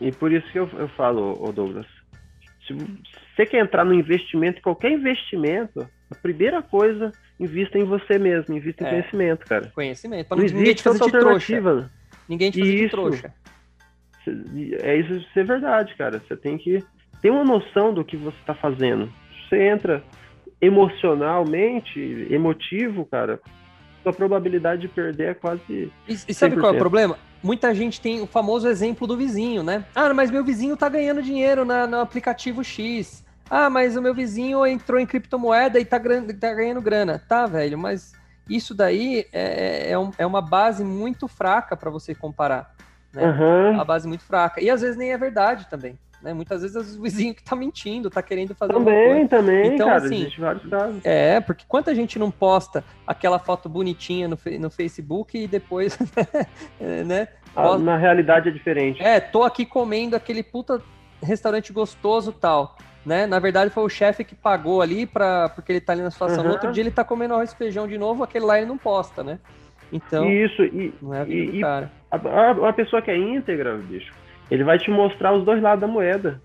E 0.00 0.12
por 0.12 0.32
isso 0.32 0.46
que 0.52 0.58
eu, 0.58 0.68
eu 0.78 0.88
falo, 0.90 1.36
ô 1.42 1.52
Douglas, 1.52 1.86
se 2.66 2.74
você 2.74 3.46
quer 3.46 3.62
entrar 3.62 3.84
no 3.84 3.94
investimento, 3.94 4.60
qualquer 4.60 4.92
investimento, 4.92 5.88
a 6.10 6.14
primeira 6.14 6.62
coisa, 6.62 7.12
invista 7.40 7.78
em 7.78 7.84
você 7.84 8.18
mesmo, 8.18 8.54
invista 8.54 8.82
em 8.82 8.86
É. 8.86 8.90
conhecimento, 8.90 9.46
cara. 9.46 9.70
Conhecimento. 9.74 10.28
Pra 10.28 10.36
Não 10.36 10.44
ninguém 10.44 10.74
te 10.74 10.82
fazer 10.82 11.04
de 11.04 11.10
trouxa. 11.12 11.90
Ninguém 12.28 12.50
te 12.50 12.58
fazer 12.58 12.76
de 12.76 12.84
Isso. 12.84 12.90
trouxa. 12.90 13.34
É 14.82 14.96
isso 14.96 15.24
ser 15.32 15.44
verdade, 15.44 15.94
cara. 15.96 16.20
Você 16.26 16.36
tem 16.36 16.58
que 16.58 16.82
ter 17.22 17.30
uma 17.30 17.44
noção 17.44 17.94
do 17.94 18.04
que 18.04 18.16
você 18.16 18.36
está 18.40 18.54
fazendo. 18.54 19.08
Você 19.48 19.62
entra 19.68 20.02
emocionalmente, 20.60 22.00
emotivo, 22.30 23.06
cara, 23.06 23.40
sua 24.06 24.12
probabilidade 24.12 24.82
de 24.82 24.88
perder 24.88 25.30
é 25.30 25.34
quase. 25.34 25.62
E, 25.68 25.90
e 26.28 26.32
sabe 26.34 26.54
qual 26.56 26.66
é 26.68 26.70
o 26.70 26.74
100%. 26.76 26.78
problema? 26.78 27.18
Muita 27.42 27.74
gente 27.74 28.00
tem 28.00 28.20
o 28.22 28.26
famoso 28.26 28.68
exemplo 28.68 29.04
do 29.04 29.16
vizinho, 29.16 29.64
né? 29.64 29.84
Ah, 29.94 30.14
mas 30.14 30.30
meu 30.30 30.44
vizinho 30.44 30.76
tá 30.76 30.88
ganhando 30.88 31.20
dinheiro 31.20 31.64
na, 31.64 31.86
no 31.88 31.98
aplicativo 31.98 32.62
X. 32.62 33.24
Ah, 33.50 33.68
mas 33.68 33.96
o 33.96 34.02
meu 34.02 34.14
vizinho 34.14 34.64
entrou 34.64 35.00
em 35.00 35.06
criptomoeda 35.06 35.80
e 35.80 35.84
tá, 35.84 35.98
tá 35.98 36.54
ganhando 36.54 36.80
grana. 36.80 37.20
Tá, 37.28 37.46
velho, 37.46 37.76
mas 37.76 38.12
isso 38.48 38.74
daí 38.74 39.26
é, 39.32 39.90
é, 39.90 39.98
um- 39.98 40.12
é 40.18 40.24
uma 40.26 40.40
base 40.40 40.84
muito 40.84 41.26
fraca 41.26 41.76
para 41.76 41.90
você 41.90 42.14
comparar. 42.14 42.70
Né? 43.12 43.24
Aham. 43.24 43.70
Uma 43.72 43.84
base 43.84 44.06
muito 44.06 44.22
fraca. 44.24 44.62
E 44.62 44.70
às 44.70 44.82
vezes 44.82 44.96
nem 44.96 45.12
é 45.12 45.18
verdade 45.18 45.66
também. 45.68 45.98
Né? 46.22 46.32
Muitas 46.32 46.62
vezes 46.62 46.96
o 46.96 47.02
vizinho 47.02 47.34
que 47.34 47.42
tá 47.44 47.54
mentindo, 47.54 48.08
tá 48.10 48.22
querendo 48.22 48.54
fazer. 48.54 48.72
Também, 48.72 49.26
também, 49.28 49.74
Então, 49.74 49.88
cara. 49.88 49.98
assim, 50.04 50.16
Existe 50.22 50.40
vários 50.40 50.66
casos. 50.66 51.04
É, 51.04 51.40
porque 51.40 51.64
quanta 51.68 51.94
gente 51.94 52.18
não 52.18 52.30
posta 52.30 52.82
aquela 53.06 53.38
foto 53.38 53.68
bonitinha 53.68 54.26
no, 54.26 54.38
no 54.58 54.70
Facebook 54.70 55.36
e 55.38 55.46
depois, 55.46 55.96
né? 57.06 57.28
Ah, 57.54 57.62
posta- 57.62 57.78
Na 57.84 57.96
realidade 57.96 58.48
é 58.48 58.52
diferente. 58.52 59.02
É, 59.02 59.20
tô 59.20 59.42
aqui 59.42 59.64
comendo 59.66 60.16
aquele 60.16 60.42
puta 60.42 60.80
restaurante 61.22 61.72
gostoso 61.72 62.32
tal, 62.32 62.76
né? 63.04 63.26
Na 63.26 63.38
verdade 63.38 63.70
foi 63.70 63.84
o 63.84 63.88
chefe 63.88 64.24
que 64.24 64.34
pagou 64.34 64.80
ali 64.82 65.06
para 65.06 65.48
porque 65.50 65.72
ele 65.72 65.80
tá 65.80 65.92
ali 65.92 66.02
na 66.02 66.10
situação. 66.10 66.38
No 66.38 66.44
Uhum. 66.44 66.50
outro 66.52 66.72
dia 66.72 66.82
ele 66.82 66.90
tá 66.90 67.04
comendo 67.04 67.34
arroz 67.34 67.52
e 67.52 67.56
feijão 67.56 67.86
de 67.86 67.96
novo, 67.98 68.22
aquele 68.24 68.44
lá 68.44 68.58
ele 68.58 68.66
não 68.66 68.78
posta, 68.78 69.22
né? 69.22 69.38
Então, 69.92 70.28
Isso, 70.30 70.62
e, 70.64 70.92
não 71.00 71.14
é 71.14 71.20
a 71.20 71.24
vida 71.24 71.42
e- 71.52 71.52
do 71.52 71.60
cara. 71.60 71.90
A- 72.10 72.68
a 72.68 72.72
pessoa 72.72 73.00
que 73.00 73.10
é 73.10 73.16
íntegra, 73.16 73.76
bicho, 73.76 74.12
ele 74.50 74.64
vai 74.64 74.78
te 74.78 74.90
mostrar 74.90 75.32
os 75.32 75.44
dois 75.44 75.60
lados 75.62 75.80
da 75.80 75.86
moeda. 75.86 76.40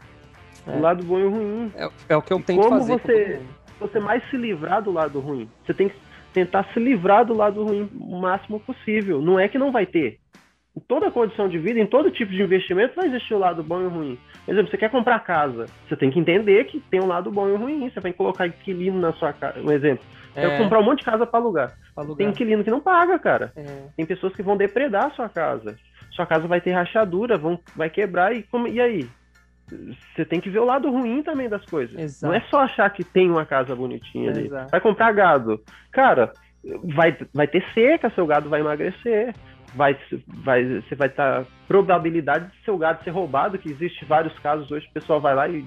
É. 0.67 0.71
O 0.71 0.79
lado 0.79 1.03
bom 1.03 1.19
e 1.19 1.23
o 1.23 1.29
ruim. 1.29 1.71
É, 1.75 1.89
é 2.09 2.15
o 2.15 2.21
que 2.21 2.31
eu 2.33 2.41
tento 2.41 2.57
como 2.61 2.69
fazer. 2.79 2.91
você- 2.99 3.37
mundo. 3.39 3.61
Você 3.79 3.99
mais 3.99 4.21
se 4.29 4.37
livrar 4.37 4.81
do 4.81 4.91
lado 4.91 5.19
ruim. 5.19 5.49
Você 5.65 5.73
tem 5.73 5.89
que 5.89 5.95
tentar 6.33 6.63
se 6.71 6.79
livrar 6.79 7.25
do 7.25 7.33
lado 7.33 7.63
ruim 7.65 7.89
o 7.99 8.19
máximo 8.21 8.59
possível. 8.59 9.21
Não 9.21 9.39
é 9.39 9.47
que 9.47 9.57
não 9.57 9.71
vai 9.71 9.87
ter. 9.87 10.19
Em 10.77 10.79
toda 10.79 11.09
condição 11.11 11.49
de 11.49 11.57
vida, 11.57 11.79
em 11.79 11.85
todo 11.87 12.11
tipo 12.11 12.31
de 12.31 12.41
investimento, 12.41 12.95
vai 12.95 13.07
existir 13.07 13.33
o 13.33 13.39
lado 13.39 13.61
bom 13.63 13.81
e 13.81 13.85
o 13.85 13.89
ruim. 13.89 14.19
Por 14.45 14.51
exemplo, 14.53 14.69
você 14.71 14.77
quer 14.77 14.89
comprar 14.91 15.19
casa. 15.21 15.65
Você 15.89 15.95
tem 15.97 16.09
que 16.11 16.19
entender 16.19 16.63
que 16.65 16.79
tem 16.79 17.01
um 17.01 17.07
lado 17.07 17.29
bom 17.31 17.49
e 17.49 17.51
um 17.53 17.57
ruim. 17.57 17.89
Você 17.89 17.99
vai 17.99 18.13
colocar 18.13 18.45
inquilino 18.47 18.99
na 18.99 19.11
sua 19.13 19.33
casa. 19.33 19.59
Um 19.59 19.71
exemplo. 19.71 20.03
Você 20.33 20.39
É, 20.39 20.47
vai 20.47 20.57
comprar 20.59 20.79
um 20.79 20.83
monte 20.83 20.99
de 20.99 21.05
casa 21.05 21.25
para 21.25 21.39
alugar. 21.39 21.73
pra 21.93 22.03
alugar. 22.03 22.17
Tem 22.17 22.29
inquilino 22.29 22.63
que 22.63 22.69
não 22.71 22.79
paga, 22.79 23.17
cara. 23.19 23.51
É, 23.55 23.63
Tem 23.97 24.05
pessoas 24.05 24.33
que 24.35 24.41
vão 24.43 24.55
depredar 24.55 25.07
a 25.07 25.11
sua 25.11 25.27
casa. 25.27 25.75
Sua 26.11 26.25
casa 26.25 26.47
vai 26.47 26.59
ter 26.61 26.71
rachadura, 26.71 27.37
vão, 27.37 27.59
vai 27.75 27.89
quebrar 27.89 28.35
e, 28.35 28.43
como, 28.43 28.67
e 28.67 28.79
aí? 28.81 29.07
Você 30.15 30.25
tem 30.25 30.41
que 30.41 30.49
ver 30.49 30.59
o 30.59 30.65
lado 30.65 30.91
ruim 30.91 31.23
também 31.23 31.47
das 31.47 31.65
coisas. 31.65 31.97
Exato. 31.97 32.25
Não 32.29 32.37
é 32.37 32.41
só 32.49 32.59
achar 32.61 32.89
que 32.89 33.03
tem 33.03 33.29
uma 33.29 33.45
casa 33.45 33.73
bonitinha 33.75 34.31
ali. 34.31 34.45
Exato. 34.47 34.69
Vai 34.71 34.81
comprar 34.81 35.13
gado. 35.13 35.61
Cara, 35.91 36.33
vai, 36.93 37.15
vai 37.33 37.47
ter 37.47 37.63
seca, 37.73 38.09
seu 38.09 38.27
gado 38.27 38.49
vai 38.49 38.59
emagrecer. 38.59 39.33
Vai, 39.73 39.97
vai, 40.27 40.65
você 40.81 40.95
vai 40.95 41.07
estar. 41.07 41.45
probabilidade 41.69 42.47
de 42.51 42.65
seu 42.65 42.77
gado 42.77 43.01
ser 43.05 43.11
roubado, 43.11 43.57
que 43.57 43.71
existe 43.71 44.03
vários 44.03 44.37
casos 44.39 44.69
hoje, 44.69 44.85
o 44.89 44.93
pessoal 44.93 45.21
vai 45.21 45.33
lá 45.33 45.47
e 45.47 45.63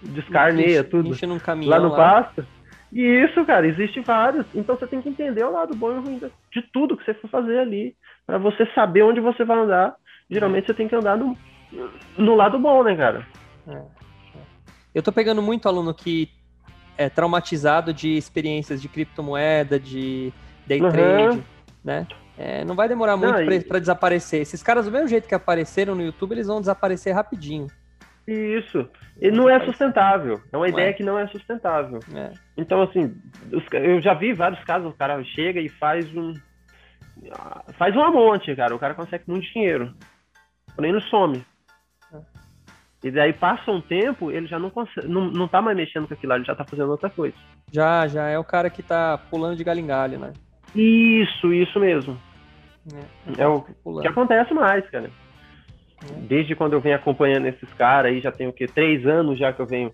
descarneia 0.00 0.80
enche- 0.80 0.84
tudo 0.84 1.08
enche 1.08 1.26
caminhão 1.40 1.70
lá 1.70 1.80
no 1.80 1.88
lá. 1.90 1.96
pasto. 1.96 2.46
E 2.92 3.00
isso, 3.02 3.44
cara, 3.44 3.66
existe 3.66 4.00
vários. 4.00 4.46
Então 4.54 4.76
você 4.76 4.86
tem 4.86 5.00
que 5.02 5.08
entender 5.08 5.42
o 5.42 5.50
lado 5.50 5.74
bom 5.74 5.90
e 5.90 5.98
ruim 5.98 6.20
de 6.52 6.62
tudo 6.72 6.96
que 6.96 7.04
você 7.04 7.14
for 7.14 7.28
fazer 7.28 7.58
ali, 7.58 7.96
Pra 8.26 8.38
você 8.38 8.66
saber 8.74 9.02
onde 9.02 9.20
você 9.20 9.44
vai 9.44 9.58
andar. 9.58 9.94
Geralmente 10.30 10.66
você 10.66 10.74
tem 10.74 10.88
que 10.88 10.94
andar 10.94 11.16
no, 11.16 11.36
no 12.16 12.34
lado 12.34 12.58
bom, 12.58 12.82
né, 12.82 12.96
cara? 12.96 13.26
É, 13.66 13.74
é. 13.74 13.82
Eu 14.94 15.02
tô 15.02 15.12
pegando 15.12 15.42
muito 15.42 15.68
aluno 15.68 15.92
que 15.92 16.30
é 16.96 17.08
traumatizado 17.08 17.92
de 17.92 18.16
experiências 18.16 18.80
de 18.80 18.88
criptomoeda, 18.88 19.78
de 19.78 20.32
day 20.66 20.80
Uhum. 20.80 20.90
trade, 20.90 21.44
né? 21.84 22.06
É, 22.38 22.64
não 22.64 22.74
vai 22.74 22.88
demorar 22.88 23.16
muito 23.16 23.38
Não, 23.38 23.44
pra 23.66 23.76
e- 23.76 23.80
desaparecer. 23.80 24.40
Esses 24.40 24.62
caras, 24.62 24.86
do 24.86 24.90
mesmo 24.92 25.08
jeito 25.08 25.28
que 25.28 25.34
apareceram 25.34 25.94
no 25.94 26.02
YouTube, 26.02 26.32
eles 26.32 26.46
vão 26.46 26.60
desaparecer 26.60 27.14
rapidinho. 27.14 27.66
Isso. 28.26 28.88
E 29.20 29.30
não 29.30 29.50
é 29.50 29.62
sustentável. 29.64 30.40
É 30.52 30.56
uma 30.56 30.66
Não 30.66 30.72
ideia 30.72 30.90
é. 30.90 30.92
que 30.92 31.02
não 31.02 31.18
é 31.18 31.26
sustentável. 31.26 31.98
É. 32.14 32.30
Então, 32.56 32.80
assim, 32.80 33.14
eu 33.72 34.00
já 34.00 34.14
vi 34.14 34.32
vários 34.32 34.62
casos, 34.64 34.90
o 34.90 34.96
cara 34.96 35.22
chega 35.24 35.60
e 35.60 35.68
faz 35.68 36.06
um. 36.16 36.32
Faz 37.78 37.94
uma 37.94 38.10
monte, 38.10 38.54
cara. 38.56 38.74
O 38.74 38.78
cara 38.78 38.94
consegue 38.94 39.24
muito 39.26 39.50
dinheiro. 39.52 39.94
Porém, 40.74 40.92
não 40.92 41.00
some. 41.02 41.44
É. 42.12 42.18
E 43.04 43.10
daí 43.10 43.32
passa 43.32 43.70
um 43.70 43.80
tempo, 43.80 44.30
ele 44.30 44.46
já 44.46 44.58
não 44.58 44.70
consegue. 44.70 45.08
Não, 45.08 45.30
não 45.30 45.48
tá 45.48 45.60
mais 45.60 45.76
mexendo 45.76 46.06
com 46.06 46.14
aquilo 46.14 46.30
lá, 46.30 46.36
ele 46.36 46.44
já 46.44 46.54
tá 46.54 46.64
fazendo 46.64 46.90
outra 46.90 47.10
coisa. 47.10 47.36
Já, 47.70 48.06
já 48.06 48.28
é 48.28 48.38
o 48.38 48.44
cara 48.44 48.70
que 48.70 48.82
tá 48.82 49.18
pulando 49.30 49.56
de 49.56 49.64
galho 49.64 49.80
em 49.80 49.86
galho, 49.86 50.18
né? 50.18 50.32
Isso, 50.74 51.52
isso 51.52 51.78
mesmo. 51.78 52.18
É, 53.38 53.42
É 53.42 53.46
o 53.46 53.62
pulando. 53.82 54.02
que 54.02 54.08
acontece 54.08 54.52
mais, 54.54 54.88
cara. 54.90 55.10
Desde 56.28 56.56
quando 56.56 56.72
eu 56.72 56.80
venho 56.80 56.96
acompanhando 56.96 57.46
esses 57.46 57.72
caras 57.74 58.10
aí, 58.12 58.20
já 58.20 58.32
tem 58.32 58.48
o 58.48 58.52
quê? 58.52 58.66
Três 58.66 59.06
anos 59.06 59.38
já 59.38 59.52
que 59.52 59.60
eu 59.60 59.66
venho 59.66 59.92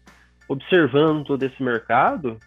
observando 0.48 1.24
todo 1.24 1.42
esse 1.42 1.62
mercado. 1.62 2.38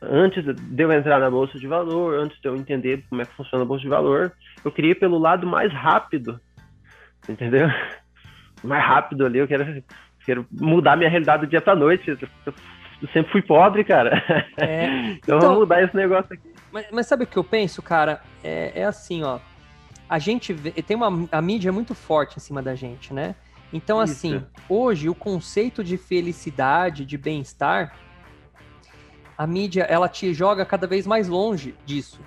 Antes 0.00 0.44
de 0.44 0.82
eu 0.82 0.92
entrar 0.92 1.18
na 1.18 1.28
Bolsa 1.30 1.58
de 1.58 1.66
Valor, 1.66 2.14
antes 2.20 2.40
de 2.40 2.48
eu 2.48 2.54
entender 2.56 3.04
como 3.08 3.20
é 3.20 3.24
que 3.24 3.34
funciona 3.34 3.64
a 3.64 3.66
Bolsa 3.66 3.82
de 3.82 3.88
Valor, 3.88 4.32
eu 4.64 4.70
queria 4.70 4.92
ir 4.92 4.94
pelo 4.94 5.18
lado 5.18 5.46
mais 5.46 5.72
rápido. 5.72 6.40
Entendeu? 7.28 7.68
Mais 8.64 8.84
rápido 8.84 9.24
ali, 9.24 9.38
eu 9.38 9.46
quero, 9.46 9.84
quero 10.26 10.44
mudar 10.50 10.96
minha 10.96 11.08
realidade 11.08 11.46
do 11.46 11.48
dia 11.48 11.60
pra 11.60 11.76
noite. 11.76 12.08
Eu, 12.10 12.18
eu 13.00 13.08
sempre 13.12 13.30
fui 13.30 13.40
pobre, 13.40 13.84
cara. 13.84 14.20
É, 14.56 14.86
Então, 15.14 15.36
Então- 15.36 15.40
vamos 15.40 15.58
mudar 15.60 15.80
esse 15.82 15.94
negócio 15.94 16.32
aqui. 16.34 16.52
Mas, 16.72 16.86
mas 16.90 17.06
sabe 17.06 17.22
o 17.22 17.26
que 17.26 17.36
eu 17.36 17.44
penso, 17.44 17.80
cara? 17.80 18.20
É, 18.42 18.80
é 18.80 18.84
assim, 18.84 19.22
ó. 19.22 19.38
A 20.08 20.18
gente 20.18 20.52
vê, 20.52 20.70
tem 20.72 20.96
uma 20.96 21.28
a 21.30 21.40
mídia 21.40 21.68
é 21.68 21.72
muito 21.72 21.94
forte 21.94 22.36
em 22.36 22.40
cima 22.40 22.60
da 22.60 22.74
gente, 22.74 23.14
né? 23.14 23.36
Então, 23.72 24.02
Isso. 24.02 24.12
assim, 24.14 24.42
hoje 24.68 25.08
o 25.08 25.14
conceito 25.14 25.84
de 25.84 25.96
felicidade, 25.96 27.04
de 27.04 27.16
bem-estar, 27.16 27.94
a 29.38 29.46
mídia 29.46 29.84
ela 29.84 30.08
te 30.08 30.34
joga 30.34 30.66
cada 30.66 30.84
vez 30.84 31.06
mais 31.06 31.28
longe 31.28 31.76
disso. 31.86 32.20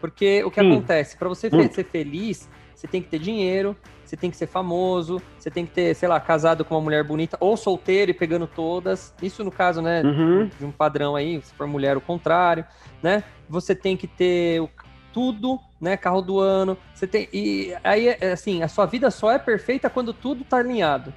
Porque 0.00 0.42
o 0.42 0.50
que 0.50 0.58
acontece? 0.58 1.16
Para 1.16 1.28
você 1.28 1.48
ser 1.72 1.84
feliz, 1.84 2.48
você 2.74 2.88
tem 2.88 3.00
que 3.00 3.08
ter 3.08 3.20
dinheiro, 3.20 3.76
você 4.04 4.16
tem 4.16 4.30
que 4.30 4.36
ser 4.36 4.48
famoso, 4.48 5.22
você 5.38 5.50
tem 5.50 5.64
que 5.64 5.72
ter, 5.72 5.94
sei 5.94 6.08
lá, 6.08 6.18
casado 6.20 6.64
com 6.64 6.74
uma 6.74 6.80
mulher 6.80 7.04
bonita, 7.04 7.36
ou 7.40 7.56
solteiro 7.56 8.10
e 8.10 8.14
pegando 8.14 8.46
todas. 8.46 9.14
Isso 9.22 9.44
no 9.44 9.50
caso, 9.50 9.80
né? 9.80 10.02
Uhum. 10.02 10.50
de 10.58 10.64
um 10.64 10.72
padrão 10.72 11.14
aí, 11.14 11.40
se 11.40 11.54
for 11.54 11.68
mulher, 11.68 11.96
o 11.96 12.00
contrário, 12.00 12.64
né? 13.02 13.22
Você 13.48 13.74
tem 13.74 13.96
que 13.96 14.08
ter 14.08 14.68
tudo, 15.12 15.58
né? 15.80 15.96
Carro 15.96 16.20
do 16.20 16.40
ano, 16.40 16.76
você 16.92 17.06
tem 17.06 17.28
e 17.32 17.74
aí 17.82 18.08
é 18.08 18.32
assim, 18.32 18.62
a 18.62 18.68
sua 18.68 18.86
vida 18.86 19.10
só 19.10 19.30
é 19.30 19.38
perfeita 19.38 19.88
quando 19.88 20.12
tudo 20.12 20.44
tá 20.44 20.58
alinhado. 20.58 21.14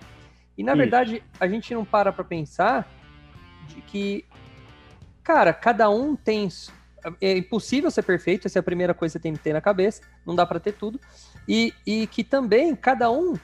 E 0.58 0.64
na 0.64 0.74
Isso. 0.74 0.80
verdade, 0.80 1.24
a 1.40 1.48
gente 1.48 1.74
não 1.74 1.84
para 1.84 2.12
para 2.12 2.24
pensar 2.24 2.88
de 3.68 3.82
que 3.82 4.26
cara, 5.30 5.54
cada 5.54 5.88
um 5.92 6.16
tem 6.16 6.50
é 7.22 7.38
impossível 7.38 7.92
ser 7.92 8.02
perfeito, 8.02 8.48
essa 8.48 8.58
é 8.58 8.62
a 8.62 8.64
primeira 8.64 8.96
coisa 8.96 9.14
que 9.14 9.20
você 9.20 9.22
tem 9.22 9.34
que 9.34 9.40
ter 9.40 9.54
na 9.54 9.62
cabeça, 9.62 10.02
não 10.26 10.34
dá 10.34 10.44
para 10.44 10.60
ter 10.60 10.74
tudo. 10.74 11.00
E, 11.48 11.72
e 11.86 12.08
que 12.08 12.24
também 12.24 12.76
cada 12.76 13.12
um 13.12 13.36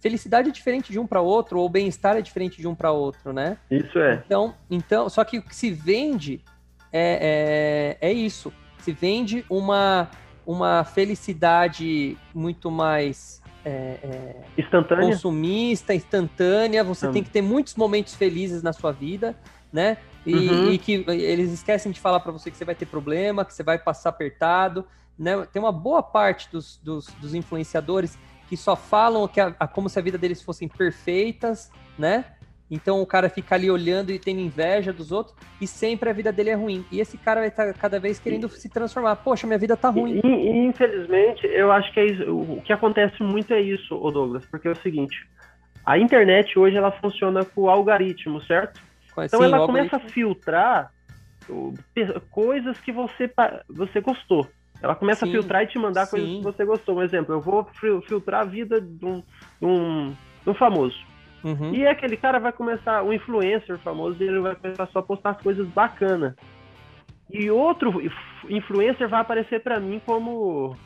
felicidade 0.00 0.50
é 0.50 0.52
diferente 0.52 0.92
de 0.92 0.98
um 0.98 1.06
para 1.06 1.22
outro, 1.22 1.58
ou 1.58 1.68
bem-estar 1.68 2.14
é 2.14 2.20
diferente 2.20 2.60
de 2.60 2.68
um 2.68 2.74
para 2.74 2.92
outro, 2.92 3.32
né? 3.32 3.56
Isso 3.70 3.98
é. 3.98 4.22
Então, 4.26 4.54
então, 4.70 5.08
só 5.08 5.24
que 5.24 5.38
o 5.38 5.42
que 5.42 5.56
se 5.56 5.70
vende 5.70 6.44
é, 6.92 7.96
é, 8.00 8.10
é 8.10 8.12
isso. 8.12 8.52
Se 8.78 8.92
vende 8.92 9.42
uma, 9.48 10.10
uma 10.46 10.84
felicidade 10.84 12.18
muito 12.34 12.70
mais 12.70 13.40
é, 13.64 13.70
é, 14.02 14.36
instantânea. 14.58 15.06
consumista, 15.06 15.94
instantânea, 15.94 16.84
você 16.84 17.08
Hum. 17.08 17.12
tem 17.12 17.24
que 17.24 17.30
ter 17.30 17.42
muitos 17.42 17.74
momentos 17.76 18.14
felizes 18.14 18.62
na 18.62 18.74
sua 18.74 18.92
vida, 18.92 19.34
né? 19.72 19.96
E, 20.26 20.34
Uhum. 20.34 20.72
e 20.72 20.78
que 20.78 21.04
eles 21.08 21.50
esquecem 21.50 21.90
de 21.92 22.00
falar 22.00 22.20
para 22.20 22.32
você 22.32 22.50
que 22.50 22.56
você 22.56 22.64
vai 22.64 22.74
ter 22.74 22.86
problema, 22.86 23.44
que 23.44 23.54
você 23.54 23.62
vai 23.62 23.78
passar 23.78 24.10
apertado, 24.10 24.84
né? 25.18 25.46
Tem 25.52 25.60
uma 25.60 25.72
boa 25.72 26.02
parte 26.02 26.50
dos, 26.50 26.78
dos, 26.82 27.06
dos 27.14 27.34
influenciadores 27.34 28.18
que 28.48 28.56
só 28.56 28.74
falam 28.76 29.26
que 29.28 29.40
a, 29.40 29.54
a- 29.58 29.68
como 29.68 29.88
se 29.88 29.98
a 29.98 30.02
vida 30.02 30.18
deles 30.18 30.42
fossem 30.42 30.68
perfeitas, 30.68 31.70
né? 31.98 32.24
Então 32.70 33.00
o 33.02 33.06
cara 33.06 33.28
fica 33.28 33.54
ali 33.56 33.68
olhando 33.70 34.12
e 34.12 34.18
tendo 34.18 34.40
inveja 34.40 34.92
dos 34.92 35.10
outros 35.10 35.34
e 35.60 35.66
sempre 35.66 36.08
a 36.08 36.12
vida 36.12 36.30
dele 36.30 36.50
é 36.50 36.54
ruim. 36.54 36.84
E 36.92 37.00
esse 37.00 37.16
cara 37.18 37.40
vai 37.40 37.48
estar 37.48 37.72
cada 37.74 37.98
vez 37.98 38.20
querendo 38.20 38.48
se 38.48 38.68
transformar. 38.68 39.16
Poxa, 39.16 39.44
minha 39.46 39.58
vida 39.58 39.76
tá 39.76 39.88
ruim. 39.88 40.20
E, 40.22 40.28
e, 40.28 40.66
infelizmente, 40.66 41.46
eu 41.46 41.72
acho 41.72 41.92
que 41.92 41.98
é 41.98 42.06
isso, 42.06 42.22
o 42.30 42.62
que 42.62 42.72
acontece 42.72 43.20
muito 43.22 43.52
é 43.52 43.60
isso, 43.60 43.94
ô 43.96 44.10
Douglas, 44.12 44.44
porque 44.46 44.68
é 44.68 44.70
o 44.70 44.76
seguinte, 44.82 45.16
a 45.84 45.98
internet 45.98 46.56
hoje 46.58 46.76
ela 46.76 46.92
funciona 46.92 47.44
com 47.44 47.68
algoritmo, 47.68 48.40
certo? 48.42 48.80
Então 49.18 49.40
Sim, 49.40 49.46
ela 49.46 49.66
começa 49.66 49.96
a 49.96 49.98
algoritmo- 49.98 50.12
filtrar 50.12 50.90
coisas 52.30 52.78
que 52.80 52.92
você, 52.92 53.30
você 53.68 54.00
gostou. 54.00 54.48
Ela 54.82 54.94
começa 54.94 55.26
Sim, 55.26 55.30
a 55.30 55.32
filtrar 55.32 55.62
e 55.62 55.66
te 55.66 55.78
mandar 55.78 56.06
coisas 56.08 56.28
sim. 56.28 56.36
que 56.38 56.42
você 56.44 56.64
gostou. 56.64 56.96
Um 56.96 57.02
exemplo, 57.02 57.34
eu 57.34 57.40
vou 57.40 57.64
fil- 57.80 58.00
filtrar 58.02 58.42
a 58.42 58.44
vida 58.44 58.80
de 58.80 59.04
um, 59.04 59.20
de 59.60 59.66
um, 59.66 60.10
de 60.44 60.50
um 60.50 60.54
famoso. 60.54 60.96
Uhum. 61.44 61.74
E 61.74 61.86
aquele 61.86 62.16
cara 62.16 62.38
vai 62.38 62.52
começar, 62.52 63.02
um 63.02 63.12
influencer 63.12 63.78
famoso, 63.78 64.22
ele 64.22 64.40
vai 64.40 64.54
começar 64.54 64.86
só 64.88 65.00
a 65.00 65.02
postar 65.02 65.34
coisas 65.42 65.66
bacanas. 65.68 66.34
E 67.30 67.50
outro 67.50 68.00
inf- 68.00 68.44
influencer 68.48 69.08
vai 69.08 69.20
aparecer 69.20 69.62
pra 69.62 69.78
mim 69.80 70.00
como 70.04 70.76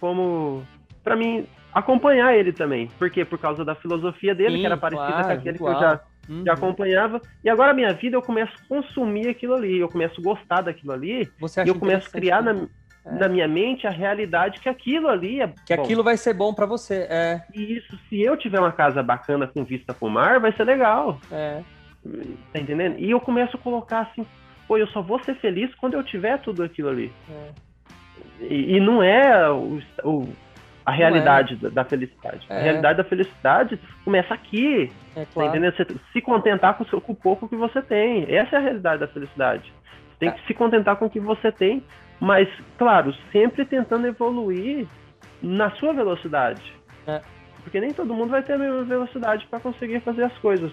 como 0.00 0.62
para 1.04 1.16
mim 1.16 1.46
acompanhar 1.72 2.34
ele 2.34 2.52
também. 2.52 2.88
Por 2.98 3.10
quê? 3.10 3.24
Por 3.24 3.38
causa 3.38 3.64
da 3.64 3.74
filosofia 3.74 4.34
dele, 4.34 4.56
Sim, 4.56 4.60
que 4.60 4.66
era 4.66 4.76
parecida 4.76 5.12
claro, 5.12 5.26
com 5.26 5.32
aquele 5.32 5.56
igual. 5.56 5.72
que 5.78 5.84
eu 5.84 5.88
já, 5.88 6.00
Uhum. 6.28 6.44
já 6.44 6.52
acompanhava. 6.52 7.20
E 7.42 7.48
agora 7.48 7.70
a 7.70 7.74
minha 7.74 7.92
vida 7.92 8.16
eu 8.16 8.22
começo 8.22 8.52
a 8.54 8.68
consumir 8.68 9.28
aquilo 9.28 9.54
ali, 9.54 9.78
eu 9.78 9.88
começo 9.88 10.20
a 10.20 10.24
gostar 10.24 10.60
daquilo 10.62 10.92
ali, 10.92 11.28
Você 11.40 11.62
e 11.64 11.68
eu 11.68 11.74
começo 11.74 12.08
a 12.08 12.10
criar 12.10 12.42
na, 12.42 12.52
também. 12.54 12.68
É. 13.06 13.10
na 13.12 13.28
minha 13.28 13.48
mente 13.48 13.86
a 13.86 13.90
realidade 13.90 14.60
que 14.60 14.68
aquilo 14.68 15.08
ali 15.08 15.40
é 15.40 15.52
que 15.64 15.74
bom. 15.76 15.82
aquilo 15.82 16.02
vai 16.04 16.16
ser 16.16 16.34
bom 16.34 16.52
pra 16.52 16.66
você. 16.66 17.06
É, 17.08 17.40
E 17.54 17.78
isso, 17.78 17.98
se 18.08 18.20
eu 18.20 18.36
tiver 18.36 18.58
uma 18.60 18.72
casa 18.72 19.02
bacana 19.02 19.46
com 19.46 19.64
vista 19.64 19.94
pro 19.94 20.10
mar, 20.10 20.38
vai 20.40 20.52
ser 20.52 20.64
legal. 20.64 21.18
é. 21.32 21.62
Tá 22.52 22.60
entendendo? 22.60 22.96
E 22.98 23.10
eu 23.10 23.20
começo 23.20 23.56
a 23.56 23.60
colocar 23.60 24.00
assim, 24.02 24.24
pô, 24.66 24.78
eu 24.78 24.86
só 24.88 25.02
vou 25.02 25.22
ser 25.24 25.34
feliz 25.36 25.74
quando 25.74 25.94
eu 25.94 26.02
tiver 26.02 26.38
tudo 26.40 26.62
aquilo 26.62 26.88
ali. 26.88 27.12
é. 27.30 27.68
E, 28.40 28.76
e 28.76 28.80
não 28.80 29.02
é 29.02 29.50
o, 29.50 29.80
o- 30.04 30.28
a 30.88 30.90
realidade 30.90 31.56
da, 31.56 31.68
da 31.68 31.84
felicidade. 31.84 32.46
A 32.48 32.54
É. 32.54 32.62
realidade 32.62 32.96
da 32.98 33.04
felicidade 33.04 33.78
começa 34.04 34.32
aqui, 34.32 34.90
É 35.14 35.24
tá 35.24 35.30
claro. 35.34 35.50
entendendo? 35.50 35.76
Você 35.76 35.86
se 36.12 36.20
contentar 36.22 36.74
com, 36.74 36.84
o 36.84 36.86
seu- 36.88 37.00
com 37.00 37.12
o 37.12 37.16
pouco 37.16 37.46
que 37.48 37.56
você 37.56 37.82
tem. 37.82 38.24
Essa 38.34 38.56
é 38.56 38.58
a 38.58 38.62
realidade 38.62 39.00
da 39.00 39.08
felicidade. 39.08 39.70
Você 40.10 40.16
tem 40.18 40.30
que 40.32 40.46
se 40.46 40.54
contentar 40.54 40.96
com 40.96 41.04
o 41.04 41.10
que 41.10 41.20
você 41.20 41.52
tem, 41.52 41.82
mas, 42.18 42.48
claro, 42.78 43.14
sempre 43.30 43.64
tentando 43.66 44.06
evoluir 44.06 44.86
na 45.42 45.70
sua 45.72 45.92
velocidade. 45.92 46.62
É. 47.06 47.20
Porque 47.62 47.80
nem 47.80 47.92
todo 47.92 48.14
mundo 48.14 48.30
vai 48.30 48.42
ter 48.42 48.54
a 48.54 48.58
mesma 48.58 48.82
velocidade 48.84 49.46
para 49.50 49.60
conseguir 49.60 50.00
fazer 50.00 50.24
as 50.24 50.36
coisas. 50.38 50.72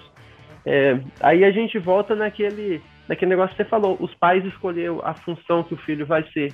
É, 0.65 0.97
aí 1.19 1.43
a 1.43 1.51
gente 1.51 1.77
volta 1.77 2.15
naquele, 2.15 2.81
naquele 3.07 3.29
negócio 3.31 3.55
que 3.55 3.61
você 3.63 3.69
falou, 3.69 3.97
os 3.99 4.13
pais 4.15 4.43
escolheram 4.45 5.01
a 5.03 5.13
função 5.13 5.61
que 5.63 5.73
o 5.73 5.77
filho 5.77 6.05
vai 6.05 6.23
ser. 6.31 6.53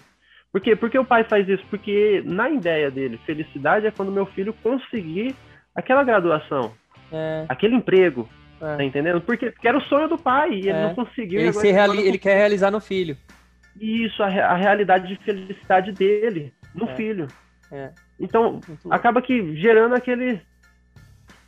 Por 0.52 0.60
quê? 0.62 0.76
Por 0.76 0.90
que 0.90 1.00
o 1.00 1.06
pai 1.06 1.24
faz 1.24 1.48
isso? 1.48 1.64
Porque 1.70 2.22
na 2.26 2.50
ideia 2.50 2.92
dele, 2.92 3.18
felicidade 3.26 3.86
é 3.88 3.92
quando 3.92 4.12
meu 4.12 4.26
filho 4.26 4.54
conseguir 4.62 5.34
aquela 5.74 6.04
graduação, 6.04 6.74
É, 7.12 7.46
aquele 7.48 7.76
emprego, 7.76 8.28
é. 8.62 8.76
tá 8.78 8.84
entendendo? 8.84 9.22
Porque, 9.22 9.52
porque 9.52 9.68
era 9.68 9.78
o 9.78 9.82
sonho 9.84 10.08
do 10.10 10.18
pai 10.18 10.52
e 10.52 10.60
ele 10.60 10.70
É. 10.78 10.84
não 10.84 10.94
conseguiu. 10.96 11.40
Ele, 11.40 11.50
agora 11.50 11.72
reali- 11.72 12.08
ele 12.08 12.18
quer 12.18 12.36
realizar 12.36 12.70
no 12.72 12.82
filho. 12.82 13.16
Isso, 13.80 14.22
a, 14.22 14.28
a 14.28 14.56
realidade 14.56 15.08
de 15.08 15.16
felicidade 15.24 15.92
dele, 15.94 16.54
no 16.76 16.90
É. 16.90 16.96
filho. 16.96 17.28
É. 17.72 17.92
Então, 18.20 18.60
Muito 18.68 18.92
acaba 18.94 19.22
que 19.22 19.56
gerando 19.56 19.96
aquele 19.96 20.42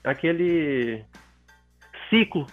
aquele 0.04 1.04
ciclo 2.10 2.46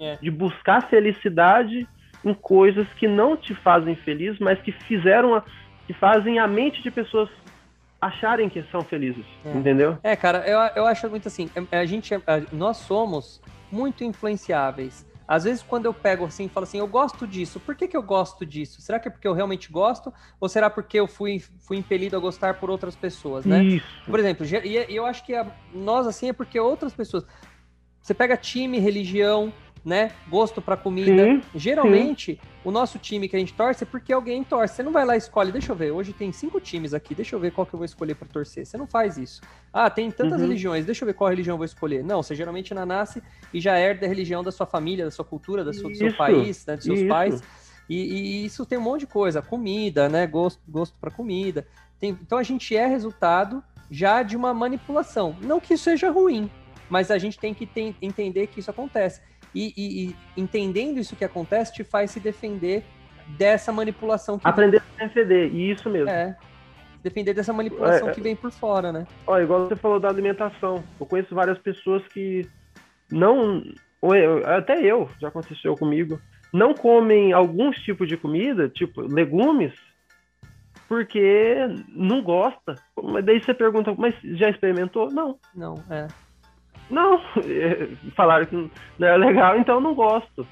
É. 0.00 0.16
de 0.16 0.30
buscar 0.30 0.88
felicidade 0.88 1.86
em 2.24 2.34
coisas 2.34 2.86
que 2.94 3.06
não 3.08 3.36
te 3.36 3.54
fazem 3.56 3.94
feliz, 3.96 4.38
mas 4.38 4.60
que 4.62 4.72
fizeram 4.72 5.34
a, 5.34 5.44
que 5.92 5.98
fazem 5.98 6.38
a 6.38 6.48
mente 6.48 6.82
de 6.82 6.90
pessoas 6.90 7.28
acharem 8.00 8.48
que 8.48 8.62
são 8.70 8.80
felizes, 8.82 9.24
É. 9.44 9.56
entendeu? 9.56 9.98
É, 10.02 10.16
cara, 10.16 10.38
eu, 10.48 10.58
eu 10.74 10.86
acho 10.86 11.08
muito 11.08 11.28
assim, 11.28 11.48
é- 11.70 11.78
a 11.78 11.84
gente, 11.84 12.12
é- 12.14 12.20
nós 12.50 12.78
somos 12.78 13.40
muito 13.70 14.02
influenciáveis. 14.02 15.06
Às 15.28 15.44
vezes, 15.44 15.62
quando 15.62 15.86
eu 15.86 15.94
pego 15.94 16.24
assim 16.24 16.46
e 16.46 16.48
falo 16.48 16.64
assim, 16.64 16.78
eu 16.78 16.86
gosto 16.86 17.26
disso, 17.26 17.60
por 17.60 17.76
que, 17.76 17.86
que 17.86 17.96
eu 17.96 18.02
gosto 18.02 18.44
disso? 18.44 18.82
Será 18.82 18.98
que 18.98 19.06
é 19.08 19.10
porque 19.10 19.26
eu 19.26 19.32
realmente 19.32 19.70
gosto? 19.70 20.12
Ou 20.40 20.48
será 20.48 20.68
porque 20.68 20.98
eu 20.98 21.06
fui, 21.06 21.38
fui 21.38 21.76
impelido 21.76 22.16
a 22.16 22.20
gostar 22.20 22.54
por 22.54 22.70
outras 22.70 22.96
pessoas, 22.96 23.46
né? 23.46 23.62
Isso. 23.64 23.86
Por 24.04 24.18
exemplo, 24.18 24.44
e 24.44 24.92
e 24.92 24.96
eu 24.96 25.06
acho 25.06 25.24
que 25.24 25.34
a- 25.34 25.46
nós, 25.72 26.06
assim, 26.06 26.28
é 26.28 26.32
porque 26.32 26.58
outras 26.58 26.92
pessoas. 26.92 27.24
Você 28.02 28.12
pega 28.12 28.36
time, 28.36 28.78
religião, 28.80 29.52
né? 29.84 30.12
Gosto 30.28 30.62
pra 30.62 30.76
comida. 30.76 31.24
Sim, 31.24 31.42
Geralmente, 31.54 32.40
o 32.64 32.70
nosso 32.70 32.98
time 32.98 33.28
que 33.28 33.34
a 33.34 33.38
gente 33.38 33.52
torce 33.52 33.82
é 33.82 33.86
porque 33.86 34.12
alguém 34.12 34.44
torce. 34.44 34.76
Você 34.76 34.82
não 34.82 34.92
vai 34.92 35.04
lá 35.04 35.14
e 35.14 35.18
escolhe, 35.18 35.50
deixa 35.50 35.72
eu 35.72 35.76
ver, 35.76 35.90
hoje 35.90 36.12
tem 36.12 36.30
cinco 36.32 36.60
times 36.60 36.94
aqui, 36.94 37.14
deixa 37.14 37.34
eu 37.34 37.40
ver 37.40 37.50
qual 37.52 37.66
que 37.66 37.74
eu 37.74 37.78
vou 37.78 37.84
escolher 37.84 38.14
pra 38.14 38.28
torcer. 38.28 38.64
Você 38.64 38.76
não 38.76 38.86
faz 38.86 39.16
isso. 39.18 39.40
Ah, 39.72 39.90
tem 39.90 40.10
tantas 40.10 40.40
Uhum. 40.40 40.46
religiões, 40.46 40.86
deixa 40.86 41.02
eu 41.04 41.06
ver 41.06 41.14
qual 41.14 41.28
religião 41.30 41.54
eu 41.54 41.58
vou 41.58 41.64
escolher. 41.64 42.04
Não, 42.04 42.22
você 42.22 42.34
geralmente 42.34 42.72
nasce 42.74 43.22
e 43.52 43.60
já 43.60 43.76
herda 43.78 44.06
a 44.06 44.08
religião 44.08 44.42
da 44.44 44.52
sua 44.52 44.66
família, 44.66 45.04
da 45.04 45.10
sua 45.10 45.24
cultura, 45.24 45.64
da 45.64 45.72
sua- 45.72 45.90
do 45.90 45.96
seu 45.96 46.08
Isso, 46.08 46.16
país, 46.16 46.64
né, 46.66 46.76
dos 46.76 46.84
seus 46.84 46.98
isso. 47.00 47.08
pais. 47.08 47.42
E, 47.88 47.96
e 47.96 48.44
isso 48.46 48.64
tem 48.64 48.78
um 48.78 48.82
monte 48.82 49.00
de 49.00 49.06
coisa, 49.08 49.42
comida, 49.42 50.08
né? 50.08 50.26
Gosto, 50.26 50.60
gosto 50.68 50.96
para 51.00 51.10
comida. 51.10 51.66
Tem- 51.98 52.10
então 52.22 52.38
a 52.38 52.42
gente 52.42 52.76
é 52.76 52.86
resultado 52.86 53.62
já 53.90 54.22
de 54.22 54.36
uma 54.36 54.54
manipulação. 54.54 55.36
Não 55.42 55.58
que 55.60 55.74
isso 55.74 55.84
seja 55.84 56.08
ruim, 56.10 56.48
mas 56.88 57.10
a 57.10 57.18
gente 57.18 57.38
tem 57.38 57.52
que 57.52 57.66
ten- 57.66 57.94
entender 58.00 58.46
que 58.46 58.60
isso 58.60 58.70
acontece. 58.70 59.20
E, 59.54 59.72
e- 59.76 60.08
e 60.08 60.16
entendendo 60.40 60.98
isso 60.98 61.14
que 61.16 61.24
acontece 61.24 61.72
te 61.74 61.84
faz 61.84 62.10
se 62.10 62.20
defender 62.20 62.84
dessa 63.38 63.70
manipulação 63.72 64.38
que 64.38 64.46
aprender 64.48 64.82
a 64.98 65.04
defender, 65.04 65.52
e 65.52 65.70
isso 65.70 65.88
mesmo. 65.90 66.08
é. 66.10 66.36
Defender 67.02 67.34
dessa 67.34 67.52
manipulação 67.52 68.08
É, 68.08 68.12
que 68.12 68.20
vem 68.20 68.36
por 68.36 68.52
fora, 68.52 68.92
né? 68.92 69.04
Ó, 69.26 69.36
igual 69.40 69.66
você 69.68 69.74
falou 69.74 69.98
da 69.98 70.08
alimentação. 70.08 70.84
Eu 71.00 71.04
conheço 71.06 71.34
várias 71.34 71.58
pessoas 71.58 72.06
que 72.08 72.48
não. 73.10 73.62
Até 74.56 74.80
eu, 74.80 75.08
já 75.20 75.26
aconteceu 75.28 75.76
comigo. 75.76 76.20
Não 76.52 76.74
comem 76.74 77.32
alguns 77.32 77.76
tipos 77.78 78.06
de 78.08 78.16
comida, 78.16 78.68
tipo 78.68 79.00
legumes, 79.00 79.72
porque 80.88 81.56
não 81.88 82.22
gosta. 82.22 82.74
Mas 83.02 83.24
daí 83.24 83.42
você 83.42 83.54
pergunta, 83.54 83.94
mas 83.96 84.14
já 84.22 84.48
experimentou? 84.50 85.10
Não. 85.10 85.38
Não, 85.54 85.74
é. 85.90 86.06
Não. 86.92 87.20
Falaram 88.14 88.46
que 88.46 88.70
não 88.98 89.08
é 89.08 89.16
legal, 89.16 89.58
então 89.58 89.76
eu 89.76 89.80
não 89.80 89.94
gosto. 89.94 90.46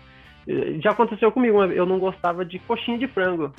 Já 0.82 0.90
aconteceu 0.90 1.30
comigo, 1.30 1.62
eu 1.64 1.86
não 1.86 1.98
gostava 1.98 2.44
de 2.44 2.58
coxinha 2.60 2.98
de 2.98 3.06
frango. 3.06 3.52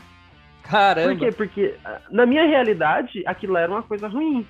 Caramba. 0.63 1.09
Por 1.09 1.19
quê? 1.19 1.31
Porque 1.31 1.75
ah, 1.85 2.01
na 2.11 2.25
minha 2.25 2.45
realidade, 2.45 3.23
aquilo 3.25 3.55
era 3.57 3.71
uma 3.71 3.83
coisa 3.83 4.07
ruim. 4.07 4.45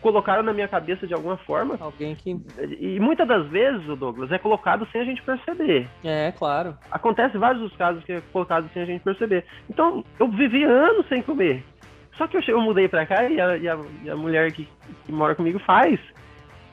Colocaram 0.00 0.42
na 0.42 0.52
minha 0.52 0.66
cabeça 0.66 1.06
de 1.06 1.14
alguma 1.14 1.36
forma. 1.36 1.76
Alguém 1.80 2.14
que. 2.16 2.36
E 2.80 2.98
muitas 2.98 3.28
das 3.28 3.46
vezes, 3.48 3.86
o 3.88 3.94
Douglas, 3.96 4.32
é 4.32 4.38
colocado 4.38 4.86
sem 4.90 5.00
a 5.00 5.04
gente 5.04 5.22
perceber. 5.22 5.88
É, 6.02 6.32
claro. 6.32 6.76
Acontece 6.90 7.38
vários 7.38 7.62
dos 7.62 7.76
casos 7.76 8.02
que 8.04 8.12
é 8.12 8.20
colocado 8.32 8.68
sem 8.72 8.82
a 8.82 8.86
gente 8.86 9.02
perceber. 9.02 9.44
Então, 9.70 10.04
eu 10.18 10.28
vivi 10.28 10.64
anos 10.64 11.06
sem 11.08 11.22
comer. 11.22 11.62
Só 12.16 12.26
que 12.26 12.36
eu, 12.36 12.42
che- 12.42 12.52
eu 12.52 12.60
mudei 12.60 12.88
pra 12.88 13.06
cá 13.06 13.24
e 13.28 13.40
a, 13.40 13.56
e 13.56 13.68
a- 13.68 13.78
e 14.04 14.10
a 14.10 14.16
mulher 14.16 14.50
que, 14.52 14.68
que 15.06 15.12
mora 15.12 15.34
comigo 15.34 15.58
faz. 15.60 15.98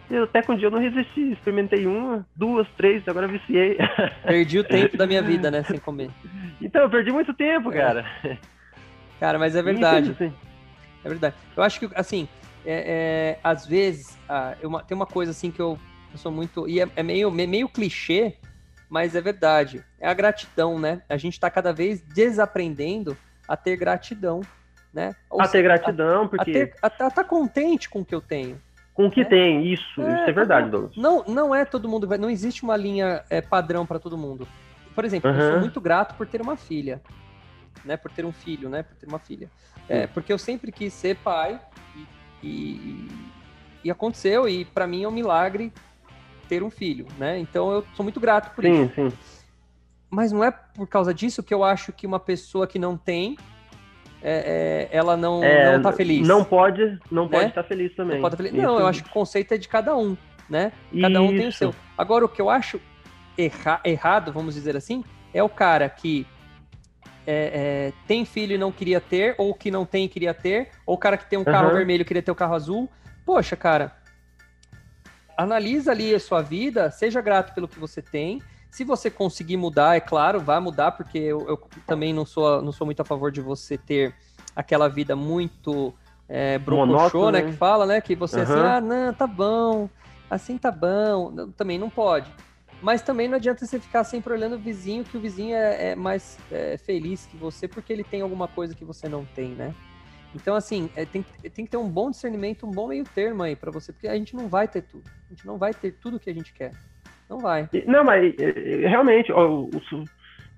Eu, 0.10 0.24
até 0.24 0.42
que 0.42 0.52
um 0.52 0.56
dia 0.58 0.68
eu 0.68 0.72
não 0.72 0.80
resisti. 0.80 1.32
Experimentei 1.32 1.86
uma, 1.86 2.26
duas, 2.36 2.68
três, 2.76 3.08
agora 3.08 3.28
viciei. 3.28 3.78
Perdi 4.26 4.60
o 4.60 4.64
tempo 4.64 4.98
da 4.98 5.06
minha 5.06 5.22
vida, 5.22 5.52
né? 5.52 5.64
Sem 5.64 5.78
comer. 5.80 6.10
então, 6.60 6.82
eu 6.82 6.90
perdi 6.90 7.12
muito 7.12 7.34
tempo, 7.34 7.72
É. 7.72 7.76
cara. 7.76 8.06
Cara, 9.20 9.38
mas 9.38 9.56
é 9.56 9.62
verdade. 9.62 10.16
É 11.04 11.10
verdade. 11.10 11.36
Eu 11.56 11.62
acho 11.64 11.80
que, 11.80 11.90
assim, 11.94 12.28
é, 12.66 13.36
é, 13.36 13.40
às 13.44 13.66
vezes, 13.68 14.18
ah, 14.28 14.56
eu- 14.62 14.72
tem 14.82 14.96
uma 14.96 15.06
coisa 15.06 15.32
assim 15.32 15.52
que 15.52 15.62
eu, 15.62 15.78
eu 16.12 16.18
sou 16.18 16.32
muito. 16.32 16.68
E 16.68 16.82
é, 16.82 16.88
é 16.96 17.04
meio, 17.04 17.30
me- 17.30 17.46
meio 17.48 17.70
clichê, 17.70 18.36
mas 18.90 19.16
é 19.16 19.22
verdade. 19.22 19.84
É 20.00 20.08
a 20.10 20.14
gratidão, 20.14 20.80
né? 20.80 21.02
A 21.08 21.18
gente 21.18 21.40
tá 21.40 21.50
cada 21.52 21.72
vez 21.72 22.02
desaprendendo 22.02 23.16
a 23.48 23.56
ter 23.56 23.76
gratidão, 23.76 24.42
né? 24.94 25.16
Ou 25.30 25.42
A 25.42 25.48
ter 25.48 25.62
gratidão, 25.62 26.24
a, 26.24 26.28
porque 26.30 26.52
ter, 26.52 26.74
a, 26.82 26.88
a 26.88 27.12
tá 27.12 27.24
contente 27.24 27.90
com 27.90 28.00
o 28.02 28.06
que 28.06 28.16
eu 28.16 28.22
tenho. 28.22 28.60
Com 29.00 29.08
o 29.08 29.12
que 29.12 29.22
É. 29.22 29.24
tem, 29.24 29.66
isso, 29.72 30.02
É, 30.02 30.16
isso 30.16 30.30
é 30.30 30.34
verdade, 30.34 30.70
Douglas. 30.70 30.94
Não, 30.98 31.24
não 31.24 31.56
é 31.56 31.64
todo 31.64 31.88
mundo, 31.88 32.06
não 32.18 32.30
existe 32.30 32.64
uma 32.64 32.76
linha 32.76 33.24
é, 33.30 33.40
padrão 33.40 33.86
para 33.86 33.98
todo 33.98 34.18
mundo. 34.18 34.46
Por 34.94 35.06
exemplo, 35.06 35.32
eu 35.32 35.52
sou 35.52 35.58
muito 35.62 35.80
grato 35.80 36.18
por 36.18 36.28
ter 36.28 36.42
uma 36.42 36.58
filha, 36.58 37.02
né? 37.86 37.96
Por 37.96 38.12
ter 38.12 38.26
um 38.26 38.34
filho, 38.34 38.68
né? 38.68 38.84
Por 38.84 38.98
ter 38.98 39.08
uma 39.08 39.18
filha. 39.18 39.50
É, 39.88 40.06
porque 40.08 40.34
eu 40.34 40.38
sempre 40.38 40.70
quis 40.70 40.94
ser 40.94 41.16
pai 41.16 41.62
e, 42.44 42.46
e- 42.46 43.08
e 43.86 43.90
aconteceu, 43.90 44.50
e 44.50 44.66
para 44.66 44.86
mim 44.86 45.04
é 45.04 45.08
um 45.08 45.12
milagre 45.12 45.72
ter 46.50 46.62
um 46.62 46.70
filho, 46.70 47.08
né? 47.18 47.40
Então 47.40 47.72
eu 47.72 47.86
sou 47.96 48.04
muito 48.04 48.20
grato 48.20 48.54
por 48.54 48.66
sim, 48.66 48.84
isso. 48.84 48.96
Sim. 48.96 49.14
Mas 50.10 50.34
não 50.34 50.44
é 50.44 50.52
por 50.52 50.88
causa 50.88 51.14
disso 51.14 51.42
que 51.42 51.54
eu 51.54 51.64
acho 51.64 51.94
que 51.94 52.06
uma 52.06 52.20
pessoa 52.20 52.68
que 52.68 52.78
não 52.78 52.98
tem, 52.98 53.38
é, 54.22 54.88
é, 54.92 54.98
ela 54.98 55.16
não, 55.16 55.44
é, 55.44 55.74
não 55.74 55.82
tá 55.82 55.94
feliz. 55.94 56.28
Não 56.28 56.44
pode, 56.44 57.00
não 57.10 57.24
né? 57.24 57.30
pode 57.32 57.50
estar 57.50 57.64
feliz 57.64 57.96
também. 57.96 58.16
Não, 58.16 58.22
pode 58.22 58.36
feliz. 58.36 58.54
não, 58.54 58.80
eu 58.80 58.88
acho 58.88 59.04
que 59.04 59.10
o 59.10 59.14
conceito 59.14 59.54
é 59.54 59.58
de 59.58 59.68
cada 59.68 59.96
um, 59.96 60.18
né? 60.50 60.72
Cada 61.00 61.22
um 61.22 61.30
tem 61.30 61.48
o 61.48 61.52
seu. 61.52 61.74
Agora, 61.98 62.26
o 62.26 62.30
que 62.30 62.42
eu 62.42 62.50
acho 62.50 62.80
erra 63.38 63.80
errado, 63.86 64.34
vamos 64.34 64.56
dizer 64.56 64.76
assim, 64.76 65.04
é 65.34 65.42
o 65.42 65.50
cara 65.50 65.88
que 65.90 66.28
é, 67.26 67.92
é, 67.92 67.94
tem 68.08 68.26
filho 68.26 68.56
e 68.56 68.58
não 68.58 68.72
queria 68.72 69.00
ter, 69.00 69.36
ou 69.38 69.54
que 69.54 69.72
não 69.72 69.86
tem 69.86 70.06
e 70.06 70.10
queria 70.10 70.34
ter, 70.34 70.70
ou 70.86 70.96
o 70.96 70.98
cara 70.98 71.18
que 71.18 71.30
tem 71.30 71.40
um 71.40 71.44
carro 71.44 71.70
uhum. 71.70 71.76
vermelho 71.76 72.02
e 72.02 72.06
queria 72.06 72.24
ter 72.24 72.32
o 72.32 72.34
um 72.34 72.38
carro 72.38 72.56
azul. 72.56 72.90
Poxa, 73.26 73.56
cara, 73.56 73.96
analisa 75.38 75.92
ali 75.92 76.14
a 76.14 76.20
sua 76.20 76.42
vida, 76.42 76.92
seja 76.92 77.22
grato 77.22 77.54
pelo 77.54 77.68
que 77.68 77.80
você 77.80 78.02
tem. 78.02 78.42
Se 78.70 78.84
você 78.84 79.10
conseguir 79.10 79.58
mudar, 79.58 79.96
é 79.96 80.00
claro, 80.00 80.40
vai 80.40 80.60
mudar, 80.60 80.92
porque 80.92 81.18
eu, 81.18 81.48
eu 81.48 81.60
também 81.88 82.14
não 82.14 82.26
sou, 82.26 82.62
não 82.62 82.72
sou 82.72 82.86
muito 82.86 83.02
a 83.02 83.06
favor 83.06 83.32
de 83.32 83.42
você 83.42 83.78
ter 83.78 84.14
aquela 84.56 84.88
vida 84.88 85.16
muito 85.16 85.94
é, 86.28 86.60
brocochô, 86.60 87.32
né, 87.32 87.42
né? 87.42 87.52
Que 87.52 87.58
fala, 87.58 87.86
né? 87.86 88.02
Que 88.02 88.16
você 88.16 88.38
uhum. 88.38 88.44
assim, 88.44 88.54
ah, 88.54 88.82
não, 88.82 89.14
tá 89.14 89.26
bom, 89.26 89.90
assim 90.30 90.58
tá 90.58 90.72
bom. 90.72 91.52
Também 91.58 91.80
não 91.80 91.90
pode. 91.90 92.32
Mas 92.82 93.02
também 93.02 93.28
não 93.28 93.36
adianta 93.36 93.66
você 93.66 93.80
ficar 93.80 94.04
sempre 94.04 94.32
olhando 94.32 94.56
o 94.56 94.60
vizinho, 94.60 95.04
que 95.04 95.18
o 95.18 95.20
vizinho 95.20 95.56
é, 95.56 95.92
é 95.92 95.96
mais 95.96 96.38
é, 96.52 96.78
feliz 96.78 97.26
que 97.26 97.36
você, 97.36 97.68
porque 97.68 97.92
ele 97.92 98.04
tem 98.04 98.22
alguma 98.22 98.48
coisa 98.48 98.74
que 98.74 98.86
você 98.86 99.10
não 99.10 99.26
tem, 99.26 99.50
né? 99.50 99.74
Então, 100.34 100.56
assim, 100.56 100.90
é, 100.96 101.06
tem, 101.06 101.24
tem 101.24 101.66
que 101.66 101.72
ter 101.72 101.78
um 101.78 101.90
bom 101.90 102.12
discernimento, 102.12 102.66
um 102.66 102.72
bom 102.72 102.88
meio 102.88 103.04
termo 103.04 103.44
aí 103.44 103.56
para 103.56 103.72
você, 103.72 103.92
porque 103.92 104.08
a 104.08 104.16
gente 104.16 104.36
não 104.36 104.48
vai 104.48 104.68
ter 104.68 104.84
tudo. 104.84 105.10
A 105.28 105.34
gente 105.34 105.46
não 105.46 105.58
vai 105.58 105.74
ter 105.74 105.94
tudo 105.94 106.20
que 106.20 106.30
a 106.30 106.34
gente 106.34 106.54
quer. 106.54 106.72
Não 107.30 107.40
vai. 107.40 107.70
Não, 107.86 108.04
mas 108.04 108.34
realmente, 108.82 109.32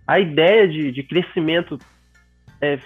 a 0.08 0.20
ideia 0.20 0.68
de, 0.68 0.92
de 0.92 1.04
crescimento 1.04 1.78
é, 2.62 2.80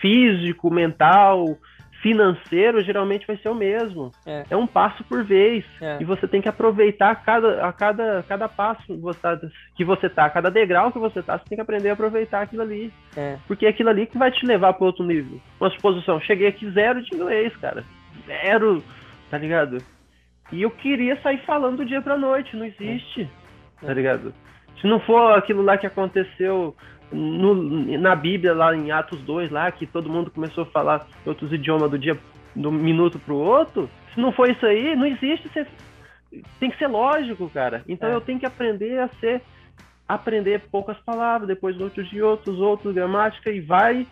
físico, 0.00 0.72
mental, 0.72 1.58
financeiro 2.02 2.82
geralmente 2.84 3.26
vai 3.26 3.36
ser 3.36 3.48
o 3.48 3.54
mesmo. 3.54 4.12
É, 4.24 4.44
é 4.50 4.56
um 4.56 4.66
passo 4.66 5.02
por 5.04 5.24
vez. 5.24 5.64
É. 5.80 5.98
E 6.00 6.04
você 6.04 6.28
tem 6.28 6.40
que 6.40 6.48
aproveitar 6.48 7.14
cada, 7.24 7.66
a 7.66 7.72
cada, 7.72 8.24
cada 8.28 8.48
passo 8.48 8.84
que 9.74 9.84
você 9.84 10.08
tá, 10.08 10.30
cada 10.30 10.50
degrau 10.50 10.92
que 10.92 10.98
você 10.98 11.22
tá, 11.22 11.38
você 11.38 11.44
tem 11.48 11.56
que 11.56 11.62
aprender 11.62 11.90
a 11.90 11.92
aproveitar 11.94 12.42
aquilo 12.42 12.62
ali. 12.62 12.92
É. 13.16 13.36
Porque 13.46 13.66
é 13.66 13.70
aquilo 13.70 13.90
ali 13.90 14.06
que 14.06 14.18
vai 14.18 14.30
te 14.30 14.46
levar 14.46 14.74
para 14.74 14.86
outro 14.86 15.04
nível. 15.04 15.40
Uma 15.60 15.70
suposição, 15.70 16.20
cheguei 16.20 16.46
aqui 16.46 16.70
zero 16.70 17.02
de 17.02 17.14
inglês, 17.14 17.54
cara. 17.56 17.84
Zero, 18.26 18.82
tá 19.30 19.38
ligado? 19.38 19.78
E 20.52 20.62
eu 20.62 20.70
queria 20.70 21.20
sair 21.22 21.38
falando 21.44 21.78
do 21.78 21.84
dia 21.84 22.00
pra 22.00 22.16
noite, 22.16 22.56
não 22.56 22.64
existe. 22.64 23.28
É. 23.82 23.86
Tá 23.86 23.92
ligado? 23.92 24.32
Se 24.80 24.86
não 24.86 25.00
for 25.00 25.36
aquilo 25.36 25.62
lá 25.62 25.76
que 25.76 25.86
aconteceu 25.86 26.74
no, 27.10 27.54
na 27.98 28.14
Bíblia, 28.14 28.54
lá 28.54 28.74
em 28.74 28.90
Atos 28.90 29.20
2, 29.22 29.50
lá, 29.50 29.70
que 29.70 29.86
todo 29.86 30.10
mundo 30.10 30.30
começou 30.30 30.64
a 30.64 30.66
falar 30.66 31.06
outros 31.24 31.52
idiomas 31.52 31.90
do 31.90 31.98
dia 31.98 32.18
do 32.54 32.72
minuto 32.72 33.18
pro 33.18 33.36
outro, 33.36 33.88
se 34.14 34.20
não 34.20 34.32
for 34.32 34.48
isso 34.50 34.64
aí, 34.64 34.96
não 34.96 35.06
existe. 35.06 35.48
Você... 35.48 35.66
Tem 36.58 36.70
que 36.70 36.78
ser 36.78 36.86
lógico, 36.86 37.48
cara. 37.50 37.82
Então 37.88 38.10
é. 38.10 38.14
eu 38.14 38.20
tenho 38.20 38.38
que 38.38 38.46
aprender 38.46 38.98
a 38.98 39.08
ser. 39.20 39.42
Aprender 40.08 40.62
poucas 40.70 40.96
palavras, 40.98 41.48
depois 41.48 41.80
outros 41.80 42.08
de 42.08 42.22
outros, 42.22 42.60
outros, 42.60 42.94
gramática, 42.94 43.50
e 43.50 43.60
vai. 43.60 44.06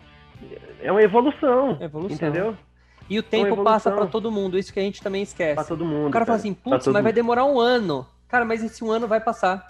É 0.81 0.91
uma 0.91 1.01
evolução. 1.01 1.77
Evolução. 1.79 2.15
Entendeu? 2.15 2.57
E 3.09 3.19
o 3.19 3.23
tempo 3.23 3.63
passa 3.63 3.91
para 3.91 4.07
todo 4.07 4.31
mundo, 4.31 4.57
isso 4.57 4.73
que 4.73 4.79
a 4.79 4.83
gente 4.83 5.01
também 5.01 5.21
esquece. 5.21 5.55
Para 5.55 5.63
todo 5.63 5.85
mundo. 5.85 6.07
O 6.07 6.11
cara, 6.11 6.25
cara. 6.25 6.25
fala 6.25 6.37
assim, 6.37 6.53
putz, 6.53 6.87
mas 6.87 7.03
vai 7.03 7.13
demorar 7.13 7.45
um 7.45 7.59
ano. 7.59 8.07
Cara, 8.27 8.45
mas 8.45 8.63
esse 8.63 8.83
um 8.83 8.91
ano 8.91 9.07
vai 9.07 9.19
passar. 9.19 9.65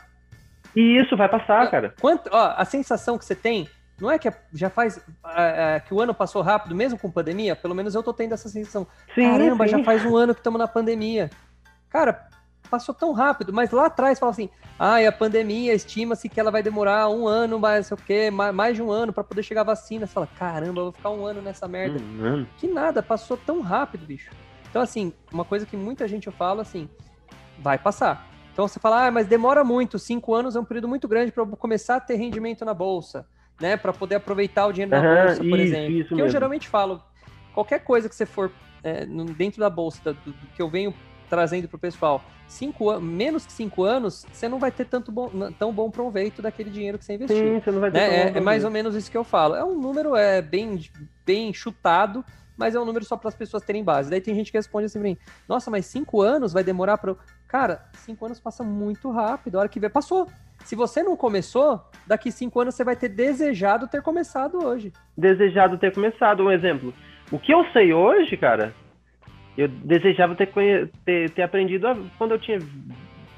E 0.75 1.01
isso 1.01 1.15
vai 1.15 1.29
passar, 1.29 1.69
cara. 1.69 1.93
Quanto, 1.99 2.29
ó, 2.31 2.53
a 2.55 2.65
sensação 2.65 3.17
que 3.17 3.25
você 3.25 3.35
tem 3.35 3.69
não 3.99 4.11
é 4.11 4.19
que 4.19 4.31
já 4.53 4.69
faz 4.69 5.01
é, 5.35 5.81
que 5.85 5.93
o 5.93 6.01
ano 6.01 6.13
passou 6.13 6.41
rápido, 6.41 6.75
mesmo 6.75 6.99
com 6.99 7.09
pandemia? 7.09 7.55
Pelo 7.55 7.73
menos 7.73 7.95
eu 7.95 8.03
tô 8.03 8.13
tendo 8.13 8.33
essa 8.33 8.49
sensação. 8.49 8.85
Sim, 9.13 9.31
Caramba, 9.31 9.65
sim. 9.65 9.77
já 9.77 9.83
faz 9.83 10.05
um 10.05 10.15
ano 10.15 10.33
que 10.33 10.41
estamos 10.41 10.59
na 10.59 10.67
pandemia. 10.67 11.29
Cara, 11.89 12.27
passou 12.65 12.93
tão 12.93 13.11
rápido, 13.13 13.53
mas 13.53 13.71
lá 13.71 13.85
atrás 13.85 14.19
fala 14.19 14.31
assim: 14.31 14.49
ah, 14.77 14.97
a 14.97 15.11
pandemia 15.11 15.73
estima-se 15.73 16.27
que 16.27 16.39
ela 16.39 16.51
vai 16.51 16.61
demorar 16.61 17.09
um 17.09 17.27
ano, 17.27 17.59
mais 17.59 17.91
o 17.91 17.97
quê, 17.97 18.29
mais, 18.31 18.75
de 18.75 18.81
um 18.81 18.91
ano 18.91 19.13
para 19.13 19.23
poder 19.23 19.43
chegar 19.43 19.61
a 19.61 19.65
vacina. 19.65 20.05
Você 20.05 20.13
fala: 20.13 20.27
caramba, 20.27 20.81
eu 20.81 20.85
vou 20.85 20.91
ficar 20.91 21.09
um 21.09 21.25
ano 21.25 21.41
nessa 21.41 21.67
merda. 21.67 21.99
Que 22.57 22.67
nada, 22.67 23.01
passou 23.01 23.37
tão 23.37 23.61
rápido, 23.61 24.05
bicho. 24.05 24.31
Então, 24.69 24.81
assim, 24.81 25.13
uma 25.31 25.45
coisa 25.45 25.65
que 25.65 25.77
muita 25.77 26.07
gente 26.07 26.29
fala 26.31 26.61
assim: 26.61 26.89
vai 27.59 27.77
passar. 27.77 28.27
Então 28.55 28.69
você 28.69 28.79
fala, 28.79 29.07
ah, 29.07 29.11
mas 29.11 29.27
demora 29.27 29.65
muito, 29.65 29.99
cinco 29.99 30.33
anos 30.33 30.55
é 30.55 30.59
um 30.59 30.63
período 30.63 30.87
muito 30.87 31.09
grande 31.09 31.29
para 31.29 31.45
começar 31.45 31.97
a 31.97 31.99
ter 31.99 32.15
rendimento 32.15 32.63
na 32.63 32.73
bolsa, 32.73 33.27
né? 33.59 33.75
Para 33.75 33.91
poder 33.91 34.15
aproveitar 34.15 34.65
o 34.65 34.71
dinheiro 34.71 34.91
da 34.91 35.01
uhum, 35.01 35.25
bolsa, 35.25 35.37
por 35.39 35.59
isso, 35.59 35.75
exemplo. 35.75 35.91
Isso 35.91 36.15
que 36.15 36.21
eu 36.21 36.29
geralmente 36.29 36.69
falo, 36.69 37.03
qualquer 37.53 37.79
coisa 37.79 38.07
que 38.07 38.15
você 38.15 38.25
for 38.25 38.49
é, 38.81 39.05
dentro 39.05 39.59
da 39.59 39.69
bolsa, 39.69 40.13
do, 40.13 40.31
do, 40.31 40.47
que 40.55 40.61
eu 40.61 40.69
venho 40.69 40.93
trazendo 41.35 41.67
para 41.67 41.75
o 41.75 41.79
pessoal, 41.79 42.23
cinco 42.47 42.97
menos 43.01 43.45
que 43.45 43.51
cinco 43.51 43.83
anos, 43.83 44.25
você 44.31 44.47
não 44.47 44.57
vai 44.57 44.71
ter 44.71 44.85
tanto 44.85 45.11
bom, 45.11 45.29
tão 45.59 45.73
bom 45.73 45.91
proveito 45.91 46.41
daquele 46.41 46.69
dinheiro 46.69 46.97
que 46.97 47.03
você 47.03 47.15
investiu. 47.15 47.37
Sim, 47.37 47.59
você 47.59 47.71
não 47.71 47.81
vai 47.81 47.91
ter 47.91 47.97
né? 47.97 48.31
é, 48.31 48.37
é, 48.37 48.39
mais 48.39 48.63
ou 48.63 48.71
menos 48.71 48.95
isso 48.95 49.11
que 49.11 49.17
eu 49.17 49.25
falo. 49.25 49.55
É 49.55 49.63
um 49.63 49.77
número 49.77 50.15
é 50.15 50.41
bem, 50.41 50.79
bem 51.25 51.53
chutado, 51.53 52.23
mas 52.55 52.73
é 52.73 52.79
um 52.79 52.85
número 52.85 53.03
só 53.03 53.17
para 53.17 53.27
as 53.27 53.35
pessoas 53.35 53.63
terem 53.63 53.83
base. 53.83 54.09
Daí 54.09 54.21
tem 54.21 54.33
gente 54.33 54.49
que 54.49 54.57
responde 54.57 54.85
assim 54.85 54.99
pra 54.99 55.09
mim, 55.09 55.17
nossa, 55.47 55.69
mas 55.69 55.85
cinco 55.85 56.21
anos 56.21 56.53
vai 56.53 56.63
demorar 56.63 56.97
para 56.97 57.15
Cara, 57.49 57.81
cinco 57.93 58.25
anos 58.25 58.39
passa 58.39 58.63
muito 58.63 59.11
rápido. 59.11 59.57
A 59.57 59.59
hora 59.59 59.69
que 59.69 59.79
vê, 59.79 59.89
passou. 59.89 60.27
Se 60.63 60.73
você 60.73 61.03
não 61.03 61.17
começou, 61.17 61.81
daqui 62.07 62.31
cinco 62.31 62.61
anos 62.61 62.75
você 62.75 62.83
vai 62.83 62.95
ter 62.95 63.09
desejado 63.09 63.87
ter 63.87 64.01
começado 64.01 64.65
hoje. 64.65 64.93
Desejado 65.17 65.77
ter 65.77 65.93
começado, 65.93 66.43
um 66.43 66.51
exemplo. 66.51 66.93
O 67.29 67.37
que 67.37 67.53
eu 67.53 67.65
sei 67.73 67.93
hoje, 67.93 68.37
cara, 68.37 68.73
eu 69.57 69.67
desejava 69.67 70.35
ter, 70.35 70.51
ter, 71.05 71.29
ter 71.29 71.41
aprendido 71.41 71.87
quando 72.17 72.31
eu 72.31 72.39
tinha 72.39 72.59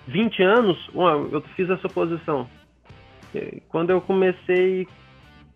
20 0.08 0.44
anos. 0.44 0.90
Eu 1.32 1.42
fiz 1.56 1.70
a 1.70 1.78
suposição. 1.78 2.48
Quando 3.70 3.92
eu 3.92 4.02
comecei. 4.02 4.88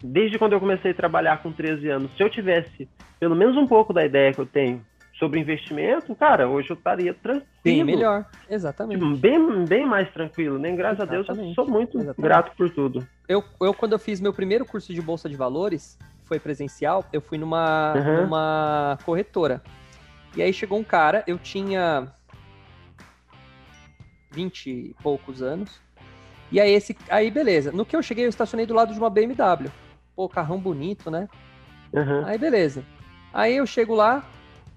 Desde 0.04 0.40
quando 0.40 0.54
eu 0.54 0.60
comecei 0.60 0.92
a 0.92 0.96
trabalhar 0.96 1.44
com 1.44 1.52
13 1.52 1.88
anos, 1.90 2.12
se 2.18 2.24
eu 2.24 2.30
tivesse 2.30 2.90
pelo 3.20 3.36
menos 3.36 3.56
um 3.56 3.68
pouco 3.68 3.94
da 3.94 4.04
ideia 4.04 4.34
que 4.34 4.40
eu 4.40 4.48
tenho 4.48 4.84
sobre 5.20 5.40
investimento, 5.40 6.16
cara, 6.16 6.50
hoje 6.50 6.72
eu 6.72 6.74
estaria 6.74 7.14
tranquilo. 7.14 7.48
Bem 7.64 7.84
melhor, 7.84 8.26
exatamente. 8.50 9.00
Tipo, 9.00 9.16
bem, 9.16 9.66
bem 9.66 9.86
mais 9.86 10.12
tranquilo, 10.12 10.58
nem 10.58 10.72
né? 10.72 10.78
graças 10.78 11.02
exatamente. 11.02 11.30
a 11.30 11.34
Deus 11.34 11.50
eu 11.50 11.54
sou 11.54 11.72
muito 11.72 11.98
exatamente. 11.98 12.22
grato 12.22 12.58
por 12.58 12.72
tudo. 12.72 13.08
Eu, 13.30 13.44
eu, 13.62 13.76
quando 13.76 13.92
eu 13.92 14.00
fiz 14.00 14.20
meu 14.20 14.34
primeiro 14.34 14.66
curso 14.66 14.92
de 14.92 15.00
Bolsa 15.00 15.30
de 15.30 15.36
Valores, 15.36 16.00
foi 16.24 16.40
presencial, 16.40 17.06
eu 17.14 17.22
fui 17.22 17.38
numa, 17.38 17.94
uhum. 17.96 18.22
numa 18.24 18.98
corretora. 19.06 19.62
E 20.36 20.42
aí 20.42 20.54
chegou 20.54 20.80
um 20.80 20.84
cara, 20.84 21.24
eu 21.28 21.38
tinha 21.38 22.12
20 24.32 24.70
e 24.70 24.96
poucos 25.02 25.42
anos. 25.42 25.82
E 26.52 26.60
aí 26.60 26.72
esse, 26.72 26.98
aí 27.10 27.30
beleza. 27.32 27.72
No 27.72 27.86
que 27.86 27.96
eu 27.96 28.04
cheguei, 28.04 28.26
eu 28.26 28.30
estacionei 28.30 28.66
do 28.66 28.74
lado 28.74 28.94
de 28.94 29.00
uma 29.00 29.10
BMW. 29.10 29.70
Pô, 30.16 30.28
carrão 30.28 30.60
bonito, 30.60 31.10
né? 31.10 31.28
Uhum. 31.94 32.26
Aí 32.26 32.38
beleza. 32.38 32.86
Aí 33.34 33.56
eu 33.56 33.66
chego 33.66 33.96
lá, 33.96 34.26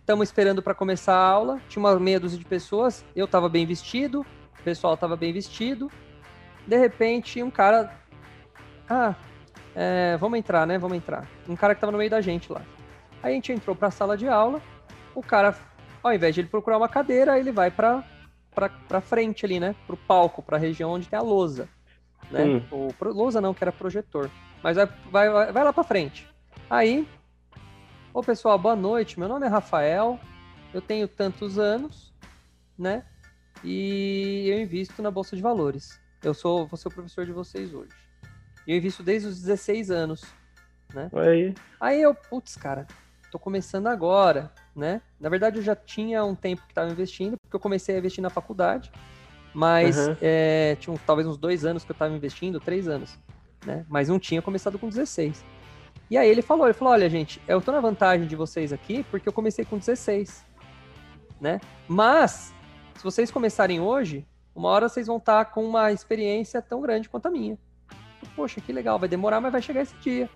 Estamos 0.04 0.28
esperando 0.28 0.62
para 0.62 0.74
começar 0.74 1.14
a 1.14 1.26
aula. 1.26 1.58
Tinha 1.66 1.82
uma 1.82 1.98
meia 1.98 2.20
dúzia 2.20 2.38
de 2.38 2.44
pessoas. 2.44 3.02
Eu 3.16 3.24
estava 3.24 3.48
bem 3.48 3.64
vestido, 3.64 4.20
o 4.20 4.62
pessoal 4.62 4.92
estava 4.92 5.16
bem 5.16 5.32
vestido. 5.32 5.90
De 6.66 6.76
repente, 6.76 7.42
um 7.42 7.50
cara. 7.50 7.90
Ah, 8.86 9.14
é, 9.74 10.18
vamos 10.20 10.38
entrar, 10.38 10.66
né? 10.66 10.76
Vamos 10.76 10.98
entrar. 10.98 11.26
Um 11.48 11.56
cara 11.56 11.74
que 11.74 11.78
estava 11.78 11.90
no 11.90 11.96
meio 11.96 12.10
da 12.10 12.20
gente 12.20 12.52
lá. 12.52 12.60
Aí 13.22 13.32
a 13.32 13.34
gente 13.34 13.50
entrou 13.50 13.74
para 13.74 13.88
a 13.88 13.90
sala 13.90 14.14
de 14.14 14.28
aula. 14.28 14.60
O 15.14 15.22
cara, 15.22 15.56
ao 16.02 16.12
invés 16.12 16.34
de 16.34 16.40
ele 16.40 16.48
procurar 16.48 16.76
uma 16.76 16.88
cadeira, 16.88 17.38
ele 17.38 17.52
vai 17.52 17.70
para 17.70 18.04
para 18.88 19.00
frente 19.00 19.44
ali, 19.44 19.58
né? 19.58 19.74
Para 19.84 19.94
o 19.94 19.98
palco, 19.98 20.40
para 20.40 20.56
a 20.56 20.60
região 20.60 20.92
onde 20.92 21.08
tem 21.08 21.18
a 21.18 21.22
lousa. 21.22 21.68
Né? 22.30 22.44
Hum. 22.44 22.62
O, 22.70 23.04
lousa 23.08 23.40
não, 23.40 23.52
que 23.52 23.64
era 23.64 23.72
projetor. 23.72 24.30
Mas 24.62 24.76
vai, 24.76 24.88
vai, 25.10 25.52
vai 25.52 25.64
lá 25.64 25.72
para 25.72 25.82
frente. 25.82 26.28
Aí 26.70 27.04
Ô 28.14 28.22
pessoal, 28.22 28.56
boa 28.56 28.76
noite. 28.76 29.18
Meu 29.18 29.28
nome 29.28 29.44
é 29.44 29.48
Rafael. 29.48 30.20
Eu 30.72 30.80
tenho 30.80 31.08
tantos 31.08 31.58
anos, 31.58 32.14
né? 32.78 33.04
E 33.64 34.44
eu 34.46 34.60
invisto 34.60 35.02
na 35.02 35.10
bolsa 35.10 35.34
de 35.34 35.42
valores. 35.42 36.00
Eu 36.22 36.32
sou, 36.32 36.64
vou 36.64 36.76
ser 36.76 36.86
o 36.86 36.92
professor 36.92 37.26
de 37.26 37.32
vocês 37.32 37.74
hoje. 37.74 37.90
E 38.68 38.70
eu 38.70 38.76
invisto 38.76 39.02
desde 39.02 39.26
os 39.26 39.40
16 39.40 39.90
anos, 39.90 40.22
né? 40.94 41.10
Aí. 41.12 41.54
Aí 41.80 42.00
eu, 42.00 42.14
putz, 42.14 42.56
cara, 42.56 42.86
tô 43.32 43.38
começando 43.38 43.88
agora, 43.88 44.52
né? 44.74 45.00
Na 45.20 45.28
verdade, 45.28 45.58
eu 45.58 45.62
já 45.62 45.76
tinha 45.76 46.24
um 46.24 46.34
tempo 46.34 46.62
que 46.62 46.72
estava 46.72 46.90
investindo, 46.90 47.36
porque 47.42 47.56
eu 47.56 47.60
comecei 47.60 47.94
a 47.94 47.98
investir 47.98 48.22
na 48.22 48.30
faculdade, 48.30 48.90
mas 49.52 49.96
uhum. 49.96 50.16
é, 50.20 50.76
tinha 50.80 50.98
talvez 51.06 51.28
uns 51.28 51.36
dois 51.36 51.64
anos 51.64 51.84
que 51.84 51.90
eu 51.90 51.94
estava 51.94 52.14
investindo, 52.14 52.58
três 52.58 52.88
anos, 52.88 53.18
né? 53.64 53.86
Mas 53.88 54.08
não 54.08 54.18
tinha 54.18 54.42
começado 54.42 54.78
com 54.78 54.88
16. 54.88 55.44
E 56.10 56.18
aí 56.18 56.28
ele 56.28 56.42
falou, 56.42 56.66
ele 56.66 56.74
falou, 56.74 56.92
olha 56.92 57.08
gente, 57.08 57.40
eu 57.48 57.60
tô 57.60 57.72
na 57.72 57.80
vantagem 57.80 58.26
de 58.26 58.36
vocês 58.36 58.72
aqui 58.72 59.04
porque 59.10 59.28
eu 59.28 59.32
comecei 59.32 59.64
com 59.64 59.78
16. 59.78 60.44
né? 61.40 61.60
Mas, 61.88 62.54
se 62.94 63.04
vocês 63.04 63.30
começarem 63.30 63.80
hoje, 63.80 64.26
uma 64.54 64.68
hora 64.68 64.88
vocês 64.88 65.06
vão 65.06 65.16
estar 65.16 65.46
com 65.46 65.64
uma 65.64 65.92
experiência 65.92 66.62
tão 66.62 66.80
grande 66.80 67.08
quanto 67.08 67.26
a 67.26 67.30
minha. 67.30 67.58
Poxa, 68.34 68.60
que 68.60 68.72
legal, 68.72 68.98
vai 68.98 69.08
demorar, 69.08 69.40
mas 69.40 69.52
vai 69.52 69.62
chegar 69.62 69.82
esse 69.82 69.94
dia. 69.96 70.28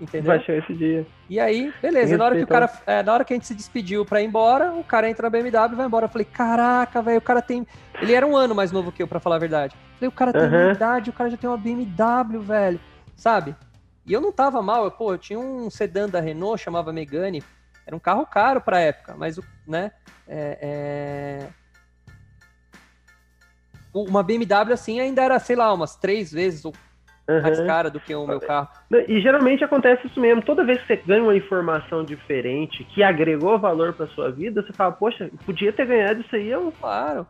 Entendeu? 0.00 0.28
Vai 0.28 0.40
chegar 0.40 0.64
esse 0.64 0.74
dia. 0.74 1.06
E 1.28 1.38
aí, 1.38 1.72
beleza. 1.82 2.16
Na 2.16 2.24
hora 2.24 2.36
que 2.36 2.42
o 2.42 2.46
cara, 2.46 2.72
é, 2.86 3.02
na 3.02 3.12
hora 3.12 3.24
que 3.24 3.34
a 3.34 3.36
gente 3.36 3.46
se 3.46 3.54
despediu 3.54 4.04
pra 4.04 4.22
ir 4.22 4.26
embora, 4.26 4.72
o 4.72 4.82
cara 4.82 5.10
entra 5.10 5.24
na 5.24 5.30
BMW 5.30 5.72
e 5.72 5.76
vai 5.76 5.86
embora. 5.86 6.06
Eu 6.06 6.08
falei, 6.08 6.24
caraca, 6.24 7.02
velho, 7.02 7.18
o 7.18 7.22
cara 7.22 7.42
tem. 7.42 7.66
Ele 8.00 8.14
era 8.14 8.26
um 8.26 8.34
ano 8.34 8.54
mais 8.54 8.72
novo 8.72 8.90
que 8.90 9.02
eu, 9.02 9.08
pra 9.08 9.20
falar 9.20 9.36
a 9.36 9.40
verdade. 9.40 9.76
Eu 9.76 9.96
falei, 9.96 10.08
o 10.08 10.12
cara 10.12 10.32
tem 10.32 10.42
uhum. 10.42 10.70
idade, 10.70 11.10
o 11.10 11.12
cara 11.12 11.28
já 11.28 11.36
tem 11.36 11.50
uma 11.50 11.58
BMW, 11.58 12.40
velho. 12.40 12.80
Sabe? 13.14 13.54
E 14.06 14.12
eu 14.12 14.20
não 14.20 14.32
tava 14.32 14.62
mal, 14.62 14.84
eu, 14.84 14.90
pô, 14.90 15.12
eu 15.12 15.18
tinha 15.18 15.38
um 15.38 15.68
sedã 15.68 16.08
da 16.08 16.20
Renault, 16.20 16.62
chamava 16.62 16.92
Megane. 16.92 17.44
Era 17.86 17.94
um 17.94 18.00
carro 18.00 18.24
caro 18.24 18.60
pra 18.60 18.80
época, 18.80 19.14
mas, 19.18 19.38
né? 19.66 19.92
É, 20.26 20.58
é... 20.62 21.48
Uma 23.92 24.22
BMW 24.22 24.72
assim 24.72 25.00
ainda 25.00 25.22
era, 25.22 25.38
sei 25.38 25.56
lá, 25.56 25.72
umas 25.72 25.96
três 25.96 26.32
vezes 26.32 26.64
ou 26.64 26.72
uhum. 27.28 27.42
mais 27.42 27.60
cara 27.60 27.90
do 27.90 28.00
que 28.00 28.14
o 28.14 28.26
meu 28.26 28.40
carro. 28.40 28.68
E 29.08 29.20
geralmente 29.20 29.64
acontece 29.64 30.06
isso 30.06 30.20
mesmo. 30.20 30.42
Toda 30.42 30.64
vez 30.64 30.80
que 30.80 30.86
você 30.86 30.96
ganha 30.96 31.22
uma 31.22 31.36
informação 31.36 32.04
diferente 32.04 32.84
que 32.84 33.02
agregou 33.02 33.58
valor 33.58 33.92
para 33.92 34.06
sua 34.08 34.30
vida, 34.30 34.62
você 34.62 34.72
fala, 34.72 34.92
poxa, 34.92 35.30
podia 35.44 35.72
ter 35.72 35.86
ganhado 35.86 36.20
isso 36.20 36.34
aí. 36.34 36.50
Eu... 36.50 36.72
Claro. 36.80 37.26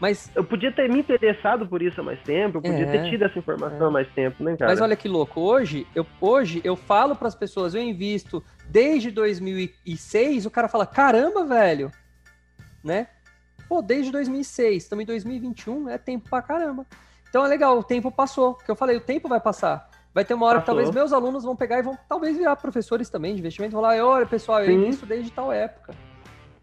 Mas 0.00 0.30
eu 0.34 0.44
podia 0.44 0.70
ter 0.70 0.88
me 0.88 1.00
interessado 1.00 1.66
por 1.66 1.82
isso 1.82 2.00
há 2.00 2.04
mais 2.04 2.20
tempo, 2.22 2.58
eu 2.58 2.62
podia 2.62 2.86
é, 2.86 2.90
ter 2.90 3.10
tido 3.10 3.24
essa 3.24 3.36
informação 3.38 3.86
é. 3.86 3.88
há 3.88 3.90
mais 3.90 4.08
tempo, 4.12 4.44
né, 4.44 4.56
cara? 4.56 4.70
Mas 4.70 4.80
olha 4.80 4.94
que 4.94 5.08
louco, 5.08 5.40
hoje 5.40 5.88
eu, 5.92 6.06
hoje 6.20 6.60
eu 6.62 6.76
falo 6.76 7.16
para 7.16 7.26
as 7.26 7.34
pessoas, 7.34 7.74
eu 7.74 7.82
invisto 7.82 8.42
desde 8.68 9.10
2006, 9.10 10.46
o 10.46 10.50
cara 10.50 10.68
fala, 10.68 10.86
caramba, 10.86 11.44
velho, 11.44 11.90
né? 12.84 13.08
Pô, 13.68 13.82
desde 13.82 14.12
2006, 14.12 14.84
estamos 14.84 15.02
em 15.02 15.06
2021, 15.06 15.88
é 15.88 15.98
tempo 15.98 16.30
pra 16.30 16.40
caramba. 16.42 16.86
Então 17.28 17.44
é 17.44 17.48
legal, 17.48 17.78
o 17.78 17.84
tempo 17.84 18.10
passou, 18.10 18.54
que 18.54 18.70
eu 18.70 18.76
falei, 18.76 18.96
o 18.96 19.00
tempo 19.00 19.28
vai 19.28 19.40
passar. 19.40 19.88
Vai 20.14 20.24
ter 20.24 20.34
uma 20.34 20.46
hora 20.46 20.60
passou. 20.60 20.74
que 20.74 20.80
talvez 20.82 20.94
meus 20.94 21.12
alunos 21.12 21.44
vão 21.44 21.54
pegar 21.54 21.78
e 21.78 21.82
vão 21.82 21.96
talvez 22.08 22.36
virar 22.36 22.56
professores 22.56 23.10
também 23.10 23.34
de 23.34 23.40
investimento, 23.40 23.72
vão 23.72 23.82
falar, 23.82 24.02
olha 24.04 24.26
pessoal, 24.26 24.64
eu 24.64 24.70
invisto 24.70 25.06
desde 25.06 25.30
tal 25.30 25.52
época. 25.52 25.94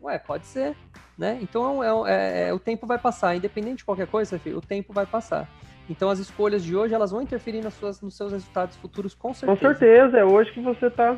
Ué, 0.01 0.19
pode 0.19 0.45
ser, 0.45 0.75
né? 1.17 1.39
Então 1.41 1.83
é, 1.83 2.11
é, 2.11 2.49
é, 2.49 2.53
o 2.53 2.59
tempo 2.59 2.85
vai 2.85 2.97
passar, 2.97 3.35
independente 3.35 3.77
de 3.77 3.85
qualquer 3.85 4.07
coisa, 4.07 4.37
filho, 4.39 4.57
o 4.57 4.61
tempo 4.61 4.91
vai 4.91 5.05
passar. 5.05 5.47
Então 5.89 6.09
as 6.09 6.19
escolhas 6.19 6.63
de 6.63 6.75
hoje 6.75 6.93
elas 6.93 7.11
vão 7.11 7.21
interferir 7.21 7.61
nas 7.61 7.73
suas, 7.75 8.01
nos 8.01 8.17
seus 8.17 8.31
resultados 8.31 8.75
futuros 8.77 9.13
com 9.13 9.33
certeza. 9.33 9.59
Com 9.59 9.79
certeza, 9.79 10.17
é 10.17 10.25
hoje 10.25 10.51
que 10.51 10.59
você 10.59 10.89
tá, 10.89 11.17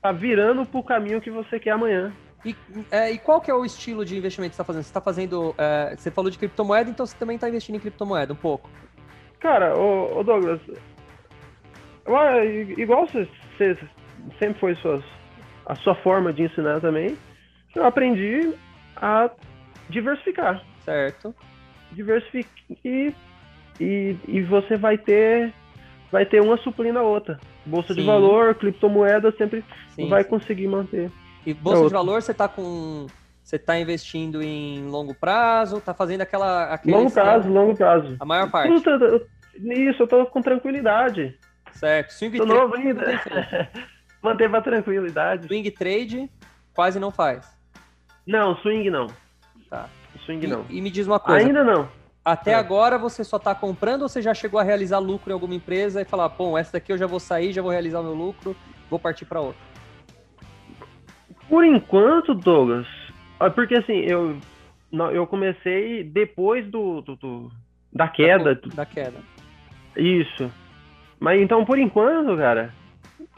tá 0.00 0.12
virando 0.12 0.64
pro 0.64 0.82
caminho 0.82 1.20
que 1.20 1.30
você 1.30 1.58
quer 1.58 1.72
amanhã. 1.72 2.12
E, 2.44 2.54
é, 2.90 3.10
e, 3.10 3.18
qual 3.18 3.40
que 3.40 3.50
é 3.50 3.54
o 3.54 3.64
estilo 3.64 4.04
de 4.04 4.16
investimento 4.16 4.50
que 4.50 4.56
você 4.56 4.62
está 4.62 4.64
fazendo? 4.64 4.82
Você 4.82 4.90
está 4.90 5.00
fazendo. 5.00 5.54
É, 5.58 5.96
você 5.96 6.10
falou 6.10 6.30
de 6.30 6.38
criptomoeda, 6.38 6.88
então 6.88 7.04
você 7.04 7.16
também 7.16 7.34
está 7.34 7.48
investindo 7.48 7.74
em 7.74 7.80
criptomoeda 7.80 8.32
um 8.32 8.36
pouco? 8.36 8.70
Cara, 9.40 9.76
o, 9.76 10.22
Douglas, 10.22 10.60
igual 12.76 13.06
você, 13.06 13.28
você 13.56 13.78
sempre 14.38 14.58
foi 14.58 14.74
suas, 14.76 15.04
a 15.66 15.74
sua 15.76 15.94
forma 15.96 16.32
de 16.32 16.42
ensinar 16.42 16.80
também, 16.80 17.16
eu 17.74 17.84
aprendi 17.84 18.52
a 18.96 19.30
diversificar. 19.88 20.62
Certo. 20.84 21.34
Diversificar 21.92 22.52
e, 22.84 23.14
e, 23.80 24.16
e 24.26 24.42
você 24.42 24.76
vai 24.76 24.98
ter 24.98 25.52
vai 26.10 26.24
ter 26.24 26.40
uma 26.40 26.56
suplindo 26.58 26.98
a 26.98 27.02
outra. 27.02 27.38
Bolsa 27.66 27.92
sim. 27.92 28.00
de 28.00 28.06
valor, 28.06 28.54
criptomoeda 28.54 29.30
sempre 29.32 29.62
sim, 29.90 30.08
vai 30.08 30.24
sim. 30.24 30.30
conseguir 30.30 30.66
manter. 30.66 31.10
E 31.48 31.54
bolsa 31.54 31.86
de 31.86 31.92
valor, 31.94 32.20
você 32.20 32.32
está 32.32 32.46
com. 32.46 33.06
Você 33.42 33.56
está 33.56 33.78
investindo 33.80 34.42
em 34.42 34.86
longo 34.86 35.14
prazo, 35.14 35.78
está 35.78 35.94
fazendo 35.94 36.20
aquela. 36.20 36.78
Longo 36.84 37.10
prazo, 37.10 37.48
longo 37.48 37.74
prazo. 37.74 38.16
A 38.20 38.24
maior 38.26 38.50
parte. 38.50 38.74
Isso, 38.74 40.02
eu 40.02 40.04
estou 40.04 40.26
com 40.26 40.42
tranquilidade. 40.42 41.38
Certo. 41.72 42.10
Swing 42.10 42.36
tô 42.36 42.44
trade. 42.44 42.60
novo 42.60 42.74
ainda. 42.74 43.22
Manteve 44.22 44.56
a 44.58 44.60
tranquilidade. 44.60 45.46
Swing 45.46 45.70
trade 45.70 46.30
quase 46.74 47.00
não 47.00 47.10
faz. 47.10 47.50
Não, 48.26 48.54
swing 48.56 48.90
não. 48.90 49.06
Tá. 49.70 49.88
Swing 50.26 50.44
e, 50.44 50.48
não. 50.50 50.66
E 50.68 50.82
me 50.82 50.90
diz 50.90 51.06
uma 51.06 51.18
coisa. 51.18 51.46
Ainda 51.46 51.64
não. 51.64 51.88
Até 52.22 52.50
é. 52.50 52.54
agora 52.56 52.98
você 52.98 53.24
só 53.24 53.38
está 53.38 53.54
comprando 53.54 54.02
ou 54.02 54.08
você 54.10 54.20
já 54.20 54.34
chegou 54.34 54.60
a 54.60 54.62
realizar 54.62 54.98
lucro 54.98 55.30
em 55.30 55.32
alguma 55.32 55.54
empresa 55.54 56.02
e 56.02 56.04
falar, 56.04 56.28
bom, 56.28 56.58
essa 56.58 56.72
daqui 56.72 56.92
eu 56.92 56.98
já 56.98 57.06
vou 57.06 57.18
sair, 57.18 57.54
já 57.54 57.62
vou 57.62 57.70
realizar 57.70 58.00
o 58.00 58.04
meu 58.04 58.12
lucro, 58.12 58.54
vou 58.90 58.98
partir 58.98 59.24
para 59.24 59.40
outra? 59.40 59.67
Por 61.48 61.64
enquanto, 61.64 62.34
Douglas, 62.34 62.86
porque 63.54 63.76
assim, 63.76 64.00
eu, 64.00 64.36
eu 65.12 65.26
comecei 65.26 66.04
depois 66.04 66.66
do, 66.70 67.00
do, 67.00 67.16
do 67.16 67.52
da 67.92 68.08
queda. 68.08 68.54
Da, 68.54 68.68
da, 68.74 68.86
queda. 68.86 69.18
Isso. 69.96 70.50
Mas 71.18 71.40
então, 71.40 71.64
por 71.64 71.78
enquanto, 71.78 72.36
cara, 72.36 72.72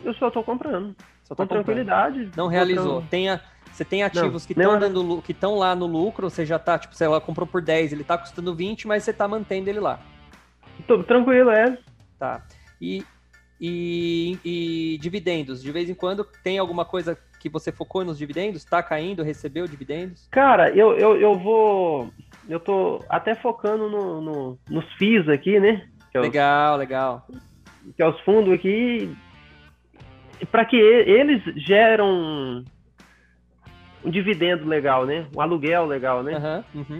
eu 0.04 0.12
só 0.14 0.30
tô 0.30 0.42
comprando. 0.42 0.94
Só 1.22 1.34
tô 1.34 1.42
com 1.42 1.42
comprando. 1.42 1.64
tranquilidade. 1.64 2.30
Não 2.36 2.48
realizou. 2.48 3.04
Tenha, 3.08 3.40
você 3.72 3.84
tem 3.84 4.02
ativos 4.02 4.42
não, 4.42 4.46
que 4.46 4.60
estão 4.60 4.78
dando 4.78 5.22
que 5.22 5.32
estão 5.32 5.54
lá 5.56 5.74
no 5.74 5.86
lucro, 5.86 6.28
você 6.28 6.44
já 6.44 6.58
tá, 6.58 6.78
tipo, 6.78 6.94
você 6.94 7.06
lá 7.06 7.20
comprou 7.20 7.46
por 7.46 7.62
10, 7.62 7.92
ele 7.92 8.04
tá 8.04 8.18
custando 8.18 8.54
20, 8.54 8.88
mas 8.88 9.04
você 9.04 9.12
tá 9.12 9.28
mantendo 9.28 9.70
ele 9.70 9.80
lá. 9.80 10.00
Tô 10.86 11.02
tranquilo, 11.04 11.50
é. 11.50 11.78
Tá. 12.18 12.42
E, 12.80 13.04
e, 13.60 14.38
e 14.44 14.98
dividendos, 14.98 15.62
de 15.62 15.70
vez 15.70 15.88
em 15.88 15.94
quando 15.94 16.26
tem 16.42 16.58
alguma 16.58 16.84
coisa 16.84 17.16
que 17.40 17.48
você 17.48 17.72
focou 17.72 18.04
nos 18.04 18.18
dividendos? 18.18 18.62
Está 18.62 18.82
caindo, 18.82 19.22
recebeu 19.22 19.66
dividendos? 19.66 20.28
Cara, 20.30 20.70
eu, 20.70 20.96
eu, 20.96 21.16
eu 21.16 21.34
vou. 21.34 22.10
Eu 22.48 22.60
tô 22.60 23.02
até 23.08 23.34
focando 23.34 23.88
no, 23.88 24.20
no 24.20 24.58
nos 24.68 24.84
FIIs 24.94 25.28
aqui, 25.28 25.58
né? 25.58 25.88
É 26.12 26.20
legal, 26.20 26.74
os, 26.74 26.78
legal. 26.78 27.26
Que 27.96 28.02
é 28.02 28.06
os 28.06 28.20
fundos 28.20 28.52
aqui. 28.52 29.16
Para 30.50 30.64
que 30.66 30.76
eles 30.76 31.42
geram 31.56 32.62
um 34.04 34.10
dividendo 34.10 34.66
legal, 34.66 35.06
né? 35.06 35.26
Um 35.34 35.40
aluguel 35.40 35.86
legal, 35.86 36.22
né? 36.22 36.64
Uhum, 36.74 36.82
uhum. 36.88 36.98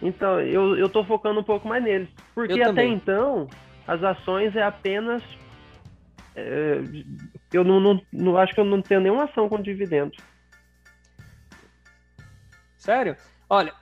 Então, 0.00 0.40
eu, 0.40 0.76
eu 0.76 0.88
tô 0.88 1.04
focando 1.04 1.40
um 1.40 1.44
pouco 1.44 1.68
mais 1.68 1.82
neles. 1.82 2.08
Porque 2.34 2.54
eu 2.54 2.56
até 2.56 2.66
também. 2.66 2.94
então, 2.94 3.46
as 3.86 4.02
ações 4.02 4.54
é 4.56 4.62
apenas 4.62 5.22
é, 6.34 6.80
eu 7.52 7.64
não, 7.64 7.80
não, 7.80 8.00
não, 8.12 8.36
acho 8.36 8.54
que 8.54 8.60
eu 8.60 8.64
não 8.64 8.80
tenho 8.80 9.00
nenhuma 9.00 9.24
ação 9.24 9.48
com 9.48 9.60
dividendo. 9.60 10.12
Sério? 12.76 13.16
Olha, 13.48 13.72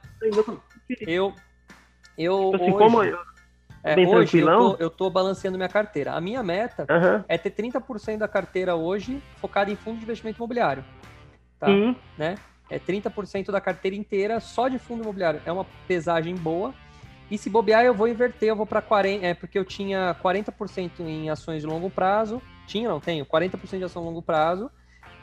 eu. 1.07 1.35
Eu. 2.19 2.51
Tipo 2.51 2.57
assim, 2.57 2.65
hoje, 2.65 2.79
como 2.79 3.05
eu, 3.05 3.19
é, 3.83 3.95
hoje 3.99 4.39
eu 4.39 4.47
tô, 4.47 4.77
eu 4.79 4.91
tô, 4.91 5.11
balanceando 5.11 5.57
minha 5.57 5.69
carteira. 5.69 6.13
A 6.13 6.21
minha 6.21 6.43
meta 6.43 6.87
uhum. 6.91 7.25
é 7.27 7.39
ter 7.39 7.51
30% 7.51 8.19
da 8.19 8.29
carteira 8.29 8.75
hoje 8.75 9.23
focada 9.37 9.71
em 9.71 9.77
fundo 9.77 9.99
de 9.99 10.03
investimento 10.03 10.39
imobiliário. 10.39 10.85
Tá? 11.59 11.67
Sim. 11.67 11.97
Né? 12.19 12.37
É 12.69 12.79
30% 12.79 13.51
da 13.51 13.61
carteira 13.61 13.97
inteira 13.97 14.39
só 14.39 14.69
de 14.69 14.79
fundo 14.79 15.03
imobiliário. 15.03 15.41
É 15.47 15.53
uma 15.53 15.67
pesagem 15.89 16.35
boa. 16.35 16.75
E 17.31 17.39
se 17.39 17.49
bobear, 17.49 17.85
eu 17.85 17.95
vou 17.95 18.09
inverter, 18.09 18.49
eu 18.49 18.57
vou 18.57 18.67
para 18.67 18.83
40%, 18.83 19.23
é 19.23 19.35
porque 19.35 19.59
eu 19.59 19.65
tinha 19.65 20.15
40% 20.23 21.01
em 21.01 21.31
ações 21.31 21.63
de 21.63 21.67
longo 21.67 21.89
prazo, 21.89 22.43
tinha, 22.71 22.89
não 22.89 23.01
tenho, 23.01 23.25
40% 23.27 23.79
de 23.79 23.85
ação 23.85 24.03
de 24.03 24.09
longo 24.09 24.23
prazo, 24.23 24.71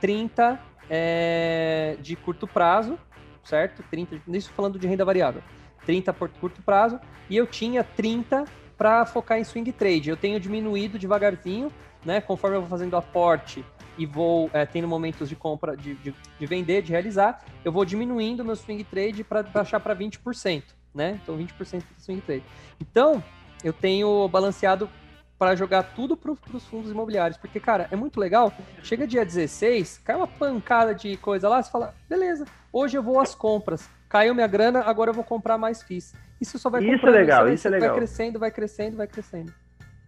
30% 0.01 0.59
é, 0.89 1.97
de 2.01 2.15
curto 2.15 2.47
prazo, 2.47 2.97
certo? 3.43 3.83
30, 3.89 4.21
isso 4.27 4.51
falando 4.53 4.79
de 4.79 4.87
renda 4.87 5.03
variável. 5.03 5.41
30 5.85 6.13
por 6.13 6.29
curto 6.29 6.61
prazo, 6.61 6.99
e 7.29 7.37
eu 7.37 7.47
tinha 7.47 7.83
30 7.83 8.45
para 8.77 9.05
focar 9.05 9.39
em 9.39 9.43
swing 9.43 9.71
trade. 9.71 10.09
Eu 10.09 10.17
tenho 10.17 10.39
diminuído 10.39 10.99
devagarzinho, 10.99 11.71
né? 12.05 12.21
Conforme 12.21 12.57
eu 12.57 12.61
vou 12.61 12.69
fazendo 12.69 12.95
aporte 12.95 13.65
e 13.97 14.05
vou 14.05 14.49
é, 14.53 14.65
tendo 14.65 14.87
momentos 14.87 15.29
de 15.29 15.35
compra, 15.35 15.75
de, 15.75 15.95
de, 15.95 16.13
de, 16.39 16.45
vender, 16.45 16.83
de 16.83 16.91
realizar, 16.91 17.43
eu 17.65 17.71
vou 17.71 17.83
diminuindo 17.83 18.45
meu 18.45 18.55
swing 18.55 18.83
trade 18.83 19.23
para 19.23 19.41
baixar 19.43 19.79
para 19.79 19.95
20% 19.95 20.63
né? 20.97 21.19
Então 21.21 21.37
20% 21.37 21.83
do 21.95 22.01
swing 22.01 22.21
trade. 22.21 22.43
Então, 22.81 23.23
eu 23.63 23.71
tenho 23.71 24.27
balanceado 24.27 24.89
para 25.37 25.55
jogar 25.55 25.83
tudo 25.83 26.17
para 26.17 26.31
os 26.31 26.65
fundos 26.67 26.91
imobiliários, 26.91 27.37
porque, 27.37 27.59
cara, 27.59 27.87
é 27.91 27.95
muito 27.95 28.19
legal. 28.19 28.51
Chega 28.81 29.05
dia 29.05 29.23
16, 29.23 29.99
cai 29.99 30.15
uma 30.15 30.27
pancada 30.27 30.95
de 30.95 31.15
coisa 31.17 31.47
lá, 31.47 31.61
você 31.61 31.71
fala, 31.71 31.93
beleza, 32.09 32.45
hoje 32.73 32.97
eu 32.97 33.03
vou 33.03 33.19
às 33.19 33.35
compras. 33.35 33.89
Caiu 34.09 34.33
minha 34.33 34.47
grana, 34.47 34.81
agora 34.81 35.11
eu 35.11 35.13
vou 35.13 35.23
comprar 35.23 35.57
mais 35.57 35.83
FIIs. 35.83 36.15
Isso 36.41 36.57
só 36.57 36.69
vai 36.69 36.83
Isso 36.83 37.05
é 37.05 37.09
legal, 37.09 37.49
isso 37.49 37.67
é 37.67 37.71
legal. 37.71 37.89
Vai 37.89 37.97
crescendo, 37.97 38.39
vai 38.39 38.51
crescendo, 38.51 38.97
vai 38.97 39.07
crescendo. 39.07 39.53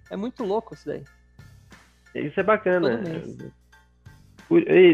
É 0.10 0.16
muito 0.16 0.44
louco 0.44 0.74
isso 0.74 0.88
daí. 0.88 1.04
Isso 2.16 2.40
é 2.40 2.44
bacana. 2.44 3.02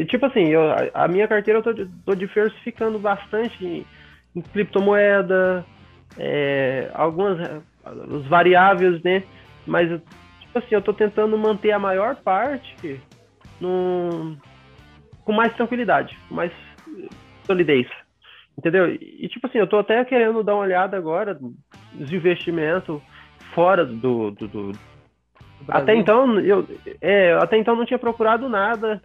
Tipo 0.10 0.26
assim, 0.26 0.48
eu, 0.48 0.62
a 0.94 1.07
minha 1.07 1.28
carteira 1.28 1.60
eu 1.60 1.64
tô, 1.64 1.88
tô 2.06 2.16
diversificando 2.16 2.99
bastante 2.99 3.66
em, 3.66 3.86
em 4.36 4.41
criptomoeda, 4.41 5.66
é, 6.18 6.90
algumas 6.94 7.64
os 8.10 8.28
variáveis, 8.28 9.02
né? 9.03 9.24
Mas 9.66 10.02
assim, 10.57 10.69
eu 10.72 10.80
estou 10.80 10.94
tentando 10.94 11.38
manter 11.38 11.72
a 11.72 11.80
maior 11.80 12.15
parte 12.18 13.02
no, 13.60 14.38
com 15.23 15.32
mais 15.32 15.53
tranquilidade, 15.56 16.18
com 16.27 16.36
mais 16.36 16.52
solidez. 17.45 17.88
Entendeu? 18.57 18.94
E, 18.94 19.27
tipo 19.27 19.48
assim, 19.48 19.57
eu 19.57 19.68
tô 19.68 19.77
até 19.77 20.03
querendo 20.06 20.44
dar 20.44 20.56
uma 20.56 20.64
olhada 20.64 20.95
agora 20.95 21.38
nos 21.94 22.11
investimentos 22.11 23.02
fora 23.53 23.86
do, 23.86 24.32
do, 24.32 24.48
do 24.48 24.72
até 25.68 25.95
então, 25.95 26.40
eu, 26.40 26.68
é, 27.02 27.34
até 27.34 27.57
então 27.57 27.76
não 27.76 27.86
tinha 27.86 27.98
procurado 27.98 28.48
nada 28.48 29.02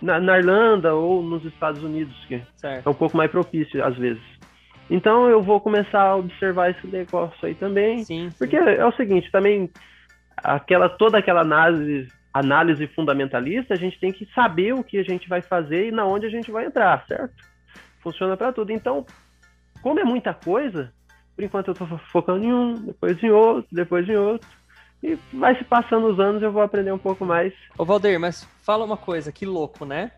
na, 0.00 0.18
na, 0.18 0.38
Irlanda 0.38 0.94
ou 0.94 1.22
nos 1.22 1.44
Estados 1.44 1.82
Unidos, 1.82 2.14
que 2.26 2.40
certo. 2.56 2.86
é 2.86 2.90
um 2.90 2.94
pouco 2.94 3.16
mais 3.16 3.30
propício 3.30 3.84
às 3.84 3.96
vezes. 3.96 4.22
Então 4.88 5.28
eu 5.28 5.42
vou 5.42 5.60
começar 5.60 6.02
a 6.02 6.16
observar 6.16 6.70
esse 6.70 6.86
negócio 6.86 7.46
aí 7.46 7.54
também, 7.54 8.04
sim, 8.04 8.30
sim. 8.30 8.38
porque 8.38 8.56
é 8.56 8.84
o 8.84 8.92
seguinte, 8.92 9.30
também 9.30 9.70
aquela 10.42 10.88
toda 10.88 11.18
aquela 11.18 11.40
análise 11.40 12.08
análise 12.32 12.86
fundamentalista, 12.88 13.74
a 13.74 13.76
gente 13.76 13.98
tem 13.98 14.12
que 14.12 14.28
saber 14.34 14.72
o 14.72 14.84
que 14.84 14.98
a 14.98 15.02
gente 15.02 15.28
vai 15.28 15.42
fazer 15.42 15.88
e 15.88 15.90
na 15.90 16.06
onde 16.06 16.26
a 16.26 16.30
gente 16.30 16.50
vai 16.50 16.66
entrar, 16.66 17.04
certo? 17.06 17.34
Funciona 18.00 18.36
para 18.36 18.52
tudo. 18.52 18.70
Então, 18.70 19.04
como 19.82 19.98
é 19.98 20.04
muita 20.04 20.32
coisa, 20.32 20.92
por 21.34 21.44
enquanto 21.44 21.68
eu 21.68 21.72
estou 21.72 21.98
focando 22.12 22.44
em 22.44 22.52
um, 22.52 22.74
depois 22.74 23.22
em 23.22 23.30
outro, 23.30 23.68
depois 23.72 24.08
em 24.08 24.16
outro. 24.16 24.48
E 25.02 25.18
vai 25.32 25.56
se 25.56 25.64
passando 25.64 26.06
os 26.08 26.20
anos, 26.20 26.42
eu 26.42 26.52
vou 26.52 26.62
aprender 26.62 26.92
um 26.92 26.98
pouco 26.98 27.24
mais. 27.24 27.52
Ô 27.76 27.84
Valdeir, 27.84 28.20
mas 28.20 28.44
fala 28.62 28.84
uma 28.84 28.96
coisa, 28.96 29.32
que 29.32 29.46
louco, 29.46 29.84
né? 29.84 30.12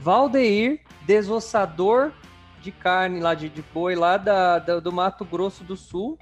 Valdeir, 0.00 0.80
desossador 1.06 2.12
de 2.60 2.70
carne 2.70 3.20
lá 3.20 3.34
de, 3.34 3.48
de 3.48 3.62
boi 3.62 3.94
lá 3.94 4.16
da, 4.16 4.58
da, 4.58 4.80
do 4.80 4.92
Mato 4.92 5.24
Grosso 5.24 5.64
do 5.64 5.76
Sul. 5.76 6.18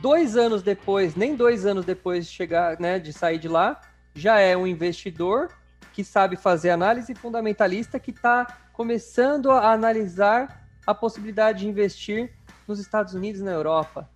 Dois 0.00 0.36
anos 0.36 0.62
depois, 0.62 1.14
nem 1.14 1.36
dois 1.36 1.66
anos 1.66 1.84
depois 1.84 2.26
de 2.26 2.32
chegar, 2.32 2.80
né, 2.80 2.98
de 2.98 3.12
sair 3.12 3.38
de 3.38 3.48
lá, 3.48 3.80
já 4.14 4.38
é 4.38 4.56
um 4.56 4.66
investidor 4.66 5.50
que 5.92 6.02
sabe 6.02 6.36
fazer 6.36 6.70
análise 6.70 7.14
fundamentalista, 7.14 7.98
que 7.98 8.10
está 8.10 8.46
começando 8.72 9.50
a 9.50 9.72
analisar 9.72 10.66
a 10.86 10.94
possibilidade 10.94 11.60
de 11.60 11.68
investir 11.68 12.32
nos 12.66 12.78
Estados 12.78 13.14
Unidos 13.14 13.40
e 13.40 13.44
na 13.44 13.50
Europa. 13.50 14.08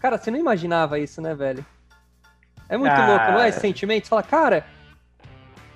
Cara, 0.00 0.18
você 0.18 0.30
não 0.30 0.38
imaginava 0.38 0.98
isso, 0.98 1.20
né, 1.20 1.34
velho? 1.34 1.64
É 2.68 2.76
muito 2.76 2.92
cara... 2.92 3.06
louco, 3.06 3.32
não 3.32 3.40
é 3.40 3.48
esse 3.48 3.60
sentimento? 3.60 4.04
Você 4.04 4.10
fala, 4.10 4.22
cara. 4.22 4.66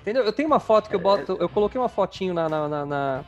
Entendeu? 0.01 0.23
Eu 0.23 0.33
tenho 0.33 0.47
uma 0.47 0.59
foto 0.59 0.89
que 0.89 0.95
eu 0.95 0.99
boto. 0.99 1.37
Eu 1.39 1.49
coloquei 1.49 1.79
uma 1.79 1.89
fotinho 1.89 2.33
na, 2.33 2.47
na, 2.47 2.67
na, 2.67 2.85
na 2.85 3.25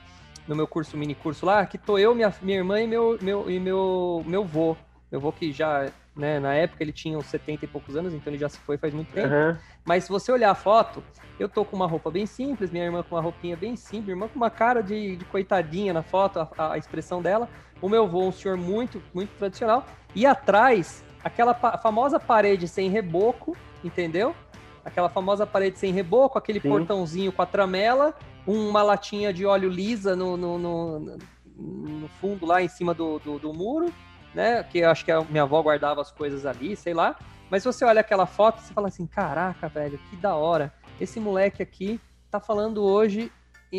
no 0.47 0.55
meu 0.55 0.67
curso, 0.67 0.95
mini 0.95 1.15
curso 1.15 1.45
lá, 1.45 1.65
que 1.65 1.77
tô 1.77 1.97
eu, 1.97 2.13
minha, 2.13 2.33
minha 2.41 2.57
irmã 2.57 2.79
e 2.79 2.87
meu, 2.87 3.17
meu, 3.21 3.49
e 3.49 3.59
meu, 3.59 4.23
meu 4.25 4.45
vô. 4.45 4.77
Meu 5.15 5.21
vô 5.21 5.31
que 5.31 5.49
já, 5.53 5.89
né, 6.13 6.41
na 6.41 6.55
época 6.55 6.83
ele 6.83 6.91
tinha 6.91 7.17
uns 7.17 7.27
70 7.27 7.63
e 7.63 7.67
poucos 7.69 7.95
anos, 7.95 8.13
então 8.13 8.33
ele 8.33 8.37
já 8.37 8.49
se 8.49 8.59
foi 8.59 8.77
faz 8.77 8.93
muito 8.93 9.13
tempo. 9.13 9.33
Uhum. 9.33 9.55
Mas 9.85 10.03
se 10.03 10.09
você 10.09 10.29
olhar 10.29 10.51
a 10.51 10.55
foto, 10.55 11.01
eu 11.39 11.47
tô 11.47 11.63
com 11.63 11.73
uma 11.73 11.87
roupa 11.87 12.11
bem 12.11 12.25
simples, 12.25 12.69
minha 12.69 12.83
irmã 12.83 13.01
com 13.01 13.15
uma 13.15 13.21
roupinha 13.21 13.55
bem 13.55 13.77
simples, 13.77 14.07
minha 14.07 14.15
irmã 14.15 14.27
com 14.27 14.35
uma 14.35 14.49
cara 14.49 14.83
de, 14.83 15.15
de 15.15 15.23
coitadinha 15.23 15.93
na 15.93 16.03
foto, 16.03 16.39
a, 16.39 16.73
a, 16.73 16.77
expressão 16.77 17.21
dela. 17.21 17.47
O 17.81 17.87
meu 17.87 18.05
vô, 18.09 18.27
um 18.27 18.31
senhor 18.33 18.57
muito, 18.57 19.01
muito 19.13 19.29
tradicional. 19.37 19.85
E 20.13 20.25
atrás, 20.25 21.01
aquela 21.23 21.53
pa 21.53 21.77
famosa 21.77 22.19
parede 22.19 22.67
sem 22.67 22.89
reboco, 22.89 23.55
entendeu? 23.85 24.35
Aquela 24.83 25.07
famosa 25.07 25.47
parede 25.47 25.79
sem 25.79 25.93
reboco, 25.93 26.37
aquele 26.37 26.59
Sim. 26.59 26.67
portãozinho 26.67 27.31
com 27.31 27.41
a 27.41 27.45
tramela, 27.45 28.13
uma 28.45 28.83
latinha 28.83 29.31
de 29.31 29.45
óleo 29.45 29.69
lisa 29.69 30.13
no, 30.13 30.35
no, 30.35 30.59
no, 30.59 31.17
no 31.57 32.07
fundo 32.19 32.45
lá 32.45 32.61
em 32.61 32.67
cima 32.67 32.93
do, 32.93 33.17
do, 33.19 33.39
do, 33.39 33.53
muro, 33.53 33.91
né? 34.35 34.61
Que 34.63 34.79
eu 34.79 34.89
acho 34.89 35.03
que 35.03 35.11
a 35.11 35.21
minha 35.21 35.43
avó 35.43 35.61
guardava 35.61 36.01
as 36.01 36.11
coisas 36.11 36.45
ali, 36.45 36.75
sei 36.75 36.93
lá. 36.93 37.15
Mas 37.49 37.63
você 37.63 37.85
olha 37.85 38.01
aquela 38.01 38.25
foto, 38.25 38.61
você 38.61 38.73
fala 38.73 38.89
assim: 38.89 39.07
caraca, 39.07 39.67
velho, 39.67 39.97
que 40.09 40.15
da 40.17 40.35
hora. 40.35 40.73
Esse 40.99 41.19
moleque 41.19 41.63
aqui 41.63 41.99
tá 42.29 42.39
falando 42.39 42.83
hoje 42.83 43.31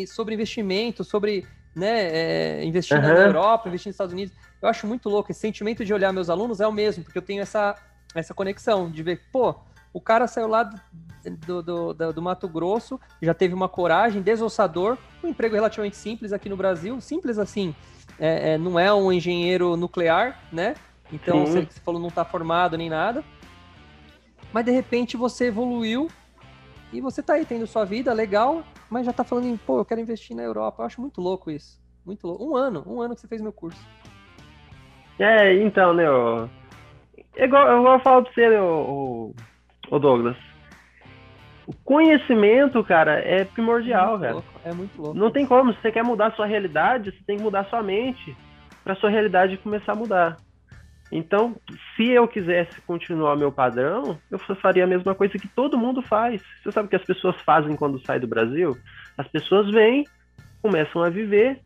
sobre 0.07 0.33
investimento, 0.33 1.03
sobre 1.03 1.47
né, 1.75 2.07
é, 2.09 2.65
investir 2.65 2.97
uhum. 2.97 3.03
na 3.03 3.09
Europa, 3.09 3.67
investir 3.67 3.89
nos 3.89 3.95
Estados 3.95 4.13
Unidos. 4.13 4.35
Eu 4.61 4.67
acho 4.67 4.85
muito 4.87 5.09
louco. 5.09 5.31
Esse 5.31 5.39
sentimento 5.39 5.85
de 5.85 5.93
olhar 5.93 6.11
meus 6.11 6.29
alunos 6.29 6.59
é 6.59 6.67
o 6.67 6.71
mesmo, 6.71 7.03
porque 7.03 7.17
eu 7.17 7.21
tenho 7.21 7.41
essa, 7.41 7.75
essa 8.15 8.33
conexão 8.33 8.89
de 8.89 9.03
ver, 9.03 9.21
pô, 9.31 9.55
o 9.93 10.01
cara 10.01 10.27
saiu 10.27 10.47
lá 10.47 10.63
do, 10.63 11.61
do, 11.63 11.93
do, 11.93 12.13
do 12.13 12.21
Mato 12.21 12.47
Grosso, 12.47 12.99
já 13.21 13.33
teve 13.33 13.53
uma 13.53 13.69
coragem, 13.69 14.21
desossador, 14.21 14.97
um 15.23 15.27
emprego 15.27 15.55
relativamente 15.55 15.97
simples 15.97 16.33
aqui 16.33 16.49
no 16.49 16.57
Brasil, 16.57 16.99
simples 17.01 17.37
assim, 17.37 17.75
é, 18.19 18.53
é, 18.53 18.57
não 18.57 18.79
é 18.79 18.93
um 18.93 19.11
engenheiro 19.11 19.75
nuclear, 19.75 20.39
né? 20.51 20.75
Então, 21.11 21.45
você, 21.45 21.61
você 21.61 21.79
falou 21.79 21.99
não 21.99 22.09
está 22.09 22.25
formado 22.25 22.77
nem 22.77 22.89
nada. 22.89 23.23
Mas 24.51 24.65
de 24.65 24.71
repente 24.71 25.15
você 25.17 25.47
evoluiu 25.47 26.07
e 26.91 27.01
você 27.01 27.21
tá 27.21 27.33
aí 27.33 27.45
tendo 27.45 27.67
sua 27.67 27.85
vida 27.85 28.13
legal, 28.13 28.63
mas 28.89 29.05
já 29.05 29.13
tá 29.13 29.23
falando 29.23 29.45
em, 29.45 29.57
pô, 29.57 29.79
eu 29.79 29.85
quero 29.85 30.01
investir 30.01 30.35
na 30.35 30.43
Europa. 30.43 30.81
Eu 30.81 30.85
acho 30.85 31.01
muito 31.01 31.21
louco 31.21 31.51
isso. 31.51 31.79
Muito 32.05 32.25
louco. 32.25 32.45
Um 32.45 32.55
ano, 32.55 32.83
um 32.87 33.01
ano 33.01 33.13
que 33.13 33.21
você 33.21 33.27
fez 33.27 33.41
meu 33.41 33.51
curso. 33.51 33.79
É, 35.19 35.53
então, 35.61 35.93
né, 35.93 36.05
é 37.35 37.45
igual, 37.45 37.67
eu 37.67 37.83
vou 37.83 37.99
falar 37.99 38.21
pra 38.21 38.31
você, 38.33 38.49
né, 38.49 38.61
o, 38.61 39.33
o 39.89 39.99
Douglas. 39.99 40.37
O 41.67 41.73
conhecimento, 41.83 42.81
cara, 42.81 43.19
é 43.19 43.43
primordial, 43.43 44.15
é 44.15 44.19
cara. 44.19 44.33
Louco, 44.35 44.61
é 44.63 44.73
muito 44.73 45.01
louco. 45.01 45.17
Não 45.17 45.29
tem 45.29 45.45
como. 45.45 45.73
Se 45.73 45.81
você 45.81 45.91
quer 45.91 46.03
mudar 46.03 46.27
a 46.27 46.31
sua 46.31 46.45
realidade, 46.45 47.11
você 47.11 47.23
tem 47.27 47.35
que 47.35 47.43
mudar 47.43 47.59
a 47.59 47.65
sua 47.65 47.83
mente 47.83 48.35
para 48.85 48.95
sua 48.95 49.09
realidade 49.09 49.57
começar 49.57 49.91
a 49.91 49.95
mudar. 49.95 50.37
Então, 51.11 51.57
se 51.95 52.09
eu 52.09 52.25
quisesse 52.25 52.79
continuar 52.81 53.35
meu 53.35 53.51
padrão, 53.51 54.17
eu 54.31 54.39
faria 54.39 54.85
a 54.85 54.87
mesma 54.87 55.13
coisa 55.13 55.37
que 55.37 55.47
todo 55.49 55.77
mundo 55.77 56.01
faz. 56.01 56.41
Você 56.63 56.71
sabe 56.71 56.87
o 56.87 56.89
que 56.89 56.95
as 56.95 57.03
pessoas 57.03 57.35
fazem 57.41 57.75
quando 57.75 58.03
saem 58.05 58.21
do 58.21 58.27
Brasil? 58.27 58.77
As 59.17 59.27
pessoas 59.27 59.69
vêm, 59.69 60.05
começam 60.61 61.03
a 61.03 61.09
viver, 61.09 61.59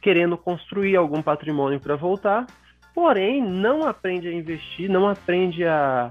querendo 0.00 0.38
construir 0.38 0.96
algum 0.96 1.20
patrimônio 1.20 1.80
para 1.80 1.96
voltar, 1.96 2.46
porém 2.94 3.42
não 3.42 3.86
aprende 3.86 4.26
a 4.28 4.32
investir, 4.32 4.88
não 4.88 5.06
aprende 5.06 5.66
a, 5.66 6.10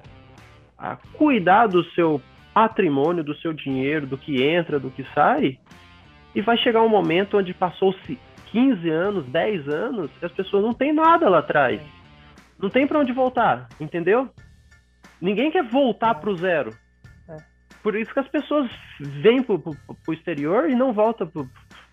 a 0.78 0.98
cuidar 1.14 1.66
do 1.66 1.84
seu 1.92 2.22
patrimônio, 2.54 3.24
do 3.24 3.36
seu 3.36 3.54
dinheiro, 3.54 4.06
do 4.06 4.18
que 4.18 4.44
entra, 4.44 4.80
do 4.80 4.92
que 4.92 5.06
sai, 5.14 5.58
e 6.36 6.42
vai 6.42 6.58
chegar 6.58 6.82
um 6.82 6.90
momento 6.90 7.38
onde 7.38 7.54
passou-se 7.54 8.20
15 8.52 8.90
anos, 8.90 9.26
10 9.28 9.68
anos, 9.68 10.12
e 10.22 10.26
as 10.26 10.32
pessoas 10.32 10.64
não 10.64 10.74
têm 10.74 10.94
nada 10.94 11.30
lá 11.30 11.40
atrás 11.40 11.82
não 12.64 12.70
tem 12.70 12.88
para 12.88 13.00
onde 13.00 13.12
voltar, 13.12 13.68
entendeu? 13.78 14.30
Ninguém 15.20 15.52
quer 15.52 15.64
voltar 15.64 16.16
para 16.16 16.30
o 16.30 16.38
zero. 16.38 16.74
É. 17.30 17.38
Por 17.84 17.94
isso 17.94 18.14
que 18.14 18.20
as 18.20 18.28
pessoas 18.30 18.70
vêm 19.00 19.44
para 19.44 19.56
o 19.56 20.14
exterior 20.14 20.70
e 20.70 20.76
não 20.76 20.94
voltam 20.94 21.28
para 21.28 21.44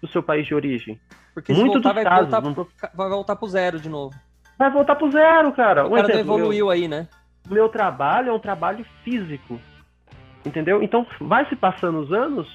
o 0.00 0.08
seu 0.08 0.22
país 0.22 0.46
de 0.46 0.54
origem. 0.54 1.00
Porque 1.34 1.52
Muito 1.52 1.74
voltar, 1.74 1.92
vai, 1.92 2.04
casos, 2.04 2.30
voltar, 2.30 2.42
não... 2.42 2.90
vai 2.94 3.08
voltar 3.08 3.36
pro 3.36 3.48
zero 3.48 3.80
de 3.80 3.88
novo. 3.88 4.14
Vai 4.56 4.70
voltar 4.70 4.94
pro 4.94 5.10
zero, 5.10 5.52
cara. 5.52 5.84
O 5.84 5.88
um 5.88 5.96
cara 5.96 6.12
exemplo, 6.12 6.26
não 6.26 6.38
evoluiu 6.38 6.66
meu, 6.66 6.70
aí, 6.70 6.86
né? 6.86 7.08
Meu 7.48 7.68
trabalho 7.68 8.30
é 8.30 8.32
um 8.32 8.38
trabalho 8.38 8.84
físico. 9.02 9.60
Entendeu? 10.44 10.82
Então, 10.82 11.06
vai 11.20 11.46
se 11.48 11.56
passando 11.56 12.00
os 12.00 12.12
anos, 12.12 12.48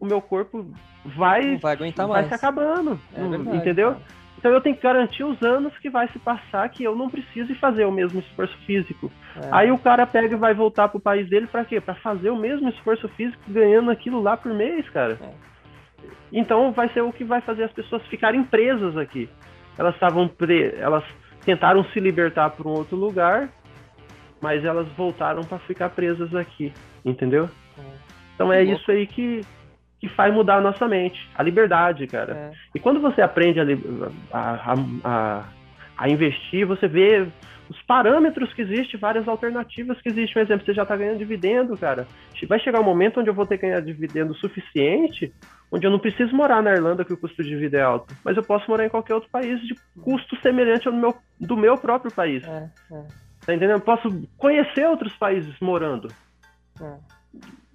o 0.00 0.06
meu 0.06 0.20
corpo 0.20 0.66
vai, 1.04 1.52
não 1.52 1.58
vai 1.58 1.72
aguentar 1.74 2.06
vai 2.06 2.22
mais. 2.22 2.28
se 2.28 2.34
acabando. 2.34 2.98
É 3.14 3.22
verdade, 3.22 3.56
entendeu? 3.56 3.92
Cara. 3.92 4.18
Então 4.38 4.52
eu 4.52 4.60
tenho 4.60 4.76
que 4.76 4.82
garantir 4.82 5.24
os 5.24 5.42
anos 5.42 5.76
que 5.78 5.90
vai 5.90 6.06
se 6.08 6.18
passar 6.20 6.68
que 6.68 6.84
eu 6.84 6.94
não 6.94 7.10
precise 7.10 7.54
fazer 7.56 7.84
o 7.84 7.90
mesmo 7.90 8.20
esforço 8.20 8.56
físico. 8.58 9.10
É. 9.36 9.48
Aí 9.50 9.70
o 9.72 9.78
cara 9.78 10.06
pega 10.06 10.34
e 10.34 10.38
vai 10.38 10.54
voltar 10.54 10.88
pro 10.88 11.00
país 11.00 11.28
dele 11.28 11.48
para 11.48 11.64
quê? 11.64 11.80
Para 11.80 11.96
fazer 11.96 12.30
o 12.30 12.36
mesmo 12.36 12.68
esforço 12.68 13.08
físico 13.10 13.42
ganhando 13.48 13.90
aquilo 13.90 14.22
lá 14.22 14.36
por 14.36 14.54
mês, 14.54 14.88
cara. 14.90 15.18
É. 15.20 15.30
Então 16.32 16.70
vai 16.70 16.88
ser 16.90 17.00
o 17.00 17.12
que 17.12 17.24
vai 17.24 17.40
fazer 17.40 17.64
as 17.64 17.72
pessoas 17.72 18.06
ficarem 18.06 18.44
presas 18.44 18.96
aqui. 18.96 19.28
Elas 19.76 19.94
estavam 19.94 20.28
pre... 20.28 20.72
elas 20.76 21.04
tentaram 21.44 21.82
se 21.86 21.98
libertar 21.98 22.50
para 22.50 22.68
um 22.68 22.72
outro 22.72 22.96
lugar, 22.96 23.48
mas 24.40 24.64
elas 24.64 24.86
voltaram 24.96 25.42
para 25.42 25.58
ficar 25.60 25.90
presas 25.90 26.32
aqui, 26.34 26.72
entendeu? 27.04 27.48
É. 27.78 27.82
Então 28.34 28.52
é 28.52 28.62
isso 28.62 28.90
aí 28.90 29.06
que 29.06 29.42
que 30.00 30.08
faz 30.08 30.32
mudar 30.32 30.56
a 30.56 30.60
nossa 30.60 30.86
mente. 30.86 31.18
A 31.34 31.42
liberdade, 31.42 32.06
cara. 32.06 32.32
É. 32.32 32.50
E 32.74 32.78
quando 32.78 33.00
você 33.00 33.20
aprende 33.20 33.58
a, 33.60 33.64
a, 34.32 34.74
a, 35.04 35.44
a, 35.96 36.08
investir, 36.08 36.64
você 36.64 36.86
vê 36.86 37.26
os 37.68 37.82
parâmetros 37.82 38.52
que 38.54 38.62
existem, 38.62 38.98
várias 38.98 39.26
alternativas 39.28 40.00
que 40.00 40.08
existem. 40.08 40.34
Por 40.34 40.42
exemplo, 40.42 40.64
você 40.64 40.72
já 40.72 40.82
está 40.82 40.96
ganhando 40.96 41.18
dividendo, 41.18 41.76
cara. 41.76 42.06
Vai 42.48 42.60
chegar 42.60 42.80
um 42.80 42.84
momento 42.84 43.20
onde 43.20 43.28
eu 43.28 43.34
vou 43.34 43.44
ter 43.44 43.58
que 43.58 43.66
ganhar 43.66 43.80
dividendo 43.80 44.34
suficiente, 44.36 45.32
onde 45.70 45.86
eu 45.86 45.90
não 45.90 45.98
preciso 45.98 46.34
morar 46.34 46.62
na 46.62 46.72
Irlanda, 46.72 47.04
que 47.04 47.12
o 47.12 47.18
custo 47.18 47.42
de 47.42 47.56
vida 47.56 47.78
é 47.78 47.82
alto, 47.82 48.14
mas 48.24 48.36
eu 48.36 48.42
posso 48.42 48.70
morar 48.70 48.86
em 48.86 48.88
qualquer 48.88 49.14
outro 49.14 49.28
país 49.28 49.60
de 49.60 49.74
custo 50.02 50.40
semelhante 50.40 50.86
ao 50.86 50.94
meu, 50.94 51.14
do 51.38 51.56
meu 51.56 51.76
próprio 51.76 52.12
país. 52.12 52.42
É, 52.44 52.70
é. 52.92 53.06
Tá 53.44 53.54
entendendo? 53.54 53.78
Eu 53.78 53.80
posso 53.80 54.08
conhecer 54.36 54.86
outros 54.86 55.14
países 55.16 55.54
morando. 55.60 56.08
É. 56.80 56.94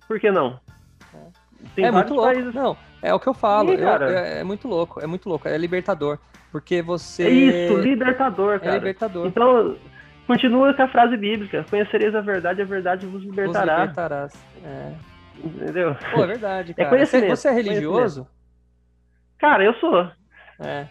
Por 0.08 0.20
que 0.20 0.32
não? 0.32 0.60
Tem 1.76 1.86
é 1.86 1.92
muito 1.92 2.14
louco. 2.14 2.34
Países. 2.34 2.54
Não, 2.54 2.76
é 3.02 3.14
o 3.14 3.20
que 3.20 3.28
eu 3.28 3.34
falo. 3.34 3.70
Sim, 3.70 3.82
eu, 3.82 3.90
é, 3.90 4.40
é, 4.40 4.44
muito 4.44 4.68
louco, 4.68 5.00
é 5.00 5.08
muito 5.08 5.30
louco. 5.30 5.48
É 5.48 5.58
libertador. 5.58 6.20
Porque 6.52 6.82
você. 6.82 7.24
É 7.24 7.30
isso, 7.30 7.78
libertador, 7.78 8.60
cara. 8.60 8.72
É 8.76 8.78
libertador. 8.80 9.26
Então, 9.28 9.76
continua 10.28 10.74
com 10.74 10.84
a 10.84 10.88
frase 10.90 11.18
bíblica: 11.18 11.66
Conhecereis 11.70 12.14
a 12.14 12.22
verdade, 12.22 12.62
a 12.62 12.66
verdade 12.66 13.06
vos 13.08 13.24
libertará. 13.24 13.74
Vos 13.74 13.82
libertarás. 13.82 14.46
É. 14.64 14.94
Entendeu? 15.44 15.96
Pô, 16.14 16.24
é 16.24 16.28
verdade, 16.28 16.72
é 16.72 16.84
cara. 16.84 17.02
É 17.02 17.06
você, 17.06 17.28
você 17.28 17.48
é 17.48 17.52
religioso? 17.52 18.28
Cara, 19.40 19.64
eu 19.64 19.74
sou. 19.76 20.10
É. 20.60 20.88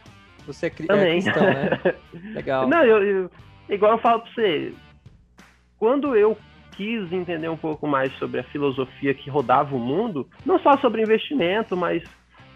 Você 0.46 0.66
é, 0.66 0.70
cri- 0.70 0.86
é 0.90 0.94
Também. 0.94 1.22
cristão, 1.22 1.44
né? 1.44 1.70
Legal. 2.34 2.66
Não, 2.66 2.82
eu, 2.84 3.02
eu- 3.04 3.30
igual 3.68 3.92
eu 3.92 3.98
falo 3.98 4.22
pra 4.22 4.32
você, 4.32 4.74
quando 5.78 6.16
eu 6.16 6.36
quis 6.82 7.12
entender 7.12 7.48
um 7.48 7.56
pouco 7.56 7.86
mais 7.86 8.12
sobre 8.18 8.40
a 8.40 8.44
filosofia 8.44 9.14
que 9.14 9.30
rodava 9.30 9.74
o 9.74 9.78
mundo, 9.78 10.28
não 10.44 10.58
só 10.58 10.76
sobre 10.78 11.02
investimento, 11.02 11.76
mas 11.76 12.02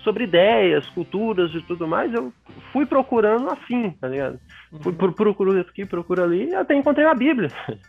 sobre 0.02 0.24
ideias, 0.24 0.88
culturas 0.90 1.52
e 1.54 1.60
tudo 1.62 1.86
mais, 1.86 2.12
eu 2.12 2.32
fui 2.72 2.86
procurando 2.86 3.48
assim, 3.50 3.90
tá 4.00 4.08
ligado? 4.08 4.38
Fui 4.82 4.92
Uhum. 4.92 4.98
pro- 4.98 5.12
procurando 5.12 5.60
aqui, 5.60 5.84
procuro 5.84 6.22
ali, 6.24 6.54
até 6.54 6.74
encontrei 6.74 7.06
a 7.06 7.14
Bíblia. 7.14 7.48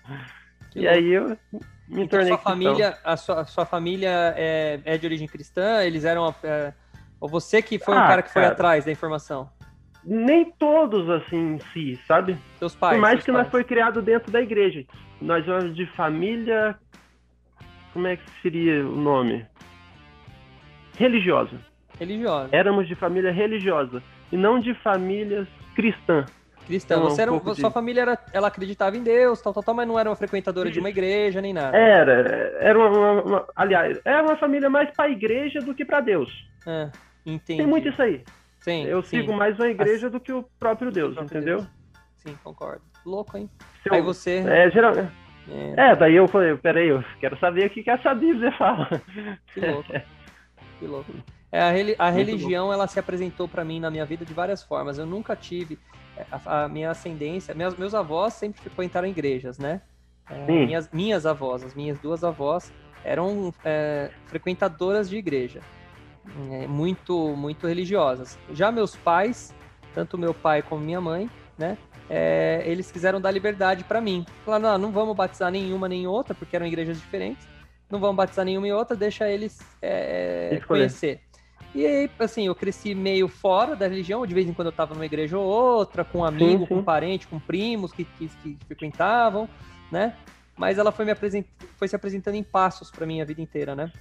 Que 0.72 0.80
e 0.80 0.82
louco. 0.84 0.98
aí 0.98 1.10
eu 1.10 1.28
me 1.88 2.04
Então, 2.04 2.08
tornei 2.08 2.28
sua 2.34 2.38
família, 2.40 2.98
a 3.04 3.16
sua, 3.18 3.40
a 3.42 3.46
sua 3.46 3.66
família 3.66 4.34
é, 4.36 4.80
é 4.84 4.98
de 4.98 5.06
origem 5.08 5.28
cristã? 5.28 5.82
Eles 5.84 6.04
eram. 6.04 6.34
é, 6.44 6.74
ou 7.22 7.30
você 7.30 7.62
que 7.62 7.80
foi 7.80 7.96
um 7.96 8.00
Ah, 8.00 8.08
cara 8.08 8.22
que 8.22 8.32
foi 8.32 8.42
cara. 8.44 8.54
atrás 8.54 8.86
da 8.86 8.92
informação? 8.92 9.50
Nem 10.10 10.46
todos 10.58 11.10
assim 11.10 11.56
em 11.56 11.60
si, 11.74 12.00
sabe? 12.08 12.38
Seus 12.60 12.74
pais? 12.74 12.96
Por 12.96 13.02
mais 13.02 13.24
que 13.26 13.30
nós 13.32 13.42
pais. 13.42 13.52
foi 13.52 13.64
criado 13.66 14.02
dentro 14.02 14.32
da 14.32 14.42
igreja. 14.42 14.86
Nós 15.22 15.44
somos 15.44 15.76
de 15.76 15.86
família. 15.88 16.78
Como 17.92 18.08
é 18.08 18.16
que 18.16 18.24
seria 18.42 18.86
o 18.88 18.96
nome? 18.96 19.46
Religiosa. 20.98 21.60
Religiosa. 22.00 22.50
Éramos 22.52 22.88
de 22.88 22.96
família 22.96 23.32
religiosa. 23.32 24.02
E 24.32 24.38
não 24.38 24.60
de 24.60 24.74
famílias 24.76 25.48
cristã. 25.76 26.26
Cristã. 26.66 26.96
Então, 26.96 27.10
Você 27.10 27.22
era, 27.22 27.32
um- 27.34 27.40
Sua 27.44 27.54
de- 27.70 27.74
família 27.74 28.02
era, 28.02 28.18
ela 28.34 28.48
acreditava 28.48 28.98
em 28.98 29.04
Deus, 29.04 29.42
tal, 29.42 29.54
tal, 29.54 29.64
tal, 29.64 29.74
mas 29.76 29.88
não 29.88 29.98
era 29.98 30.10
uma 30.10 30.16
frequentadora 30.16 30.70
de 30.70 30.80
uma 30.80 30.90
igreja 30.90 31.42
nem 31.42 31.54
nada. 31.54 31.78
Era. 31.78 32.14
Era 32.60 32.78
uma, 32.78 32.90
uma- 32.90 33.22
uma- 33.24 33.48
aliás, 33.56 34.00
era 34.04 34.22
uma 34.24 34.36
família 34.38 34.70
mais 34.70 34.90
para 34.92 35.10
igreja 35.10 35.60
do 35.62 35.74
que 35.74 35.86
para 35.86 36.02
Deus. 36.02 36.30
É, 36.66 36.90
entendi. 37.26 37.58
Tem 37.60 37.68
muito 37.68 37.88
isso 37.88 38.02
aí. 38.02 38.22
Sim, 38.68 38.84
Eu 38.84 39.02
sim. 39.02 39.22
sigo 39.22 39.32
mais 39.34 39.58
uma 39.58 39.70
igreja 39.70 40.10
do 40.10 40.20
que 40.20 40.34
o 40.34 40.44
próprio 40.60 40.92
Deus, 40.92 41.14
próprio 41.16 41.38
entendeu? 41.38 41.58
Deus. 41.60 41.70
Sim, 42.18 42.38
concordo. 42.44 42.82
Louco, 43.06 43.38
hein? 43.38 43.50
Eu- 43.86 43.94
Aí 43.94 44.02
você. 44.02 44.44
É, 44.46 44.70
geral... 44.70 44.92
é, 44.94 45.10
é, 45.78 45.96
daí 45.96 46.16
eu 46.16 46.28
falei, 46.28 46.54
peraí, 46.58 46.90
eu 46.90 47.02
quero 47.22 47.40
saber 47.40 47.68
o 47.68 47.70
que, 47.70 47.82
que 47.82 47.90
essa 47.90 48.14
Bíblia 48.14 48.52
fala. 48.58 48.90
Que 49.54 49.62
louco. 49.62 49.94
Que 50.80 50.86
louco. 50.86 51.12
É, 51.50 51.62
a, 51.62 51.72
reli- 51.72 51.96
a 51.98 52.10
religião, 52.10 52.74
ela 52.74 52.88
se 52.88 53.00
apresentou 53.00 53.48
para 53.48 53.64
mim 53.64 53.80
na 53.80 53.90
minha 53.90 54.04
vida 54.06 54.26
de 54.26 54.34
várias 54.34 54.62
formas. 54.62 54.98
Eu 54.98 55.06
nunca 55.06 55.34
tive 55.34 55.80
é, 56.18 56.26
a, 56.30 56.64
a 56.64 56.68
minha 56.68 56.92
ascendência. 56.92 57.56
Meus, 57.56 57.78
meus 57.78 57.96
avós 57.96 58.34
sempre 58.34 58.60
frequentaram 58.60 59.08
igrejas, 59.08 59.58
né? 59.58 59.82
É, 60.30 60.46
minhas, 60.46 60.92
minhas 60.92 61.26
avós, 61.26 61.64
as 61.64 61.74
minhas 61.74 61.98
duas 62.00 62.22
avós, 62.26 62.74
eram 63.06 63.54
é, 63.64 64.12
frequentadoras 64.26 65.10
de 65.10 65.16
igreja. 65.16 65.62
É, 66.52 66.68
muito, 66.68 67.36
muito 67.36 67.68
religiosas. 67.68 68.38
Já 68.52 68.72
meus 68.72 68.96
pais, 68.96 69.54
tanto 69.94 70.18
meu 70.18 70.34
pai 70.34 70.62
como 70.62 70.84
minha 70.84 71.02
mãe, 71.02 71.30
né? 71.58 71.78
é, 72.10 72.64
eles 72.66 72.92
quiseram 72.92 73.20
dar 73.20 73.32
liberdade 73.32 73.84
para 73.84 74.00
mim. 74.00 74.26
Falaram, 74.46 74.72
não, 74.72 74.78
não 74.78 74.92
vamos 74.92 75.16
batizar 75.16 75.52
nenhuma 75.52 75.88
nem 75.88 76.08
outra, 76.08 76.34
porque 76.34 76.56
eram 76.56 76.66
igrejas 76.66 76.98
diferentes. 76.98 77.48
Não 77.90 78.00
vamos 78.00 78.16
batizar 78.16 78.46
nenhuma 78.46 78.68
e 78.68 78.72
outra, 78.72 78.96
deixa 78.96 79.30
eles 79.30 79.60
é, 79.82 80.62
conhecer. 80.68 81.22
E 81.76 81.86
aí, 81.86 82.10
assim, 82.20 82.48
eu 82.48 82.56
cresci 82.56 82.96
meio 82.96 83.28
fora 83.28 83.76
da 83.76 83.88
religião, 83.88 84.26
de 84.26 84.34
vez 84.34 84.48
em 84.48 84.54
quando 84.54 84.68
eu 84.68 84.72
tava 84.72 84.94
numa 84.94 85.06
igreja 85.06 85.38
ou 85.38 85.46
outra, 85.46 86.04
com 86.04 86.20
um 86.20 86.26
amigo, 86.26 86.66
sim. 86.66 86.66
com 86.66 86.84
parente, 86.84 87.28
com 87.28 87.40
primos 87.40 87.92
que, 87.92 88.04
que, 88.04 88.28
que 88.28 88.58
frequentavam, 88.66 89.48
né? 89.92 90.16
Mas 90.56 90.78
ela 90.78 90.92
foi, 90.92 91.06
me 91.06 91.12
apresent... 91.12 91.46
foi 91.76 91.88
se 91.88 91.96
apresentando 91.96 92.36
em 92.36 92.44
passos 92.44 92.90
para 92.90 93.06
mim 93.06 93.22
a 93.22 93.26
vida 93.26 93.42
inteira, 93.42 93.76
né? 93.76 93.92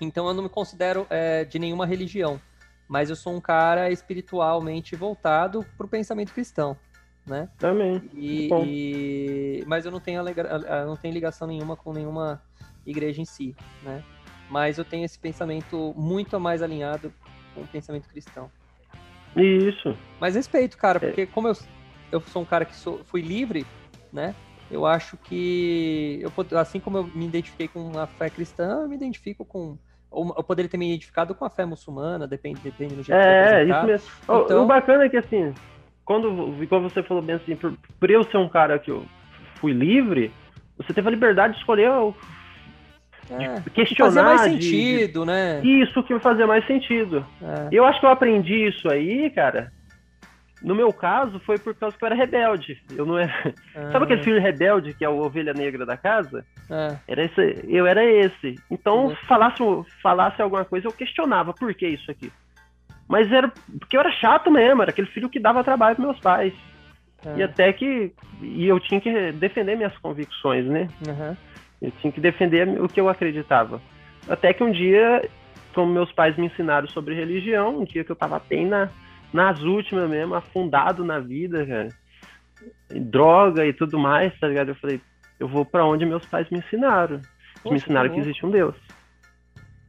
Então 0.00 0.26
eu 0.26 0.34
não 0.34 0.42
me 0.42 0.48
considero 0.48 1.06
é, 1.10 1.44
de 1.44 1.58
nenhuma 1.58 1.84
religião, 1.86 2.40
mas 2.88 3.10
eu 3.10 3.16
sou 3.16 3.34
um 3.34 3.40
cara 3.40 3.90
espiritualmente 3.90 4.96
voltado 4.96 5.64
para 5.76 5.86
o 5.86 5.88
pensamento 5.88 6.32
cristão, 6.32 6.76
né? 7.26 7.48
Também. 7.58 8.02
E, 8.14 8.48
e- 8.52 9.64
mas 9.66 9.84
eu 9.84 9.90
não 9.92 10.00
tenho, 10.00 10.22
eu 10.26 10.86
não 10.86 10.96
tenho 10.96 11.12
ligação 11.14 11.46
nenhuma 11.46 11.76
com 11.76 11.92
nenhuma 11.92 12.42
igreja 12.86 13.20
em 13.20 13.24
si, 13.26 13.54
né? 13.82 14.02
Mas 14.48 14.78
eu 14.78 14.84
tenho 14.84 15.04
esse 15.04 15.18
pensamento 15.18 15.94
muito 15.96 16.40
mais 16.40 16.62
alinhado 16.62 17.12
com 17.54 17.60
o 17.60 17.66
pensamento 17.68 18.08
cristão. 18.08 18.50
Isso. 19.36 19.96
Mas 20.18 20.34
respeito, 20.34 20.76
cara, 20.76 20.96
É. 20.96 21.00
porque 21.00 21.26
como 21.26 21.46
eu, 21.48 21.56
eu 22.10 22.20
sou 22.22 22.42
um 22.42 22.44
cara 22.44 22.64
que 22.64 22.74
sou, 22.74 23.04
fui 23.04 23.20
livre, 23.20 23.64
né? 24.12 24.34
Eu 24.70 24.86
acho 24.86 25.16
que, 25.16 26.20
eu, 26.22 26.58
assim 26.58 26.78
como 26.80 26.98
eu 26.98 27.04
me 27.08 27.26
identifiquei 27.26 27.66
com 27.68 27.96
a 27.98 28.06
fé 28.06 28.30
cristã, 28.30 28.82
eu 28.82 28.88
me 28.88 28.94
identifico 28.96 29.44
com. 29.44 29.76
Ou 30.10 30.34
eu 30.36 30.42
poderia 30.42 30.68
ter 30.68 30.76
me 30.76 30.88
identificado 30.88 31.34
com 31.34 31.44
a 31.44 31.50
fé 31.50 31.64
muçulmana, 31.64 32.26
depende, 32.26 32.60
depende 32.60 32.94
do 32.96 33.02
jeito 33.02 33.18
que 33.20 33.26
É, 33.28 33.64
isso 33.64 33.86
mesmo. 33.86 34.08
O- 34.26 34.40
Então- 34.42 34.64
O 34.64 34.66
bacana 34.66 35.04
é 35.04 35.08
que, 35.08 35.16
assim, 35.16 35.54
quando, 36.04 36.60
igual 36.62 36.82
você 36.82 37.02
falou 37.02 37.22
bem 37.22 37.36
assim, 37.36 37.54
por, 37.54 37.72
por 37.98 38.10
eu 38.10 38.24
ser 38.24 38.36
um 38.38 38.48
cara 38.48 38.78
que 38.78 38.90
eu 38.90 39.04
fui 39.60 39.72
livre, 39.72 40.32
você 40.76 40.92
teve 40.92 41.06
a 41.06 41.10
liberdade 41.12 41.52
de 41.54 41.60
escolher 41.60 41.90
o- 41.90 42.14
É, 43.30 43.60
questionar. 43.72 44.10
fazia 44.10 44.22
mais 44.24 44.40
de- 44.58 44.64
sentido, 44.70 45.24
né? 45.24 45.60
de- 45.60 45.82
Isso 45.82 46.02
que 46.02 46.18
fazia 46.18 46.46
mais 46.46 46.66
sentido. 46.66 47.24
É, 47.40 47.68
Eu 47.70 47.84
acho 47.84 48.00
que 48.00 48.06
eu 48.06 48.10
aprendi 48.10 48.66
isso 48.66 48.88
aí, 48.88 49.30
cara. 49.30 49.72
No 50.60 50.74
meu 50.74 50.92
caso, 50.92 51.38
foi 51.40 51.56
por 51.58 51.74
causa 51.74 51.96
que 51.96 52.04
eu 52.04 52.06
era 52.06 52.14
rebelde. 52.16 52.82
Eu 52.90 53.06
não 53.06 53.16
era. 53.18 53.32
Sabe 53.92 53.98
ah, 53.98 54.02
aquele 54.02 54.22
filho 54.24 54.40
rebelde 54.40 54.92
que 54.92 55.04
é 55.04 55.08
o 55.08 55.18
ovelha 55.18 55.54
negra 55.54 55.86
da 55.86 55.96
casa? 55.96 56.44
É, 56.70 56.96
Era 57.08 57.24
esse, 57.24 57.64
eu 57.68 57.86
era 57.86 58.04
esse. 58.04 58.56
Então, 58.70 59.06
Uhum. 59.08 59.16
falasse, 59.26 59.58
falasse 60.02 60.40
alguma 60.40 60.64
coisa, 60.64 60.86
eu 60.86 60.92
questionava 60.92 61.52
por 61.52 61.74
que 61.74 61.86
isso 61.88 62.10
aqui. 62.10 62.30
Mas 63.08 63.30
era 63.32 63.48
porque 63.80 63.96
eu 63.96 64.00
era 64.00 64.12
chato 64.12 64.50
mesmo, 64.50 64.82
era 64.82 64.90
aquele 64.92 65.08
filho 65.08 65.28
que 65.28 65.40
dava 65.40 65.64
trabalho 65.64 65.96
para 65.96 66.04
meus 66.04 66.20
pais. 66.20 66.52
é, 67.26 67.38
E 67.38 67.42
até 67.42 67.72
que. 67.72 68.12
E 68.42 68.66
eu 68.66 68.78
tinha 68.78 69.00
que 69.00 69.32
defender 69.32 69.76
minhas 69.76 69.96
convicções, 69.98 70.64
né? 70.66 70.88
aham. 71.02 71.36
Eu 71.82 71.90
tinha 71.92 72.12
que 72.12 72.20
defender 72.20 72.68
o 72.80 72.88
que 72.88 73.00
eu 73.00 73.08
acreditava. 73.08 73.80
Até 74.28 74.52
que 74.52 74.62
um 74.62 74.70
dia, 74.70 75.28
como 75.74 75.92
meus 75.92 76.12
pais 76.12 76.36
me 76.36 76.46
ensinaram 76.46 76.86
sobre 76.88 77.14
religião, 77.14 77.80
um 77.80 77.84
dia 77.84 78.04
que 78.04 78.12
eu 78.12 78.16
tava 78.16 78.40
bem 78.48 78.66
na, 78.66 78.88
nas 79.32 79.60
últimas 79.62 80.08
mesmo, 80.08 80.34
afundado 80.34 81.04
na 81.04 81.18
vida, 81.18 81.66
cara. 81.66 81.88
E 82.92 83.00
droga 83.00 83.66
e 83.66 83.72
tudo 83.72 83.98
mais, 83.98 84.38
tá 84.38 84.46
ligado? 84.46 84.68
Eu 84.68 84.74
falei, 84.76 85.00
eu 85.40 85.48
vou 85.48 85.64
pra 85.64 85.84
onde 85.84 86.06
meus 86.06 86.24
pais 86.26 86.48
me 86.50 86.58
ensinaram. 86.58 87.16
Eles 87.16 87.30
Poxa, 87.62 87.70
me 87.72 87.76
ensinaram 87.80 88.08
que 88.10 88.14
que 88.16 88.20
existe 88.20 88.46
um 88.46 88.50
Deus. 88.50 88.76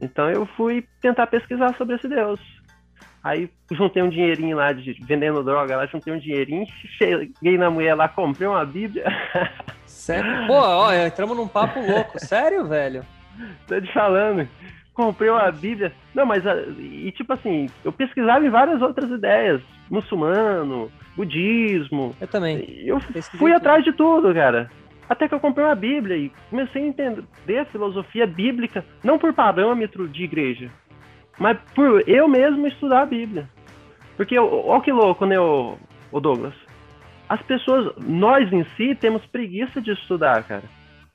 Então 0.00 0.28
eu 0.30 0.44
fui 0.46 0.84
tentar 1.00 1.26
pesquisar 1.28 1.74
sobre 1.76 1.94
esse 1.96 2.08
Deus. 2.08 2.40
Aí 3.22 3.48
juntei 3.70 4.02
um 4.02 4.08
dinheirinho 4.08 4.56
lá 4.56 4.72
de 4.72 4.94
vendendo 5.04 5.44
droga, 5.44 5.76
lá 5.76 5.86
juntei 5.86 6.12
um 6.12 6.18
dinheirinho, 6.18 6.66
cheguei 6.98 7.56
na 7.56 7.70
mulher 7.70 7.94
lá, 7.94 8.08
comprei 8.08 8.48
uma 8.48 8.64
Bíblia. 8.64 9.04
Sério? 9.86 10.46
Pô, 10.48 10.54
ó, 10.54 10.92
entramos 10.92 11.36
num 11.36 11.46
papo 11.46 11.78
louco. 11.80 12.18
Sério, 12.18 12.66
velho? 12.66 13.04
Tô 13.68 13.80
te 13.80 13.92
falando. 13.92 14.48
Comprei 14.92 15.30
uma 15.30 15.50
Bíblia. 15.52 15.92
Não, 16.14 16.26
mas. 16.26 16.44
ah, 16.46 16.56
E 16.78 17.12
tipo 17.12 17.32
assim, 17.32 17.66
eu 17.84 17.92
pesquisava 17.92 18.44
em 18.44 18.50
várias 18.50 18.82
outras 18.82 19.08
ideias. 19.10 19.62
Muçulmano, 19.88 20.90
budismo. 21.16 22.14
Eu 22.20 22.26
também. 22.28 22.58
Eu 22.84 22.98
Pesquisei 22.98 23.38
fui 23.38 23.52
tudo. 23.52 23.56
atrás 23.58 23.84
de 23.84 23.92
tudo, 23.92 24.34
cara. 24.34 24.70
Até 25.08 25.28
que 25.28 25.34
eu 25.34 25.40
comprei 25.40 25.64
uma 25.66 25.74
Bíblia 25.74 26.16
e 26.16 26.32
comecei 26.50 26.82
a 26.82 26.86
entender 26.86 27.58
a 27.58 27.64
filosofia 27.66 28.26
bíblica, 28.26 28.84
não 29.04 29.18
por 29.18 29.32
parâmetro 29.34 30.08
de 30.08 30.24
igreja, 30.24 30.70
mas 31.38 31.58
por 31.74 32.02
eu 32.08 32.26
mesmo 32.28 32.66
estudar 32.66 33.02
a 33.02 33.06
Bíblia. 33.06 33.48
Porque, 34.16 34.38
ó 34.38 34.78
que 34.80 34.92
louco, 34.92 35.26
né, 35.26 35.38
ô 35.40 35.76
Douglas? 36.20 36.54
As 37.28 37.40
pessoas, 37.42 37.94
nós 37.98 38.52
em 38.52 38.64
si, 38.76 38.94
temos 38.94 39.24
preguiça 39.26 39.80
de 39.80 39.90
estudar, 39.92 40.42
cara. 40.44 40.64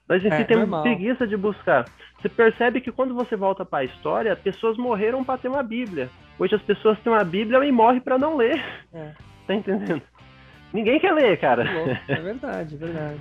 Nós 0.09 0.23
em 0.23 0.29
É, 0.29 0.37
si 0.37 0.45
temos 0.45 0.61
normal. 0.67 0.83
preguiça 0.83 1.27
de 1.27 1.37
buscar. 1.37 1.85
Você 2.19 2.29
percebe 2.29 2.81
que 2.81 2.91
quando 2.91 3.13
você 3.13 3.35
volta 3.35 3.63
para 3.65 3.79
a 3.79 3.83
história, 3.85 4.35
pessoas 4.35 4.77
morreram 4.77 5.23
para 5.23 5.37
ter 5.37 5.47
uma 5.49 5.61
Bíblia. 5.61 6.09
Hoje 6.39 6.55
as 6.55 6.61
pessoas 6.61 6.97
têm 6.99 7.11
uma 7.13 7.23
Bíblia 7.23 7.63
e 7.65 7.71
morrem 7.71 7.99
para 8.01 8.17
não 8.17 8.35
ler. 8.35 8.61
É. 8.93 9.11
Tá 9.47 9.53
entendendo? 9.53 10.01
Ninguém 10.73 10.99
quer 10.99 11.13
ler, 11.13 11.37
cara. 11.39 11.63
É 12.09 12.15
verdade, 12.15 12.75
é 12.75 12.77
verdade. 12.77 13.19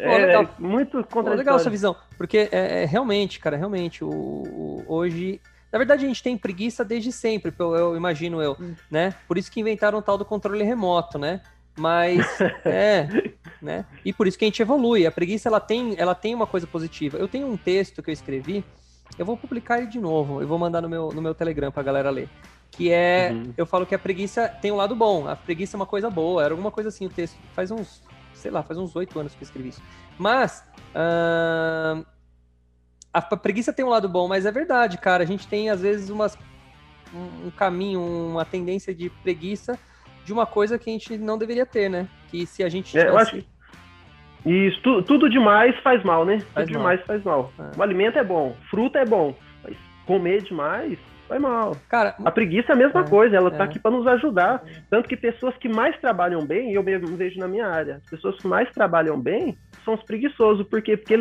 É, 0.00 0.18
legal. 0.18 0.48
muito 0.58 0.90
Pô, 0.98 1.02
contraditório. 1.02 1.38
legal 1.38 1.56
essa 1.56 1.70
visão. 1.70 1.96
Porque 2.16 2.48
é, 2.52 2.82
é, 2.82 2.84
realmente, 2.84 3.40
cara, 3.40 3.56
realmente, 3.56 4.04
o, 4.04 4.08
o- 4.10 4.84
hoje. 4.86 5.40
Na 5.72 5.78
verdade, 5.78 6.04
a 6.04 6.08
gente 6.08 6.22
tem 6.22 6.38
preguiça 6.38 6.82
desde 6.84 7.12
sempre, 7.12 7.52
eu, 7.58 7.74
eu 7.76 7.96
imagino 7.96 8.40
eu, 8.40 8.56
Hum. 8.58 8.74
né? 8.90 9.14
Por 9.26 9.36
isso 9.36 9.50
que 9.52 9.60
inventaram 9.60 9.98
o 9.98 10.02
tal 10.02 10.16
do 10.16 10.24
controle 10.24 10.62
remoto, 10.64 11.18
né? 11.18 11.42
Mas 11.76 12.24
é, 12.64 13.06
né? 13.60 13.84
E 14.04 14.12
por 14.12 14.26
isso 14.26 14.38
que 14.38 14.44
a 14.44 14.48
gente 14.48 14.62
evolui. 14.62 15.06
A 15.06 15.10
preguiça 15.12 15.48
ela 15.48 15.60
tem, 15.60 15.94
ela 15.98 16.14
tem 16.14 16.34
uma 16.34 16.46
coisa 16.46 16.66
positiva. 16.66 17.18
Eu 17.18 17.28
tenho 17.28 17.46
um 17.46 17.56
texto 17.56 18.02
que 18.02 18.08
eu 18.08 18.12
escrevi, 18.14 18.64
eu 19.18 19.26
vou 19.26 19.36
publicar 19.36 19.78
ele 19.78 19.88
de 19.88 20.00
novo, 20.00 20.40
eu 20.40 20.48
vou 20.48 20.58
mandar 20.58 20.80
no 20.80 20.88
meu, 20.88 21.10
no 21.12 21.20
meu 21.20 21.34
Telegram 21.34 21.70
pra 21.70 21.82
galera 21.82 22.08
ler. 22.08 22.28
Que 22.70 22.90
é, 22.90 23.30
Uhum. 23.32 23.52
eu 23.56 23.66
falo 23.66 23.84
que 23.84 23.94
a 23.94 23.98
preguiça 23.98 24.48
tem 24.48 24.72
um 24.72 24.76
lado 24.76 24.94
bom, 24.96 25.28
a 25.28 25.36
preguiça 25.36 25.76
é 25.76 25.78
uma 25.78 25.86
coisa 25.86 26.08
boa, 26.08 26.42
era 26.44 26.52
alguma 26.54 26.70
coisa 26.70 26.88
assim 26.88 27.04
o 27.06 27.10
texto. 27.10 27.36
Faz 27.54 27.70
uns, 27.70 28.02
sei 28.38 28.50
lá, 28.50 28.62
faz 28.62 28.78
uns 28.78 28.94
oito 28.96 29.18
anos 29.18 29.34
que 29.34 29.42
eu 29.42 29.46
escrevi 29.46 29.70
isso. 29.70 29.82
Mas 30.18 30.64
ahn, 30.94 32.04
a 33.12 33.22
preguiça 33.36 33.72
tem 33.72 33.84
um 33.84 33.88
lado 33.88 34.08
bom, 34.08 34.28
mas 34.28 34.46
é 34.46 34.52
verdade, 34.52 34.98
cara. 34.98 35.22
A 35.22 35.26
gente 35.26 35.46
tem 35.46 35.70
às 35.70 35.82
vezes 35.82 36.10
umas, 36.10 36.38
um, 37.14 37.48
um 37.48 37.50
caminho, 37.50 38.00
uma 38.00 38.44
tendência 38.44 38.94
de 38.94 39.10
preguiça 39.10 39.78
de 40.24 40.32
uma 40.32 40.46
coisa 40.46 40.78
que 40.78 40.90
a 40.90 40.92
gente 40.92 41.16
não 41.16 41.38
deveria 41.38 41.64
ter, 41.64 41.88
né? 41.88 42.08
Que 42.30 42.46
se 42.46 42.62
a 42.62 42.68
gente 42.68 42.90
tivesse... 42.90 43.06
é, 43.06 43.10
eu 43.10 43.18
acho 43.18 43.44
isso, 44.46 44.80
tu, 44.82 45.02
tudo 45.02 45.28
demais 45.28 45.76
faz 45.80 46.02
mal, 46.04 46.24
né? 46.24 46.40
Faz 46.52 46.66
tudo 46.66 46.78
mal. 46.78 46.90
demais 46.90 47.06
faz 47.06 47.24
mal. 47.24 47.52
É. 47.58 47.78
O 47.78 47.82
alimento 47.82 48.18
é 48.18 48.24
bom, 48.24 48.54
fruta 48.70 48.98
é 48.98 49.04
bom, 49.04 49.34
mas 49.62 49.76
comer 50.06 50.42
demais 50.42 50.98
faz 51.28 51.40
mal. 51.40 51.76
Cara, 51.88 52.16
a 52.24 52.30
preguiça 52.30 52.72
é 52.72 52.74
a 52.74 52.78
mesma 52.78 53.02
é, 53.02 53.08
coisa, 53.08 53.36
ela 53.36 53.50
tá 53.50 53.64
é. 53.64 53.66
aqui 53.66 53.78
para 53.78 53.90
nos 53.90 54.06
ajudar. 54.06 54.62
Tanto 54.90 55.08
que 55.08 55.16
pessoas 55.16 55.56
que 55.58 55.68
mais 55.68 55.96
trabalham 56.00 56.44
bem, 56.44 56.72
e 56.72 56.74
eu 56.74 56.82
mesmo 56.82 57.16
vejo 57.16 57.38
na 57.38 57.46
minha 57.46 57.66
área, 57.66 57.96
as 58.04 58.10
pessoas 58.10 58.36
que 58.36 58.48
mais 58.48 58.70
trabalham 58.72 59.20
bem 59.20 59.56
são 59.84 59.94
os 59.94 60.02
preguiçosos. 60.02 60.66
Por 60.66 60.82
quê? 60.82 60.96
Porque, 60.96 61.16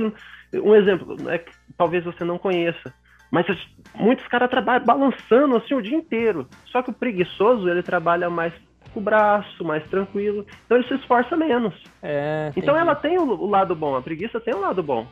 um 0.56 0.76
exemplo, 0.76 1.16
é 1.30 1.38
que 1.38 1.52
talvez 1.78 2.04
você 2.04 2.24
não 2.24 2.38
conheça, 2.38 2.94
mas 3.30 3.46
muitos 3.94 4.26
caras 4.28 4.50
trabalham 4.50 4.86
balançando 4.86 5.58
assim 5.58 5.74
o 5.74 5.82
dia 5.82 5.98
inteiro. 5.98 6.48
Só 6.66 6.82
que 6.82 6.90
o 6.90 6.94
preguiçoso, 6.94 7.70
ele 7.70 7.84
trabalha 7.84 8.30
mais 8.30 8.54
com 8.94 9.00
o 9.00 9.04
braço, 9.04 9.64
mais 9.64 9.84
tranquilo. 9.90 10.46
Então 10.66 10.78
ele 10.78 10.88
se 10.88 10.96
esforça 10.96 11.36
menos. 11.36 11.74
É, 12.02 12.52
então 12.56 12.76
ela 12.76 12.96
tem 12.96 13.18
o, 13.20 13.24
o, 13.24 13.48
lado 13.48 13.76
bom, 13.76 13.96
a 13.96 14.02
preguiça 14.02 14.40
tem 14.40 14.54
o 14.54 14.60
lado 14.60 14.82
bom. 14.82 15.06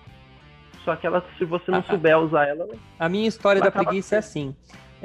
Só 0.83 0.95
que 0.95 1.07
ela, 1.07 1.23
se 1.37 1.45
você 1.45 1.71
não 1.71 1.83
souber 1.83 2.17
usar 2.19 2.47
ela. 2.47 2.67
A 2.99 3.09
minha 3.09 3.27
história 3.27 3.61
da 3.61 3.71
preguiça 3.71 4.15
é 4.15 4.19
assim. 4.19 4.55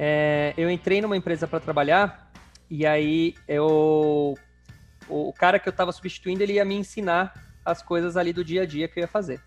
É, 0.02 0.54
eu 0.56 0.70
entrei 0.70 1.02
numa 1.02 1.14
empresa 1.14 1.46
para 1.46 1.60
trabalhar 1.60 2.32
e 2.70 2.86
aí 2.86 3.34
eu. 3.46 4.34
O 5.06 5.30
cara 5.34 5.58
que 5.58 5.68
eu 5.68 5.72
estava 5.72 5.92
substituindo, 5.92 6.42
ele 6.42 6.54
ia 6.54 6.64
me 6.64 6.74
ensinar 6.74 7.34
as 7.62 7.82
coisas 7.82 8.16
ali 8.16 8.32
do 8.32 8.42
dia 8.42 8.62
a 8.62 8.66
dia 8.66 8.88
que 8.88 8.98
eu 8.98 9.02
ia 9.02 9.08
fazer. 9.08 9.42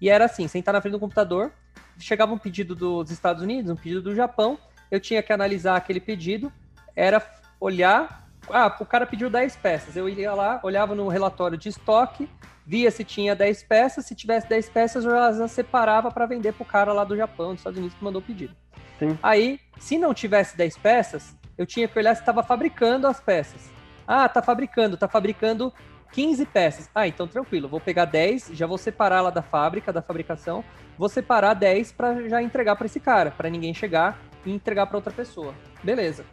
E 0.00 0.08
era 0.08 0.24
assim, 0.24 0.48
sentar 0.48 0.72
na 0.72 0.80
frente 0.80 0.92
do 0.92 1.00
computador, 1.00 1.52
chegava 1.98 2.32
um 2.32 2.38
pedido 2.38 2.74
dos 2.74 3.10
Estados 3.10 3.42
Unidos, 3.42 3.70
um 3.70 3.76
pedido 3.76 4.00
do 4.00 4.14
Japão, 4.14 4.58
eu 4.90 4.98
tinha 4.98 5.22
que 5.22 5.30
analisar 5.30 5.76
aquele 5.76 6.00
pedido, 6.00 6.50
era 6.96 7.20
olhar 7.60 8.28
ah, 8.50 8.74
o 8.80 8.86
cara 8.86 9.06
pediu 9.06 9.28
10 9.28 9.56
peças. 9.56 9.96
Eu 9.96 10.08
ia 10.08 10.32
lá, 10.32 10.60
olhava 10.62 10.94
no 10.94 11.08
relatório 11.08 11.58
de 11.58 11.68
estoque, 11.68 12.28
via 12.64 12.90
se 12.90 13.04
tinha 13.04 13.34
10 13.34 13.62
peças. 13.64 14.06
Se 14.06 14.14
tivesse 14.14 14.48
10 14.48 14.68
peças, 14.70 15.04
eu 15.04 15.10
já 15.10 15.48
separava 15.48 16.10
para 16.10 16.24
vender 16.26 16.52
pro 16.54 16.64
cara 16.64 16.92
lá 16.92 17.04
do 17.04 17.16
Japão, 17.16 17.50
dos 17.50 17.60
Estados 17.60 17.78
Unidos, 17.78 17.96
que 17.96 18.04
mandou 18.04 18.22
o 18.22 18.24
pedido. 18.24 18.54
Sim. 18.98 19.18
Aí, 19.22 19.60
se 19.78 19.98
não 19.98 20.12
tivesse 20.12 20.56
10 20.56 20.76
peças, 20.76 21.36
eu 21.56 21.66
tinha 21.66 21.88
que 21.88 21.98
olhar 21.98 22.14
se 22.14 22.22
estava 22.22 22.42
fabricando 22.42 23.06
as 23.06 23.20
peças. 23.20 23.70
Ah, 24.06 24.28
tá 24.28 24.42
fabricando, 24.42 24.96
tá 24.96 25.06
fabricando 25.06 25.72
15 26.12 26.46
peças. 26.46 26.90
Ah, 26.94 27.06
então 27.06 27.28
tranquilo, 27.28 27.68
vou 27.68 27.80
pegar 27.80 28.04
10, 28.06 28.50
já 28.52 28.66
vou 28.66 28.78
separar 28.78 29.20
lá 29.20 29.30
da 29.30 29.42
fábrica, 29.42 29.92
da 29.92 30.02
fabricação, 30.02 30.64
vou 30.96 31.08
separar 31.08 31.54
10 31.54 31.92
para 31.92 32.28
já 32.28 32.42
entregar 32.42 32.76
para 32.76 32.86
esse 32.86 33.00
cara, 33.00 33.30
para 33.30 33.50
ninguém 33.50 33.74
chegar 33.74 34.18
e 34.44 34.52
entregar 34.52 34.86
para 34.86 34.96
outra 34.96 35.12
pessoa. 35.12 35.54
Beleza. 35.82 36.24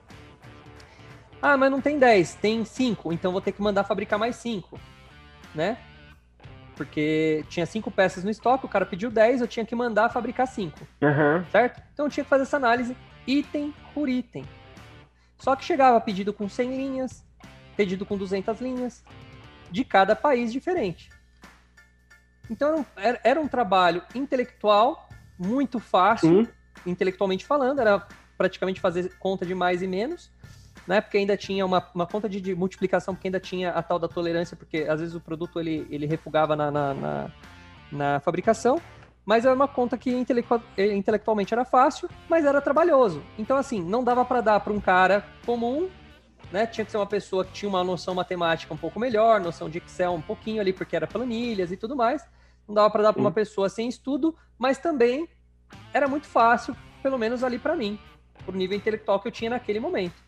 Ah, 1.42 1.58
mas 1.58 1.70
não 1.70 1.82
tem 1.82 2.00
10, 2.00 2.36
tem 2.36 2.66
5, 2.66 3.14
então 3.14 3.32
vou 3.32 3.42
ter 3.42 3.52
que 3.52 3.62
mandar 3.62 3.84
fabricar 3.84 4.18
mais 4.18 4.36
5, 4.38 4.80
né? 5.54 5.78
Porque 6.76 7.45
tinha 7.49 7.65
5 7.65 7.89
peças 7.89 8.23
no 8.23 8.30
estoque, 8.30 8.65
o 8.65 8.69
cara 8.69 8.85
pediu 8.85 9.10
10, 9.10 9.41
eu 9.41 9.47
tinha 9.47 9.65
que 9.65 9.76
mandar 9.76 10.10
fabricar 10.10 10.47
5. 10.47 10.77
Uhum. 11.02 11.45
Certo? 11.52 11.81
Então 11.93 12.06
eu 12.06 12.10
tinha 12.10 12.23
que 12.23 12.30
fazer 12.30 12.43
essa 12.43 12.57
análise 12.57 12.95
item 13.26 13.73
por 13.93 14.10
item. 14.10 14.45
Só 15.38 15.56
que 15.56 15.64
chegava 15.64 15.99
pedido 16.02 16.34
com 16.34 16.47
100 16.49 16.76
linhas, 16.76 17.26
pedido 17.76 18.06
com 18.06 18.18
200 18.18 18.60
linhas, 18.60 19.03
de 19.72 19.84
cada 19.84 20.15
país 20.15 20.52
diferente. 20.52 21.10
Então 22.49 22.85
era, 22.95 23.19
era 23.23 23.41
um 23.41 23.47
trabalho 23.47 24.03
intelectual 24.14 25.10
muito 25.38 25.80
fácil, 25.80 26.45
Sim. 26.45 26.52
intelectualmente 26.85 27.45
falando, 27.45 27.80
era 27.80 28.06
praticamente 28.38 28.80
fazer 28.80 29.14
conta 29.18 29.45
de 29.45 29.56
mais 29.56 29.81
e 29.81 29.88
menos, 29.88 30.31
na 30.88 30.95
época 30.95 31.18
ainda 31.18 31.36
tinha 31.36 31.66
uma, 31.66 31.88
uma 31.94 32.06
conta 32.06 32.30
de, 32.30 32.40
de, 32.40 32.53
multiplicação, 32.53 33.16
porque 33.16 33.28
ainda 33.28 33.40
tinha 33.40 33.72
a 33.72 33.82
tal 33.82 33.98
da 33.98 34.07
tolerância, 34.07 34.56
porque 34.56 34.86
às 34.88 34.99
vezes 34.99 35.16
o 35.16 35.20
produto 35.20 35.60
ele, 35.60 35.88
ele 35.90 36.06
refugava 36.06 36.56
na, 36.56 36.70
na, 36.70 36.94
na, 36.94 37.32
na 37.91 38.20
fabricação, 38.20 38.80
mas 39.26 39.45
era 39.45 39.56
uma 39.56 39.68
conta 39.68 39.98
que 39.98 40.12
intelectualmente 40.78 41.53
era 41.53 41.66
fácil, 41.66 42.07
mas 42.30 42.45
era 42.45 42.62
trabalhoso. 42.62 43.24
Então, 43.38 43.57
assim, 43.57 43.82
não 43.82 44.03
dava 44.03 44.24
para 44.24 44.41
dar 44.41 44.60
para 44.60 44.72
um 44.72 44.80
cara 44.80 45.26
comum, 45.44 45.90
né? 46.52 46.68
Tinha 46.68 46.86
que 46.86 46.91
ser 46.91 46.98
uma 46.98 47.07
pessoa 47.07 47.44
que 47.44 47.52
tinha 47.52 47.68
uma 47.68 47.84
noção 47.84 48.14
matemática 48.14 48.72
um 48.72 48.78
pouco 48.78 48.99
melhor, 48.99 49.41
noção 49.41 49.68
de 49.68 49.80
Excel 49.80 50.14
um 50.14 50.22
pouquinho 50.22 50.62
ali, 50.62 50.72
porque 50.72 50.95
era 50.95 51.07
planilhas 51.07 51.72
e 51.72 51.78
tudo 51.78 51.95
mais. 51.95 52.24
Não 52.68 52.76
dava 52.76 52.90
para 52.91 53.03
dar 53.03 53.14
para 53.14 53.22
uma 53.22 53.32
pessoa 53.32 53.68
sem 53.68 53.90
estudo, 53.90 54.36
mas 54.57 54.78
também 54.78 55.28
era 55.91 56.07
muito 56.07 56.28
fácil, 56.28 56.76
pelo 57.02 57.18
menos 57.18 57.44
ali 57.44 57.57
para 57.57 57.76
mim, 57.76 57.99
por 58.45 58.53
nível 58.53 58.78
intelectual 58.78 59.20
que 59.20 59.28
eu 59.28 59.32
tinha 59.32 59.49
naquele 59.49 59.80
momento. 59.80 60.24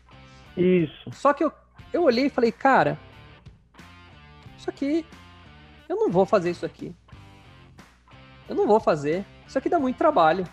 Isso. 0.60 1.10
Só 1.12 1.32
que 1.32 1.44
eu, 1.44 1.52
eu 1.92 2.02
olhei 2.02 2.26
e 2.26 2.30
falei, 2.30 2.52
cara, 2.52 2.98
isso 4.56 4.68
aqui, 4.68 5.06
eu 5.88 5.96
não 5.96 6.10
vou 6.10 6.26
fazer 6.26 6.50
isso 6.50 6.66
aqui. 6.66 6.94
Eu 8.48 8.54
não 8.54 8.66
vou 8.66 8.80
fazer. 8.80 9.24
Isso 9.46 9.58
aqui 9.58 9.68
dá 9.68 9.78
muito 9.78 9.96
trabalho. 9.96 10.46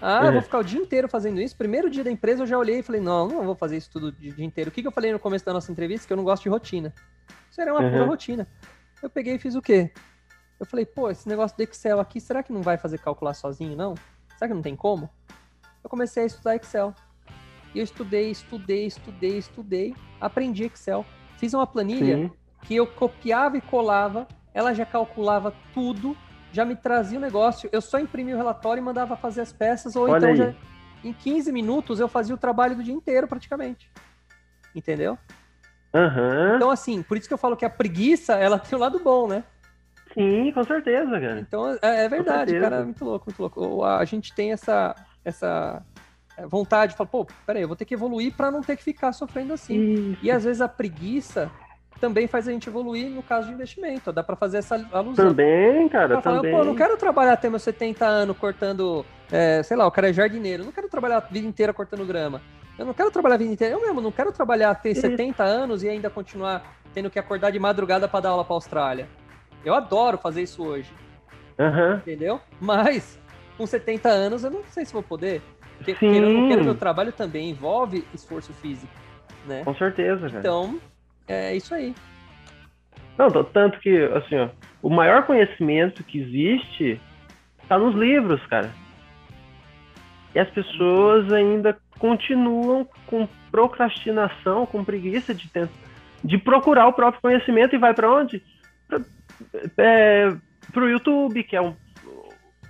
Ah, 0.00 0.24
é. 0.24 0.28
eu 0.28 0.32
vou 0.32 0.42
ficar 0.42 0.58
o 0.58 0.64
dia 0.64 0.80
inteiro 0.80 1.08
fazendo 1.08 1.40
isso. 1.40 1.56
Primeiro 1.56 1.88
dia 1.88 2.02
da 2.02 2.10
empresa 2.10 2.42
eu 2.42 2.46
já 2.46 2.58
olhei 2.58 2.80
e 2.80 2.82
falei, 2.82 3.00
não, 3.00 3.28
não 3.28 3.44
vou 3.44 3.54
fazer 3.54 3.76
isso 3.76 3.90
tudo 3.90 4.08
o 4.08 4.12
dia 4.12 4.44
inteiro. 4.44 4.68
O 4.68 4.72
que, 4.72 4.82
que 4.82 4.88
eu 4.88 4.92
falei 4.92 5.12
no 5.12 5.18
começo 5.18 5.44
da 5.44 5.52
nossa 5.52 5.70
entrevista? 5.70 6.06
Que 6.06 6.12
eu 6.12 6.16
não 6.16 6.24
gosto 6.24 6.42
de 6.42 6.48
rotina. 6.48 6.92
Isso 7.50 7.60
era 7.60 7.72
uma 7.72 7.82
uhum. 7.82 7.90
pura 7.90 8.04
rotina. 8.04 8.48
Eu 9.02 9.08
peguei 9.08 9.34
e 9.34 9.38
fiz 9.38 9.54
o 9.54 9.62
quê? 9.62 9.92
Eu 10.58 10.66
falei, 10.66 10.84
pô, 10.84 11.10
esse 11.10 11.28
negócio 11.28 11.56
do 11.56 11.62
Excel 11.62 12.00
aqui, 12.00 12.20
será 12.20 12.42
que 12.42 12.52
não 12.52 12.62
vai 12.62 12.76
fazer 12.76 12.98
calcular 12.98 13.34
sozinho, 13.34 13.76
não? 13.76 13.94
Será 14.36 14.48
que 14.48 14.54
não 14.54 14.62
tem 14.62 14.74
como? 14.74 15.10
Eu 15.82 15.90
comecei 15.90 16.22
a 16.22 16.26
estudar 16.26 16.56
Excel. 16.56 16.94
E 17.74 17.78
eu 17.78 17.84
estudei, 17.84 18.30
estudei, 18.30 18.86
estudei, 18.86 19.38
estudei, 19.38 19.94
aprendi 20.20 20.64
Excel. 20.64 21.04
Fiz 21.38 21.54
uma 21.54 21.66
planilha 21.66 22.16
Sim. 22.16 22.30
que 22.62 22.76
eu 22.76 22.86
copiava 22.86 23.56
e 23.56 23.60
colava, 23.60 24.28
ela 24.52 24.74
já 24.74 24.84
calculava 24.84 25.54
tudo, 25.72 26.16
já 26.52 26.64
me 26.64 26.76
trazia 26.76 27.18
o 27.18 27.20
negócio, 27.20 27.68
eu 27.72 27.80
só 27.80 27.98
imprimia 27.98 28.34
o 28.34 28.38
relatório 28.38 28.80
e 28.80 28.84
mandava 28.84 29.16
fazer 29.16 29.40
as 29.40 29.52
peças, 29.52 29.96
ou 29.96 30.08
Olha 30.08 30.18
então 30.18 30.36
já, 30.36 30.54
em 31.02 31.12
15 31.12 31.50
minutos 31.50 31.98
eu 31.98 32.08
fazia 32.08 32.34
o 32.34 32.38
trabalho 32.38 32.76
do 32.76 32.82
dia 32.82 32.94
inteiro 32.94 33.26
praticamente. 33.26 33.90
Entendeu? 34.74 35.18
Uhum. 35.94 36.56
Então, 36.56 36.70
assim, 36.70 37.02
por 37.02 37.16
isso 37.16 37.28
que 37.28 37.34
eu 37.34 37.38
falo 37.38 37.56
que 37.56 37.64
a 37.64 37.70
preguiça, 37.70 38.34
ela 38.34 38.58
tem 38.58 38.76
o 38.76 38.80
lado 38.80 38.98
bom, 38.98 39.26
né? 39.26 39.44
Sim, 40.14 40.52
com 40.52 40.64
certeza, 40.64 41.10
cara. 41.10 41.40
Então, 41.40 41.70
é, 41.82 42.04
é 42.04 42.08
verdade, 42.08 42.58
cara, 42.60 42.76
é 42.76 42.84
muito 42.84 43.04
louco, 43.04 43.26
muito 43.26 43.40
louco. 43.40 43.84
A 43.84 44.04
gente 44.04 44.34
tem 44.34 44.52
essa, 44.52 44.94
essa 45.24 45.82
vontade, 46.46 46.96
fala, 46.96 47.08
pô, 47.08 47.26
peraí, 47.46 47.62
eu 47.62 47.68
vou 47.68 47.76
ter 47.76 47.84
que 47.84 47.94
evoluir 47.94 48.32
para 48.34 48.50
não 48.50 48.62
ter 48.62 48.76
que 48.76 48.82
ficar 48.82 49.12
sofrendo 49.12 49.52
assim. 49.52 49.78
Isso. 50.12 50.18
E 50.22 50.30
às 50.30 50.44
vezes 50.44 50.60
a 50.60 50.68
preguiça 50.68 51.50
também 52.00 52.26
faz 52.26 52.48
a 52.48 52.52
gente 52.52 52.68
evoluir 52.68 53.08
no 53.08 53.22
caso 53.22 53.46
de 53.46 53.54
investimento. 53.54 54.12
Dá 54.12 54.24
para 54.24 54.34
fazer 54.34 54.58
essa 54.58 54.74
alusão. 54.92 55.28
Também, 55.28 55.88
cara, 55.88 56.20
falar, 56.20 56.38
também. 56.38 56.52
Pô, 56.52 56.58
eu 56.58 56.64
não 56.64 56.74
quero 56.74 56.96
trabalhar 56.96 57.34
até 57.34 57.48
meus 57.48 57.62
70 57.62 58.04
anos 58.04 58.36
cortando, 58.36 59.06
é, 59.30 59.62
sei 59.62 59.76
lá, 59.76 59.86
o 59.86 59.90
cara 59.90 60.10
é 60.10 60.12
jardineiro. 60.12 60.62
Eu 60.62 60.66
não 60.66 60.72
quero 60.72 60.88
trabalhar 60.88 61.18
a 61.18 61.20
vida 61.20 61.46
inteira 61.46 61.72
cortando 61.72 62.04
grama. 62.04 62.42
Eu 62.78 62.86
não 62.86 62.94
quero 62.94 63.10
trabalhar 63.10 63.36
a 63.36 63.38
vida 63.38 63.52
inteira. 63.52 63.74
Eu 63.74 63.80
mesmo 63.80 64.00
não 64.00 64.10
quero 64.10 64.32
trabalhar 64.32 64.74
ter 64.74 64.90
Isso. 64.90 65.02
70 65.02 65.44
anos 65.44 65.82
e 65.84 65.88
ainda 65.88 66.10
continuar 66.10 66.76
tendo 66.92 67.08
que 67.08 67.18
acordar 67.18 67.50
de 67.50 67.58
madrugada 67.58 68.08
para 68.08 68.20
dar 68.20 68.30
aula 68.30 68.44
para 68.44 68.54
Austrália. 68.54 69.08
Eu 69.64 69.74
adoro 69.74 70.18
fazer 70.18 70.42
isso 70.42 70.64
hoje. 70.64 70.92
Uhum. 71.58 71.94
Entendeu? 71.98 72.40
Mas 72.60 73.18
com 73.56 73.66
70 73.66 74.08
anos 74.08 74.42
eu 74.42 74.50
não 74.50 74.64
sei 74.64 74.84
se 74.84 74.92
vou 74.92 75.02
poder. 75.02 75.40
Porque, 75.84 75.94
querendo, 75.94 76.48
querendo, 76.48 76.64
meu 76.64 76.74
trabalho 76.74 77.12
também 77.12 77.50
envolve 77.50 78.04
esforço 78.14 78.52
físico, 78.54 78.92
né? 79.46 79.62
Com 79.64 79.74
certeza, 79.74 80.28
cara. 80.28 80.38
Então, 80.38 80.80
é 81.26 81.56
isso 81.56 81.74
aí. 81.74 81.94
Não, 83.18 83.28
tanto 83.44 83.78
que, 83.80 84.04
assim, 84.04 84.36
ó, 84.36 84.48
o 84.82 84.88
maior 84.88 85.26
conhecimento 85.26 86.02
que 86.04 86.20
existe 86.20 87.00
está 87.62 87.78
nos 87.78 87.94
livros, 87.94 88.44
cara. 88.46 88.70
E 90.34 90.38
as 90.38 90.48
pessoas 90.50 91.30
ainda 91.32 91.76
continuam 91.98 92.88
com 93.06 93.28
procrastinação, 93.50 94.64
com 94.66 94.82
preguiça 94.82 95.34
de, 95.34 95.48
tentar, 95.48 95.72
de 96.24 96.38
procurar 96.38 96.86
o 96.86 96.92
próprio 96.92 97.20
conhecimento 97.20 97.76
e 97.76 97.78
vai 97.78 97.92
para 97.92 98.10
onde? 98.10 98.42
Para 98.88 99.02
é, 99.78 100.28
o 100.74 100.88
YouTube, 100.88 101.44
que 101.44 101.54
é 101.54 101.60
um 101.60 101.76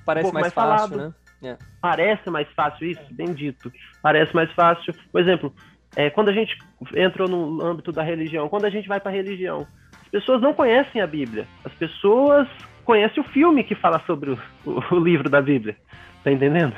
parece 0.05 0.32
mais, 0.32 0.43
mais, 0.43 0.52
fácil, 0.52 0.89
falado. 0.89 1.14
né? 1.40 1.51
É. 1.51 1.72
Parece 1.83 2.31
mais 2.31 2.49
fácil 2.53 2.93
isso, 2.93 3.03
bem 3.11 3.35
dito. 3.35 3.71
Parece 4.01 4.33
mais 4.35 4.51
fácil. 4.53 4.95
Por 5.11 5.21
exemplo, 5.21 5.53
é, 5.97 6.09
quando 6.09 6.29
a 6.29 6.33
gente 6.33 6.57
entrou 6.95 7.29
no 7.29 7.61
âmbito 7.61 7.91
da 7.91 8.05
religião, 8.05 8.49
quando 8.49 8.67
a 8.67 8.71
gente 8.71 8.87
vai 8.87 9.01
para 9.01 9.11
a 9.11 9.15
religião, 9.15 9.67
as 10.01 10.09
pessoas 10.09 10.41
não 10.41 10.55
conhecem 10.55 11.03
a 11.03 11.07
Bíblia. 11.09 11.45
As 11.65 11.73
pessoas 11.75 12.47
conhecem 12.85 13.21
o 13.21 13.27
filme 13.27 13.65
que 13.65 13.75
fala 13.75 14.01
sobre 14.07 14.31
o, 14.31 14.39
o, 14.65 14.95
o 14.95 15.01
livro 15.01 15.29
da 15.29 15.43
Bíblia. 15.43 15.77
Tá 16.23 16.31
entendendo? 16.31 16.75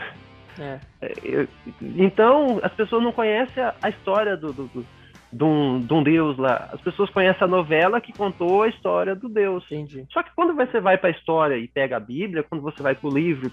É. 0.59 0.79
É, 1.03 1.47
então, 1.83 2.59
as 2.63 2.73
pessoas 2.73 3.03
não 3.03 3.13
conhecem 3.13 3.63
a, 3.63 3.75
a 3.83 3.91
história 3.91 4.39
do, 4.39 4.55
do, 4.55 4.67
do 4.69 4.87
de 5.35 5.45
um, 5.45 5.81
de 5.81 5.93
um, 5.93 6.03
deus 6.03 6.39
lá. 6.39 6.71
As 6.73 6.81
pessoas 6.81 7.11
conhecem 7.11 7.43
a 7.43 7.49
novela 7.49 8.01
que 8.01 8.13
contou 8.13 8.63
a 8.63 8.69
história 8.69 9.15
do 9.15 9.29
deus. 9.29 9.65
Entendi. 9.71 10.07
Só 10.13 10.23
que 10.23 10.31
quando 10.35 10.55
você 10.55 10.81
vai 10.81 10.97
para 10.97 11.09
a 11.09 11.13
história 11.13 11.57
e 11.57 11.67
pega 11.67 11.97
a 11.97 12.01
Bíblia, 12.01 12.45
quando 12.45 12.63
você 12.63 12.81
vai 12.83 12.95
para 12.95 13.09
o 13.09 13.13
livro, 13.13 13.51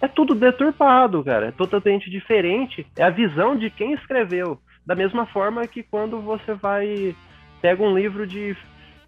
é 0.00 0.08
tudo 0.08 0.34
deturpado, 0.34 1.22
cara. 1.22 1.48
É 1.48 1.52
totalmente 1.52 2.10
diferente. 2.10 2.86
É 2.96 3.02
a 3.04 3.10
visão 3.10 3.56
de 3.56 3.70
quem 3.70 3.92
escreveu. 3.92 4.58
Da 4.86 4.94
mesma 4.94 5.26
forma 5.26 5.66
que 5.66 5.82
quando 5.82 6.20
você 6.20 6.54
vai 6.54 7.14
pega 7.60 7.82
um 7.82 7.94
livro 7.96 8.26
de, 8.26 8.56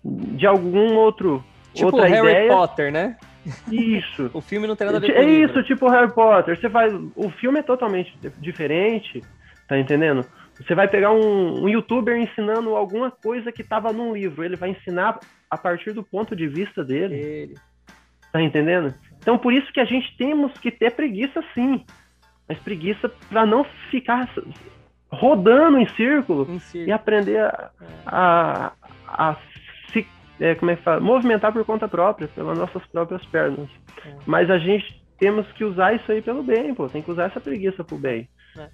de 0.05 0.47
algum 0.47 0.94
outro. 0.94 1.43
Tipo 1.73 1.86
outra 1.86 2.06
Harry 2.06 2.28
ideia. 2.28 2.48
Potter, 2.48 2.93
né? 2.93 3.16
Isso. 3.70 4.31
O 4.35 4.40
filme 4.40 4.66
não 4.66 4.77
tem 4.77 4.86
nada 4.86 4.98
a 4.98 5.01
ver 5.01 5.12
com 5.12 5.19
É 5.19 5.24
livro. 5.24 5.51
isso, 5.59 5.62
tipo 5.66 5.89
Harry 5.89 6.12
Potter. 6.12 6.60
Você 6.60 6.69
faz. 6.69 6.93
O 7.16 7.31
filme 7.31 7.59
é 7.60 7.62
totalmente 7.62 8.12
diferente, 8.39 9.23
tá 9.66 9.78
entendendo? 9.78 10.24
Você 10.60 10.74
vai 10.74 10.86
pegar 10.86 11.10
um, 11.12 11.64
um 11.64 11.69
youtuber 11.69 12.16
ensinando 12.16 12.77
alguma 12.77 13.10
coisa 13.10 13.51
que 13.51 13.64
tava 13.64 13.93
num 13.93 14.12
livro. 14.14 14.44
Ele 14.44 14.55
vai 14.55 14.69
ensinar 14.70 15.19
a 15.51 15.56
partir 15.56 15.93
do 15.93 16.05
ponto 16.05 16.36
de 16.36 16.47
vista 16.47 16.85
dele. 16.85 17.14
Ele. 17.16 17.55
Tá 18.31 18.40
entendendo? 18.40 18.94
Então 19.23 19.39
por 19.39 19.53
isso 19.53 19.73
que 19.73 19.81
a 19.81 19.85
gente 19.85 20.15
temos 20.16 20.53
que 20.59 20.70
ter 20.70 20.90
preguiça 20.93 21.43
sim. 21.55 21.85
Mas 22.49 22.59
preguiça 22.59 23.09
para 23.31 23.47
não 23.47 23.65
ficar 23.90 24.28
rodando 25.11 25.78
em 25.78 25.89
círculo 25.90 26.47
Em 26.51 26.59
si. 26.59 26.85
e 26.85 26.93
aprender 26.93 27.39
a, 27.39 27.70
a, 28.07 28.73
a 29.07 29.36
se 29.93 30.07
é, 30.40 30.55
como 30.55 30.70
é 30.70 30.77
que 30.77 30.82
fala? 30.82 31.01
movimentar 31.01 31.53
por 31.53 31.65
conta 31.65 31.86
própria, 31.86 32.28
pelas 32.28 32.59
nossas 32.59 32.85
próprias 32.86 33.24
pernas. 33.27 33.69
É. 34.05 34.16
Mas 34.27 34.51
a 34.51 34.59
gente 34.59 35.01
temos 35.19 35.47
que 35.53 35.65
usar 35.65 35.94
isso 35.94 36.11
aí 36.11 36.20
pelo 36.20 36.43
bem, 36.43 36.74
pô. 36.74 36.89
Tem 36.89 37.01
que 37.01 37.11
usar 37.11 37.24
essa 37.24 37.40
preguiça 37.40 37.85
pro 37.85 37.97
bem. 37.97 38.28
É. 38.59 38.69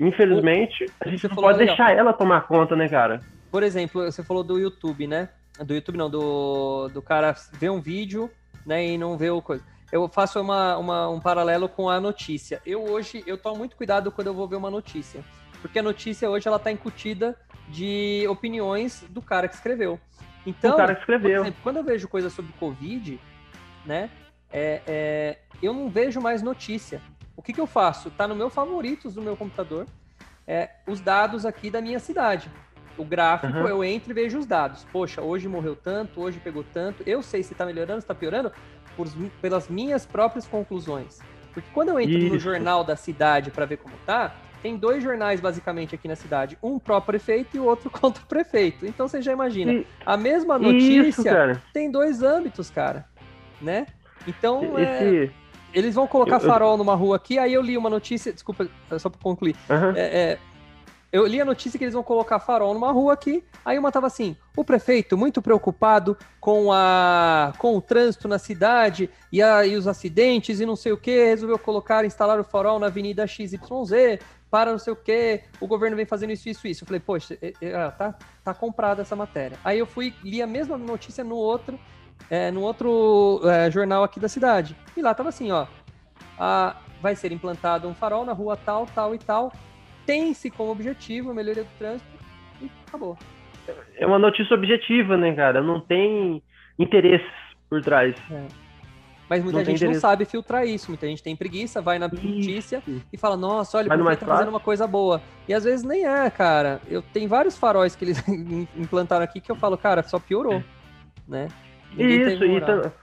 Infelizmente, 0.00 0.86
a 1.00 1.08
gente 1.08 1.28
não 1.28 1.36
pode 1.36 1.58
legal. 1.58 1.76
deixar 1.76 1.96
ela 1.96 2.12
tomar 2.12 2.48
conta, 2.48 2.74
né, 2.74 2.88
cara? 2.88 3.20
Por 3.50 3.62
exemplo, 3.62 4.02
você 4.02 4.24
falou 4.24 4.42
do 4.42 4.58
YouTube, 4.58 5.06
né? 5.06 5.28
Do 5.64 5.72
YouTube 5.72 5.96
não, 5.96 6.10
do, 6.10 6.88
do 6.88 7.00
cara 7.00 7.32
ver 7.52 7.70
um 7.70 7.80
vídeo, 7.80 8.28
né, 8.66 8.86
e 8.86 8.98
não 8.98 9.16
ver 9.16 9.30
o 9.30 9.42
coisa. 9.42 9.64
Eu 9.92 10.08
faço 10.08 10.40
uma, 10.40 10.76
uma- 10.76 11.08
um 11.08 11.20
paralelo 11.20 11.68
com 11.68 11.88
a 11.88 12.00
notícia. 12.00 12.60
Eu 12.66 12.82
hoje, 12.84 13.22
eu 13.26 13.38
tomo 13.38 13.56
muito 13.58 13.76
cuidado 13.76 14.10
quando 14.10 14.26
eu 14.28 14.34
vou 14.34 14.48
ver 14.48 14.56
uma 14.56 14.70
notícia. 14.70 15.24
Porque 15.62 15.78
a 15.78 15.82
notícia 15.82 16.28
hoje, 16.28 16.48
ela 16.48 16.58
tá 16.58 16.70
incutida 16.70 17.38
de 17.68 18.26
opiniões 18.28 19.04
do 19.08 19.22
cara 19.22 19.48
que 19.48 19.54
escreveu. 19.54 19.98
Então, 20.46 20.74
o 20.74 20.76
cara 20.76 20.94
que 20.94 21.06
por 21.06 21.14
escreveu. 21.14 21.42
exemplo, 21.42 21.60
quando 21.62 21.76
eu 21.76 21.84
vejo 21.84 22.08
coisa 22.08 22.28
sobre 22.28 22.52
Covid, 22.58 23.18
né, 23.86 24.10
é, 24.52 24.82
é, 24.86 25.38
eu 25.62 25.72
não 25.72 25.88
vejo 25.88 26.20
mais 26.20 26.42
notícia. 26.42 27.00
O 27.36 27.42
que, 27.42 27.52
que 27.52 27.60
eu 27.60 27.66
faço? 27.66 28.10
Tá 28.10 28.28
no 28.28 28.34
meu 28.34 28.50
favoritos 28.50 29.14
do 29.14 29.22
meu 29.22 29.36
computador, 29.36 29.86
é, 30.46 30.70
os 30.86 31.00
dados 31.00 31.46
aqui 31.46 31.70
da 31.70 31.80
minha 31.80 31.98
cidade. 31.98 32.50
O 32.96 33.04
gráfico, 33.04 33.52
Aham. 33.58 33.68
eu 33.68 33.84
entro 33.84 34.10
e 34.12 34.14
vejo 34.14 34.38
os 34.38 34.46
dados. 34.46 34.86
Poxa, 34.92 35.20
hoje 35.20 35.48
morreu 35.48 35.74
tanto, 35.74 36.20
hoje 36.20 36.38
pegou 36.38 36.62
tanto. 36.64 37.02
Eu 37.06 37.22
sei 37.22 37.42
se 37.42 37.54
tá 37.54 37.66
melhorando, 37.66 38.00
se 38.00 38.06
tá 38.06 38.14
piorando, 38.14 38.52
por, 38.96 39.08
pelas 39.40 39.68
minhas 39.68 40.06
próprias 40.06 40.46
conclusões. 40.46 41.20
Porque 41.52 41.68
quando 41.72 41.88
eu 41.88 41.98
entro 42.00 42.18
no 42.18 42.26
Isso. 42.36 42.38
jornal 42.38 42.84
da 42.84 42.94
cidade 42.96 43.50
para 43.50 43.64
ver 43.66 43.78
como 43.78 43.94
tá, 44.06 44.32
tem 44.62 44.76
dois 44.76 45.02
jornais 45.02 45.40
basicamente 45.40 45.94
aqui 45.94 46.08
na 46.08 46.16
cidade, 46.16 46.56
um 46.62 46.78
pró-prefeito 46.78 47.56
e 47.56 47.60
o 47.60 47.64
outro 47.64 47.90
contra 47.90 48.22
o 48.22 48.26
prefeito. 48.26 48.86
Então 48.86 49.06
você 49.08 49.20
já 49.20 49.32
imagina, 49.32 49.72
E- 49.72 49.86
a 50.06 50.16
mesma 50.16 50.54
Isso, 50.56 50.62
notícia 50.64 51.32
cara. 51.32 51.62
tem 51.72 51.90
dois 51.90 52.22
âmbitos, 52.22 52.70
cara, 52.70 53.06
né? 53.60 53.86
Então, 54.26 54.78
é, 54.78 54.82
Esse. 55.24 55.32
eles 55.74 55.94
vão 55.94 56.06
colocar 56.06 56.36
eu- 56.36 56.40
farol 56.40 56.76
numa 56.78 56.94
rua 56.94 57.16
aqui, 57.16 57.38
aí 57.38 57.52
eu 57.52 57.60
li 57.60 57.76
uma 57.76 57.90
notícia, 57.90 58.32
desculpa, 58.32 58.66
só 58.98 59.08
para 59.10 59.20
concluir, 59.20 59.54
Aham. 59.68 59.92
é, 59.96 60.00
é, 60.32 60.38
eu 61.14 61.24
li 61.26 61.40
a 61.40 61.44
notícia 61.44 61.78
que 61.78 61.84
eles 61.84 61.94
vão 61.94 62.02
colocar 62.02 62.40
farol 62.40 62.74
numa 62.74 62.90
rua 62.90 63.12
aqui, 63.12 63.44
aí 63.64 63.78
uma 63.78 63.92
tava 63.92 64.08
assim, 64.08 64.36
o 64.56 64.64
prefeito 64.64 65.16
muito 65.16 65.40
preocupado 65.40 66.18
com, 66.40 66.72
a, 66.72 67.52
com 67.56 67.76
o 67.76 67.80
trânsito 67.80 68.26
na 68.26 68.36
cidade 68.36 69.08
e, 69.30 69.40
a, 69.40 69.64
e 69.64 69.76
os 69.76 69.86
acidentes 69.86 70.58
e 70.58 70.66
não 70.66 70.74
sei 70.74 70.90
o 70.90 70.96
que, 70.96 71.26
resolveu 71.26 71.56
colocar, 71.56 72.04
instalar 72.04 72.40
o 72.40 72.44
farol 72.44 72.80
na 72.80 72.86
avenida 72.86 73.28
XYZ 73.28 74.18
para 74.50 74.72
não 74.72 74.78
sei 74.78 74.92
o 74.92 74.96
que, 74.96 75.42
o 75.60 75.68
governo 75.68 75.96
vem 75.96 76.04
fazendo 76.04 76.32
isso, 76.32 76.48
isso, 76.48 76.66
isso. 76.66 76.82
Eu 76.82 76.86
falei, 76.86 77.00
poxa, 77.00 77.38
é, 77.40 77.52
é, 77.60 77.74
ah, 77.76 77.92
tá, 77.92 78.14
tá 78.42 78.52
comprada 78.52 79.02
essa 79.02 79.14
matéria. 79.14 79.56
Aí 79.64 79.78
eu 79.78 79.86
fui, 79.86 80.12
li 80.22 80.42
a 80.42 80.46
mesma 80.48 80.76
notícia 80.76 81.22
no 81.22 81.36
outro, 81.36 81.78
é, 82.28 82.50
no 82.50 82.60
outro 82.62 83.40
é, 83.44 83.70
jornal 83.70 84.02
aqui 84.02 84.18
da 84.18 84.28
cidade. 84.28 84.76
E 84.96 85.02
lá 85.02 85.14
tava 85.14 85.28
assim, 85.28 85.52
ó, 85.52 85.66
a- 86.38 86.76
vai 87.00 87.14
ser 87.14 87.30
implantado 87.32 87.86
um 87.86 87.94
farol 87.94 88.24
na 88.24 88.32
rua 88.32 88.56
tal, 88.56 88.86
tal 88.86 89.14
e 89.14 89.18
tal, 89.18 89.52
tem-se 90.06 90.50
como 90.50 90.70
objetivo 90.70 91.30
a 91.30 91.34
melhoria 91.34 91.64
do 91.64 91.78
trânsito 91.78 92.06
e 92.60 92.70
acabou. 92.86 93.16
É 93.96 94.06
uma 94.06 94.18
notícia 94.18 94.54
objetiva, 94.54 95.16
né, 95.16 95.34
cara? 95.34 95.62
Não 95.62 95.80
tem 95.80 96.42
interesses 96.78 97.26
por 97.68 97.82
trás. 97.82 98.14
Mas 99.28 99.42
muita 99.42 99.60
Não 99.60 99.64
gente 99.64 99.84
não 99.86 99.94
sabe 99.94 100.24
filtrar 100.24 100.66
isso, 100.66 100.90
muita 100.90 101.06
gente 101.06 101.22
tem 101.22 101.34
preguiça, 101.34 101.80
vai 101.80 101.98
na 101.98 102.08
notícia 102.08 102.82
e 103.12 103.16
fala, 103.16 103.36
nossa, 103.36 103.78
olha, 103.78 103.86
o 103.86 103.90
prefeito 103.90 104.20
tá 104.20 104.26
fazendo 104.26 104.48
uma 104.48 104.60
coisa 104.60 104.86
boa. 104.86 105.20
E 105.48 105.54
às 105.54 105.64
vezes 105.64 105.84
nem 105.84 106.06
é, 106.06 106.28
cara. 106.30 106.80
Eu 106.88 107.00
tenho 107.00 107.28
vários 107.28 107.56
faróis 107.56 107.96
que 107.96 108.04
eles 108.04 108.22
implantaram 108.76 109.24
aqui 109.24 109.40
que 109.40 109.50
eu 109.50 109.56
falo, 109.56 109.78
cara, 109.78 110.02
só 110.02 110.18
piorou, 110.18 110.62
né? 111.26 111.48
Ninguém 111.96 112.18
teve 112.18 112.34
Isso, 112.34 112.44
e 112.44 112.94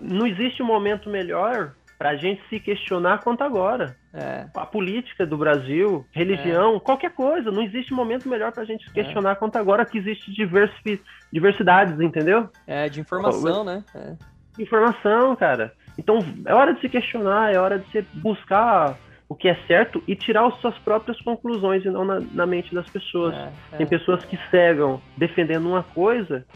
não 0.00 0.26
existe 0.26 0.62
um 0.62 0.66
momento 0.66 1.10
melhor 1.10 1.74
pra 1.98 2.14
gente 2.16 2.40
se 2.48 2.60
questionar 2.60 3.18
quanto 3.24 3.42
agora. 3.42 3.96
É, 4.14 4.46
A 4.54 4.64
política 4.64 5.26
do 5.26 5.36
Brasil, 5.36 6.06
religião, 6.12 6.78
qualquer 6.78 7.10
coisa, 7.12 7.50
não 7.50 7.62
existe 7.62 7.92
momento 7.92 8.28
melhor 8.28 8.52
pra 8.52 8.64
gente 8.64 8.84
se 8.84 8.92
questionar 8.92 9.34
quanto 9.36 9.56
agora 9.56 9.84
que 9.84 9.98
existe 9.98 10.32
diversi- 10.32 11.02
diversidades, 11.32 12.00
entendeu? 12.00 12.48
é 12.66 12.88
de 12.88 13.00
informação, 13.00 13.64
né? 13.64 13.84
É. 13.94 14.14
Informação, 14.62 15.34
cara. 15.36 15.72
Então 15.98 16.18
é 16.46 16.54
hora 16.54 16.72
de 16.74 16.80
se 16.80 16.88
questionar, 16.88 17.52
é 17.52 17.58
hora 17.58 17.78
de 17.78 17.90
você 17.90 18.02
buscar 18.14 18.96
o 19.28 19.34
que 19.34 19.48
é 19.48 19.54
certo 19.66 20.02
e 20.06 20.14
tirar 20.16 20.46
as 20.46 20.54
suas 20.60 20.76
próprias 20.78 21.20
conclusões 21.20 21.84
e 21.84 21.90
não 21.90 22.04
na, 22.04 22.20
na 22.32 22.46
mente 22.46 22.74
das 22.74 22.88
pessoas. 22.88 23.34
é, 23.34 23.50
é. 23.72 23.76
Tem 23.78 23.86
pessoas 23.86 24.24
que 24.24 24.38
cegam 24.50 25.00
defendendo 25.16 25.68
uma 25.68 25.82
coisa 25.82 26.46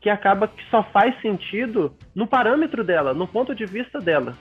que 0.00 0.08
acaba 0.08 0.46
que 0.48 0.62
só 0.70 0.82
faz 0.84 1.20
sentido 1.20 1.94
no 2.14 2.26
parâmetro 2.26 2.84
dela, 2.84 3.12
no 3.12 3.26
ponto 3.26 3.54
de 3.54 3.66
vista 3.66 3.98
dela. 4.00 4.34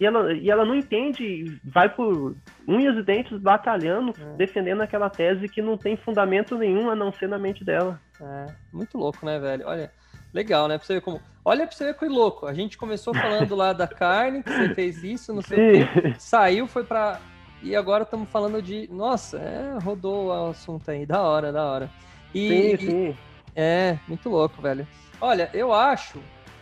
E 0.00 0.06
ela, 0.06 0.32
e 0.32 0.48
ela 0.50 0.64
não 0.64 0.76
entende, 0.76 1.24
e 1.24 1.60
vai 1.64 1.88
por 1.88 2.36
unhas 2.68 2.96
e 2.96 3.02
dentes 3.02 3.38
batalhando, 3.40 4.12
É. 4.20 4.36
defendendo 4.36 4.80
aquela 4.80 5.10
tese 5.10 5.48
que 5.48 5.60
não 5.60 5.76
tem 5.76 5.96
fundamento 5.96 6.56
nenhum 6.56 6.88
a 6.88 6.94
não 6.94 7.12
ser 7.12 7.28
na 7.28 7.38
mente 7.38 7.64
dela. 7.64 8.00
É, 8.20 8.46
muito 8.72 8.96
louco, 8.96 9.26
né, 9.26 9.38
velho? 9.40 9.64
Olha, 9.66 9.90
legal, 10.32 10.68
né? 10.68 10.78
Pra 10.78 10.86
você 10.86 10.94
ver 10.94 11.00
como. 11.00 11.20
Olha 11.44 11.66
pra 11.66 11.74
você 11.74 11.84
ver 11.86 11.94
que 11.94 12.06
louco. 12.06 12.46
A 12.46 12.54
gente 12.54 12.76
começou 12.78 13.12
falando 13.14 13.56
lá 13.56 13.72
da 13.72 13.88
carne, 13.88 14.42
que 14.42 14.50
você 14.52 14.68
fez 14.74 15.02
isso, 15.02 15.32
não 15.34 15.42
sei 15.42 15.82
o 15.82 15.88
quê. 15.88 16.14
Saiu, 16.18 16.66
foi 16.68 16.84
pra. 16.84 17.18
E 17.60 17.74
agora 17.74 18.04
estamos 18.04 18.28
falando 18.30 18.62
de. 18.62 18.88
Nossa, 18.92 19.38
é, 19.38 19.78
rodou 19.82 20.26
o 20.28 20.50
assunto 20.50 20.88
aí. 20.90 21.04
Da 21.04 21.22
hora, 21.22 21.50
da 21.50 21.64
hora. 21.64 21.90
E, 22.32 22.48
sim, 22.48 22.74
e- 22.74 22.76
sim. 22.78 23.16
é, 23.56 23.98
muito 24.06 24.28
louco, 24.28 24.60
velho. 24.62 24.86
Olha, 25.20 25.50
eu 25.52 25.72
acho. 25.72 26.20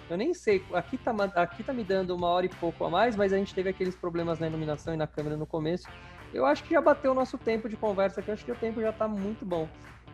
Eu 0.09 0.17
nem 0.17 0.33
sei, 0.35 0.65
aqui 0.73 0.97
tá, 0.97 1.13
aqui 1.35 1.63
tá 1.65 1.73
me 1.73 1.83
dando 1.83 2.15
uma 2.15 2.29
hora 2.29 2.47
e 2.47 2.49
pouco 2.49 2.85
a 2.85 2.91
mais, 2.91 3.17
mas 3.17 3.33
a 3.33 3.37
gente 3.39 3.55
teve 3.55 3.69
aqueles 3.69 3.97
problemas 3.97 4.39
na 4.39 4.47
iluminação 4.47 4.95
e 4.95 4.97
na 4.97 5.07
câmera 5.07 5.37
no 5.37 5.47
começo. 5.47 5.89
Eu 6.33 6.47
acho 6.47 6.63
que 6.63 6.75
já 6.75 6.81
bateu 6.81 7.11
o 7.13 7.15
nosso 7.15 7.37
tempo 7.39 7.69
de 7.69 7.77
conversa 7.77 8.21
aqui, 8.21 8.31
eu 8.31 8.35
acho 8.35 8.45
que 8.45 8.53
o 8.53 8.57
tempo 8.57 8.81
já 8.81 8.93
tá 8.93 9.09
muito 9.09 9.45
bom. 9.45 9.69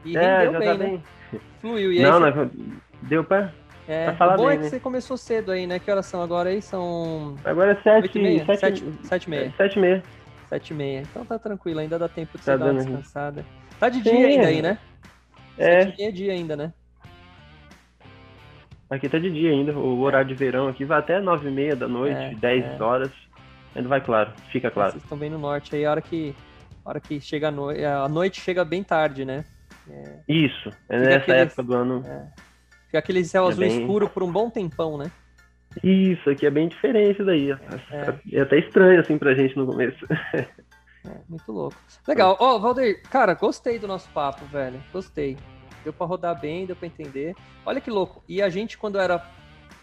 E 0.05 0.17
É, 0.17 0.39
rendeu 0.39 0.53
já 0.53 0.59
bem, 0.59 0.69
tá 0.69 0.75
né? 0.75 0.87
bem. 0.87 1.05
Fluiu. 1.61 1.93
E 1.93 1.99
aí 1.99 2.11
Não, 2.11 2.19
você- 2.21 2.31
não, 2.31 2.51
deu 3.03 3.23
pra. 3.25 3.53
é, 3.87 4.05
pra 4.07 4.17
falar 4.17 4.35
o 4.35 4.37
bom 4.39 4.47
bem, 4.47 4.55
é 4.55 4.57
que 4.57 4.63
né? 4.65 4.69
você 4.71 4.81
começou 4.81 5.17
cedo 5.17 5.53
aí, 5.53 5.67
né? 5.67 5.79
Que 5.79 5.91
horas 5.91 6.07
são 6.07 6.23
agora 6.23 6.49
aí? 6.49 6.63
São 6.63 7.37
Agora 7.45 7.79
é 7.85 7.93
oito 8.01 8.19
e 8.19 8.23
meia? 8.23 8.45
7 8.47 8.59
Sete, 8.61 8.85
sete 9.07 9.25
e 9.27 9.31
meia. 9.31 9.55
Sete 9.57 9.77
e 9.77 9.81
meia. 9.81 10.03
Sete 10.49 10.71
e 10.71 10.75
meia. 10.75 11.01
Então 11.03 11.25
tá 11.25 11.39
tranquilo, 11.39 11.81
ainda 11.81 11.99
dá 11.99 12.09
tempo 12.09 12.37
de 12.39 12.45
Tá 12.45 12.53
você 12.53 12.59
dar 12.59 12.65
uma 12.67 12.73
dando, 12.75 12.85
descansada. 12.85 13.45
Tá 13.79 13.89
de 13.89 14.01
dia 14.01 14.13
Sim, 14.13 14.25
ainda 14.25 14.45
é. 14.45 14.49
aí, 14.49 14.63
né? 14.63 14.79
É. 15.59 15.83
Sete 15.85 15.95
e 15.95 15.97
meia 15.99 16.09
é 16.09 16.13
dia 16.13 16.33
ainda, 16.33 16.57
né? 16.57 16.73
Aqui 18.95 19.09
tá 19.09 19.19
de 19.19 19.31
dia 19.31 19.51
ainda. 19.51 19.73
O 19.73 20.01
horário 20.01 20.29
de 20.29 20.35
verão 20.35 20.69
aqui 20.69 20.85
vai 20.85 20.99
até 20.99 21.21
nove 21.21 21.49
e 21.49 21.53
meia 21.53 21.75
da 21.75 21.89
noite, 21.89 22.17
É, 22.21 22.35
10 22.35 22.65
é. 22.65 22.83
horas. 22.83 23.11
Ainda 23.75 23.89
vai 23.89 24.01
claro, 24.03 24.31
fica 24.51 24.71
claro. 24.71 24.93
Vocês 24.93 25.03
estão 25.03 25.17
bem 25.17 25.31
no 25.31 25.39
norte 25.39 25.75
aí, 25.75 25.87
a 25.87 25.91
hora 25.91 26.03
que, 26.03 26.35
a 26.85 26.91
hora 26.91 27.01
que 27.01 27.19
chega 27.21 27.49
a 27.49 27.51
noite. 27.51 27.83
A 27.85 28.07
noite 28.09 28.41
chega 28.41 28.65
bem 28.67 28.83
tarde, 28.85 29.25
né? 29.25 29.45
Isso, 30.29 30.69
é 30.89 30.99
Fica 30.99 30.99
nessa 30.99 31.17
aquele- 31.19 31.39
época 31.39 31.63
do 31.63 31.75
ano. 31.75 32.05
Fica 32.87 32.99
aquele 32.99 33.25
céu 33.25 33.47
É 33.47 33.49
azul 33.49 33.61
bem- 33.67 33.81
escuro 33.81 34.09
por 34.11 34.23
um 34.23 34.31
bom 34.31 34.51
tempão, 34.51 34.99
né? 34.99 35.11
Isso, 35.83 36.29
aqui 36.29 36.45
é 36.45 36.51
bem 36.51 36.69
diferente 36.69 37.25
daí. 37.25 37.51
É, 38.31 38.41
até 38.43 38.59
estranho 38.59 39.01
assim 39.01 39.17
pra 39.17 39.35
gente 39.35 39.57
no 39.57 39.67
começo. 39.67 40.07
É, 41.05 41.17
muito 41.29 41.51
louco. 41.51 41.75
Legal. 42.07 42.37
Ó, 42.39 42.61
Valdeir, 42.61 43.03
cara, 43.11 43.35
gostei 43.35 43.77
do 43.77 43.89
nosso 43.89 44.09
papo, 44.11 44.45
velho. 44.45 44.81
Gostei. 44.93 45.37
Deu 45.83 45.93
pra 45.93 46.07
rodar 46.07 46.39
bem, 46.39 46.67
deu 46.67 46.77
pra 46.77 46.87
entender. 46.87 47.35
Olha 47.67 47.81
que 47.81 47.91
louco. 47.91 48.23
E 48.29 48.41
a 48.41 48.49
gente, 48.49 48.79
quando 48.79 48.99
era 48.99 49.25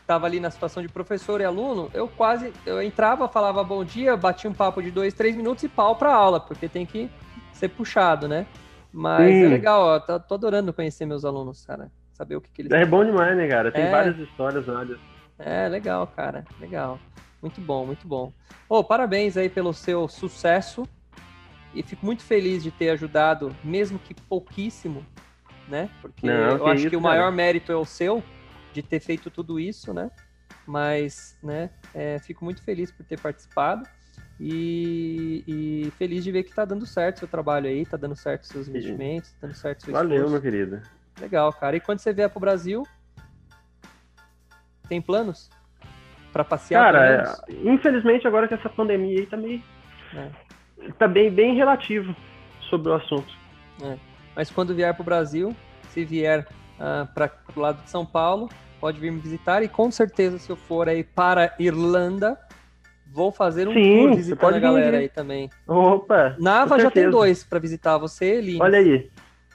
tava 0.08 0.26
ali 0.26 0.40
na 0.40 0.50
situação 0.50 0.82
de 0.82 0.90
professor 0.90 1.40
e 1.40 1.46
aluno, 1.46 1.90
eu 1.94 2.08
quase 2.08 2.52
eu 2.66 2.82
entrava, 2.82 3.28
falava 3.28 3.64
bom 3.64 3.84
dia, 3.84 4.18
batia 4.18 4.50
um 4.50 4.54
papo 4.54 4.82
de 4.82 4.90
dois, 4.90 5.14
três 5.14 5.36
minutos 5.36 5.64
e 5.64 5.70
pau 5.70 5.96
pra 5.96 6.12
aula, 6.16 6.40
porque 6.40 6.68
tem 6.68 6.84
que 6.84 7.12
ser 7.54 7.70
puxado, 7.70 8.28
né? 8.28 8.48
Mas 8.92 9.36
é 9.36 9.44
Sim. 9.44 9.50
legal, 9.50 9.82
ó, 9.84 10.00
tô, 10.00 10.20
tô 10.20 10.34
adorando 10.34 10.74
conhecer 10.74 11.06
meus 11.06 11.24
alunos, 11.24 11.64
cara. 11.64 11.92
Saber 12.14 12.36
o 12.38 12.42
que, 12.42 12.50
que 12.50 12.62
eles 12.64 12.72
É 12.72 12.86
bom 12.86 13.06
demais, 13.06 13.38
né, 13.38 13.48
cara? 13.48 13.72
Tem 13.72 13.86
É. 13.86 13.92
várias 13.92 14.18
histórias, 14.18 14.68
olha. 14.68 14.98
É, 15.38 15.70
legal, 15.70 16.08
cara. 16.08 16.44
Legal. 16.60 17.00
Muito 17.42 17.62
bom, 17.62 17.86
muito 17.86 18.08
bom. 18.08 18.34
Ô, 18.68 18.84
parabéns 18.84 19.38
aí 19.38 19.48
pelo 19.48 19.74
seu 19.74 20.08
sucesso. 20.08 20.88
E 21.74 21.84
fico 21.84 22.04
muito 22.04 22.24
feliz 22.24 22.64
de 22.64 22.72
ter 22.72 22.90
ajudado, 22.90 23.56
mesmo 23.64 24.00
que 24.00 24.16
pouquíssimo, 24.16 25.06
né? 25.70 25.90
Porque 26.02 26.26
Não, 26.26 26.58
eu 26.58 26.68
acho 26.68 26.82
isso, 26.82 26.90
que 26.90 26.96
o 26.96 27.02
maior 27.02 27.26
cara. 27.26 27.36
mérito 27.36 27.72
é 27.72 27.76
o 27.76 27.86
seu 27.86 28.24
de 28.74 28.82
ter 28.82 29.00
feito 29.00 29.30
tudo 29.30 29.60
isso, 29.60 29.94
né? 29.94 30.10
Mas, 30.66 31.38
né, 31.42 31.70
é, 31.94 32.20
fico 32.20 32.44
muito 32.44 32.62
feliz 32.64 32.92
por 32.92 33.04
ter 33.06 33.20
participado 33.20 33.88
e, 34.40 35.44
e, 35.48 35.92
feliz 35.98 36.24
de 36.24 36.32
ver 36.32 36.44
que 36.44 36.54
tá 36.54 36.64
dando 36.64 36.86
certo 36.86 37.18
o 37.18 37.20
seu 37.20 37.28
trabalho 37.28 37.68
aí, 37.68 37.86
tá 37.86 37.98
dando 37.98 38.16
certo 38.16 38.46
seus 38.46 38.68
investimentos, 38.68 39.32
tá 39.32 39.48
dando 39.48 39.56
certo 39.56 39.84
seu 39.84 39.94
Valeu, 39.94 40.16
esforço. 40.16 40.32
meu 40.32 40.42
querido. 40.42 40.82
Legal, 41.20 41.52
cara. 41.54 41.76
E 41.76 41.80
quando 41.80 42.00
você 42.00 42.14
vier 42.14 42.30
pro 42.30 42.40
Brasil, 42.40 42.88
tem 44.88 45.02
planos 45.02 45.50
para 46.32 46.44
passear? 46.44 46.86
Cara, 46.86 47.40
é, 47.50 47.54
infelizmente 47.70 48.28
agora 48.28 48.48
que 48.48 48.54
essa 48.54 48.70
pandemia 48.70 49.20
aí 49.20 49.26
tá 49.26 49.38
meio... 49.38 49.62
É. 50.14 50.30
Tá 50.98 51.08
bem, 51.08 51.30
bem 51.30 51.56
relativo 51.56 52.16
sobre 52.70 52.90
o 52.90 52.94
assunto. 52.94 53.34
É. 53.84 54.09
Mas 54.40 54.50
quando 54.50 54.74
vier 54.74 54.94
pro 54.94 55.04
Brasil, 55.04 55.54
se 55.90 56.06
vier 56.06 56.48
uh, 56.80 57.14
para 57.14 57.30
o 57.54 57.60
lado 57.60 57.84
de 57.84 57.90
São 57.90 58.06
Paulo, 58.06 58.48
pode 58.80 58.98
vir 58.98 59.12
me 59.12 59.20
visitar 59.20 59.62
e 59.64 59.68
com 59.68 59.92
certeza 59.92 60.40
se 60.40 60.50
eu 60.50 60.56
for 60.56 60.88
aí 60.88 61.04
para 61.04 61.54
Irlanda, 61.60 62.40
vou 63.12 63.34
fazer 63.34 63.68
um 63.68 63.74
Sim, 63.74 63.98
tour 63.98 64.16
visitando 64.16 64.56
a 64.56 64.60
galera 64.60 64.92
vir. 64.92 64.98
aí 64.98 65.10
também. 65.10 65.50
Opa! 65.68 66.38
Nava 66.40 66.80
já 66.80 66.90
tem 66.90 67.10
dois 67.10 67.44
para 67.44 67.60
visitar 67.60 67.98
você, 67.98 68.40
Lins. 68.40 68.62
Olha 68.62 68.80
aí. 68.80 69.12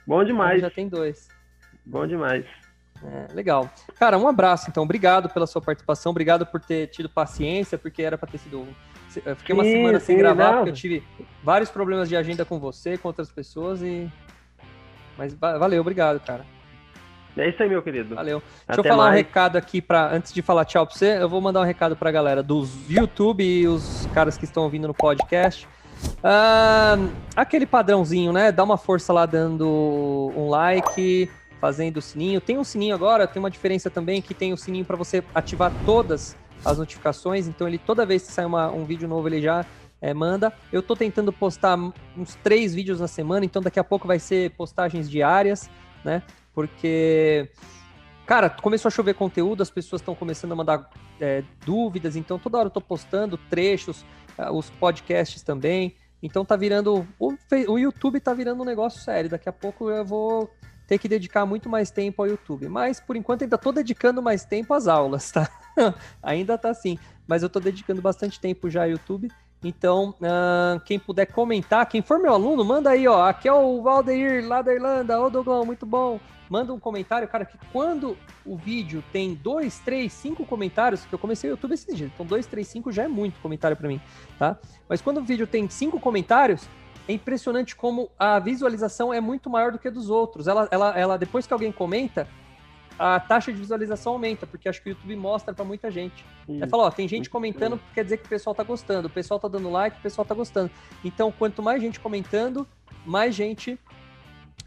Bom 0.07 0.23
demais. 0.23 0.61
já 0.61 0.69
tem 0.69 0.87
dois. 0.87 1.29
Bom 1.83 2.07
demais. 2.07 2.45
É, 3.03 3.33
legal. 3.33 3.71
Cara, 3.99 4.19
um 4.19 4.29
abraço 4.29 4.69
então. 4.69 4.83
Obrigado 4.83 5.31
pela 5.31 5.47
sua 5.47 5.63
participação, 5.63 6.11
obrigado 6.11 6.45
por 6.45 6.61
ter 6.61 6.89
tido 6.89 7.09
paciência, 7.09 7.79
porque 7.79 8.03
era 8.03 8.19
para 8.19 8.31
ter 8.31 8.37
sido 8.37 8.69
eu 9.25 9.37
fiquei 9.37 9.55
uma 9.55 9.65
sim, 9.65 9.71
semana 9.71 10.01
sem 10.01 10.17
sim, 10.17 10.21
gravar 10.21 10.45
não. 10.45 10.57
porque 10.57 10.71
eu 10.71 10.75
tive 10.75 11.03
vários 11.43 11.71
problemas 11.71 12.07
de 12.07 12.17
agenda 12.17 12.45
com 12.45 12.59
você, 12.59 12.99
com 12.99 13.09
outras 13.09 13.31
pessoas 13.33 13.81
e 13.81 14.11
mas 15.17 15.35
valeu, 15.35 15.81
obrigado, 15.81 16.21
cara. 16.21 16.45
É 17.37 17.49
isso 17.49 17.63
aí, 17.63 17.69
meu 17.69 17.83
querido. 17.83 18.15
Valeu. 18.15 18.41
Deixa 18.67 18.81
Até 18.81 18.89
eu 18.89 18.93
falar 18.93 19.05
mais. 19.05 19.15
um 19.15 19.17
recado 19.17 19.57
aqui 19.57 19.83
para 19.83 20.15
antes 20.15 20.33
de 20.33 20.41
falar 20.41 20.65
tchau 20.65 20.87
para 20.87 20.95
você, 20.95 21.19
eu 21.21 21.29
vou 21.29 21.41
mandar 21.41 21.61
um 21.61 21.65
recado 21.65 21.97
para 21.97 22.09
a 22.09 22.13
galera 22.13 22.43
dos 22.43 22.71
YouTube 22.89 23.43
e 23.43 23.67
os 23.67 24.09
caras 24.15 24.39
que 24.39 24.45
estão 24.45 24.63
ouvindo 24.63 24.87
no 24.87 24.95
podcast. 24.95 25.67
Aquele 27.35 27.67
padrãozinho, 27.67 28.33
né? 28.33 28.53
Dá 28.53 28.63
uma 28.63 28.77
força 28.77 29.13
lá 29.13 29.27
dando 29.27 30.33
um 30.37 30.49
like, 30.49 31.29
fazendo 31.61 31.97
o 31.97 32.03
sininho. 32.03 32.41
Tem 32.41 32.57
um 32.57 32.65
sininho 32.65 32.95
agora, 32.95 33.27
tem 33.27 33.41
uma 33.41 33.51
diferença 33.51 33.91
também 33.91 34.23
que 34.23 34.35
tem 34.35 34.53
o 34.53 34.57
sininho 34.57 34.85
para 34.85 34.97
você 34.97 35.25
ativar 35.35 35.73
todas 35.85 36.37
as 36.65 36.79
notificações. 36.79 37.49
Então 37.49 37.67
ele 37.67 37.79
toda 37.79 38.07
vez 38.07 38.27
que 38.27 38.33
sai 38.33 38.45
uma, 38.45 38.71
um 38.71 38.85
vídeo 38.85 39.09
novo 39.09 39.29
ele 39.29 39.41
já 39.41 39.65
é, 40.05 40.13
manda. 40.13 40.53
Eu 40.71 40.83
tô 40.83 40.95
tentando 40.95 41.33
postar 41.33 41.79
uns 42.15 42.35
três 42.43 42.75
vídeos 42.75 43.01
na 43.01 43.09
semana, 43.09 43.47
então 43.47 43.63
daqui 43.63 43.81
a 43.81 43.85
pouco 43.85 44.07
vai 44.07 44.19
ser 44.19 44.51
postagens 44.51 45.09
diárias, 45.09 45.71
né? 46.05 46.23
Porque, 46.53 47.51
cara, 48.27 48.51
começou 48.51 48.91
a 48.91 48.93
chover 48.93 49.15
conteúdo, 49.15 49.63
as 49.63 49.71
pessoas 49.71 50.03
estão 50.03 50.15
começando 50.15 50.53
a 50.53 50.57
mandar 50.57 50.91
é, 51.19 51.43
dúvidas, 51.65 52.17
então 52.17 52.39
toda 52.39 52.59
hora 52.59 52.67
eu 52.67 52.71
tô 52.71 52.83
postando 52.83 53.39
trechos, 53.49 54.05
ah, 54.37 54.53
os 54.53 54.69
podcasts 54.69 55.43
também. 55.43 55.97
Então 56.23 56.45
tá 56.45 56.55
virando. 56.55 57.09
O, 57.19 57.33
o 57.69 57.79
YouTube 57.79 58.21
tá 58.21 58.35
virando 58.35 58.61
um 58.61 58.67
negócio 58.67 59.01
sério. 59.01 59.31
Daqui 59.31 59.49
a 59.49 59.53
pouco 59.53 59.89
eu 59.89 60.05
vou 60.05 60.51
ter 60.87 60.99
que 60.99 61.09
dedicar 61.09 61.47
muito 61.47 61.71
mais 61.71 61.91
tempo 61.91 62.21
ao 62.21 62.29
YouTube. 62.29 62.69
Mas 62.69 63.01
por 63.01 63.17
enquanto 63.17 63.43
ainda 63.43 63.57
tô 63.57 63.73
dedicando 63.73 64.23
mais 64.23 64.45
tempo 64.45 64.75
às 64.75 64.87
aulas, 64.87 65.31
tá? 65.31 65.49
ainda 66.23 66.59
tá 66.59 66.69
assim. 66.69 66.99
Mas 67.27 67.43
eu 67.43 67.49
tô 67.49 67.59
dedicando 67.59 68.03
bastante 68.03 68.39
tempo 68.39 68.69
já 68.69 68.83
ao 68.83 68.91
YouTube. 68.91 69.29
Então, 69.65 70.15
uh, 70.21 70.79
quem 70.85 70.99
puder 70.99 71.25
comentar, 71.25 71.87
quem 71.87 72.03
for 72.03 72.19
meu 72.19 72.35
aluno, 72.35 72.63
manda 72.63 72.91
aí, 72.91 73.09
ó. 73.09 73.25
Aqui 73.25 73.49
é 73.49 73.53
o 73.53 73.81
Valdeir, 73.83 74.47
lá 74.47 74.61
da 74.61 74.75
Irlanda. 74.75 75.19
Ô, 75.19 75.31
Doglão, 75.31 75.65
muito 75.65 75.87
bom. 75.87 76.21
Manda 76.51 76.75
um 76.75 76.79
comentário, 76.79 77.27
cara, 77.27 77.47
que 77.47 77.57
quando 77.73 78.19
o 78.45 78.57
vídeo 78.57 79.03
tem 79.11 79.35
dois, 79.35 79.79
três, 79.79 80.13
cinco 80.13 80.45
comentários, 80.45 81.07
que 81.07 81.15
eu 81.15 81.19
comecei 81.19 81.49
o 81.49 81.53
YouTube 81.53 81.73
esses 81.73 81.97
dias, 81.97 82.11
então 82.13 82.27
dois, 82.27 82.47
três, 82.47 82.69
cinco 82.69 82.93
já 82.93 83.05
é 83.05 83.09
muito 83.09 83.41
comentário 83.41 83.75
para 83.75 83.89
mim, 83.89 83.99
tá? 84.39 84.59
Mas 84.87 85.01
quando 85.01 85.19
o 85.19 85.25
vídeo 85.25 85.47
tem 85.47 85.67
cinco 85.71 85.99
comentários, 85.99 86.69
é 87.09 87.15
impressionante 87.15 87.75
como 87.75 88.11
a 88.19 88.39
visualização 88.39 89.13
é 89.13 89.23
muito 89.23 89.49
maior 89.49 89.73
do 89.73 89.79
que 89.79 89.89
a 89.89 89.91
dos 89.91 90.11
outros. 90.11 90.47
Ela, 90.47 90.69
ela, 90.71 90.99
ela 90.99 91.19
depois 91.19 91.47
que 91.47 91.53
alguém 91.53 91.73
comenta, 91.73 92.29
a 92.99 93.19
taxa 93.19 93.53
de 93.53 93.59
visualização 93.59 94.13
aumenta, 94.13 94.47
porque 94.47 94.69
acho 94.69 94.83
que 94.83 94.91
o 94.91 94.93
YouTube 94.93 95.17
mostra 95.17 95.53
para 95.53 95.65
muita 95.65 95.91
gente. 95.91 96.25
É 96.61 96.67
falar, 96.67 96.85
ó, 96.85 96.91
tem 96.91 97.09
gente 97.09 97.29
comentando, 97.29 97.81
quer 97.93 98.05
dizer 98.05 98.19
que 98.19 98.27
o 98.27 98.29
pessoal 98.29 98.55
tá 98.55 98.63
gostando, 98.63 99.09
o 99.09 99.11
pessoal 99.11 99.41
tá 99.41 99.49
dando 99.49 99.71
like, 99.71 99.99
o 99.99 100.03
pessoal 100.03 100.25
tá 100.25 100.35
gostando. 100.35 100.71
Então, 101.05 101.33
quanto 101.33 101.63
mais 101.63 101.81
gente 101.83 101.99
comentando, 101.99 102.67
mais 103.05 103.35
gente 103.35 103.79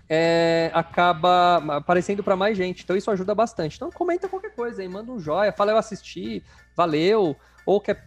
é, 0.09 0.69
acaba 0.73 1.77
aparecendo 1.77 2.23
para 2.23 2.35
mais 2.35 2.57
gente. 2.57 2.83
Então, 2.83 2.95
isso 2.95 3.09
ajuda 3.09 3.33
bastante. 3.33 3.75
Então, 3.75 3.89
comenta 3.91 4.27
qualquer 4.27 4.53
coisa 4.53 4.81
aí, 4.81 4.87
manda 4.89 5.11
um 5.11 5.19
joia, 5.19 5.51
fala 5.51 5.71
eu 5.71 5.77
assisti, 5.77 6.43
valeu, 6.75 7.35
ou 7.65 7.79
quer 7.79 8.05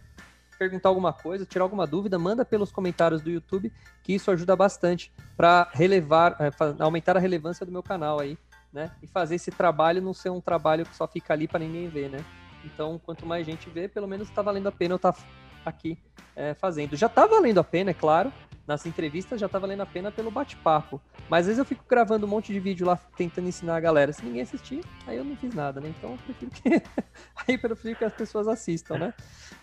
perguntar 0.59 0.89
alguma 0.89 1.11
coisa, 1.11 1.43
tirar 1.43 1.63
alguma 1.63 1.87
dúvida, 1.87 2.19
manda 2.19 2.45
pelos 2.45 2.71
comentários 2.71 3.21
do 3.23 3.31
YouTube, 3.31 3.73
que 4.03 4.13
isso 4.13 4.29
ajuda 4.29 4.55
bastante 4.55 5.11
para 5.35 5.67
relevar, 5.73 6.35
é, 6.39 6.51
aumentar 6.83 7.17
a 7.17 7.19
relevância 7.19 7.65
do 7.65 7.71
meu 7.71 7.81
canal 7.81 8.19
aí 8.19 8.37
né? 8.71 8.91
E 9.01 9.07
fazer 9.07 9.35
esse 9.35 9.51
trabalho 9.51 10.01
não 10.01 10.13
ser 10.13 10.29
um 10.29 10.41
trabalho 10.41 10.85
que 10.85 10.95
só 10.95 11.07
fica 11.07 11.33
ali 11.33 11.47
para 11.47 11.59
ninguém 11.59 11.89
ver, 11.89 12.09
né? 12.09 12.23
Então, 12.63 12.99
quanto 13.03 13.25
mais 13.25 13.45
gente 13.45 13.69
vê, 13.69 13.87
pelo 13.87 14.07
menos 14.07 14.29
está 14.29 14.41
valendo 14.41 14.67
a 14.67 14.71
pena 14.71 14.93
eu 14.93 14.97
estar 14.97 15.13
tá 15.13 15.19
aqui 15.65 15.97
é, 16.35 16.53
fazendo. 16.53 16.95
Já 16.95 17.07
está 17.07 17.25
valendo 17.25 17.59
a 17.59 17.63
pena, 17.63 17.91
é 17.91 17.93
claro. 17.93 18.31
Nas 18.67 18.85
entrevistas 18.85 19.39
já 19.39 19.47
está 19.47 19.57
valendo 19.57 19.81
a 19.81 19.85
pena 19.85 20.11
pelo 20.11 20.31
bate-papo. 20.31 21.01
Mas 21.27 21.41
às 21.41 21.45
vezes 21.47 21.59
eu 21.59 21.65
fico 21.65 21.83
gravando 21.87 22.25
um 22.25 22.29
monte 22.29 22.53
de 22.53 22.59
vídeo 22.59 22.85
lá 22.85 22.95
tentando 23.17 23.47
ensinar 23.47 23.75
a 23.75 23.79
galera. 23.79 24.13
Se 24.13 24.23
ninguém 24.23 24.43
assistir, 24.43 24.83
aí 25.07 25.17
eu 25.17 25.23
não 25.23 25.35
fiz 25.35 25.53
nada, 25.53 25.81
né? 25.81 25.89
Então 25.97 26.11
eu 26.11 26.17
prefiro 26.17 26.51
que. 26.51 26.69
aí 27.35 27.55
eu 27.55 27.59
prefiro 27.59 27.97
que 27.97 28.05
as 28.05 28.13
pessoas 28.13 28.47
assistam, 28.47 28.97
né? 28.97 29.13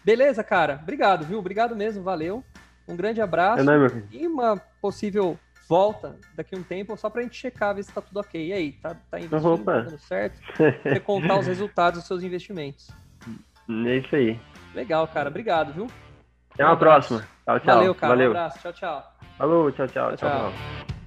Beleza, 0.05 0.43
cara. 0.43 0.81
Obrigado, 0.83 1.25
viu? 1.25 1.39
Obrigado 1.39 1.77
mesmo, 1.77 2.03
valeu. 2.03 2.45
Um 2.87 2.97
grande 2.97 3.21
abraço. 3.21 3.61
É 3.61 3.65
e 4.11 4.27
uma 4.27 4.57
possível 4.81 5.39
volta 5.69 6.17
daqui 6.35 6.55
a 6.55 6.59
um 6.59 6.63
tempo 6.63 6.97
só 6.97 7.11
pra 7.11 7.23
gente 7.23 7.37
checar, 7.37 7.75
ver 7.75 7.83
se 7.83 7.93
tá 7.93 8.01
tudo 8.01 8.21
ok. 8.21 8.47
E 8.47 8.53
aí, 8.53 8.73
tá, 8.73 8.97
tá 9.11 9.19
investindo, 9.19 9.53
Opa. 9.53 9.73
tá 9.73 9.81
dando 9.83 9.99
certo? 9.99 10.41
Você 10.83 11.01
contar 11.01 11.39
os 11.39 11.47
resultados 11.47 12.01
dos 12.01 12.09
seus 12.09 12.23
investimentos. 12.23 12.89
É 13.87 13.99
isso 13.99 14.17
aí. 14.17 14.41
Legal, 14.75 15.07
cara. 15.09 15.29
Obrigado, 15.29 15.75
viu? 15.75 15.89
Até 16.55 16.65
uma 16.65 16.75
próxima. 16.75 17.21
Tchau, 17.45 17.61
tchau. 17.61 17.77
Valeu, 17.77 17.95
cara. 17.95 18.13
Valeu. 18.15 18.29
Um 18.29 18.31
abraço. 18.31 18.59
Tchau, 18.61 18.73
tchau. 18.73 19.13
Falou, 19.37 19.71
tchau, 19.73 19.87
tchau. 19.87 20.17
tchau, 20.17 20.17
tchau. 20.17 20.53
tchau. 20.53 20.98